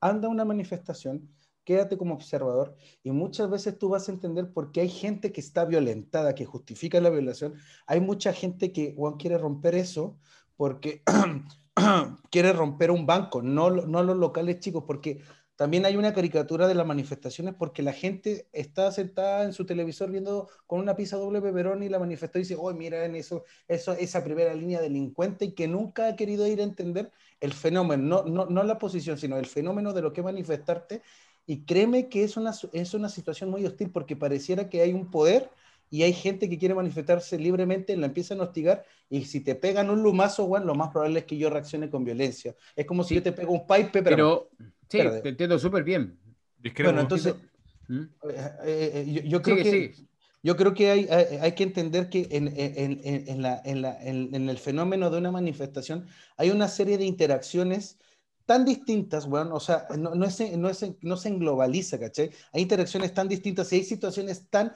anda 0.00 0.28
una 0.28 0.44
manifestación, 0.44 1.28
quédate 1.64 1.96
como 1.96 2.14
observador 2.14 2.76
y 3.02 3.10
muchas 3.10 3.50
veces 3.50 3.78
tú 3.78 3.88
vas 3.88 4.08
a 4.08 4.12
entender 4.12 4.52
por 4.52 4.72
qué 4.72 4.82
hay 4.82 4.88
gente 4.88 5.32
que 5.32 5.40
está 5.40 5.64
violentada, 5.64 6.34
que 6.34 6.44
justifica 6.44 7.00
la 7.00 7.10
violación. 7.10 7.54
Hay 7.86 8.00
mucha 8.00 8.32
gente 8.32 8.72
que 8.72 8.94
Juan 8.96 9.16
quiere 9.16 9.38
romper 9.38 9.74
eso 9.74 10.18
porque 10.56 11.02
quiere 12.30 12.52
romper 12.52 12.90
un 12.90 13.06
banco, 13.06 13.42
no, 13.42 13.70
no 13.70 14.02
los 14.02 14.16
locales 14.16 14.60
chicos, 14.60 14.84
porque 14.86 15.22
también 15.56 15.86
hay 15.86 15.96
una 15.96 16.12
caricatura 16.12 16.66
de 16.66 16.74
las 16.74 16.86
manifestaciones 16.86 17.54
porque 17.54 17.82
la 17.82 17.92
gente 17.92 18.48
está 18.52 18.90
sentada 18.90 19.44
en 19.44 19.52
su 19.52 19.64
televisor 19.64 20.10
viendo 20.10 20.48
con 20.66 20.80
una 20.80 20.96
pizza 20.96 21.16
doble 21.16 21.40
peperón 21.40 21.82
y 21.84 21.88
la 21.88 22.00
manifestó 22.00 22.38
y 22.38 22.42
dice, 22.42 22.56
oh, 22.58 22.72
mira 22.74 23.04
en 23.04 23.14
eso, 23.14 23.44
eso, 23.68 23.92
esa 23.92 24.24
primera 24.24 24.52
línea 24.54 24.80
delincuente 24.80 25.44
y 25.46 25.54
que 25.54 25.68
nunca 25.68 26.08
ha 26.08 26.16
querido 26.16 26.46
ir 26.48 26.60
a 26.60 26.64
entender 26.64 27.12
el 27.40 27.52
fenómeno, 27.52 28.02
no, 28.02 28.24
no, 28.24 28.46
no 28.46 28.62
la 28.64 28.78
posición, 28.78 29.16
sino 29.16 29.36
el 29.38 29.46
fenómeno 29.46 29.92
de 29.92 30.02
lo 30.02 30.12
que 30.12 30.22
manifestarte. 30.22 31.02
Y 31.46 31.64
créeme 31.64 32.08
que 32.08 32.24
es 32.24 32.36
una, 32.36 32.52
es 32.72 32.94
una 32.94 33.08
situación 33.08 33.50
muy 33.50 33.64
hostil 33.66 33.90
porque 33.90 34.16
pareciera 34.16 34.68
que 34.68 34.80
hay 34.80 34.92
un 34.92 35.10
poder 35.10 35.50
y 35.90 36.02
hay 36.02 36.12
gente 36.12 36.48
que 36.48 36.58
quiere 36.58 36.74
manifestarse 36.74 37.38
libremente, 37.38 37.96
la 37.96 38.06
empiezan 38.06 38.40
a 38.40 38.44
hostigar 38.44 38.84
y 39.08 39.26
si 39.26 39.40
te 39.40 39.54
pegan 39.54 39.90
un 39.90 40.02
lumazo, 40.02 40.46
bueno, 40.46 40.66
lo 40.66 40.74
más 40.74 40.90
probable 40.90 41.20
es 41.20 41.24
que 41.24 41.36
yo 41.36 41.50
reaccione 41.50 41.90
con 41.90 42.04
violencia. 42.04 42.54
Es 42.74 42.86
como 42.86 43.04
si 43.04 43.14
yo 43.14 43.22
te 43.22 43.32
pego 43.32 43.52
un 43.52 43.66
pipe, 43.66 44.02
pero... 44.02 44.50
sí, 44.88 44.98
te 44.98 45.28
entiendo 45.28 45.58
súper 45.58 45.84
bien. 45.84 46.18
Bueno, 46.82 47.00
entonces, 47.00 47.34
¿Mm? 47.88 48.00
eh, 48.00 48.50
eh, 48.64 49.04
eh, 49.06 49.28
yo, 49.28 49.42
creo 49.42 49.56
que... 49.56 49.94
Yo 50.42 50.56
creo 50.56 50.74
que 50.74 50.90
hay, 50.90 51.06
hay, 51.06 51.52
que 51.52 51.62
entender 51.62 52.10
que 52.10 52.28
en, 52.30 52.48
en, 52.48 53.00
en, 53.04 53.40
la, 53.40 53.62
la, 53.64 54.02
en, 54.02 54.48
el 54.48 54.58
fenómeno 54.58 55.08
de 55.10 55.16
una 55.16 55.30
manifestación 55.30 56.06
hay 56.36 56.50
una 56.50 56.68
serie 56.68 56.98
de 56.98 57.06
interacciones 57.06 57.98
tan 58.46 58.64
distintas, 58.64 59.26
bueno, 59.26 59.54
o 59.54 59.60
sea, 59.60 59.86
no, 59.96 60.14
no, 60.14 60.24
es, 60.26 60.40
no, 60.56 60.68
es, 60.68 60.84
no 61.02 61.16
se 61.16 61.28
englobaliza, 61.28 61.98
¿cachai? 61.98 62.30
Hay 62.52 62.62
interacciones 62.62 63.14
tan 63.14 63.28
distintas 63.28 63.72
y 63.72 63.76
hay 63.76 63.84
situaciones 63.84 64.48
tan 64.50 64.72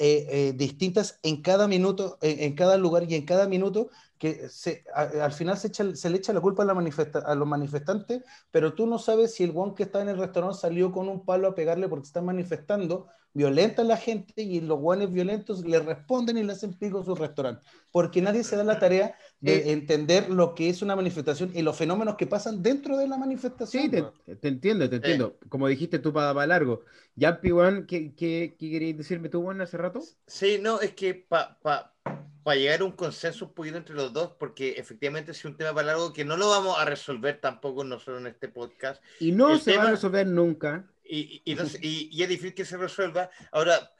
eh, 0.00 0.26
eh, 0.30 0.52
distintas 0.52 1.18
en 1.24 1.42
cada 1.42 1.66
minuto, 1.66 2.18
en, 2.20 2.54
cada 2.54 2.76
lugar 2.76 3.10
y 3.10 3.16
en 3.16 3.26
cada 3.26 3.48
minuto, 3.48 3.90
que 4.16 4.48
se, 4.48 4.84
al 4.94 5.32
final 5.32 5.58
se, 5.58 6.10
le 6.10 6.16
echa 6.16 6.32
la 6.32 6.40
culpa 6.40 6.62
a, 6.62 7.34
los 7.34 7.48
manifestantes, 7.48 8.22
pero 8.52 8.74
tú 8.74 8.86
no 8.86 8.98
sabes 8.98 9.34
si 9.34 9.42
el 9.42 9.50
guan 9.50 9.74
que 9.74 9.82
está 9.84 10.00
en 10.00 10.10
el 10.10 10.18
restaurante 10.18 10.58
salió 10.58 10.92
con 10.92 11.08
un 11.08 11.24
palo 11.24 11.48
a 11.48 11.54
pegarle 11.56 11.88
porque 11.88 12.06
está 12.06 12.22
manifestando, 12.22 13.08
violenta 13.38 13.82
a 13.82 13.84
la 13.84 13.96
gente 13.96 14.42
y 14.42 14.60
los 14.60 14.80
guanes 14.80 15.12
violentos 15.12 15.64
le 15.64 15.78
responden 15.78 16.38
y 16.38 16.42
le 16.42 16.52
hacen 16.52 16.74
pico 16.74 16.98
a 16.98 17.04
su 17.04 17.14
restaurante, 17.14 17.64
porque 17.92 18.20
nadie 18.20 18.42
se 18.42 18.56
da 18.56 18.64
la 18.64 18.80
tarea 18.80 19.14
de 19.38 19.58
eh, 19.58 19.72
entender 19.72 20.28
lo 20.28 20.56
que 20.56 20.68
es 20.68 20.82
una 20.82 20.96
manifestación 20.96 21.52
y 21.54 21.62
los 21.62 21.76
fenómenos 21.76 22.16
que 22.16 22.26
pasan 22.26 22.64
dentro 22.64 22.96
de 22.96 23.06
la 23.06 23.16
manifestación. 23.16 23.84
Sí, 23.84 23.88
te, 23.88 24.48
entiendo, 24.48 24.90
te 24.90 24.96
entiendo. 24.96 25.38
Como 25.48 25.68
dijiste 25.68 26.00
tú 26.00 26.12
para, 26.12 26.46
largo. 26.48 26.82
Ya, 27.14 27.40
Piwan, 27.40 27.86
¿qué, 27.86 28.12
qué, 28.16 28.56
qué 28.58 28.70
querías 28.70 28.98
decirme 28.98 29.28
tú, 29.28 29.40
Juan, 29.40 29.60
hace 29.60 29.76
rato? 29.76 30.02
Sí, 30.26 30.58
no, 30.60 30.80
es 30.80 30.94
que 30.94 31.14
para 31.14 31.60
pa, 31.60 31.94
pa 32.42 32.56
llegar 32.56 32.80
a 32.80 32.84
un 32.86 32.92
consenso 32.92 33.44
un 33.44 33.54
poquito 33.54 33.76
entre 33.76 33.94
los 33.94 34.12
dos, 34.12 34.32
porque 34.36 34.70
efectivamente 34.70 35.30
es 35.30 35.44
un 35.44 35.56
tema 35.56 35.72
para 35.72 35.86
largo 35.86 36.12
que 36.12 36.24
no 36.24 36.36
lo 36.36 36.48
vamos 36.48 36.76
a 36.76 36.84
resolver 36.84 37.40
tampoco 37.40 37.84
nosotros 37.84 38.20
en 38.20 38.26
este 38.26 38.48
podcast. 38.48 39.00
Y 39.20 39.30
no 39.30 39.56
se 39.58 39.76
va 39.76 39.84
a 39.84 39.90
resolver 39.90 40.26
nunca. 40.26 40.84
Y, 41.08 41.42
y, 41.44 41.52
y, 41.52 42.22
es 42.22 42.28
difícil 42.28 42.54
que 42.54 42.64
se 42.64 42.76
resuelva. 42.76 43.30
Ahora, 43.50 43.90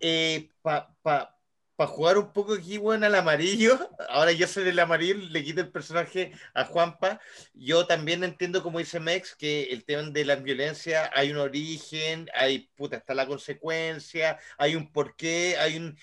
eh, 0.00 0.48
para 0.62 0.94
pa, 1.02 1.36
para 1.76 1.90
jugar 1.90 2.18
un 2.18 2.32
poco 2.32 2.54
aquí, 2.54 2.78
bueno, 2.78 3.06
al 3.06 3.14
amarillo, 3.14 3.76
ahora 4.08 4.32
yo 4.32 4.46
soy 4.46 4.68
el 4.68 4.78
amarillo, 4.78 5.16
le 5.16 5.42
quito 5.42 5.60
el 5.60 5.70
personaje 5.70 6.32
a 6.54 6.64
Juanpa. 6.64 7.20
Yo 7.54 7.86
también 7.86 8.22
entiendo, 8.24 8.62
como 8.62 8.78
dice 8.78 9.00
Mex, 9.00 9.34
que 9.34 9.64
el 9.64 9.84
tema 9.84 10.02
de 10.10 10.24
la 10.24 10.36
violencia 10.36 11.10
hay 11.14 11.32
un 11.32 11.38
origen, 11.38 12.28
hay, 12.34 12.70
puta, 12.76 12.96
está 12.98 13.14
la 13.14 13.26
consecuencia, 13.26 14.38
hay 14.58 14.76
un 14.76 14.92
porqué, 14.92 15.56
hay, 15.58 15.76
un, 15.76 15.98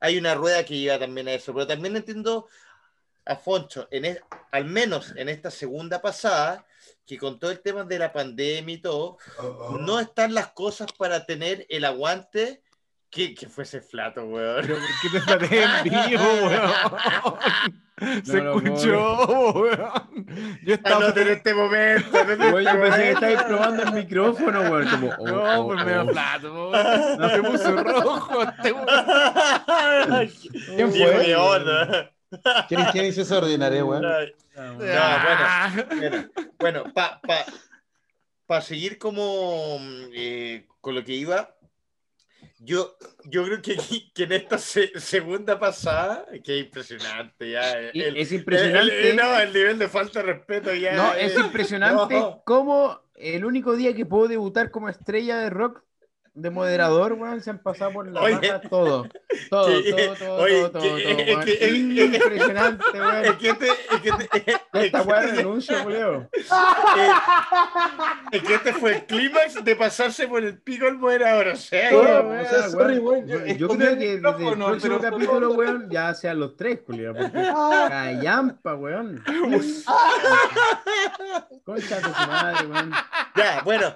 hay 0.00 0.18
una 0.18 0.34
rueda 0.34 0.64
que 0.64 0.78
lleva 0.78 0.98
también 0.98 1.28
a 1.28 1.34
eso. 1.34 1.52
Pero 1.54 1.66
también 1.68 1.94
entiendo 1.96 2.48
a 3.24 3.36
Foncho, 3.36 3.86
en 3.92 4.18
al 4.50 4.64
menos 4.64 5.14
en 5.16 5.28
esta 5.28 5.50
segunda 5.50 6.00
pasada, 6.02 6.65
que 7.06 7.18
con 7.18 7.38
todo 7.38 7.50
el 7.50 7.60
tema 7.60 7.84
de 7.84 7.98
la 7.98 8.12
pandemia 8.12 8.74
y 8.74 8.78
todo, 8.78 9.18
no 9.80 10.00
están 10.00 10.34
las 10.34 10.48
cosas 10.48 10.92
para 10.92 11.24
tener 11.24 11.64
el 11.68 11.84
aguante 11.84 12.62
que, 13.10 13.34
que 13.34 13.48
fuese 13.48 13.80
flato, 13.80 14.24
weón. 14.24 14.62
Pero 14.62 14.76
¿por 14.76 15.38
qué 15.38 15.46
te 15.48 15.62
en 15.62 15.82
vivo, 15.84 16.24
weón? 16.42 18.24
Se 18.24 18.38
escuchó, 18.38 19.52
weón. 19.54 20.58
Yo 20.64 20.74
estaba 20.74 21.08
en 21.08 21.28
este 21.28 21.54
momento. 21.54 22.18
En 22.18 22.30
este 22.30 22.52
Oye, 22.52 22.74
pensé 22.74 23.02
que 23.02 23.10
estabas 23.12 23.44
probando 23.44 23.82
el 23.84 23.92
micrófono, 23.92 24.60
weón. 24.62 24.88
Como, 24.88 25.08
oh, 25.18 25.26
no, 25.26 25.60
oh, 25.60 25.66
pues 25.68 25.84
me 25.84 25.92
da 25.92 26.04
oh. 26.04 26.08
flato, 26.08 26.52
weón. 26.52 27.18
No 27.18 27.30
se 27.30 27.42
puso 27.42 27.76
rojo 27.84 28.42
este 28.42 28.72
weón. 28.72 30.30
¿Quién 30.76 30.92
fue? 30.92 32.15
¿Quién, 32.68 32.80
¿Quién 32.92 33.04
hizo 33.06 33.22
esa 33.22 33.38
ordinaria, 33.38 33.84
weón? 33.84 34.02
No, 34.02 34.74
bueno, 34.76 35.86
bueno, 35.96 36.30
bueno 36.58 36.84
para 36.94 37.20
pa, 37.20 37.44
pa 38.46 38.60
seguir 38.60 38.98
como 38.98 39.78
eh, 40.14 40.66
con 40.80 40.94
lo 40.94 41.04
que 41.04 41.12
iba, 41.12 41.56
yo, 42.58 42.96
yo 43.24 43.44
creo 43.44 43.62
que, 43.62 43.76
que 44.14 44.24
en 44.24 44.32
esta 44.32 44.58
segunda 44.58 45.58
pasada, 45.58 46.26
que 46.42 46.58
es 46.58 46.64
impresionante 46.66 47.50
ya. 47.50 47.80
es 47.90 48.32
impresionante. 48.32 49.10
El, 49.10 49.16
no, 49.16 49.38
el 49.38 49.52
nivel 49.52 49.78
de 49.78 49.88
falta 49.88 50.20
de 50.20 50.32
respeto 50.32 50.74
ya. 50.74 50.94
No, 50.94 51.14
es, 51.14 51.36
impresionante 51.38 52.22
cómo 52.44 53.00
el 53.14 53.44
único 53.44 53.76
día 53.76 53.94
que 53.94 54.06
puedo 54.06 54.28
debutar 54.28 54.70
como 54.70 54.88
estrella 54.88 55.38
de 55.38 55.50
rock 55.50 55.82
de 56.36 56.50
moderador, 56.50 57.14
weón, 57.14 57.40
se 57.40 57.48
han 57.48 57.58
pasado 57.58 57.92
por 57.92 58.06
la 58.06 58.20
oye, 58.20 58.36
todo. 58.68 59.08
Todo, 59.48 59.82
todo, 59.82 60.14
todo, 60.14 60.36
oye, 60.36 60.60
todo, 60.60 60.70
todo, 60.70 60.70
todo, 60.70 60.96
es 61.46 61.74
Impresionante, 61.74 62.84
weón. 62.94 63.24
Es 63.24 63.36
que 63.36 63.48
este, 63.48 63.68
es 63.68 64.00
que 64.02 64.08
este, 64.10 64.60
Esta 64.74 65.02
weón 65.02 65.36
renuncio, 65.36 65.82
weón. 65.84 66.28
Es 68.30 68.42
que 68.42 68.54
este 68.54 68.74
fue 68.74 68.96
el 68.96 69.06
clímax 69.06 69.64
de 69.64 69.76
pasarse 69.76 70.28
por 70.28 70.44
el 70.44 70.58
pico 70.58 70.86
el 70.86 70.98
moderador, 70.98 71.48
o 71.48 71.56
sea, 71.56 71.96
o 71.96 72.44
sea 72.44 72.68
sorry, 72.68 72.98
weón. 72.98 73.26
Yo, 73.26 73.46
yo 73.46 73.68
creo 73.68 73.98
que 73.98 74.06
desde 74.06 74.14
el 74.14 74.20
próximo 74.20 75.00
capítulo, 75.00 75.52
weón, 75.52 75.88
ya 75.90 76.12
sean 76.12 76.38
los 76.38 76.54
tres, 76.54 76.80
culiao, 76.84 77.14
porque 77.14 77.32
callampa, 77.32 78.74
weón. 78.74 79.24
Concha 81.64 81.96
de 81.96 82.02
su 82.02 82.26
madre, 82.28 82.66
weón. 82.66 82.92
Ya, 83.34 83.62
bueno, 83.64 83.94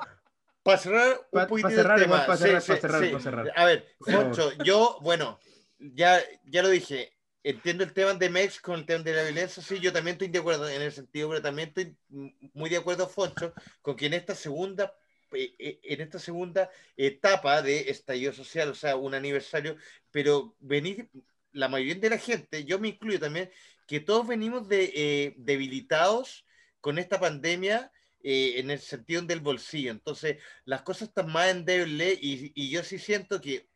para 0.62 0.78
cerrar 0.78 1.28
un 1.30 1.46
poquito 1.46 1.68
pa 1.68 1.74
cerrar, 1.74 2.00
tema. 2.00 2.26
Para 2.26 2.38
cerrar, 2.38 2.62
sí, 2.62 2.72
cerrar, 2.80 3.04
sí. 3.04 3.20
cerrar. 3.20 3.53
A 3.57 3.64
ver, 3.64 3.87
Foncho, 4.00 4.53
yo, 4.64 4.99
bueno, 5.03 5.38
ya, 5.78 6.20
ya 6.45 6.62
lo 6.62 6.68
dije, 6.68 7.16
entiendo 7.42 7.84
el 7.84 7.92
tema 7.92 8.14
de 8.14 8.30
Mex 8.30 8.61
con 8.61 8.80
el 8.80 8.87
tema 8.87 9.03
de 9.03 9.14
la 9.14 9.22
violencia, 9.22 9.62
sí, 9.62 9.80
yo 9.80 9.92
también 9.92 10.14
estoy 10.14 10.28
de 10.28 10.38
acuerdo 10.38 10.68
en 10.68 10.82
el 10.82 10.92
sentido, 10.92 11.28
pero 11.28 11.42
también 11.42 11.68
estoy 11.68 11.96
muy 12.08 12.68
de 12.70 12.76
acuerdo, 12.76 13.08
Foncho, 13.08 13.54
con 13.80 13.96
que 13.96 14.07
en 14.07 14.14
esta 14.14 14.34
segunda 14.34 14.95
eh, 15.32 15.54
eh, 15.58 15.80
en 15.84 16.00
esta 16.00 16.18
segunda 16.18 16.70
etapa 16.96 17.62
de 17.62 17.91
estallido 17.91 18.32
social, 18.32 18.70
o 18.70 18.74
sea, 18.74 18.96
un 18.96 19.14
aniversario, 19.14 19.76
pero 20.11 20.57
venir, 20.58 21.08
la 21.53 21.68
mayoría 21.68 21.95
de 21.95 22.11
la 22.11 22.18
gente, 22.18 22.64
yo 22.64 22.78
me 22.80 22.88
incluyo 22.88 23.20
también, 23.20 23.50
que 23.87 24.00
todos 24.00 24.26
venimos 24.26 24.68
de, 24.68 24.92
eh, 24.95 25.34
debilitados 25.37 26.46
con 26.80 26.99
esta 26.99 27.20
pandemia 27.20 27.92
eh, 28.22 28.55
en 28.57 28.71
el 28.71 28.79
sentido 28.79 29.22
del 29.22 29.41
bolsillo. 29.41 29.91
Entonces, 29.91 30.38
las 30.64 30.83
cosas 30.83 31.09
están 31.09 31.30
más 31.30 31.49
endebles 31.49 32.18
y, 32.21 32.53
y 32.55 32.71
yo 32.71 32.83
sí 32.83 32.99
siento 32.99 33.41
que 33.41 33.68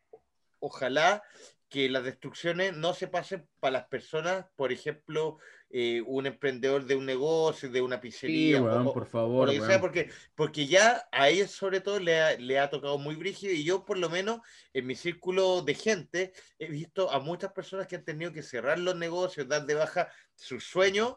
ojalá 0.59 1.23
que 1.69 1.89
las 1.89 2.03
destrucciones 2.03 2.75
no 2.75 2.93
se 2.93 3.07
pasen 3.07 3.47
para 3.59 3.73
las 3.73 3.87
personas, 3.87 4.45
por 4.55 4.71
ejemplo, 4.71 5.39
eh, 5.69 6.01
un 6.05 6.25
emprendedor 6.25 6.85
de 6.85 6.95
un 6.95 7.05
negocio, 7.05 7.69
de 7.69 7.81
una 7.81 7.99
pizzería. 7.99 8.61
por 8.93 9.07
favor. 9.07 9.49
porque, 9.81 10.09
porque 10.35 10.67
ya 10.67 11.05
a 11.11 11.27
ellos 11.27 11.51
sobre 11.51 11.81
todo 11.81 11.99
le 11.99 12.21
ha, 12.21 12.37
le 12.37 12.59
ha 12.59 12.69
tocado 12.69 12.97
muy 12.97 13.15
brígido 13.15 13.51
y 13.51 13.63
yo 13.63 13.83
por 13.83 13.97
lo 13.97 14.09
menos 14.09 14.39
en 14.73 14.87
mi 14.87 14.95
círculo 14.95 15.63
de 15.63 15.73
gente 15.73 16.33
he 16.59 16.67
visto 16.69 17.11
a 17.11 17.19
muchas 17.19 17.51
personas 17.51 17.87
que 17.87 17.97
han 17.97 18.05
tenido 18.05 18.31
que 18.31 18.43
cerrar 18.43 18.79
los 18.79 18.95
negocios, 18.95 19.47
dar 19.47 19.65
de 19.65 19.73
baja 19.73 20.09
sus 20.33 20.63
sueños 20.63 21.15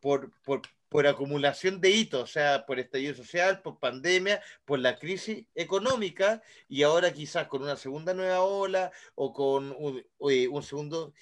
por, 0.00 0.30
por, 0.42 0.60
por 0.88 1.06
acumulación 1.06 1.80
de 1.80 1.90
hitos, 1.90 2.22
o 2.22 2.26
sea, 2.26 2.66
por 2.66 2.78
estallido 2.78 3.14
social, 3.14 3.62
por 3.62 3.78
pandemia, 3.78 4.42
por 4.64 4.78
la 4.78 4.98
crisis 4.98 5.46
económica 5.54 6.42
y 6.68 6.82
ahora 6.82 7.12
quizás 7.12 7.48
con 7.48 7.62
una 7.62 7.76
segunda 7.76 8.14
nueva 8.14 8.42
ola 8.42 8.92
o 9.14 9.32
con 9.32 9.74
un, 9.78 10.04
un 10.18 10.62
segundo 10.62 11.12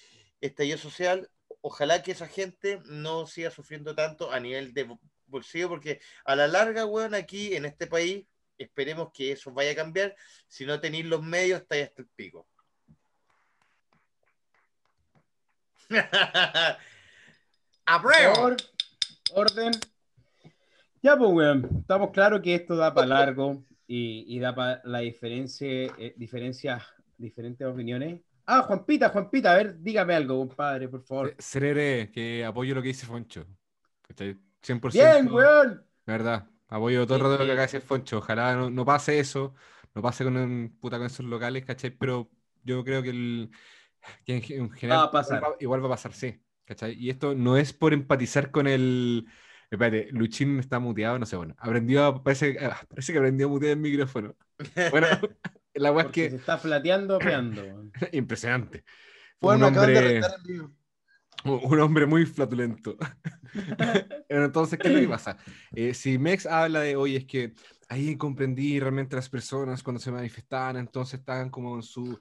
estallido 0.40 0.78
social, 0.78 1.30
ojalá 1.60 2.02
que 2.02 2.12
esa 2.12 2.28
gente 2.28 2.80
no 2.84 3.26
siga 3.26 3.51
sufriendo 3.51 3.94
tanto 3.94 4.30
a 4.30 4.40
nivel 4.40 4.74
de 4.74 4.97
bolsillo, 5.26 5.68
porque 5.68 6.01
a 6.24 6.36
la 6.36 6.47
larga, 6.47 6.84
weón, 6.84 7.14
aquí 7.14 7.55
en 7.56 7.64
este 7.64 7.86
país, 7.86 8.26
esperemos 8.59 9.10
que 9.12 9.32
eso 9.32 9.52
vaya 9.52 9.72
a 9.72 9.76
cambiar, 9.76 10.14
si 10.48 10.66
no 10.66 10.80
tenéis 10.80 11.06
los 11.06 11.22
medios, 11.22 11.62
está 11.62 11.76
hasta 11.76 12.02
el 12.02 12.09
pico. 12.09 12.47
Por 18.34 18.56
orden. 19.35 19.73
Ya, 21.03 21.16
pues, 21.16 21.31
weón. 21.31 21.69
Estamos 21.81 22.11
claros 22.11 22.40
que 22.43 22.55
esto 22.55 22.77
da 22.77 22.94
para 22.94 23.07
largo 23.07 23.65
y, 23.86 24.24
y 24.28 24.39
da 24.39 24.55
para 24.55 24.81
la 24.85 24.99
diferencia, 25.01 25.69
eh, 25.69 26.15
diferencias, 26.16 26.82
diferentes 27.16 27.66
opiniones. 27.66 28.20
Ah, 28.47 28.62
Juanpita, 28.62 29.09
Juanpita, 29.09 29.53
a 29.53 29.57
ver, 29.57 29.81
dígame 29.81 30.15
algo, 30.15 30.39
compadre, 30.39 30.89
por 30.89 31.03
favor. 31.03 31.35
Seré 31.39 32.11
que 32.12 32.44
apoyo 32.44 32.74
lo 32.74 32.82
que 32.82 32.89
dice 32.89 33.07
Foncho. 33.07 33.47
¿Cachai? 34.03 34.36
100%. 34.62 34.93
Bien, 34.93 35.32
weón. 35.32 35.85
¿Verdad? 36.07 36.47
Apoyo 36.69 37.07
todo 37.07 37.16
el 37.16 37.23
rato 37.23 37.39
lo 37.39 37.44
que 37.44 37.55
de 37.55 37.57
decir 37.61 37.81
Foncho. 37.81 38.19
Ojalá 38.19 38.55
no, 38.55 38.70
no 38.70 38.85
pase 38.85 39.19
eso, 39.19 39.55
no 39.94 40.03
pase 40.03 40.24
con, 40.24 40.36
un- 40.36 40.77
puta, 40.81 40.99
con 40.99 41.07
esos 41.07 41.24
locales, 41.27 41.65
¿cachai? 41.65 41.90
Pero 41.90 42.31
yo 42.65 42.85
creo 42.85 43.03
que, 43.03 43.11
el, 43.11 43.51
que 44.24 44.36
en, 44.36 44.43
ge- 44.43 44.57
en 44.57 44.70
general 44.70 45.01
Va 45.01 45.05
a 45.05 45.11
pasar. 45.11 45.39
Igual, 45.39 45.53
va, 45.53 45.57
igual 45.61 45.82
va 45.82 45.86
a 45.86 45.90
pasar, 45.90 46.12
sí. 46.12 46.40
¿Cachai? 46.64 46.94
Y 46.98 47.10
esto 47.10 47.34
no 47.34 47.56
es 47.56 47.72
por 47.72 47.93
empatizar 47.93 48.51
con 48.51 48.66
el... 48.66 49.26
Espérate, 49.70 50.09
Luchín 50.12 50.59
está 50.59 50.78
muteado, 50.78 51.18
no 51.18 51.26
sé, 51.26 51.36
bueno. 51.36 51.55
Aprendió, 51.59 52.05
a- 52.05 52.22
parece, 52.22 52.56
ah, 52.60 52.80
parece 52.89 53.12
que 53.12 53.18
aprendió 53.18 53.47
a 53.47 53.51
mutear 53.51 53.72
el 53.72 53.78
micrófono. 53.78 54.36
Bueno, 54.90 55.06
la 55.74 55.93
weá 55.93 56.05
es 56.05 56.06
Porque 56.06 56.28
se 56.28 56.36
que... 56.36 56.36
está 56.36 56.59
flateando, 56.59 57.22
peando. 57.22 57.62
Impresionante. 58.12 58.84
Fue 59.40 59.51
Bueno, 59.51 59.66
un 59.66 59.76
hombre, 59.78 60.20
un 61.44 61.80
hombre 61.80 62.06
muy 62.06 62.26
flatulento. 62.26 62.97
Entonces, 64.28 64.78
¿qué 64.78 64.89
es 64.89 64.94
lo 64.94 65.01
que 65.01 65.09
pasa? 65.09 65.36
Eh, 65.74 65.94
si 65.94 66.18
Mex 66.18 66.47
habla 66.47 66.80
de, 66.80 66.97
oye, 66.97 67.18
es 67.18 67.26
que 67.26 67.52
ahí 67.89 68.16
comprendí 68.16 68.78
realmente 68.80 69.16
las 69.16 69.28
personas 69.28 69.82
cuando 69.82 70.01
se 70.01 70.10
manifestaban, 70.12 70.76
entonces 70.76 71.20
estaban 71.20 71.51
como 71.51 71.74
en 71.76 71.82
su 71.82 72.18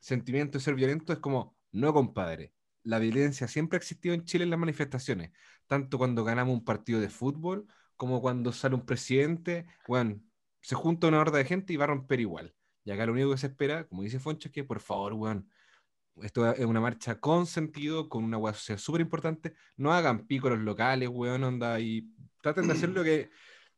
sentimiento 0.00 0.58
de 0.58 0.64
ser 0.64 0.74
violento, 0.74 1.12
es 1.12 1.18
como, 1.20 1.56
no, 1.72 1.92
compadre. 1.92 2.52
La 2.82 2.98
violencia 2.98 3.48
siempre 3.48 3.76
ha 3.76 3.80
existido 3.80 4.14
en 4.14 4.24
Chile 4.24 4.44
en 4.44 4.50
las 4.50 4.58
manifestaciones, 4.58 5.32
tanto 5.66 5.98
cuando 5.98 6.24
ganamos 6.24 6.54
un 6.54 6.64
partido 6.64 7.00
de 7.00 7.08
fútbol 7.08 7.66
como 7.96 8.20
cuando 8.20 8.52
sale 8.52 8.74
un 8.74 8.84
presidente, 8.84 9.66
bueno, 9.86 10.20
se 10.60 10.74
junta 10.74 11.06
una 11.06 11.20
horda 11.20 11.38
de 11.38 11.44
gente 11.44 11.72
y 11.72 11.76
va 11.76 11.84
a 11.84 11.88
romper 11.88 12.20
igual. 12.20 12.54
Y 12.84 12.90
acá 12.90 13.06
lo 13.06 13.12
único 13.12 13.30
que 13.30 13.38
se 13.38 13.46
espera, 13.48 13.86
como 13.86 14.02
dice 14.02 14.18
Foncho, 14.18 14.48
es 14.48 14.52
que 14.52 14.64
por 14.64 14.80
favor, 14.80 15.12
weón, 15.14 15.48
esto 16.22 16.50
es 16.52 16.64
una 16.64 16.80
marcha 16.80 17.20
con 17.20 17.46
sentido, 17.46 18.08
con 18.08 18.24
una 18.24 18.38
hueá 18.38 18.54
social 18.54 18.78
súper 18.78 19.00
importante. 19.00 19.54
No 19.76 19.92
hagan 19.92 20.26
pico 20.26 20.50
los 20.50 20.58
locales, 20.58 21.08
weón, 21.08 21.44
onda, 21.44 21.80
y 21.80 22.10
traten 22.42 22.66
de 22.66 22.74
hacer 22.74 22.90
lo 22.90 23.02
que 23.04 23.30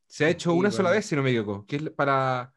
se 0.07 0.25
ha 0.25 0.31
hecho 0.31 0.53
Sí, 0.53 0.57
una 0.57 0.71
sola 0.71 0.91
vez, 0.91 1.07
si 1.07 1.17
no 1.17 1.23
me 1.23 1.31
equivoco, 1.31 1.67
que 1.67 1.77
es 1.77 1.91
para, 1.91 2.55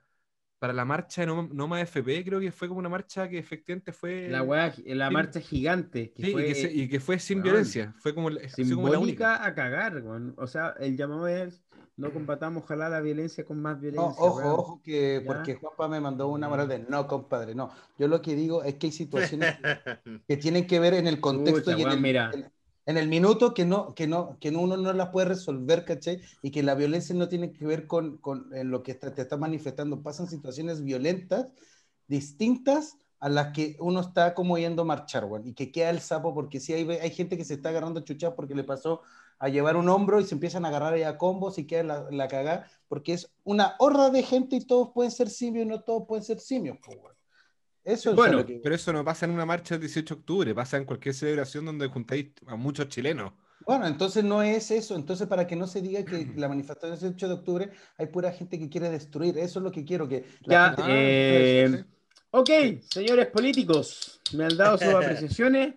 para 0.59 0.73
la 0.73 0.85
marcha 0.85 1.21
de 1.21 1.27
Noma, 1.27 1.49
Noma 1.53 1.81
FP, 1.81 2.23
creo 2.25 2.39
que 2.39 2.51
fue 2.51 2.67
como 2.67 2.79
una 2.79 2.89
marcha 2.89 3.29
que 3.29 3.38
efectivamente 3.38 3.91
fue... 3.93 4.27
La 4.29 4.41
weá, 4.43 4.73
la 4.85 5.07
Sí. 5.07 5.13
marcha 5.13 5.39
gigante, 5.39 6.11
que 6.13 6.23
Sí, 6.25 6.31
fue 6.31 6.43
y, 6.43 6.47
que 6.47 6.55
se- 6.55 6.73
y 6.73 6.89
que 6.89 6.99
fue 6.99 7.19
sin 7.19 7.38
weón, 7.38 7.43
violencia, 7.43 7.93
fue 7.99 8.13
como, 8.15 8.29
la- 8.29 8.41
así 8.45 8.67
como 8.69 8.89
la 8.89 8.97
única. 8.99 9.35
simbólica 9.35 9.45
a 9.45 9.55
cagar, 9.55 10.01
weón. 10.03 10.34
O 10.38 10.47
sea, 10.47 10.73
el 10.79 10.97
llamado 10.97 11.27
es 11.27 11.63
no 11.95 12.11
combatamos 12.13 12.63
ojalá 12.63 12.89
la 12.89 13.01
violencia 13.01 13.43
con 13.45 13.59
más 13.61 13.75
No, 13.75 13.81
violencia. 13.81 14.23
ojo, 14.23 14.38
weón. 14.38 14.49
ojo, 14.59 14.81
que 14.84 15.21
¿Ya? 15.23 15.25
porque 15.25 15.55
Juanpa 15.55 15.88
me 15.88 15.99
mandó 15.99 16.27
una 16.29 16.47
moral 16.49 16.67
de 16.67 16.79
no, 16.79 17.07
compadre, 17.07 17.55
no. 17.55 17.71
Yo 17.97 18.07
lo 18.07 18.21
que 18.21 18.35
digo 18.35 18.63
es 18.63 18.75
que 18.75 18.88
hay 18.88 18.91
situaciones 18.93 19.57
que, 19.57 19.63
que 20.27 20.38
tienen 20.38 20.67
que 20.67 20.79
ver 20.79 20.93
en 20.95 21.07
el 21.07 21.19
contexto 21.19 21.71
y 21.71 21.81
en 21.81 21.88
weón, 21.88 21.97
el, 21.97 22.01
mira. 22.01 22.31
en, 22.34 22.51
en 22.88 22.97
el 22.97 23.09
minuto 23.09 23.53
que 23.53 23.65
no, 23.65 23.93
que 23.93 24.07
no, 24.07 24.38
que 24.39 24.49
uno 24.49 24.77
no 24.77 24.93
las 24.93 25.09
puede 25.09 25.27
resolver, 25.27 25.84
¿cachai? 25.84 26.22
Y 26.41 26.51
que 26.51 26.64
la 26.64 26.73
violencia 26.73 27.14
no 27.14 27.27
tiene 27.27 27.51
que 27.51 27.65
ver 27.65 27.85
con, 27.85 28.18
con 28.18 28.49
lo 28.49 28.81
que 28.81 28.95
te, 28.95 29.22
está 29.22 29.35
manifestando. 29.35 30.01
Pasan 30.01 30.27
situaciones 30.27 30.81
violentas 30.81 31.51
distintas 32.07 32.97
a 33.19 33.27
las 33.27 33.51
que 33.51 33.76
uno 33.81 33.99
está 33.99 34.34
como 34.34 34.57
yendo 34.57 34.84
a 34.84 34.85
marchar, 34.85 35.26
weón, 35.26 35.45
y 35.45 35.53
que 35.53 35.69
queda 35.69 35.89
el 35.89 35.99
sapo, 35.99 36.34
porque 36.34 36.61
sí 36.61 36.72
hay, 36.72 36.89
hay 36.89 37.11
gente 37.11 37.38
que 37.38 37.43
se 37.43 37.55
está 37.55 37.69
agarrando 37.69 37.99
chuchas 38.01 38.34
porque 38.35 38.55
le 38.55 38.64
pasó 38.64 39.01
a 39.38 39.49
llevar 39.49 39.76
un 39.76 39.89
hombro 39.89 40.22
y 40.22 40.26
se 40.26 40.35
empiezan 40.35 40.64
a 40.64 40.69
agarrar 40.69 40.93
ahí 40.93 41.03
a 41.03 41.18
combos 41.18 41.57
y 41.57 41.68
queda 41.68 41.84
la, 41.84 42.07
la 42.09 42.27
cagada, 42.30 42.72
porque 42.88 43.14
es 43.14 43.30
una 43.43 43.76
horda 43.80 44.09
de 44.11 44.23
gente 44.23 44.55
y 44.55 44.65
todos 44.65 44.91
pueden 44.93 45.11
ser 45.11 45.30
simios 45.30 45.68
no 45.68 45.81
todos 45.81 46.07
pueden 46.07 46.23
ser 46.23 46.39
simios, 46.39 46.77
pues. 46.84 47.16
Eso 47.88 48.09
es 48.09 48.15
Bueno, 48.18 48.45
que... 48.45 48.59
Pero 48.61 48.76
eso 48.76 48.91
no 48.91 49.03
pasa 49.05 49.26
en 49.26 49.31
una 49.31 49.45
marcha 49.45 49.76
del 49.76 49.81
18 49.81 50.15
de 50.15 50.19
octubre, 50.19 50.53
pasa 50.55 50.76
en 50.77 50.85
cualquier 50.85 51.15
celebración 51.15 51.65
donde 51.65 51.88
juntáis 51.88 52.27
a 52.45 52.55
muchos 52.55 52.89
chilenos. 52.89 53.31
Bueno, 53.65 53.88
entonces 53.88 54.23
no 54.23 54.41
es 54.41 54.72
eso. 54.72 54.95
Entonces, 54.95 55.27
para 55.27 55.47
que 55.47 55.55
no 55.55 55.68
se 55.68 55.81
diga 55.81 56.03
que 56.03 56.27
la 56.35 56.49
manifestación 56.49 56.91
del 56.91 56.99
18 56.99 57.27
de 57.27 57.34
octubre 57.34 57.72
hay 57.97 58.07
pura 58.07 58.31
gente 58.31 58.59
que 58.59 58.69
quiere 58.69 58.89
destruir. 58.89 59.38
Eso 59.38 59.59
es 59.59 59.64
lo 59.64 59.72
que 59.72 59.85
quiero 59.85 60.07
que 60.07 60.26
la 60.43 60.53
Ya, 60.53 60.76
gente- 60.76 61.64
eh, 61.64 61.85
Ok, 62.31 62.49
señores 62.89 63.27
políticos, 63.27 64.19
me 64.35 64.43
han 64.45 64.57
dado 64.57 64.77
sus 64.77 64.88
apreciaciones. 64.93 65.76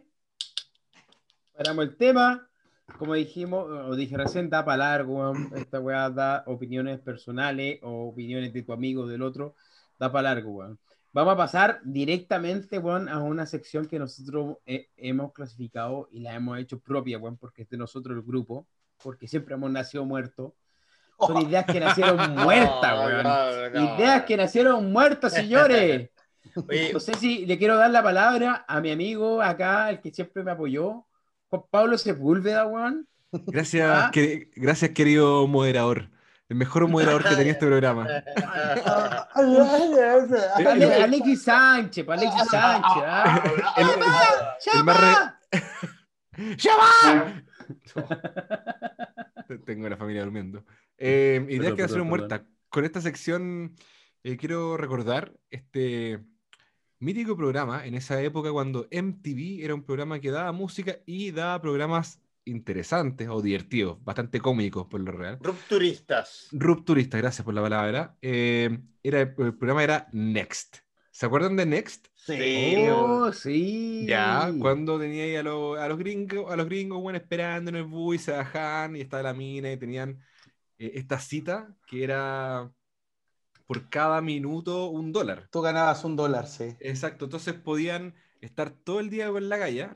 Paramos 1.56 1.84
el 1.84 1.96
tema. 1.96 2.46
Como 2.98 3.14
dijimos, 3.14 3.66
o 3.70 3.94
dije 3.94 4.16
recién, 4.16 4.50
da 4.50 4.64
para 4.64 4.78
largo. 4.78 5.32
Esta 5.54 5.78
weá 5.78 6.10
da 6.10 6.42
opiniones 6.46 6.98
personales 7.00 7.78
o 7.82 8.08
opiniones 8.08 8.52
de 8.52 8.62
tu 8.62 8.72
amigo 8.72 9.06
del 9.06 9.22
otro. 9.22 9.54
Da 9.98 10.10
para 10.10 10.34
largo, 10.34 10.50
weón. 10.50 10.78
Vamos 11.12 11.34
a 11.34 11.36
pasar 11.36 11.80
directamente, 11.82 12.78
weón, 12.78 13.08
a 13.08 13.18
una 13.18 13.44
sección 13.46 13.86
que 13.86 13.98
nosotros 13.98 14.58
eh, 14.64 14.88
hemos 14.96 15.32
clasificado 15.32 16.08
y 16.12 16.20
la 16.20 16.34
hemos 16.34 16.58
hecho 16.58 16.78
propia, 16.78 17.18
weón, 17.18 17.36
porque 17.36 17.62
es 17.62 17.68
de 17.68 17.76
nosotros 17.76 18.16
el 18.16 18.22
grupo, 18.22 18.66
porque 19.02 19.26
siempre 19.26 19.54
hemos 19.54 19.70
nacido 19.70 20.04
muertos. 20.04 20.52
Son 21.18 21.36
ideas 21.42 21.64
que 21.66 21.80
nacieron 21.80 22.16
muertas, 22.36 22.98
weón. 23.06 23.22
No, 23.24 23.70
no. 23.70 23.96
Ideas 23.96 24.22
que 24.24 24.36
nacieron 24.36 24.92
muertas, 24.92 25.34
señores. 25.34 26.10
Oye, 26.68 26.92
No 26.92 27.00
sé 27.00 27.14
si 27.14 27.44
le 27.44 27.58
quiero 27.58 27.76
dar 27.76 27.90
la 27.90 28.02
palabra 28.02 28.64
a 28.66 28.80
mi 28.80 28.90
amigo 28.90 29.42
acá, 29.42 29.90
el 29.90 30.00
que 30.00 30.12
siempre 30.12 30.42
me 30.42 30.52
apoyó, 30.52 31.06
Juan 31.48 31.62
Pablo 31.70 31.98
Sepúlveda, 31.98 32.66
weón. 32.66 33.06
Gracias, 33.32 33.90
Ah. 33.92 34.10
que- 34.12 34.50
gracias, 34.56 34.92
querido 34.92 35.46
moderador. 35.46 36.08
El 36.50 36.56
mejor 36.56 36.88
moderador 36.88 37.22
que 37.22 37.36
tenía 37.36 37.52
este 37.52 37.66
programa. 37.66 38.06
Ale- 39.34 40.94
Alexis 41.04 41.42
Sánchez, 41.44 42.08
Alexis 42.08 42.48
Sánchez. 42.50 43.02
¿ah? 43.06 43.42
El, 43.76 43.86
el- 43.86 44.02
el. 49.46 49.60
Tengo 49.64 49.86
a 49.86 49.90
la 49.90 49.96
familia 49.96 50.22
durmiendo. 50.24 50.64
Eh, 50.98 51.46
ideas 51.50 51.74
que 51.74 51.82
nacieron 51.82 52.08
muertas. 52.08 52.42
Con 52.68 52.84
esta 52.84 53.00
sección 53.00 53.74
eh, 54.24 54.36
quiero 54.36 54.76
recordar 54.76 55.32
este 55.50 56.20
mítico 56.98 57.36
programa 57.36 57.86
en 57.86 57.94
esa 57.94 58.20
época 58.22 58.50
cuando 58.52 58.88
MTV 58.90 59.64
era 59.64 59.74
un 59.74 59.82
programa 59.84 60.20
que 60.20 60.30
daba 60.30 60.52
música 60.52 60.96
y 61.06 61.30
daba 61.30 61.60
programas 61.60 62.20
interesantes 62.44 63.28
o 63.28 63.42
divertidos, 63.42 64.02
bastante 64.02 64.40
cómicos 64.40 64.86
por 64.86 65.00
lo 65.00 65.12
real. 65.12 65.38
Rupturistas. 65.40 66.48
Rupturista, 66.52 67.18
gracias 67.18 67.44
por 67.44 67.54
la 67.54 67.62
palabra. 67.62 68.16
Eh, 68.22 68.78
era, 69.02 69.20
el 69.20 69.34
programa 69.34 69.84
era 69.84 70.08
Next. 70.12 70.78
¿Se 71.10 71.26
acuerdan 71.26 71.56
de 71.56 71.66
Next? 71.66 72.06
Sí. 72.14 72.86
Oh, 72.90 73.32
sí. 73.32 74.06
Ya, 74.06 74.50
cuando 74.58 74.98
tenía 74.98 75.24
ahí 75.24 75.36
a, 75.36 75.42
los- 75.42 75.78
a 75.78 75.88
los 75.88 75.98
gringos, 75.98 76.50
a 76.50 76.56
los 76.56 76.66
gringos, 76.66 77.00
bueno, 77.00 77.18
esperando 77.18 77.70
en 77.70 77.76
el 77.76 77.84
bus 77.84 78.16
y 78.16 78.18
se 78.18 78.32
bajaban 78.32 78.96
y 78.96 79.00
estaba 79.00 79.22
la 79.24 79.34
mina 79.34 79.70
y 79.70 79.76
tenían 79.76 80.20
eh, 80.78 80.92
esta 80.94 81.18
cita 81.18 81.74
que 81.86 82.04
era 82.04 82.72
por 83.66 83.88
cada 83.88 84.20
minuto 84.20 84.86
un 84.86 85.12
dólar. 85.12 85.48
Tú 85.50 85.60
ganabas 85.60 86.04
un 86.04 86.16
dólar, 86.16 86.46
sí. 86.46 86.74
Exacto, 86.80 87.26
entonces 87.26 87.54
podían 87.54 88.14
estar 88.40 88.70
todo 88.70 89.00
el 89.00 89.10
día 89.10 89.30
con 89.30 89.48
la 89.48 89.58
calle 89.58 89.90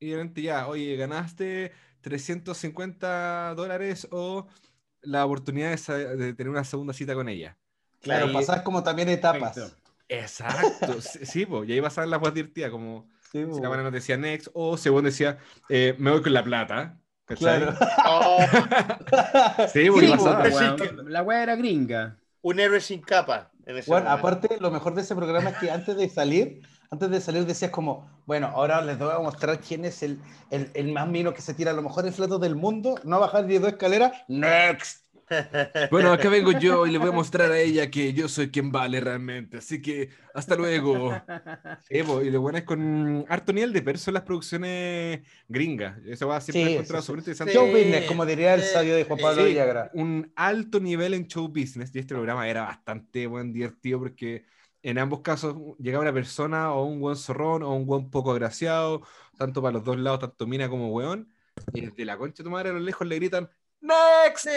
y 0.00 0.10
de 0.10 0.16
repente 0.16 0.42
ya, 0.42 0.68
oye, 0.68 0.96
ganaste 0.96 1.72
350 2.00 3.54
dólares 3.54 4.08
o 4.10 4.46
la 5.02 5.24
oportunidad 5.24 5.76
de, 5.78 6.16
de 6.16 6.34
tener 6.34 6.50
una 6.50 6.64
segunda 6.64 6.92
cita 6.92 7.14
con 7.14 7.28
ella. 7.28 7.56
Claro, 8.00 8.26
Ahí- 8.26 8.32
pasar 8.32 8.62
como 8.62 8.82
también 8.82 9.08
etapas. 9.08 9.54
Perfecto. 9.54 9.80
Exacto, 10.08 11.00
sí, 11.02 11.44
po, 11.46 11.64
y 11.64 11.72
ahí 11.72 11.80
pasaban 11.82 12.10
las 12.10 12.18
cosas 12.18 12.34
divertidas, 12.34 12.70
como 12.70 13.08
Sí, 13.30 13.44
si 13.52 13.60
la 13.60 13.68
nos 13.82 13.92
decía 13.92 14.16
next, 14.16 14.48
o 14.54 14.78
según 14.78 15.04
decía, 15.04 15.36
eh, 15.68 15.94
me 15.98 16.10
voy 16.10 16.22
con 16.22 16.32
la 16.32 16.42
plata. 16.42 16.98
¿cachai? 17.26 17.60
Claro. 17.60 17.76
Oh, 18.06 18.38
Sí, 19.72 19.90
porque 19.90 20.06
Sí, 20.06 20.12
pasaba. 20.12 20.44
weón. 20.48 21.12
La 21.12 21.22
weá 21.22 21.42
era 21.42 21.56
gringa. 21.56 22.16
un 22.40 22.58
héroe 22.58 22.80
sin 22.80 23.02
capa. 23.02 23.50
En 23.66 23.76
ese 23.76 23.90
Bueno, 23.90 24.06
momento. 24.08 24.26
aparte, 24.26 24.56
lo 24.60 24.70
mejor 24.70 24.94
de 24.94 25.02
ese 25.02 25.14
programa 25.14 25.50
es 25.50 25.58
que 25.58 25.70
antes 25.70 25.94
de 25.94 26.08
salir, 26.08 26.62
antes 26.90 27.10
de 27.10 27.20
salir 27.20 27.44
decías 27.46 27.70
como, 27.70 28.08
bueno, 28.26 28.48
ahora 28.48 28.80
les 28.82 28.98
voy 28.98 29.10
a 29.12 29.18
mostrar 29.18 29.60
quién 29.60 29.84
es 29.84 30.02
el, 30.02 30.22
el, 30.50 30.70
el 30.74 30.92
más 30.92 31.08
mino 31.08 31.34
que 31.34 31.42
se 31.42 31.54
tira 31.54 31.70
a 31.72 31.74
lo 31.74 31.82
mejor 31.82 32.06
el 32.06 32.12
flato 32.12 32.38
del 32.38 32.56
mundo, 32.56 32.96
no 33.04 33.20
bajar 33.20 33.46
10 33.46 33.60
dos 33.62 33.70
escaleras, 33.72 34.12
next. 34.28 35.04
Bueno, 35.90 36.12
acá 36.12 36.28
vengo 36.28 36.52
yo 36.52 36.86
y 36.86 36.90
le 36.90 36.98
voy 36.98 37.08
a 37.08 37.12
mostrar 37.12 37.50
a 37.50 37.58
ella 37.58 37.90
que 37.90 38.12
yo 38.12 38.28
soy 38.28 38.50
quien 38.50 38.70
vale 38.70 39.00
realmente. 39.00 39.56
Así 39.58 39.80
que 39.80 40.10
hasta 40.34 40.54
luego. 40.54 41.24
Po, 42.06 42.22
y 42.22 42.30
lo 42.30 42.40
bueno 42.42 42.58
es 42.58 42.64
con 42.64 43.24
harto 43.28 43.52
nivel 43.54 43.72
de 43.72 43.82
perso 43.82 44.10
en 44.10 44.14
las 44.14 44.22
producciones 44.24 45.20
gringas. 45.48 45.98
Eso 46.06 46.28
va 46.28 46.40
siempre 46.42 46.68
Sí, 46.68 46.70
encontrado 46.70 47.02
súper 47.02 47.20
interesante. 47.20 47.52
Show 47.52 47.70
business, 47.70 48.04
como 48.04 48.26
diría 48.26 48.54
el 48.54 48.64
sabio 48.64 48.94
de 48.96 49.04
Juan 49.04 49.18
Pablo 49.20 49.44
sí. 49.44 49.46
Villagra. 49.46 49.90
un 49.92 50.32
alto 50.36 50.80
nivel 50.80 51.14
en 51.14 51.26
show 51.26 51.48
business 51.48 51.94
y 51.94 51.98
este 52.00 52.14
programa 52.14 52.48
era 52.48 52.62
bastante 52.64 53.26
buen 53.26 53.52
divertido 53.52 53.98
porque 54.00 54.44
en 54.90 54.98
ambos 54.98 55.20
casos 55.22 55.56
llegaba 55.78 56.02
una 56.02 56.12
persona 56.12 56.72
o 56.72 56.84
un 56.84 57.00
buen 57.00 57.16
zorrón 57.16 57.62
o 57.62 57.74
un 57.74 57.86
buen 57.86 58.10
poco 58.10 58.32
agraciado, 58.32 59.02
tanto 59.36 59.60
para 59.62 59.72
los 59.74 59.84
dos 59.84 59.98
lados, 59.98 60.20
tanto 60.20 60.46
mina 60.46 60.68
como 60.68 60.90
weón, 60.92 61.32
y 61.72 61.82
desde 61.82 62.04
la 62.04 62.16
concha 62.18 62.42
de 62.42 62.44
tu 62.44 62.50
madre 62.50 62.70
a 62.70 62.72
lo 62.72 62.80
lejos 62.80 63.06
le 63.06 63.16
gritan 63.16 63.50
¡Next! 63.80 64.48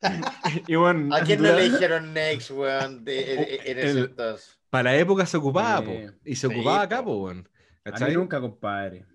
y 0.66 0.74
bueno, 0.76 1.14
¿A 1.14 1.20
quién 1.22 1.42
no 1.42 1.52
le 1.52 1.70
dijeron 1.70 2.12
next, 2.14 2.50
weón? 2.50 3.04
de- 3.04 3.12
de- 3.24 3.54
en 3.72 3.78
ese 3.78 3.90
El- 3.90 3.98
entonces? 4.06 4.58
Para 4.70 4.90
la 4.90 4.96
época 4.98 5.24
se 5.26 5.36
ocupaba, 5.38 5.80
Sí. 5.80 5.84
po, 5.86 6.18
y 6.24 6.36
se 6.36 6.46
Sí, 6.48 6.54
ocupaba 6.54 6.82
acá, 6.82 7.02
po. 7.02 7.16
weón. 7.24 7.48
A 7.84 7.98
mí 8.06 8.12
nunca, 8.14 8.40
compadre. 8.40 9.06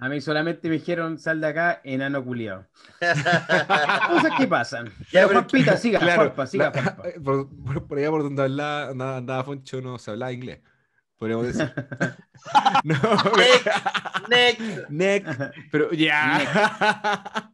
A 0.00 0.08
mí 0.08 0.20
solamente 0.20 0.68
me 0.68 0.74
dijeron, 0.76 1.18
sal 1.18 1.40
de 1.40 1.46
acá, 1.48 1.80
enano 1.84 2.24
culiado. 2.24 2.66
Cosas 3.00 4.32
que 4.38 4.46
pasan. 4.46 4.86
Ya, 5.10 5.26
Pero 5.26 5.28
Juanpita, 5.40 5.76
siga, 5.76 5.98
Claro, 5.98 6.22
Juanpa, 6.22 6.46
siga, 6.46 6.72
la- 6.74 6.82
Juanpa. 6.82 7.02
por, 7.24 7.48
por- 7.64 7.86
por 7.88 7.98
allá 7.98 8.10
por 8.10 8.22
donde 8.22 8.42
hablaba, 8.42 8.88
andaba, 8.90 9.16
andaba 9.16 9.44
Foncho 9.44 9.80
no 9.80 9.98
se 9.98 10.10
hablaba 10.10 10.32
inglés. 10.32 10.60
Podríamos 11.16 11.46
decir. 11.48 11.72
no, 12.84 12.96
Next. 14.28 14.88
next, 14.90 15.40
pero 15.70 15.90
ya. 15.92 17.52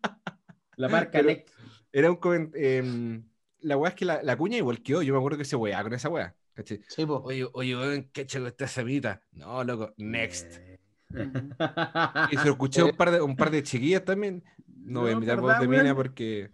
La 0.76 0.88
marca 0.88 1.10
Pero- 1.12 1.28
Next. 1.28 1.48
Era 1.92 2.10
un 2.10 2.20
coment- 2.20 2.52
em, 2.54 3.24
la 3.60 3.76
weá 3.78 3.88
es 3.88 3.94
que 3.96 4.04
la, 4.04 4.22
la 4.22 4.36
cuña 4.36 4.58
igual 4.58 4.82
quedó. 4.82 5.00
Yo 5.02 5.14
me 5.14 5.18
acuerdo 5.18 5.38
que 5.38 5.44
se 5.46 5.56
weá 5.56 5.82
con 5.82 5.94
esa 5.94 6.08
weá. 6.10 6.34
Sí. 6.64 6.80
Oye, 7.08 7.46
oye, 7.52 7.76
weón, 7.76 8.10
¿qué 8.12 8.26
con 8.26 8.46
esta 8.46 8.66
semita? 8.68 9.20
No, 9.32 9.64
loco, 9.64 9.94
next. 9.96 10.56
Eh. 10.58 10.75
Y 12.30 12.36
se 12.38 12.44
lo 12.46 12.52
escuché 12.52 12.80
a 12.80 12.84
un 12.86 12.96
par 12.96 13.10
de, 13.10 13.20
un 13.20 13.36
par 13.36 13.50
de 13.50 13.62
chiquillas 13.62 14.04
también. 14.04 14.44
No, 14.66 15.00
voy 15.00 15.10
a 15.10 15.12
No, 15.12 15.18
imitar 15.18 15.36
¿verdad, 15.36 15.42
voz 15.42 15.58
de 15.58 15.68
mina 15.68 15.94
porque. 15.94 16.50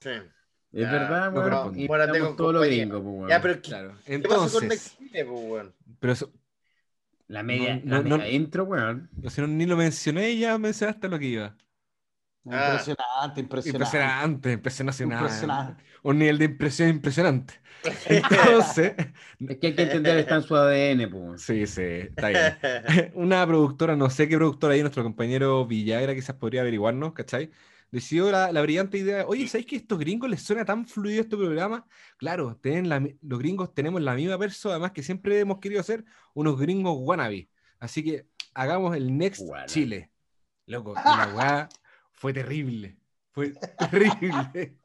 Sí. 0.00 0.10
Es 0.10 0.30
Ya, 0.72 0.90
verdad, 0.90 1.30
no 1.32 1.40
weón. 1.40 1.78
Y 1.78 1.86
Bueno, 1.86 2.10
tengo 2.10 2.26
los 2.28 2.36
compañía. 2.36 2.84
gringos, 2.84 3.02
pues, 3.02 3.14
weón. 3.14 3.28
Ya, 3.28 3.40
pero 3.40 3.54
¿qué, 3.60 3.60
Claro. 3.62 3.94
qué 4.04 4.28
pasó 4.28 4.50
con 4.50 4.68
Entonces, 4.68 4.96
Chile, 4.98 5.24
po, 5.24 5.34
weón? 5.34 5.74
pero 6.00 6.12
eso, 6.12 6.32
La 7.26 7.42
media, 7.42 7.80
No, 7.84 7.96
la 7.96 8.02
no, 8.02 8.16
media 8.18 8.30
intro, 8.30 8.64
weón. 8.64 9.10
no 9.12 9.30
sé, 9.30 9.40
no, 9.42 9.48
ni 9.48 9.66
lo 9.66 9.76
mencioné 9.76 10.30
y 10.32 10.40
ya 10.40 10.58
mencionaste 10.58 11.08
lo 11.08 11.18
que 11.18 11.26
iba. 11.26 11.56
Ah. 12.50 12.72
Impresionante, 12.72 13.40
impresionante. 13.40 13.70
Impresionante, 13.70 14.52
impresionante. 14.52 15.04
Impresionante. 15.04 15.84
Un 16.02 16.18
nivel 16.18 16.38
de 16.38 16.44
impresión 16.46 16.88
impresionante. 16.88 17.54
Entonces, 18.06 18.94
Es 19.46 19.58
que 19.58 19.68
hay 19.68 19.74
que 19.74 19.82
entender, 19.82 20.18
está 20.18 20.36
en 20.36 20.42
su 20.42 20.54
ADN, 20.56 21.10
pues. 21.10 21.42
sí, 21.42 21.66
sí, 21.66 21.82
está 21.82 22.28
bien. 22.28 22.58
Una 23.14 23.46
productora, 23.46 23.96
no 23.96 24.10
sé 24.10 24.28
qué 24.28 24.36
productora 24.36 24.74
ahí, 24.74 24.80
nuestro 24.80 25.02
compañero 25.02 25.66
Villagra 25.66 26.14
quizás 26.14 26.36
podría 26.36 26.60
averiguarnos, 26.62 27.12
¿cachai? 27.12 27.50
Decidió 27.90 28.30
la, 28.30 28.50
la 28.52 28.62
brillante 28.62 28.98
idea, 28.98 29.26
oye, 29.26 29.46
¿sabéis 29.48 29.66
que 29.66 29.76
a 29.76 29.78
estos 29.78 29.98
gringos 29.98 30.30
les 30.30 30.42
suena 30.42 30.64
tan 30.64 30.86
fluido 30.86 31.20
este 31.22 31.36
programa? 31.36 31.86
Claro, 32.16 32.56
tienen 32.62 32.88
la 32.88 33.00
los 33.20 33.38
gringos 33.38 33.74
tenemos 33.74 34.00
la 34.00 34.14
misma 34.14 34.38
persona, 34.38 34.74
además 34.74 34.92
que 34.92 35.02
siempre 35.02 35.38
hemos 35.40 35.58
querido 35.58 35.82
ser 35.82 36.04
unos 36.34 36.58
gringos 36.58 36.96
wannabe. 36.98 37.50
Así 37.78 38.02
que 38.02 38.26
hagamos 38.54 38.96
el 38.96 39.16
Next. 39.16 39.42
Chile. 39.66 40.10
Loco, 40.66 40.94
la 40.94 41.32
weá 41.34 41.68
fue 42.22 42.32
terrible. 42.32 42.96
Fue 43.32 43.52
terrible. 43.90 44.78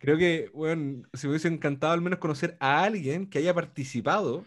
Creo 0.00 0.18
que, 0.18 0.50
bueno, 0.52 1.06
se 1.14 1.26
me 1.26 1.30
hubiese 1.30 1.46
encantado 1.46 1.92
al 1.92 2.00
menos 2.00 2.18
conocer 2.18 2.56
a 2.58 2.82
alguien 2.82 3.30
que 3.30 3.38
haya 3.38 3.54
participado, 3.54 4.44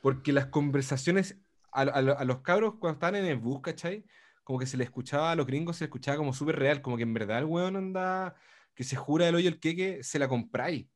porque 0.00 0.32
las 0.32 0.46
conversaciones 0.46 1.36
a, 1.70 1.82
a 1.82 2.00
lo- 2.00 2.18
a 2.18 2.24
los 2.24 2.40
cabros 2.40 2.76
cuando 2.80 2.94
estaban 2.94 3.16
en 3.16 3.26
el 3.26 3.36
bus, 3.36 3.60
¿cachai? 3.60 4.04
Como 4.42 4.58
que 4.58 4.64
se 4.64 4.78
le 4.78 4.84
escuchaba 4.84 5.30
a 5.32 5.36
los 5.36 5.46
gringos, 5.46 5.76
se 5.76 5.84
le 5.84 5.88
escuchaba 5.88 6.16
como 6.16 6.32
súper 6.32 6.58
real, 6.58 6.80
como 6.80 6.96
que 6.96 7.02
en 7.02 7.12
verdad 7.12 7.40
el 7.40 7.44
weón 7.44 7.76
anda, 7.76 8.34
que 8.74 8.84
se 8.84 8.96
jura 8.96 9.28
el 9.28 9.34
hoyo 9.34 9.50
el 9.50 9.60
queque, 9.60 10.02
se 10.02 10.18
la 10.18 10.28
compráis. 10.28 10.86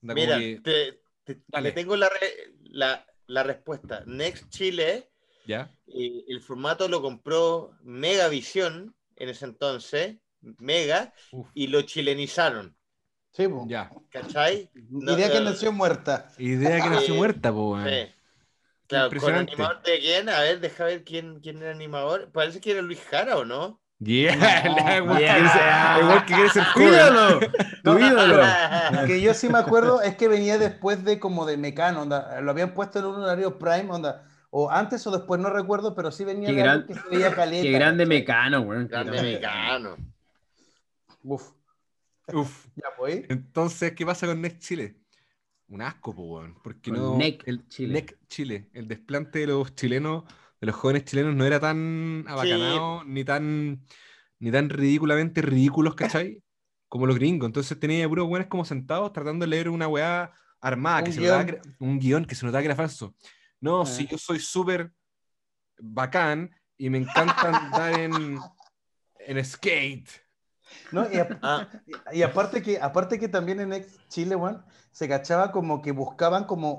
Mira, 0.00 0.38
que- 0.38 0.60
te, 0.62 1.02
te- 1.24 1.42
Dale. 1.48 1.72
te 1.72 1.74
tengo 1.82 1.96
la, 1.96 2.08
re- 2.08 2.54
la, 2.62 3.04
la 3.26 3.42
respuesta. 3.42 4.02
Next 4.06 4.48
Chile, 4.48 5.10
¿ya? 5.46 5.70
eh, 5.88 6.24
el 6.28 6.40
formato 6.40 6.88
lo 6.88 7.02
compró 7.02 7.76
Megavisión 7.82 8.94
en 9.16 9.28
ese 9.28 9.44
entonces, 9.46 10.18
Mega, 10.40 11.14
Uf, 11.30 11.48
y 11.54 11.68
lo 11.68 11.82
chilenizaron. 11.82 12.76
Sí, 13.32 13.48
po. 13.48 13.66
ya. 13.68 13.90
¿Cachai? 14.10 14.70
No, 14.74 15.12
Idea 15.12 15.30
que 15.30 15.40
nació 15.40 15.72
muerta. 15.72 16.30
Idea 16.38 16.82
que 16.82 16.90
nació 16.90 17.14
muerta, 17.14 17.52
po, 17.52 17.72
weón. 17.72 17.84
Sí. 17.84 18.14
Claro, 18.88 19.16
con 19.16 19.34
Impresionante. 19.34 19.52
animador 19.52 19.82
de 19.82 20.00
quién? 20.00 20.28
A 20.30 20.40
ver, 20.42 20.60
deja 20.60 20.84
ver 20.86 21.04
quién, 21.04 21.40
quién 21.40 21.58
era 21.62 21.72
animador. 21.72 22.32
Parece 22.32 22.60
que 22.60 22.72
era 22.72 22.82
Luis 22.82 23.00
Jara, 23.04 23.38
¿o 23.38 23.44
no? 23.44 23.82
Yeah, 24.00 24.34
No, 24.64 24.96
igual 24.98 25.24
que 25.24 25.24
yeah. 25.24 25.34
quiere 25.34 25.48
ser- 25.48 26.02
igual 26.02 26.24
que 26.26 26.34
quiere 26.34 26.50
ser 26.50 26.72
¡Tu 26.72 26.80
ídolo! 26.82 27.48
¡Tu 27.82 27.98
ídolo! 27.98 28.62
Que 29.04 29.20
yo 29.20 29.34
sí 29.34 29.48
me 29.48 29.58
acuerdo 29.58 30.02
es 30.02 30.16
que 30.16 30.28
venía 30.28 30.58
después 30.58 31.04
de 31.04 31.18
como 31.20 31.46
de 31.46 31.56
Mecano, 31.56 32.02
onda, 32.02 32.40
lo 32.40 32.50
habían 32.50 32.74
puesto 32.74 32.98
en 32.98 33.06
un 33.06 33.22
horario 33.22 33.58
prime, 33.58 33.90
onda, 33.90 34.26
o 34.56 34.70
antes 34.70 35.04
o 35.08 35.10
después, 35.10 35.40
no 35.40 35.50
recuerdo, 35.50 35.96
pero 35.96 36.12
sí 36.12 36.22
venía 36.24 36.48
Qué 36.48 36.54
gran- 36.54 36.86
que 36.86 36.94
se 36.94 37.08
veía 37.10 37.34
caleta. 37.34 37.62
Qué 37.64 37.72
grande 37.72 38.06
mecano, 38.06 38.60
weón. 38.60 38.86
Qué 38.86 38.92
Grande 38.92 39.20
mexicano. 39.20 39.96
Uf, 41.24 41.50
Uf. 42.32 42.66
ya 42.76 42.84
pues. 42.96 43.24
Entonces, 43.28 43.92
¿qué 43.94 44.06
pasa 44.06 44.28
con 44.28 44.40
Next 44.40 44.60
Chile? 44.62 44.94
Un 45.66 45.82
asco, 45.82 46.14
po, 46.14 46.22
weón. 46.22 46.54
Porque 46.62 46.92
Con 46.92 47.00
no. 47.00 47.18
El 47.20 47.66
Chile. 47.66 48.70
El 48.72 48.86
desplante 48.86 49.40
de 49.40 49.48
los 49.48 49.74
chilenos, 49.74 50.22
de 50.60 50.66
los 50.68 50.76
jóvenes 50.76 51.04
chilenos, 51.04 51.34
no 51.34 51.44
era 51.44 51.58
tan 51.58 52.24
abacanado, 52.28 53.02
ni 53.04 53.24
tan 53.24 53.82
ni 54.38 54.52
tan 54.52 54.68
ridículamente 54.70 55.42
ridículos, 55.42 55.96
¿cachai? 55.96 56.44
Como 56.88 57.06
los 57.06 57.16
gringos. 57.16 57.48
Entonces 57.48 57.80
tenía 57.80 58.08
puros 58.08 58.28
buenos 58.28 58.46
como 58.46 58.64
sentados 58.64 59.12
tratando 59.12 59.44
de 59.44 59.50
leer 59.50 59.68
una 59.68 59.88
weá 59.88 60.30
armada, 60.60 61.02
que 61.02 61.10
se 61.12 61.20
notaba 61.20 61.44
que 61.44 61.60
un 61.80 61.98
guion 61.98 62.24
que 62.24 62.36
se 62.36 62.46
notaba 62.46 62.62
que 62.62 62.66
era 62.66 62.76
falso. 62.76 63.16
No, 63.60 63.82
Ah. 63.82 63.86
si 63.86 64.06
yo 64.06 64.18
soy 64.18 64.38
súper 64.40 64.92
bacán 65.78 66.50
y 66.76 66.90
me 66.90 66.98
encanta 66.98 67.48
andar 67.48 67.98
en, 67.98 68.38
en 69.18 69.44
skate. 69.44 70.08
¿No? 70.92 71.10
Y, 71.10 71.18
a- 71.18 71.38
Ah, 71.42 71.68
y 72.12 72.22
aparte 72.22 72.62
que, 72.62 72.80
aparte 72.80 73.18
que 73.18 73.28
también 73.28 73.60
en 73.60 73.72
ex 73.74 73.98
Chile, 74.08 74.34
weón, 74.34 74.64
se 74.90 75.08
cachaba 75.08 75.52
como 75.52 75.82
que 75.82 75.92
buscaban 75.92 76.44
como 76.44 76.78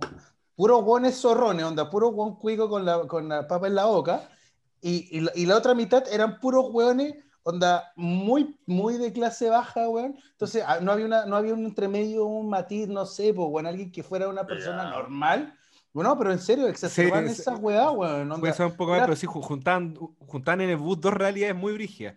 puros 0.55 0.83
guones 0.83 1.19
zorrones, 1.21 1.65
onda, 1.65 1.89
puro 1.89 2.09
guon 2.09 2.35
cuico 2.37 2.69
con 2.69 2.83
la, 2.85 3.07
con 3.07 3.27
la 3.29 3.47
papa 3.47 3.67
en 3.67 3.75
la 3.75 3.85
boca, 3.85 4.29
y, 4.81 5.17
y 5.17 5.21
la, 5.21 5.31
y 5.35 5.45
la 5.45 5.57
otra 5.57 5.73
mitad 5.73 6.03
eran 6.11 6.39
puros 6.39 6.65
hueones, 6.71 7.15
onda, 7.43 7.91
muy, 7.95 8.57
muy 8.65 8.97
de 8.97 9.13
clase 9.13 9.49
baja, 9.49 9.87
weón. 9.87 10.15
Entonces, 10.31 10.63
ah, 10.65 10.79
no 10.81 10.91
había, 10.91 11.05
una, 11.05 11.25
no 11.25 11.35
había 11.35 11.53
un 11.53 11.65
entremedio, 11.65 12.25
un 12.25 12.49
matiz, 12.49 12.87
no 12.87 13.05
sé, 13.05 13.33
pues, 13.33 13.47
weón, 13.49 13.67
alguien 13.67 13.91
que 13.91 14.03
fuera 14.03 14.27
una 14.27 14.45
persona 14.45 14.89
normal. 14.89 15.57
Bueno, 15.95 16.17
pero 16.17 16.33
en 16.33 16.39
serio, 16.39 16.67
exacerban 16.67 17.25
Sí, 17.29 17.41
esa 17.41 17.55
weá, 17.55 17.89
weón. 17.89 18.27
Puede 18.41 18.51
ser 18.51 18.65
un 18.65 18.75
poco 18.75 18.91
más, 18.91 19.03
pero 19.03 19.15
sí, 19.15 19.25
ju- 19.25 19.41
juntaban, 19.41 19.95
juntaban 19.95 20.59
en 20.59 20.71
el 20.71 20.75
bus 20.75 20.99
dos 20.99 21.13
realidades 21.13 21.55
muy 21.55 21.71
brígidas. 21.71 22.15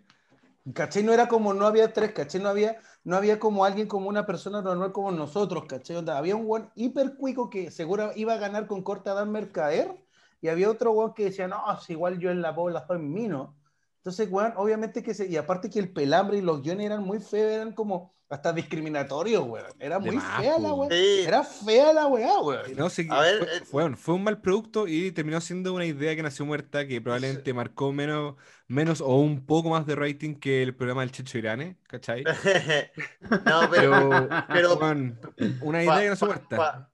¿Cachai? 0.75 1.05
No 1.05 1.13
era 1.13 1.29
como, 1.29 1.55
no 1.55 1.65
había 1.65 1.93
tres, 1.93 2.11
¿cachai? 2.11 2.43
No 2.43 2.49
había, 2.49 2.79
no 3.05 3.17
había 3.17 3.39
como 3.39 3.65
alguien, 3.65 3.87
como 3.87 4.09
una 4.09 4.27
persona 4.27 4.61
normal 4.63 4.91
como 4.91 5.13
nosotros, 5.13 5.65
¿cachai? 5.69 5.95
Onda, 5.95 6.19
había 6.19 6.35
un 6.35 6.45
weón 6.45 6.71
hiper 6.75 7.15
cuico 7.17 7.49
que 7.49 7.71
seguro 7.71 8.11
iba 8.17 8.33
a 8.35 8.39
ganar 8.39 8.67
con 8.67 8.83
corta 8.83 9.13
edad 9.13 9.27
mercader, 9.27 9.95
y 10.41 10.49
había 10.49 10.69
otro 10.69 10.91
weón 10.91 11.15
que 11.15 11.27
decía, 11.27 11.47
no, 11.47 11.63
si 11.81 11.93
igual 11.93 12.19
yo 12.19 12.33
en 12.33 12.43
la 12.43 12.57
pobla 12.57 12.85
soy 12.85 12.99
mino. 12.99 13.57
Entonces, 13.99 14.29
weón, 14.29 14.55
obviamente 14.57 15.05
que 15.05 15.15
se, 15.15 15.29
y 15.29 15.37
aparte 15.37 15.71
que 15.71 15.79
el 15.79 15.93
pelambre 15.93 16.39
y 16.39 16.41
los 16.43 16.63
guiones 16.63 16.87
eran 16.87 17.05
muy 17.05 17.21
feos, 17.21 17.53
eran 17.53 17.73
como 17.73 18.13
hasta 18.31 18.53
discriminatorios, 18.53 19.43
weón. 19.47 19.67
Era 19.79 19.99
muy 19.99 20.17
más, 20.17 20.43
fea 20.43 20.59
la 20.59 20.89
sí. 20.91 21.21
Era 21.27 21.45
fea 21.45 21.93
la 21.93 22.07
weá, 22.07 22.39
weón. 22.41 22.77
No, 22.77 22.91
sí, 22.91 23.07
A 23.11 23.21
ver, 23.23 23.39
fue, 23.39 23.57
eh, 23.57 23.61
fue- 23.65 23.97
fue 23.97 24.15
un 24.15 24.25
mal 24.25 24.41
producto 24.41 24.87
y 24.87 25.13
terminó 25.13 25.41
siendo 25.41 25.73
una 25.73 25.87
idea 25.87 26.15
que 26.15 26.23
nació 26.23 26.45
muerta, 26.45 26.87
que 26.87 27.01
probablemente 27.01 27.55
marcó 27.55 27.93
menos, 27.93 28.37
menos 28.67 29.01
o 29.01 29.17
un 29.17 29.45
poco 29.47 29.71
más 29.71 29.87
de 29.87 29.95
rating 29.97 30.35
que 30.35 30.63
el 30.63 30.75
programa 30.77 31.03
del 31.03 31.13
Checho 31.13 31.39
Irane, 31.39 31.79
¿cachai? 31.85 32.25
no, 33.47 33.69
pero, 33.71 34.29
Pero, 34.29 34.29
pero 34.53 34.77
weón, 34.77 35.19
una 35.63 35.85
pa- 35.85 35.95
idea 35.95 36.03
que 36.05 36.09
nació 36.11 36.27
pa- 36.29 36.35
muerta. 36.35 36.57
pa- 36.57 36.93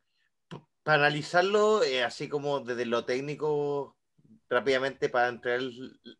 pa- 0.48 0.68
para 0.82 0.98
analizarlo, 0.98 1.82
eh, 1.82 2.04
así 2.04 2.28
como 2.28 2.60
desde 2.60 2.86
lo 2.86 3.04
técnico, 3.04 3.96
rápidamente 4.48 5.08
para 5.08 5.28
entrar 5.28 5.60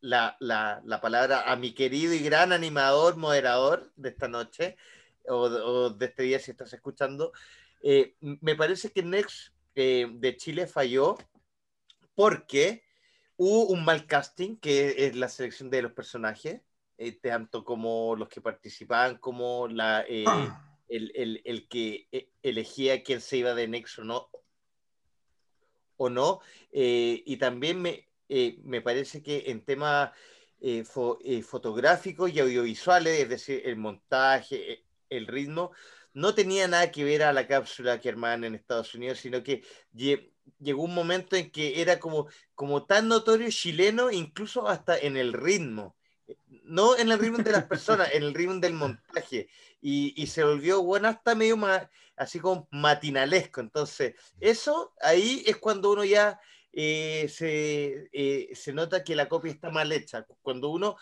la, 0.01 0.37
la- 0.41 0.81
la 0.85 1.01
palabra 1.01 1.51
a 1.51 1.57
mi 1.57 1.73
querido 1.75 2.15
y 2.15 2.21
gran 2.21 2.53
animador, 2.53 3.17
moderador 3.17 3.93
de 3.97 4.09
esta 4.11 4.29
noche, 4.29 4.77
o, 5.29 5.37
o 5.43 5.91
de 5.91 6.07
este 6.07 6.23
día 6.25 6.39
si 6.39 6.51
estás 6.51 6.73
escuchando, 6.73 7.33
eh, 7.83 8.15
me 8.21 8.55
parece 8.57 8.91
que 8.91 9.03
Next 9.03 9.53
eh, 9.75 10.07
de 10.13 10.37
Chile 10.37 10.67
falló 10.67 11.17
porque 12.15 12.85
hubo 13.37 13.67
un 13.67 13.85
mal 13.85 14.07
casting, 14.07 14.57
que 14.57 15.07
es 15.07 15.17
la 15.17 15.29
selección 15.29 15.69
de 15.71 15.83
los 15.83 15.93
personajes, 15.93 16.61
eh, 16.99 17.13
tanto 17.13 17.65
como 17.65 18.15
los 18.17 18.29
que 18.29 18.41
participaban, 18.41 19.19
como 19.19 19.67
la... 19.69 20.05
eh, 20.09 20.25
el, 20.89 21.13
el- 21.15 21.43
el 21.45 21.67
que 21.69 22.09
elegía 22.43 23.03
quién 23.03 23.21
se 23.21 23.39
iba 23.39 23.55
de 23.55 23.67
Next 23.67 23.99
o 23.99 24.05
no. 24.05 24.29
O 25.97 26.11
no. 26.11 26.41
Y 26.71 27.37
también 27.39 27.81
me, 27.81 28.09
me 28.63 28.81
parece 28.83 29.23
que 29.23 29.45
en 29.51 29.65
temas 29.65 30.13
eh, 30.61 30.85
fo- 30.85 31.19
eh, 31.25 31.43
fotográficos 31.43 32.31
y 32.33 32.39
audiovisuales, 32.41 33.19
es 33.21 33.29
decir, 33.29 33.63
el 33.65 33.77
montaje, 33.77 34.85
el 35.15 35.27
ritmo, 35.27 35.73
no 36.13 36.35
tenía 36.35 36.69
nada 36.69 36.91
que 36.91 37.05
ver 37.05 37.23
a 37.23 37.33
la 37.33 37.47
cápsula 37.47 38.01
que 38.01 38.09
armaban 38.09 38.45
en 38.45 38.55
Estados 38.55 38.95
Unidos, 38.95 39.19
sino 39.19 39.43
que 39.43 39.63
lle- 39.93 40.33
llegó 40.61 40.83
un 40.85 40.95
momento 40.95 41.37
en 41.37 41.51
que 41.51 41.81
era 41.81 41.99
como, 41.99 42.29
como 42.55 42.87
tan 42.87 43.09
notorio 43.09 43.49
chileno, 43.51 44.11
incluso 44.11 44.69
hasta 44.69 44.99
en 44.99 45.17
el 45.17 45.33
ritmo. 45.33 45.97
No 46.65 46.97
en 46.97 47.11
el 47.11 47.19
ritmo 47.19 47.39
de 47.39 47.53
las 47.53 47.67
personas, 47.67 48.11
en 48.15 48.23
el 48.23 48.35
ritmo 48.35 48.55
del 48.55 48.73
montaje. 48.75 49.49
Y, 49.81 50.27
se 50.27 50.43
volvió, 50.45 50.83
bueno, 50.83 51.09
hasta 51.09 51.35
medio 51.35 51.57
ma- 51.57 51.91
así 52.17 52.41
como 52.41 52.69
matinalesco. 52.71 53.61
Entonces, 53.61 54.15
eso 54.41 54.95
ahí 55.03 55.43
es 55.47 55.57
cuando 55.59 55.93
uno 55.93 56.05
ya 56.05 56.41
eh, 56.73 57.27
se, 57.29 58.09
eh, 58.13 58.51
se 58.55 58.73
nota 58.73 59.05
que 59.05 59.15
la 59.15 59.29
copia 59.29 59.53
está 59.53 59.71
mal 59.71 59.93
hecha. 59.93 60.27
Cuando 60.43 60.71
uno, 60.71 60.97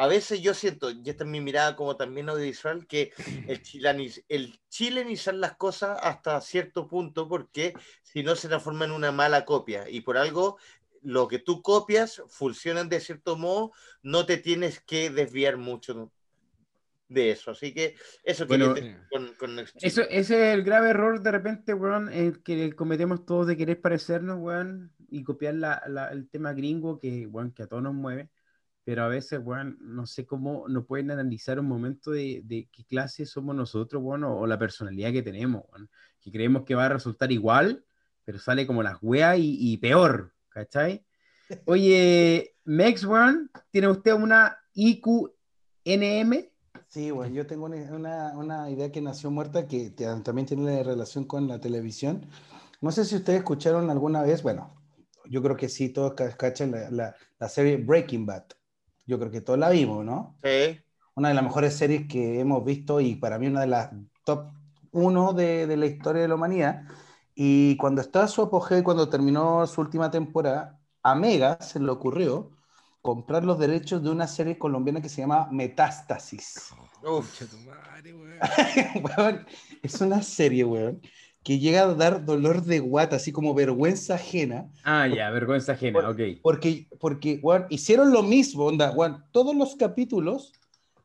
a 0.00 0.06
veces 0.06 0.40
yo 0.40 0.54
siento, 0.54 0.90
y 0.90 1.02
esta 1.04 1.24
es 1.24 1.30
mi 1.30 1.40
mirada 1.42 1.76
como 1.76 1.94
también 1.96 2.28
audiovisual, 2.30 2.86
que 2.86 3.12
el, 3.46 3.60
chilaniz- 3.62 4.24
el 4.28 4.58
chilenizar 4.70 5.34
las 5.34 5.56
cosas 5.56 5.98
hasta 6.02 6.40
cierto 6.40 6.88
punto, 6.88 7.28
porque 7.28 7.74
si 8.02 8.22
no 8.22 8.34
se 8.34 8.48
transforma 8.48 8.86
en 8.86 8.92
una 8.92 9.12
mala 9.12 9.44
copia. 9.44 9.88
Y 9.90 10.00
por 10.00 10.16
algo, 10.16 10.58
lo 11.02 11.28
que 11.28 11.38
tú 11.38 11.60
copias 11.60 12.22
funcionan 12.28 12.88
de 12.88 13.00
cierto 13.00 13.36
modo, 13.36 13.72
no 14.02 14.24
te 14.24 14.38
tienes 14.38 14.80
que 14.80 15.10
desviar 15.10 15.58
mucho 15.58 16.10
de 17.08 17.32
eso. 17.32 17.50
Así 17.50 17.74
que 17.74 17.96
eso 18.22 18.46
Bueno, 18.46 18.74
con, 19.10 19.34
con 19.34 19.58
Eso, 19.58 20.02
ese 20.02 20.18
es 20.20 20.30
el 20.30 20.62
grave 20.62 20.90
error 20.90 21.20
de 21.20 21.30
repente, 21.30 21.74
weón, 21.74 22.10
el 22.10 22.42
que 22.42 22.72
cometemos 22.74 23.26
todos 23.26 23.46
de 23.46 23.56
querer 23.56 23.80
parecernos, 23.80 24.38
weón, 24.38 24.92
y 25.10 25.24
copiar 25.24 25.54
la- 25.54 25.82
la- 25.88 26.08
el 26.10 26.28
tema 26.30 26.52
gringo 26.54 26.98
que, 26.98 27.26
weón, 27.26 27.52
que 27.52 27.64
a 27.64 27.66
todos 27.66 27.82
nos 27.82 27.94
mueve. 27.94 28.30
Pero 28.84 29.04
a 29.04 29.08
veces, 29.08 29.40
weón, 29.42 29.76
no 29.80 30.06
sé 30.06 30.24
cómo 30.26 30.66
no 30.68 30.84
pueden 30.84 31.10
analizar 31.10 31.60
un 31.60 31.66
momento 31.66 32.10
de, 32.12 32.40
de 32.44 32.68
qué 32.72 32.84
clase 32.84 33.26
somos 33.26 33.54
nosotros, 33.54 34.02
weón, 34.02 34.24
o, 34.24 34.46
la 34.46 34.58
personalidad 34.58 35.12
que 35.12 35.22
tenemos, 35.22 35.64
que 36.20 36.32
creemos 36.32 36.64
que 36.64 36.74
va 36.74 36.86
a 36.86 36.90
resultar 36.90 37.30
igual, 37.30 37.84
pero 38.24 38.38
sale 38.38 38.66
como 38.66 38.82
las 38.82 38.96
weas 39.02 39.36
y, 39.38 39.76
peor, 39.76 40.32
¿cachai? 40.48 41.04
Oye, 41.66 42.56
Mex, 42.64 43.04
weón, 43.04 43.50
¿tiene 43.70 43.88
usted 43.88 44.12
una 44.14 44.56
IQNM? 44.74 46.48
Sí, 46.86 47.10
bueno, 47.10 47.34
yo 47.34 47.46
tengo 47.46 47.66
una, 47.66 48.32
una- 48.36 48.70
idea 48.70 48.90
que 48.90 49.00
nació 49.00 49.30
muerta 49.30 49.66
que 49.68 49.90
también 49.90 50.46
tiene 50.46 50.82
relación 50.82 51.24
con 51.24 51.46
la 51.48 51.60
televisión. 51.60 52.26
No 52.80 52.90
sé 52.92 53.04
si 53.04 53.16
ustedes 53.16 53.40
escucharon 53.40 53.90
alguna 53.90 54.22
vez, 54.22 54.42
bueno, 54.42 54.74
yo 55.28 55.42
creo 55.42 55.56
que 55.56 55.68
sí, 55.68 55.90
todos 55.90 56.14
ca- 56.14 56.36
cachan 56.36 56.72
la- 56.90 57.14
la 57.38 57.48
serie 57.48 57.76
Breaking 57.76 58.26
Bad. 58.26 58.44
Yo 59.10 59.18
creo 59.18 59.32
que 59.32 59.40
todos 59.40 59.58
la 59.58 59.70
vimos, 59.70 60.04
¿no? 60.04 60.36
Sí. 60.40 60.80
Una 61.16 61.30
de 61.30 61.34
las 61.34 61.42
mejores 61.42 61.76
series 61.76 62.06
que 62.06 62.38
hemos 62.38 62.64
visto 62.64 63.00
y 63.00 63.16
para 63.16 63.40
mí 63.40 63.48
una 63.48 63.62
de 63.62 63.66
las 63.66 63.90
top 64.24 64.52
uno 64.92 65.32
de, 65.32 65.66
de 65.66 65.76
la 65.76 65.86
historia 65.86 66.22
de 66.22 66.28
la 66.28 66.36
humanidad. 66.36 66.84
Y 67.34 67.76
cuando 67.76 68.02
estaba 68.02 68.28
su 68.28 68.40
apogeo 68.40 68.78
y 68.78 68.82
cuando 68.84 69.08
terminó 69.08 69.66
su 69.66 69.80
última 69.80 70.12
temporada, 70.12 70.78
a 71.02 71.16
Mega 71.16 71.60
se 71.60 71.80
le 71.80 71.90
ocurrió 71.90 72.52
comprar 73.02 73.44
los 73.44 73.58
derechos 73.58 74.00
de 74.00 74.10
una 74.10 74.28
serie 74.28 74.58
colombiana 74.58 75.00
que 75.00 75.08
se 75.08 75.22
llama 75.22 75.48
Metástasis. 75.50 76.70
Uf. 77.02 77.36
Concha 77.36 77.46
tu 77.46 77.56
madre, 77.68 78.14
weón. 78.14 78.38
Weón, 79.18 79.46
es 79.82 80.00
una 80.00 80.22
serie, 80.22 80.64
weón, 80.64 81.00
que 81.42 81.58
llega 81.58 81.82
a 81.82 81.94
dar 81.94 82.24
dolor 82.24 82.62
de 82.64 82.80
guata, 82.80 83.16
así 83.16 83.32
como 83.32 83.54
vergüenza 83.54 84.14
ajena, 84.16 84.68
Ah, 84.84 85.06
ya, 85.08 85.30
vergüenza 85.30 85.72
ajena, 85.72 86.08
ok. 86.10 86.20
porque, 86.42 86.86
porque 87.00 87.40
weón, 87.42 87.66
hicieron 87.70 88.12
lo 88.12 88.22
mismo, 88.22 88.64
onda, 88.66 88.90
weón, 88.92 89.24
todos 89.32 89.54
los 89.56 89.74
capítulos 89.76 90.52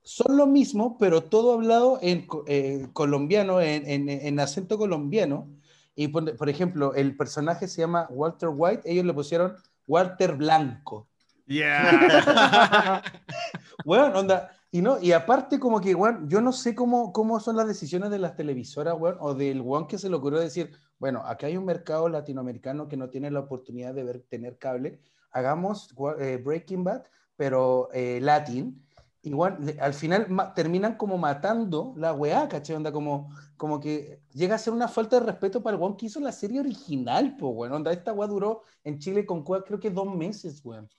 son 0.04 0.36
lo 0.38 0.46
mismo, 0.46 0.98
pero 0.98 1.24
todo 1.24 1.54
hablado 1.54 2.00
en 2.02 2.28
eh, 2.48 2.88
colombiano, 2.94 3.62
en, 3.62 3.90
en- 3.90 4.10
en 4.10 4.40
acento 4.40 4.78
colombiano. 4.78 5.48
Y 5.96 6.10
por, 6.10 6.36
por 6.36 6.50
ejemplo, 6.50 6.94
el 6.94 7.16
personaje 7.16 7.68
se 7.70 7.82
llama 7.82 8.06
Walter 8.10 8.50
White, 8.54 8.82
ellos 8.86 9.06
le 9.06 9.14
pusieron 9.14 9.56
Walter 9.88 10.36
Blanco. 10.36 11.08
Yeah. 11.48 13.02
Weón, 13.86 14.16
onda. 14.16 14.52
Y 14.76 14.82
no, 14.82 15.00
y 15.00 15.14
aparte, 15.14 15.58
como 15.58 15.80
que, 15.80 15.96
weón, 15.96 16.28
yo 16.28 16.42
no 16.42 16.52
sé 16.52 16.76
cómo, 16.76 17.14
cómo 17.14 17.40
son 17.40 17.56
las 17.56 17.66
decisiones 17.66 18.10
de 18.12 18.20
las 18.20 18.36
televisoras, 18.36 18.94
weón, 19.00 19.16
o 19.22 19.34
del 19.34 19.62
weón 19.62 19.88
que 19.88 19.98
se 19.98 20.10
le 20.10 20.18
ocurrió 20.18 20.38
decir, 20.42 20.70
bueno, 21.00 21.22
acá 21.26 21.48
hay 21.48 21.56
un 21.56 21.64
mercado 21.64 22.10
latinoamericano 22.10 22.90
que 22.90 22.98
no 22.98 23.10
tiene 23.10 23.32
la 23.32 23.40
oportunidad 23.40 23.94
de 23.94 24.04
ver, 24.04 24.26
tener 24.28 24.58
cable, 24.58 25.00
hagamos 25.32 25.96
eh, 26.20 26.42
Breaking 26.44 26.84
Bad, 26.84 27.04
pero 27.38 27.88
eh, 27.94 28.20
latin. 28.22 28.86
Igual, 29.22 29.78
al 29.80 29.94
final 29.94 30.28
ma- 30.30 30.54
terminan 30.54 30.98
como 30.98 31.18
matando 31.18 31.94
la 31.96 32.12
weá, 32.12 32.50
¿cachai? 32.50 32.76
Onda, 32.76 32.92
como, 32.92 33.30
como 33.56 33.80
que 33.80 34.24
llega 34.34 34.56
a 34.56 34.58
ser 34.58 34.74
una 34.74 34.90
falta 34.90 35.22
de 35.22 35.26
respeto 35.26 35.64
para 35.64 35.78
el 35.78 35.82
weón 35.82 35.96
que 35.96 36.08
hizo 36.08 36.20
la 36.20 36.34
serie 36.34 36.60
original, 36.60 37.38
po, 37.38 37.48
weón. 37.48 37.72
Onda, 37.72 37.94
esta 37.94 38.12
weá 38.12 38.28
duró 38.28 38.64
en 38.84 39.00
Chile 39.00 39.26
con 39.26 39.42
creo 39.42 39.80
que 39.80 39.90
dos 39.90 40.14
meses, 40.14 40.60
weón. 40.66 40.90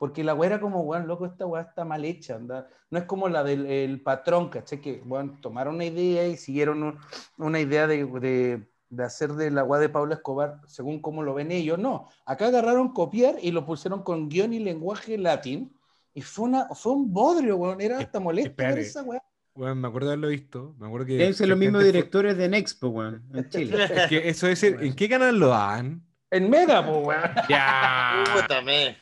Porque 0.00 0.24
la 0.24 0.32
weá 0.32 0.48
era 0.48 0.60
como, 0.62 0.80
weón, 0.80 1.06
loco, 1.06 1.26
esta 1.26 1.44
weá 1.44 1.60
está 1.60 1.84
mal 1.84 2.06
hecha, 2.06 2.36
anda. 2.36 2.66
No 2.90 2.98
es 2.98 3.04
como 3.04 3.28
la 3.28 3.44
del 3.44 3.66
el 3.66 4.00
patrón, 4.00 4.48
¿cachai? 4.48 4.80
Que, 4.80 5.02
weón, 5.04 5.38
tomaron 5.42 5.74
una 5.74 5.84
idea 5.84 6.26
y 6.26 6.38
siguieron 6.38 6.82
un- 6.82 6.98
una 7.36 7.60
idea 7.60 7.86
de, 7.86 8.06
de, 8.06 8.66
de 8.88 9.04
hacer 9.04 9.34
de 9.34 9.50
la 9.50 9.62
weá 9.62 9.78
de 9.78 9.90
Pablo 9.90 10.14
Escobar 10.14 10.62
según 10.66 11.02
cómo 11.02 11.22
lo 11.22 11.34
ven 11.34 11.52
ellos. 11.52 11.78
No, 11.78 12.08
acá 12.24 12.46
agarraron 12.46 12.94
copiar 12.94 13.34
y 13.42 13.50
lo 13.50 13.66
pusieron 13.66 14.02
con 14.02 14.30
guion 14.30 14.54
y 14.54 14.60
lenguaje 14.60 15.18
latín. 15.18 15.76
Y 16.14 16.22
fue, 16.22 16.46
una, 16.46 16.66
fue 16.70 16.92
un 16.92 17.12
bodrio, 17.12 17.56
weón. 17.56 17.82
Era 17.82 17.98
hasta 17.98 18.18
molesto 18.20 18.62
esa 18.62 19.02
weá. 19.02 19.22
Weón, 19.54 19.82
me 19.82 19.88
acuerdo 19.88 20.08
de 20.08 20.12
haberlo 20.14 20.28
visto. 20.28 20.74
Me 20.78 20.86
acuerdo 20.86 21.06
que. 21.08 21.12
Deben 21.18 21.34
ser 21.34 21.48
los 21.48 21.58
mismos 21.58 21.82
gente 21.82 21.90
fue- 21.90 21.98
directores 21.98 22.38
de 22.38 22.48
Nexpo, 22.48 22.88
weón, 22.88 23.22
en 23.34 23.48
Chile. 23.50 23.84
Es 23.94 24.08
que 24.08 24.28
eso 24.30 24.46
es. 24.48 24.62
el- 24.62 24.82
¿En 24.82 24.96
qué 24.96 25.10
canal 25.10 25.38
lo 25.38 25.48
dan? 25.48 26.02
En 26.30 26.48
Mega, 26.48 26.86
po, 26.86 27.00
weón. 27.00 27.20
Ya. 27.50 28.24
Me. 28.64 28.96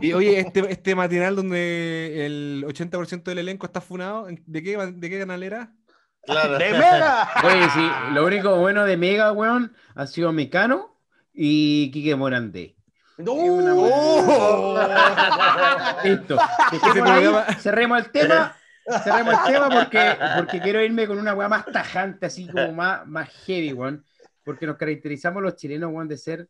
Y 0.00 0.12
oye, 0.12 0.38
este, 0.40 0.60
este 0.70 0.94
matinal 0.94 1.36
donde 1.36 2.26
el 2.26 2.64
80% 2.66 3.24
del 3.24 3.38
elenco 3.38 3.66
está 3.66 3.80
funado, 3.80 4.28
¿de 4.46 4.62
qué, 4.62 4.76
de 4.76 5.10
qué 5.10 5.18
canal 5.18 5.42
era? 5.42 5.72
Claro. 6.22 6.58
¡De 6.58 6.70
Mega! 6.72 7.28
Oye, 7.44 7.70
sí, 7.70 7.90
lo 8.12 8.26
único 8.26 8.56
bueno 8.56 8.84
de 8.84 8.96
Mega, 8.96 9.32
weón, 9.32 9.74
ha 9.94 10.06
sido 10.06 10.32
Mecano 10.32 10.96
y 11.32 11.90
Quique 11.90 12.14
Morandé. 12.16 12.76
¡No! 13.18 13.32
¡Oh! 13.34 14.78
Listo. 16.04 16.38
Cerremos 17.58 17.98
el 17.98 18.10
tema. 18.10 18.56
Cerremos 19.04 19.34
el 19.34 19.52
tema 19.52 19.68
porque, 19.68 20.16
porque 20.38 20.60
quiero 20.60 20.82
irme 20.82 21.06
con 21.06 21.18
una 21.18 21.34
weá 21.34 21.48
más 21.48 21.66
tajante, 21.66 22.26
así 22.26 22.48
como 22.48 22.72
más, 22.72 23.06
más 23.06 23.28
heavy, 23.44 23.72
weón. 23.72 24.04
Porque 24.42 24.66
nos 24.66 24.76
caracterizamos 24.76 25.42
los 25.42 25.54
chilenos, 25.56 25.92
weón, 25.92 26.08
de 26.08 26.16
ser, 26.16 26.48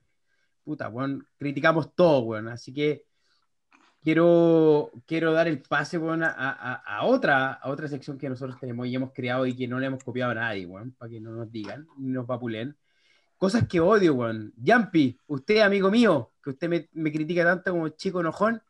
puta, 0.70 0.92
criticamos 1.36 1.94
todo, 1.94 2.20
weón. 2.20 2.48
Así 2.48 2.72
que 2.72 3.04
quiero, 4.02 4.90
quiero 5.06 5.32
dar 5.32 5.48
el 5.48 5.60
pase, 5.62 5.98
weón, 5.98 6.22
a, 6.22 6.28
a- 6.30 6.74
a 6.74 7.04
otra, 7.04 7.52
a 7.54 7.68
otra 7.70 7.88
sección 7.88 8.18
que 8.18 8.28
nosotros 8.28 8.58
tenemos 8.60 8.86
y 8.86 8.94
hemos 8.94 9.12
creado 9.12 9.46
y 9.46 9.54
que 9.56 9.66
no 9.68 9.78
le 9.78 9.86
hemos 9.86 10.02
copiado 10.04 10.32
a 10.32 10.34
nadie, 10.34 10.66
weón, 10.66 10.92
para 10.92 11.10
que 11.10 11.20
no 11.20 11.32
nos 11.32 11.50
digan, 11.50 11.86
ni 11.98 12.08
nos 12.10 12.26
vapulen. 12.26 12.76
Cosas 13.36 13.66
que 13.68 13.80
odio, 13.80 14.14
weón. 14.14 14.52
Yampi, 14.56 15.18
usted, 15.26 15.60
amigo 15.60 15.90
mío, 15.90 16.32
que 16.42 16.50
usted 16.50 16.68
me, 16.68 16.88
me 16.92 17.10
critica 17.10 17.44
tanto 17.44 17.72
como 17.72 17.88
chico 17.90 18.20
enojón, 18.20 18.62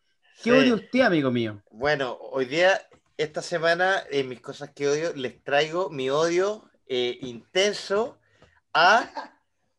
¿qué 0.42 0.50
Sí. 0.50 0.50
odia 0.50 0.74
usted, 0.74 1.00
amigo 1.00 1.30
mío? 1.30 1.62
Bueno, 1.70 2.16
hoy 2.32 2.46
día, 2.46 2.80
esta 3.16 3.42
semana, 3.42 3.96
en 4.10 4.28
mis 4.28 4.40
cosas 4.40 4.70
que 4.70 4.88
odio, 4.88 5.12
les 5.14 5.42
traigo 5.42 5.90
mi 5.90 6.08
odio 6.10 6.64
eh, 6.86 7.18
intenso 7.22 8.18
a, 8.72 9.08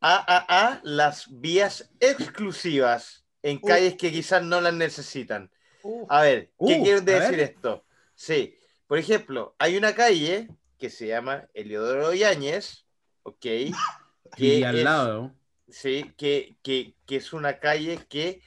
a, 0.01 0.15
a, 0.17 0.67
a 0.67 0.81
las 0.83 1.27
vías 1.29 1.89
exclusivas 1.99 3.25
en 3.43 3.59
Uh. 3.61 3.67
calles 3.67 3.95
que 3.95 4.11
quizás 4.11 4.43
no 4.43 4.61
las 4.61 4.73
necesitan. 4.73 5.51
Uf. 5.83 6.07
A 6.09 6.21
ver, 6.21 6.51
¿qué 6.65 6.77
Uh, 6.79 6.83
quiero 6.83 7.01
decir 7.01 7.37
ver. 7.37 7.39
esto? 7.39 7.85
Sí, 8.15 8.55
por 8.87 8.97
ejemplo, 8.97 9.55
hay 9.57 9.77
una 9.77 9.95
calle 9.95 10.49
que 10.77 10.89
se 10.89 11.07
llama 11.07 11.47
Eliodoro 11.53 12.13
Yáñez, 12.13 12.85
¿ok? 13.23 13.45
Y 14.37 14.63
al 14.63 14.77
es- 14.77 14.83
lado. 14.83 15.35
Sí, 15.69 16.13
que, 16.17 16.57
que, 16.63 16.95
que 17.05 17.15
es 17.15 17.31
una 17.33 17.59
calle 17.59 17.99
que 18.09 18.41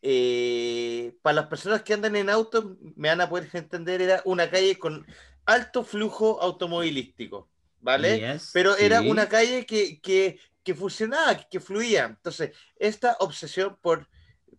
eh, 0.00 1.14
para 1.22 1.34
las 1.36 1.46
personas 1.46 1.82
que 1.82 1.94
andan 1.94 2.16
en 2.16 2.30
auto 2.30 2.76
me 2.96 3.08
van 3.08 3.20
a 3.20 3.28
poder 3.28 3.48
entender, 3.52 4.00
era 4.02 4.22
una 4.24 4.50
calle 4.50 4.78
con 4.78 5.06
alto 5.44 5.84
flujo 5.84 6.40
automovilístico, 6.40 7.48
¿vale? 7.80 8.18
Yes, 8.20 8.50
Pero 8.52 8.76
era 8.76 9.02
una 9.02 9.28
calle 9.28 9.66
que, 9.66 10.00
que, 10.00 10.38
que 10.64 10.74
funcionaba, 10.74 11.36
que, 11.36 11.46
que 11.50 11.60
fluía. 11.60 12.04
Entonces, 12.04 12.52
esta 12.76 13.16
obsesión 13.20 13.76
por, 13.80 14.08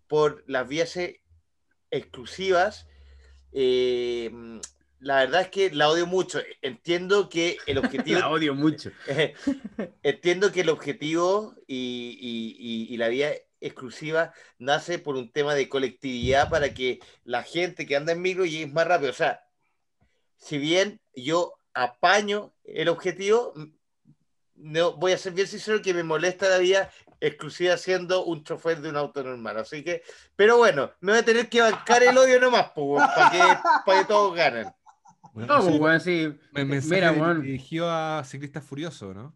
por 0.07 0.43
las 0.47 0.67
vías 0.67 0.95
eh, 0.97 1.21
exclusivas, 1.91 2.87
eh, 3.51 4.31
la 4.99 5.17
verdad 5.17 5.41
es 5.41 5.49
que 5.49 5.69
la 5.71 5.89
odio 5.89 6.05
mucho. 6.07 6.41
Entiendo 6.61 7.29
que 7.29 7.57
el 7.67 7.77
objetivo... 7.83 8.19
La 8.19 8.29
odio 8.29 8.53
mucho. 8.55 8.91
Eh, 9.07 9.33
Entiendo 10.03 10.51
que 10.51 10.61
el 10.61 10.69
objetivo 10.69 11.55
y, 11.67 12.17
y- 12.19 12.55
y- 12.59 12.93
y 12.93 12.97
la 12.97 13.07
vía 13.09 13.33
exclusiva 13.61 14.33
nace 14.59 14.99
por 14.99 15.15
un 15.15 15.31
tema 15.31 15.55
de 15.55 15.69
colectividad 15.69 16.49
para 16.49 16.73
que 16.73 16.99
la 17.23 17.43
gente 17.43 17.85
que 17.85 17.95
anda 17.95 18.11
en 18.11 18.21
micro 18.21 18.45
llegue 18.45 18.67
más 18.67 18.87
rápido. 18.87 19.11
O 19.11 19.15
sea, 19.15 19.45
si 20.37 20.57
bien 20.57 20.99
yo 21.15 21.53
apaño 21.73 22.53
el 22.63 22.89
objetivo. 22.89 23.53
No, 24.55 24.93
voy 24.93 25.11
a 25.13 25.17
ser 25.17 25.33
bien 25.33 25.47
sincero 25.47 25.81
que 25.81 25.93
me 25.93 26.03
molesta 26.03 26.47
la 26.49 26.57
vida 26.59 26.89
exclusiva 27.19 27.77
siendo 27.77 28.23
un 28.25 28.43
chofer 28.43 28.81
de 28.81 28.89
un 28.89 28.97
auto 28.97 29.23
normal. 29.23 29.57
Así 29.57 29.83
que, 29.83 30.03
pero 30.35 30.57
bueno, 30.57 30.91
me 31.01 31.11
voy 31.13 31.19
a 31.21 31.25
tener 31.25 31.49
que 31.49 31.61
bancar 31.61 32.03
el 32.03 32.17
odio 32.17 32.39
nomás, 32.39 32.67
pues, 32.75 33.03
para 33.15 33.31
que, 33.31 33.39
para 33.85 33.99
que 33.99 34.05
todos 34.05 34.35
ganen. 34.35 34.67
Bueno, 35.33 35.55
No, 35.57 35.61
sí, 35.71 35.77
pues, 35.79 36.03
sí. 36.03 36.37
me- 36.51 36.65
mensaje 36.65 36.95
Mira, 36.95 37.11
di- 37.11 37.19
weón. 37.21 37.41
dirigido 37.41 37.89
a 37.89 38.23
ciclistas 38.25 38.63
furiosos, 38.63 39.15
¿no? 39.15 39.33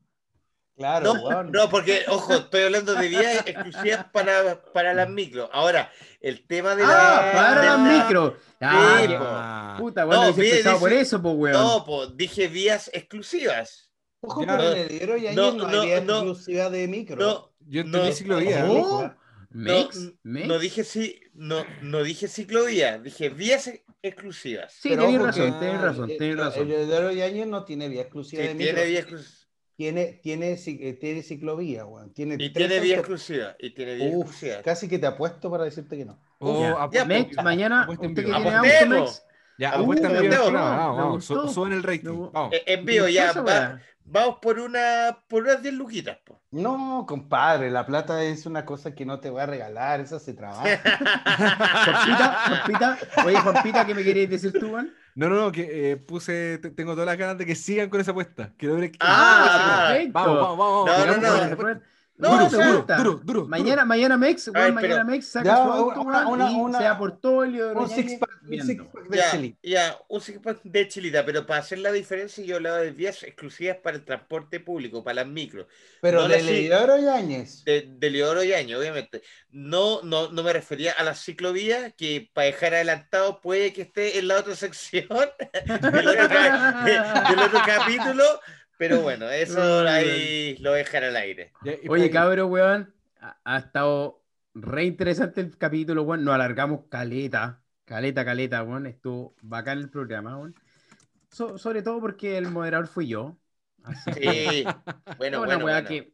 Claro, 0.75 1.15
No, 1.15 1.23
weón. 1.27 1.51
no, 1.51 1.69
porque, 1.71 2.05
ojo, 2.07 2.35
estoy 2.35 2.61
hablando 2.63 2.93
de 2.93 3.07
vías 3.07 3.43
exclusivas 3.47 4.05
para, 4.13 4.61
para 4.73 4.93
las 4.93 5.09
micros. 5.09 5.49
Ahora, 5.51 5.91
el 6.21 6.45
tema 6.45 6.75
de 6.75 6.83
la. 6.83 7.17
Ah, 7.17 7.31
para 7.33 7.65
las 7.65 7.79
la- 7.79 8.03
micros. 8.03 8.33
Ah, 8.61 9.75
Sí, 9.75 9.81
puta, 9.81 10.05
weón, 10.05 10.21
No, 10.21 10.27
empezado 10.29 10.79
por 10.79 10.89
dice- 10.91 11.01
eso, 11.01 11.21
pues, 11.21 11.35
weón. 11.35 11.53
No, 11.63 11.83
pues 11.83 12.15
dije 12.15 12.47
vías 12.47 12.91
exclusivas. 12.93 13.86
Ojo, 14.21 14.45
Ya. 14.45 14.71
en 14.71 14.77
el 14.79 14.91
Ibero 14.91 15.17
y 15.17 15.27
ahí 15.27 15.35
No, 15.35 15.51
no, 15.53 15.67
no, 15.69 15.81
había 15.81 16.01
no. 16.01 16.13
exclusividad 16.15 16.71
de 16.71 16.87
micro. 16.87 17.17
No, 17.17 17.51
yo 17.67 17.81
entendí 17.81 18.07
no, 18.09 18.13
ciclovía. 18.13 18.65
Película. 18.65 19.17
¿Mex? 19.49 19.95
no, 19.97 20.11
¿Mex? 20.23 20.47
no 20.47 20.59
dije 20.59 20.83
sí, 20.83 21.19
no, 21.33 21.63
no 21.81 22.03
dije 22.03 22.27
ciclovía, 22.27 22.97
dije 22.99 23.29
vías 23.29 23.67
ex- 23.67 23.83
exclusivas. 24.01 24.73
Sí, 24.73 24.89
tenés 24.89 25.21
razón, 25.21 25.53
que- 25.53 25.59
tenés 25.65 25.81
razón, 25.81 26.11
el- 26.11 26.17
tenés 26.17 26.33
el- 26.33 26.37
razón. 26.39 26.71
El 26.71 26.83
Ibero 26.83 27.11
y 27.11 27.21
Áñez 27.21 27.47
no 27.47 27.63
tiene 27.63 27.87
vía 27.89 28.01
exclusiva 28.01 28.41
Sí, 28.41 28.47
de 28.49 28.53
micro. 28.55 28.73
tiene 28.75 28.89
vía 28.89 28.99
exclusiva. 28.99 29.37
Tiene, 29.77 30.05
tiene, 30.23 30.53
eh, 30.65 30.93
tiene 30.99 31.21
ciclovía, 31.21 31.85
weón. 31.85 32.11
Tiene 32.11 32.35
Y 32.43 32.49
tiene 32.51 32.79
vía 32.79 32.95
exclusiva. 32.97 33.55
Y 33.59 33.69
tiene 33.75 33.93
vía 33.95 34.07
Uf, 34.09 34.25
exclusiva. 34.31 34.61
casi 34.63 34.87
que 34.87 34.97
te 34.97 35.05
apuesto 35.05 35.51
para 35.51 35.63
decirte 35.65 35.95
que 35.97 36.03
no. 36.05 36.19
Oh, 36.39 36.61
Ya. 36.61 36.89
Ya, 36.91 37.05
Mex, 37.05 37.35
pues, 37.35 37.43
mañana, 37.43 37.83
apuesta 37.83 38.05
en 38.05 38.11
usted 38.11 38.23
que 38.23 38.27
vivo. 38.31 38.41
tiene 38.41 38.57
auto, 38.57 38.87
Mex, 38.89 39.23
Ya, 39.59 39.69
Uh, 39.79 39.81
apuesta 39.83 40.07
en 40.07 40.13
me 40.13 40.21
vivo 40.21 40.33
el 40.47 40.53
Vamos, 40.53 41.15
gustó. 41.29 41.47
suben 41.47 41.73
el 41.73 41.83
rating. 41.83 42.29
Eh, 42.51 42.63
en 42.67 42.85
vivo 42.85 43.07
ya. 43.07 43.33
Vamos 44.07 44.37
por 44.41 44.59
una 44.59 45.19
por 45.27 45.43
unas 45.43 45.61
10 45.61 45.73
luquitas. 45.75 46.17
po. 46.25 46.41
No, 46.51 47.05
compadre, 47.07 47.69
la 47.69 47.85
plata 47.85 48.23
es 48.23 48.45
una 48.45 48.65
cosa 48.65 48.95
que 48.95 49.05
no 49.05 49.19
te 49.19 49.29
voy 49.29 49.41
a 49.41 49.45
regalar, 49.45 49.99
esa 49.99 50.19
se 50.19 50.33
trabaja. 50.33 50.63
Juanpita, 51.85 52.37
Juanpita, 52.47 52.97
oye, 53.25 53.37
Juanpita, 53.39 53.85
¿qué 53.85 53.93
me 53.95 54.03
querías 54.03 54.29
decir 54.29 54.53
tú, 54.57 54.67
weón? 54.73 54.93
No, 55.15 55.29
no, 55.29 55.35
no, 55.35 55.51
que 55.51 55.91
eh, 55.91 55.97
puse, 55.97 56.59
te- 56.59 56.69
tengo 56.69 56.93
todas 56.93 57.07
las 57.07 57.17
ganas 57.17 57.37
de 57.37 57.45
que 57.45 57.55
sigan 57.55 57.89
con 57.89 57.99
esa 57.99 58.11
apuesta. 58.11 58.53
Quiero 58.57 58.75
ver 58.75 58.91
que- 58.91 58.97
Ah, 59.01 59.87
perfecto. 59.89 60.13
vamos, 60.13 60.57
vamos, 60.57 60.57
vamos. 60.85 61.17
No, 61.17 61.55
no, 61.55 61.73
no. 61.73 61.81
No, 62.19 62.31
Duro, 62.31 62.49
duro, 62.49 62.65
duro, 62.65 62.85
duro, 62.97 63.21
duro. 63.23 63.47
Mañana, 63.47 63.85
mañana 63.85 64.17
Mex, 64.17 64.51
ver, 64.51 64.73
mañana 64.73 64.95
pero- 64.95 65.05
Mex 65.05 65.27
saca 65.27 65.45
Ya, 65.49 65.55
su 65.57 65.61
auto, 65.71 66.01
una- 66.01 66.27
una- 66.27 66.51
y 66.51 66.55
una- 66.55 66.77
se 66.79 66.83
va 66.85 66.97
por 66.97 67.19
todo 67.19 67.43
el 67.43 67.61
un 67.61 67.87
Yañez 67.87 67.95
six 68.07 68.19
pack, 68.19 68.29
un 68.41 68.49
viendo. 68.49 68.65
six 68.65 68.83
pack 68.91 69.03
de 69.07 69.17
Ya, 69.17 69.81
ya, 69.91 69.97
un 70.07 70.21
six 70.21 70.39
pack 70.39 70.59
de 70.63 70.87
chilita, 70.87 71.23
pero 71.23 71.45
para 71.45 71.59
hacer 71.59 71.77
la 71.77 71.91
diferencia 71.91 72.43
yo 72.43 72.55
hablaba 72.55 72.79
de 72.79 72.89
vías 72.89 73.21
exclusivas 73.21 73.77
para 73.83 73.97
el 73.97 74.03
transporte 74.03 74.59
público, 74.59 75.03
para 75.03 75.13
las 75.23 75.27
micros, 75.27 75.67
Pero 76.01 76.21
no 76.23 76.27
de 76.27 76.41
la 76.41 76.47
sí. 76.49 76.55
Ibero 76.65 76.97
y 76.97 77.07
Áñez. 77.07 77.63
de, 77.65 77.85
de 77.87 78.09
Leodoro 78.09 78.43
y 78.43 78.51
Año, 78.53 78.79
obviamente. 78.79 79.21
No, 79.51 80.01
no, 80.01 80.31
no 80.31 80.41
me 80.41 80.53
refería 80.53 80.93
a 80.93 81.03
la 81.03 81.13
ciclovía, 81.13 81.91
que 81.91 82.31
para 82.33 82.47
dejar 82.47 82.73
adelantado 82.73 83.41
puede 83.41 83.73
que 83.73 83.83
esté 83.83 84.17
en 84.17 84.27
la 84.27 84.37
otra 84.39 84.55
sección 84.55 85.07
del 85.65 86.07
otro, 86.07 86.27
del 87.29 87.39
otro 87.45 87.59
capítulo, 87.65 88.23
pero 88.77 89.01
bueno, 89.01 89.29
eso 89.29 89.87
ahí 89.87 90.57
lo 90.57 90.73
dejan 90.73 91.03
al 91.05 91.15
aire. 91.15 91.51
Oye, 91.89 92.09
para- 92.09 92.11
cabrón, 92.11 92.51
weón, 92.51 92.93
ha, 93.43 93.57
estado 93.57 94.23
re 94.53 94.85
interesante 94.85 95.41
el 95.41 95.57
capítulo, 95.57 96.03
weón. 96.03 96.23
Nos 96.23 96.35
alargamos 96.35 96.81
caleta, 96.89 97.61
caleta, 97.85 98.23
caleta, 98.23 98.63
weón. 98.63 98.85
Estuvo 98.85 99.35
bacán 99.41 99.79
el 99.79 99.89
programa, 99.89 100.37
weón. 100.37 100.55
So- 101.29 101.57
sobre 101.57 101.81
todo 101.81 101.99
porque 101.99 102.37
el 102.37 102.49
moderador 102.49 102.87
fui 102.87 103.07
yo. 103.07 103.37
Así 103.83 104.11
que 104.11 104.49
Sí, 104.49 104.65
bueno, 105.17 105.39
una 105.41 105.57
bueno, 105.57 105.61
bueno. 105.63 105.87
que 105.87 106.13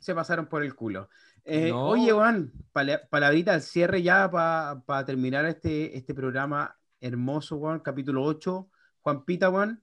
se 0.00 0.14
pasaron 0.14 0.46
por 0.46 0.62
el 0.62 0.74
culo. 0.74 1.08
Eh, 1.44 1.70
No. 1.70 1.88
Oye, 1.88 2.12
Juan, 2.12 2.52
pala- 2.72 3.02
palabrita 3.08 3.54
al 3.54 3.62
cierre 3.62 4.02
ya 4.02 4.30
para 4.30 5.04
terminar 5.04 5.44
este, 5.46 5.96
este 5.96 6.12
programa 6.14 6.76
hermoso, 7.00 7.58
Juan, 7.58 7.80
capítulo 7.80 8.22
8. 8.24 8.68
Juan 9.00 9.24
Pita, 9.24 9.48
Juan. 9.50 9.80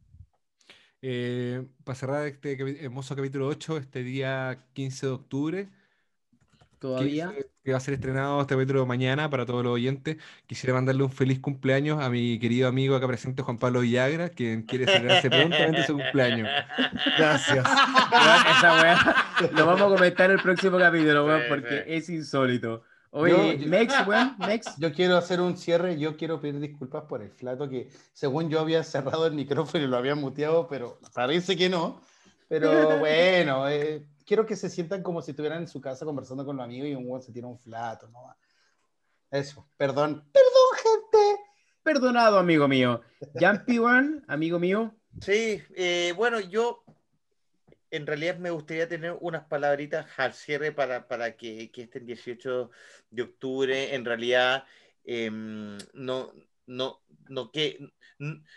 Eh, 1.08 1.64
para 1.84 1.96
cerrar 1.96 2.26
este 2.26 2.58
hermoso 2.84 3.16
capítulo 3.16 3.46
8, 3.48 3.78
este 3.78 4.02
día 4.02 4.58
15 4.74 5.06
de 5.06 5.12
octubre, 5.12 5.70
Todavía. 6.80 7.30
que, 7.30 7.46
que 7.64 7.72
va 7.74 7.78
a 7.78 7.80
ser 7.80 7.94
estrenado 7.94 8.42
este 8.42 8.56
capítulo 8.56 8.88
mañana 8.88 9.30
para 9.30 9.46
todos 9.46 9.64
los 9.64 9.74
oyentes, 9.74 10.18
quisiera 10.48 10.74
mandarle 10.74 11.04
un 11.04 11.12
feliz 11.12 11.40
cumpleaños 11.40 12.02
a 12.02 12.10
mi 12.10 12.40
querido 12.40 12.68
amigo 12.68 12.96
acá 12.96 13.06
presente, 13.06 13.44
Juan 13.44 13.60
Pablo 13.60 13.82
Villagra, 13.82 14.30
quien 14.30 14.64
quiere 14.64 14.86
celebrarse 14.88 15.30
prontamente 15.30 15.84
su 15.84 15.94
cumpleaños. 15.94 16.50
Gracias. 17.20 17.64
Esa 18.58 18.74
weá 18.82 19.16
lo 19.56 19.66
vamos 19.68 19.82
a 19.84 19.96
comentar 19.96 20.32
en 20.32 20.38
el 20.38 20.42
próximo 20.42 20.80
capítulo, 20.80 21.28
porque 21.48 21.84
sí. 21.86 21.94
es 21.94 22.10
insólito. 22.10 22.82
Oye, 23.18 23.58
Yo- 23.60 23.68
Mex, 23.70 23.94
weón, 24.08 24.36
Mex. 24.40 24.76
Yo 24.78 24.92
quiero 24.94 25.16
hacer 25.16 25.40
un 25.40 25.56
cierre, 25.58 25.98
yo 25.98 26.18
quiero 26.18 26.42
pedir 26.42 26.60
disculpas 26.60 27.04
por 27.06 27.22
el 27.22 27.32
flato 27.32 27.70
que 27.70 27.90
según 28.14 28.50
yo 28.50 28.60
había 28.60 28.84
cerrado 28.84 29.26
el 29.26 29.34
micrófono 29.34 29.84
y 29.84 29.88
lo 29.88 29.96
había 29.96 30.16
muteado, 30.16 30.68
pero 30.68 31.00
parece 31.14 31.56
que 31.56 31.70
no. 31.70 32.02
Pero 32.50 32.70
bueno, 33.00 33.70
eh, 33.70 34.06
quiero 34.26 34.46
que 34.46 34.58
se 34.58 34.70
sientan 34.70 35.02
como 35.02 35.22
si 35.22 35.32
estuvieran 35.32 35.62
en 35.62 35.68
su 35.70 35.80
casa 35.80 36.04
conversando 36.06 36.46
con 36.46 36.58
los 36.58 36.66
amigos 36.66 36.90
y 36.90 36.96
un 36.96 37.06
weón 37.08 37.22
se 37.22 37.32
tira 37.32 37.48
un 37.48 37.58
flato, 37.58 38.10
¿no? 38.10 38.36
Eso, 39.32 39.66
perdón. 39.78 40.24
Perdón, 40.34 40.84
gente. 40.84 41.42
Perdonado, 41.84 42.38
amigo 42.38 42.68
mío. 42.68 43.02
Jampi, 43.40 43.78
Juan, 43.78 44.26
amigo 44.28 44.60
mío. 44.60 44.94
Sí, 45.22 45.62
eh, 45.76 46.14
bueno, 46.18 46.40
yo 46.42 46.84
en 47.96 48.08
realidad 48.08 48.38
me 48.38 48.52
gustaría 48.52 48.88
tener 48.88 49.16
unas 49.22 49.46
palabritas 49.46 50.08
al 50.18 50.34
cierre 50.34 50.72
para, 50.72 51.08
para 51.08 51.36
que, 51.38 51.72
que 51.72 51.84
este 51.84 52.00
18 52.00 52.72
de 53.10 53.24
octubre 53.24 53.96
en 53.96 54.06
realidad 54.06 54.66
em, 55.06 55.78
no, 55.94 56.34
no, 56.68 57.02
no, 57.30 57.52
que, 57.52 57.80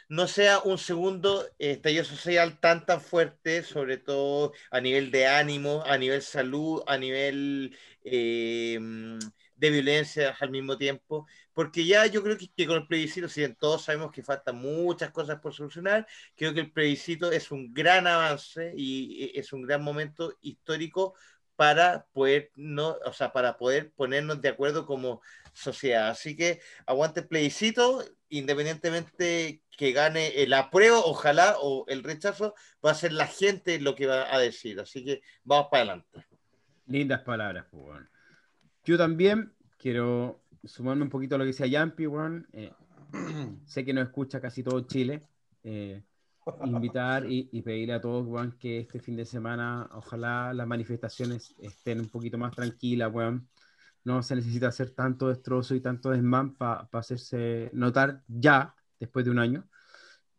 no 0.08 0.26
sea 0.28 0.60
un 0.60 0.78
segundo 0.78 1.44
estallido 1.58 2.04
social 2.04 2.60
tan 2.60 2.86
tan 2.86 3.00
fuerte, 3.00 3.62
sobre 3.62 3.98
todo 3.98 4.52
a 4.70 4.80
nivel 4.80 5.10
de 5.10 5.26
ánimo, 5.26 5.82
a 5.84 5.98
nivel 5.98 6.22
salud, 6.22 6.82
a 6.86 6.96
nivel 6.96 7.76
em, 8.04 9.18
de 9.56 9.70
violencia 9.70 10.36
al 10.40 10.50
mismo 10.50 10.78
tiempo, 10.78 11.26
porque 11.58 11.84
ya 11.84 12.06
yo 12.06 12.22
creo 12.22 12.38
que, 12.38 12.48
que 12.56 12.68
con 12.68 12.76
el 12.76 12.86
plebiscito, 12.86 13.28
si 13.28 13.40
bien 13.40 13.56
todos 13.56 13.82
sabemos 13.82 14.12
que 14.12 14.22
faltan 14.22 14.54
muchas 14.54 15.10
cosas 15.10 15.40
por 15.40 15.52
solucionar, 15.52 16.06
creo 16.36 16.54
que 16.54 16.60
el 16.60 16.70
plebiscito 16.70 17.32
es 17.32 17.50
un 17.50 17.74
gran 17.74 18.06
avance 18.06 18.72
y 18.76 19.32
es 19.34 19.52
un 19.52 19.62
gran 19.62 19.82
momento 19.82 20.38
histórico 20.40 21.16
para 21.56 22.06
poder 22.12 22.52
no, 22.54 22.96
o 23.04 23.12
sea, 23.12 23.32
para 23.32 23.56
poder 23.56 23.90
ponernos 23.90 24.40
de 24.40 24.50
acuerdo 24.50 24.86
como 24.86 25.20
sociedad. 25.52 26.10
Así 26.10 26.36
que 26.36 26.60
aguante 26.86 27.22
el 27.22 27.26
plebiscito, 27.26 28.04
independientemente 28.28 29.64
que 29.76 29.90
gane 29.90 30.40
el 30.40 30.52
apruebo, 30.52 31.02
ojalá, 31.06 31.56
o 31.60 31.86
el 31.88 32.04
rechazo, 32.04 32.54
va 32.86 32.92
a 32.92 32.94
ser 32.94 33.12
la 33.12 33.26
gente 33.26 33.80
lo 33.80 33.96
que 33.96 34.06
va 34.06 34.32
a 34.32 34.38
decir. 34.38 34.78
Así 34.78 35.04
que 35.04 35.22
vamos 35.42 35.66
para 35.72 35.82
adelante. 35.82 36.24
Lindas 36.86 37.22
palabras, 37.22 37.66
pues, 37.68 37.82
weón. 37.82 38.08
Yo 38.84 38.96
también 38.96 39.52
quiero 39.76 40.40
sumarme 40.64 41.04
un 41.04 41.10
poquito 41.10 41.34
a 41.34 41.38
lo 41.38 41.44
que 41.44 41.48
decía 41.48 41.68
Jampi, 41.70 42.06
weón. 42.06 42.46
Eh, 42.52 42.72
sé 43.66 43.84
que 43.84 43.92
nos 43.92 44.06
escucha 44.06 44.40
casi 44.40 44.62
todo 44.62 44.80
Chile. 44.82 45.22
Eh, 45.62 46.02
invitar 46.64 47.30
y, 47.30 47.48
y 47.52 47.62
pedirle 47.62 47.94
a 47.94 48.00
todos, 48.00 48.26
weón, 48.26 48.56
que 48.58 48.80
este 48.80 49.00
fin 49.00 49.16
de 49.16 49.24
semana, 49.24 49.88
ojalá 49.92 50.52
las 50.54 50.66
manifestaciones 50.66 51.54
estén 51.58 52.00
un 52.00 52.08
poquito 52.08 52.38
más 52.38 52.54
tranquilas, 52.54 53.12
weón. 53.12 53.48
No 54.04 54.22
se 54.22 54.36
necesita 54.36 54.68
hacer 54.68 54.90
tanto 54.90 55.28
destrozo 55.28 55.74
y 55.74 55.80
tanto 55.80 56.10
desmán 56.10 56.54
para 56.54 56.88
hacerse 56.92 57.70
notar 57.72 58.22
ya, 58.26 58.74
después 58.98 59.24
de 59.24 59.30
un 59.30 59.38
año. 59.38 59.68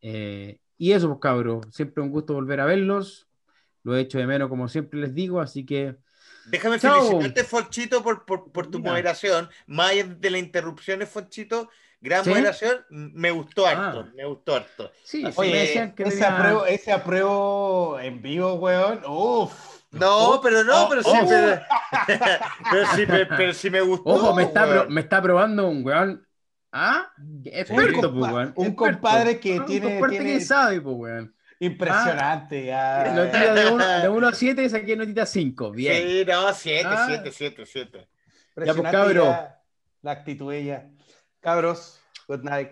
Eh, 0.02 0.60
y 0.78 0.94
eso, 0.94 1.08
pues, 1.10 1.20
cabros, 1.20 1.68
siempre 1.72 2.04
un 2.04 2.10
gusto 2.10 2.34
volver 2.34 2.62
a 2.62 2.66
verlos. 2.66 3.28
Lo 3.84 3.96
he 3.96 4.02
hecho 4.02 4.18
de 4.18 4.28
menos, 4.28 4.50
como 4.50 4.68
siempre 4.68 5.00
les 5.00 5.14
digo, 5.14 5.42
así 5.42 5.66
que 5.66 5.98
Déjame 6.50 6.80
Chao. 6.80 7.02
felicitarte, 7.08 7.44
Fonchito, 7.44 8.04
por, 8.04 8.26
por, 8.26 8.52
por 8.52 8.68
tu 8.68 8.80
Mira. 8.80 8.92
moderación. 8.92 9.50
Más 9.68 9.92
allá 9.92 10.04
de 10.06 10.30
las 10.30 10.40
interrupciones, 10.40 11.10
Fonchito, 11.10 11.70
gran 12.02 12.24
¿Sí? 12.24 12.30
moderación. 12.30 12.86
Me 12.90 13.32
gustó 13.32 13.66
harto, 13.68 14.06
Ah. 14.08 14.12
me 14.16 14.26
gustó 14.26 14.56
harto. 14.56 14.92
sí, 15.04 15.20
sí 15.20 15.24
me 15.26 15.34
Oye, 15.36 15.56
decían 15.60 15.96
que 15.96 16.04
ese, 16.04 16.12
tenía- 16.14 16.36
apruebo, 16.38 16.66
ese 16.66 16.92
apruebo 16.92 18.00
en 18.00 18.22
vivo, 18.22 18.54
weón. 18.56 19.02
Uf. 19.08 19.52
No, 19.92 20.40
pero 20.44 20.64
no, 20.64 20.86
oh, 20.86 20.90
pero 20.90 21.02
sí, 21.04 21.10
oh. 21.12 21.28
pero, 22.08 22.28
pero 22.72 22.86
sí, 22.96 23.06
me- 23.08 23.26
pero 23.26 23.54
sí 23.54 23.70
me 23.70 23.82
gustó. 23.82 24.10
Ojo, 24.10 24.36
me 24.36 24.44
está, 24.44 24.66
pro- 24.68 24.90
me 24.90 25.02
está 25.02 25.22
probando 25.22 25.68
un 25.68 25.84
weón. 25.86 26.26
¿Ah? 26.72 27.08
Experto, 27.46 28.14
pues, 28.14 28.32
weón. 28.32 28.54
un 28.56 28.68
experto. 28.68 28.76
compadre 29.02 29.40
que 29.40 29.60
Un 29.60 29.66
tiene- 29.66 29.92
compadre 30.00 30.18
tiene- 30.20 30.34
que 30.34 30.42
sabe, 30.42 30.80
pues, 30.82 30.96
weón. 30.96 31.36
Impresionante. 31.60 32.66
ya. 32.66 33.12
Notita 33.14 33.54
de 33.54 33.70
1 33.72 34.00
de 34.02 34.10
uno 34.10 34.28
a 34.30 34.34
7 34.34 34.68
saqué 34.70 34.96
notita 34.96 35.26
5. 35.26 35.72
Bien. 35.72 36.08
Sí, 36.08 36.26
no, 36.26 36.54
siete, 36.54 36.88
Ah. 36.90 37.06
siete, 37.08 37.32
siete, 37.32 37.66
siete. 37.66 37.98
Ya, 38.00 38.06
pues, 38.56 38.68
Impresionante 38.78 38.98
cabro. 38.98 39.24
ya 39.26 39.62
La 40.02 40.12
actitud 40.12 40.54
ella. 40.54 40.90
Cabros, 41.42 42.00
good 42.28 42.44
night. 42.44 42.72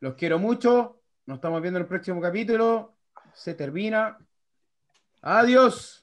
Los 0.00 0.14
quiero 0.14 0.38
mucho. 0.38 1.02
Nos 1.26 1.36
estamos 1.36 1.60
viendo 1.62 1.78
en 1.78 1.82
el 1.84 1.88
próximo 1.88 2.20
capítulo. 2.20 2.96
se 3.32 3.54
termina. 3.54 4.18
Adiós. 5.22 5.99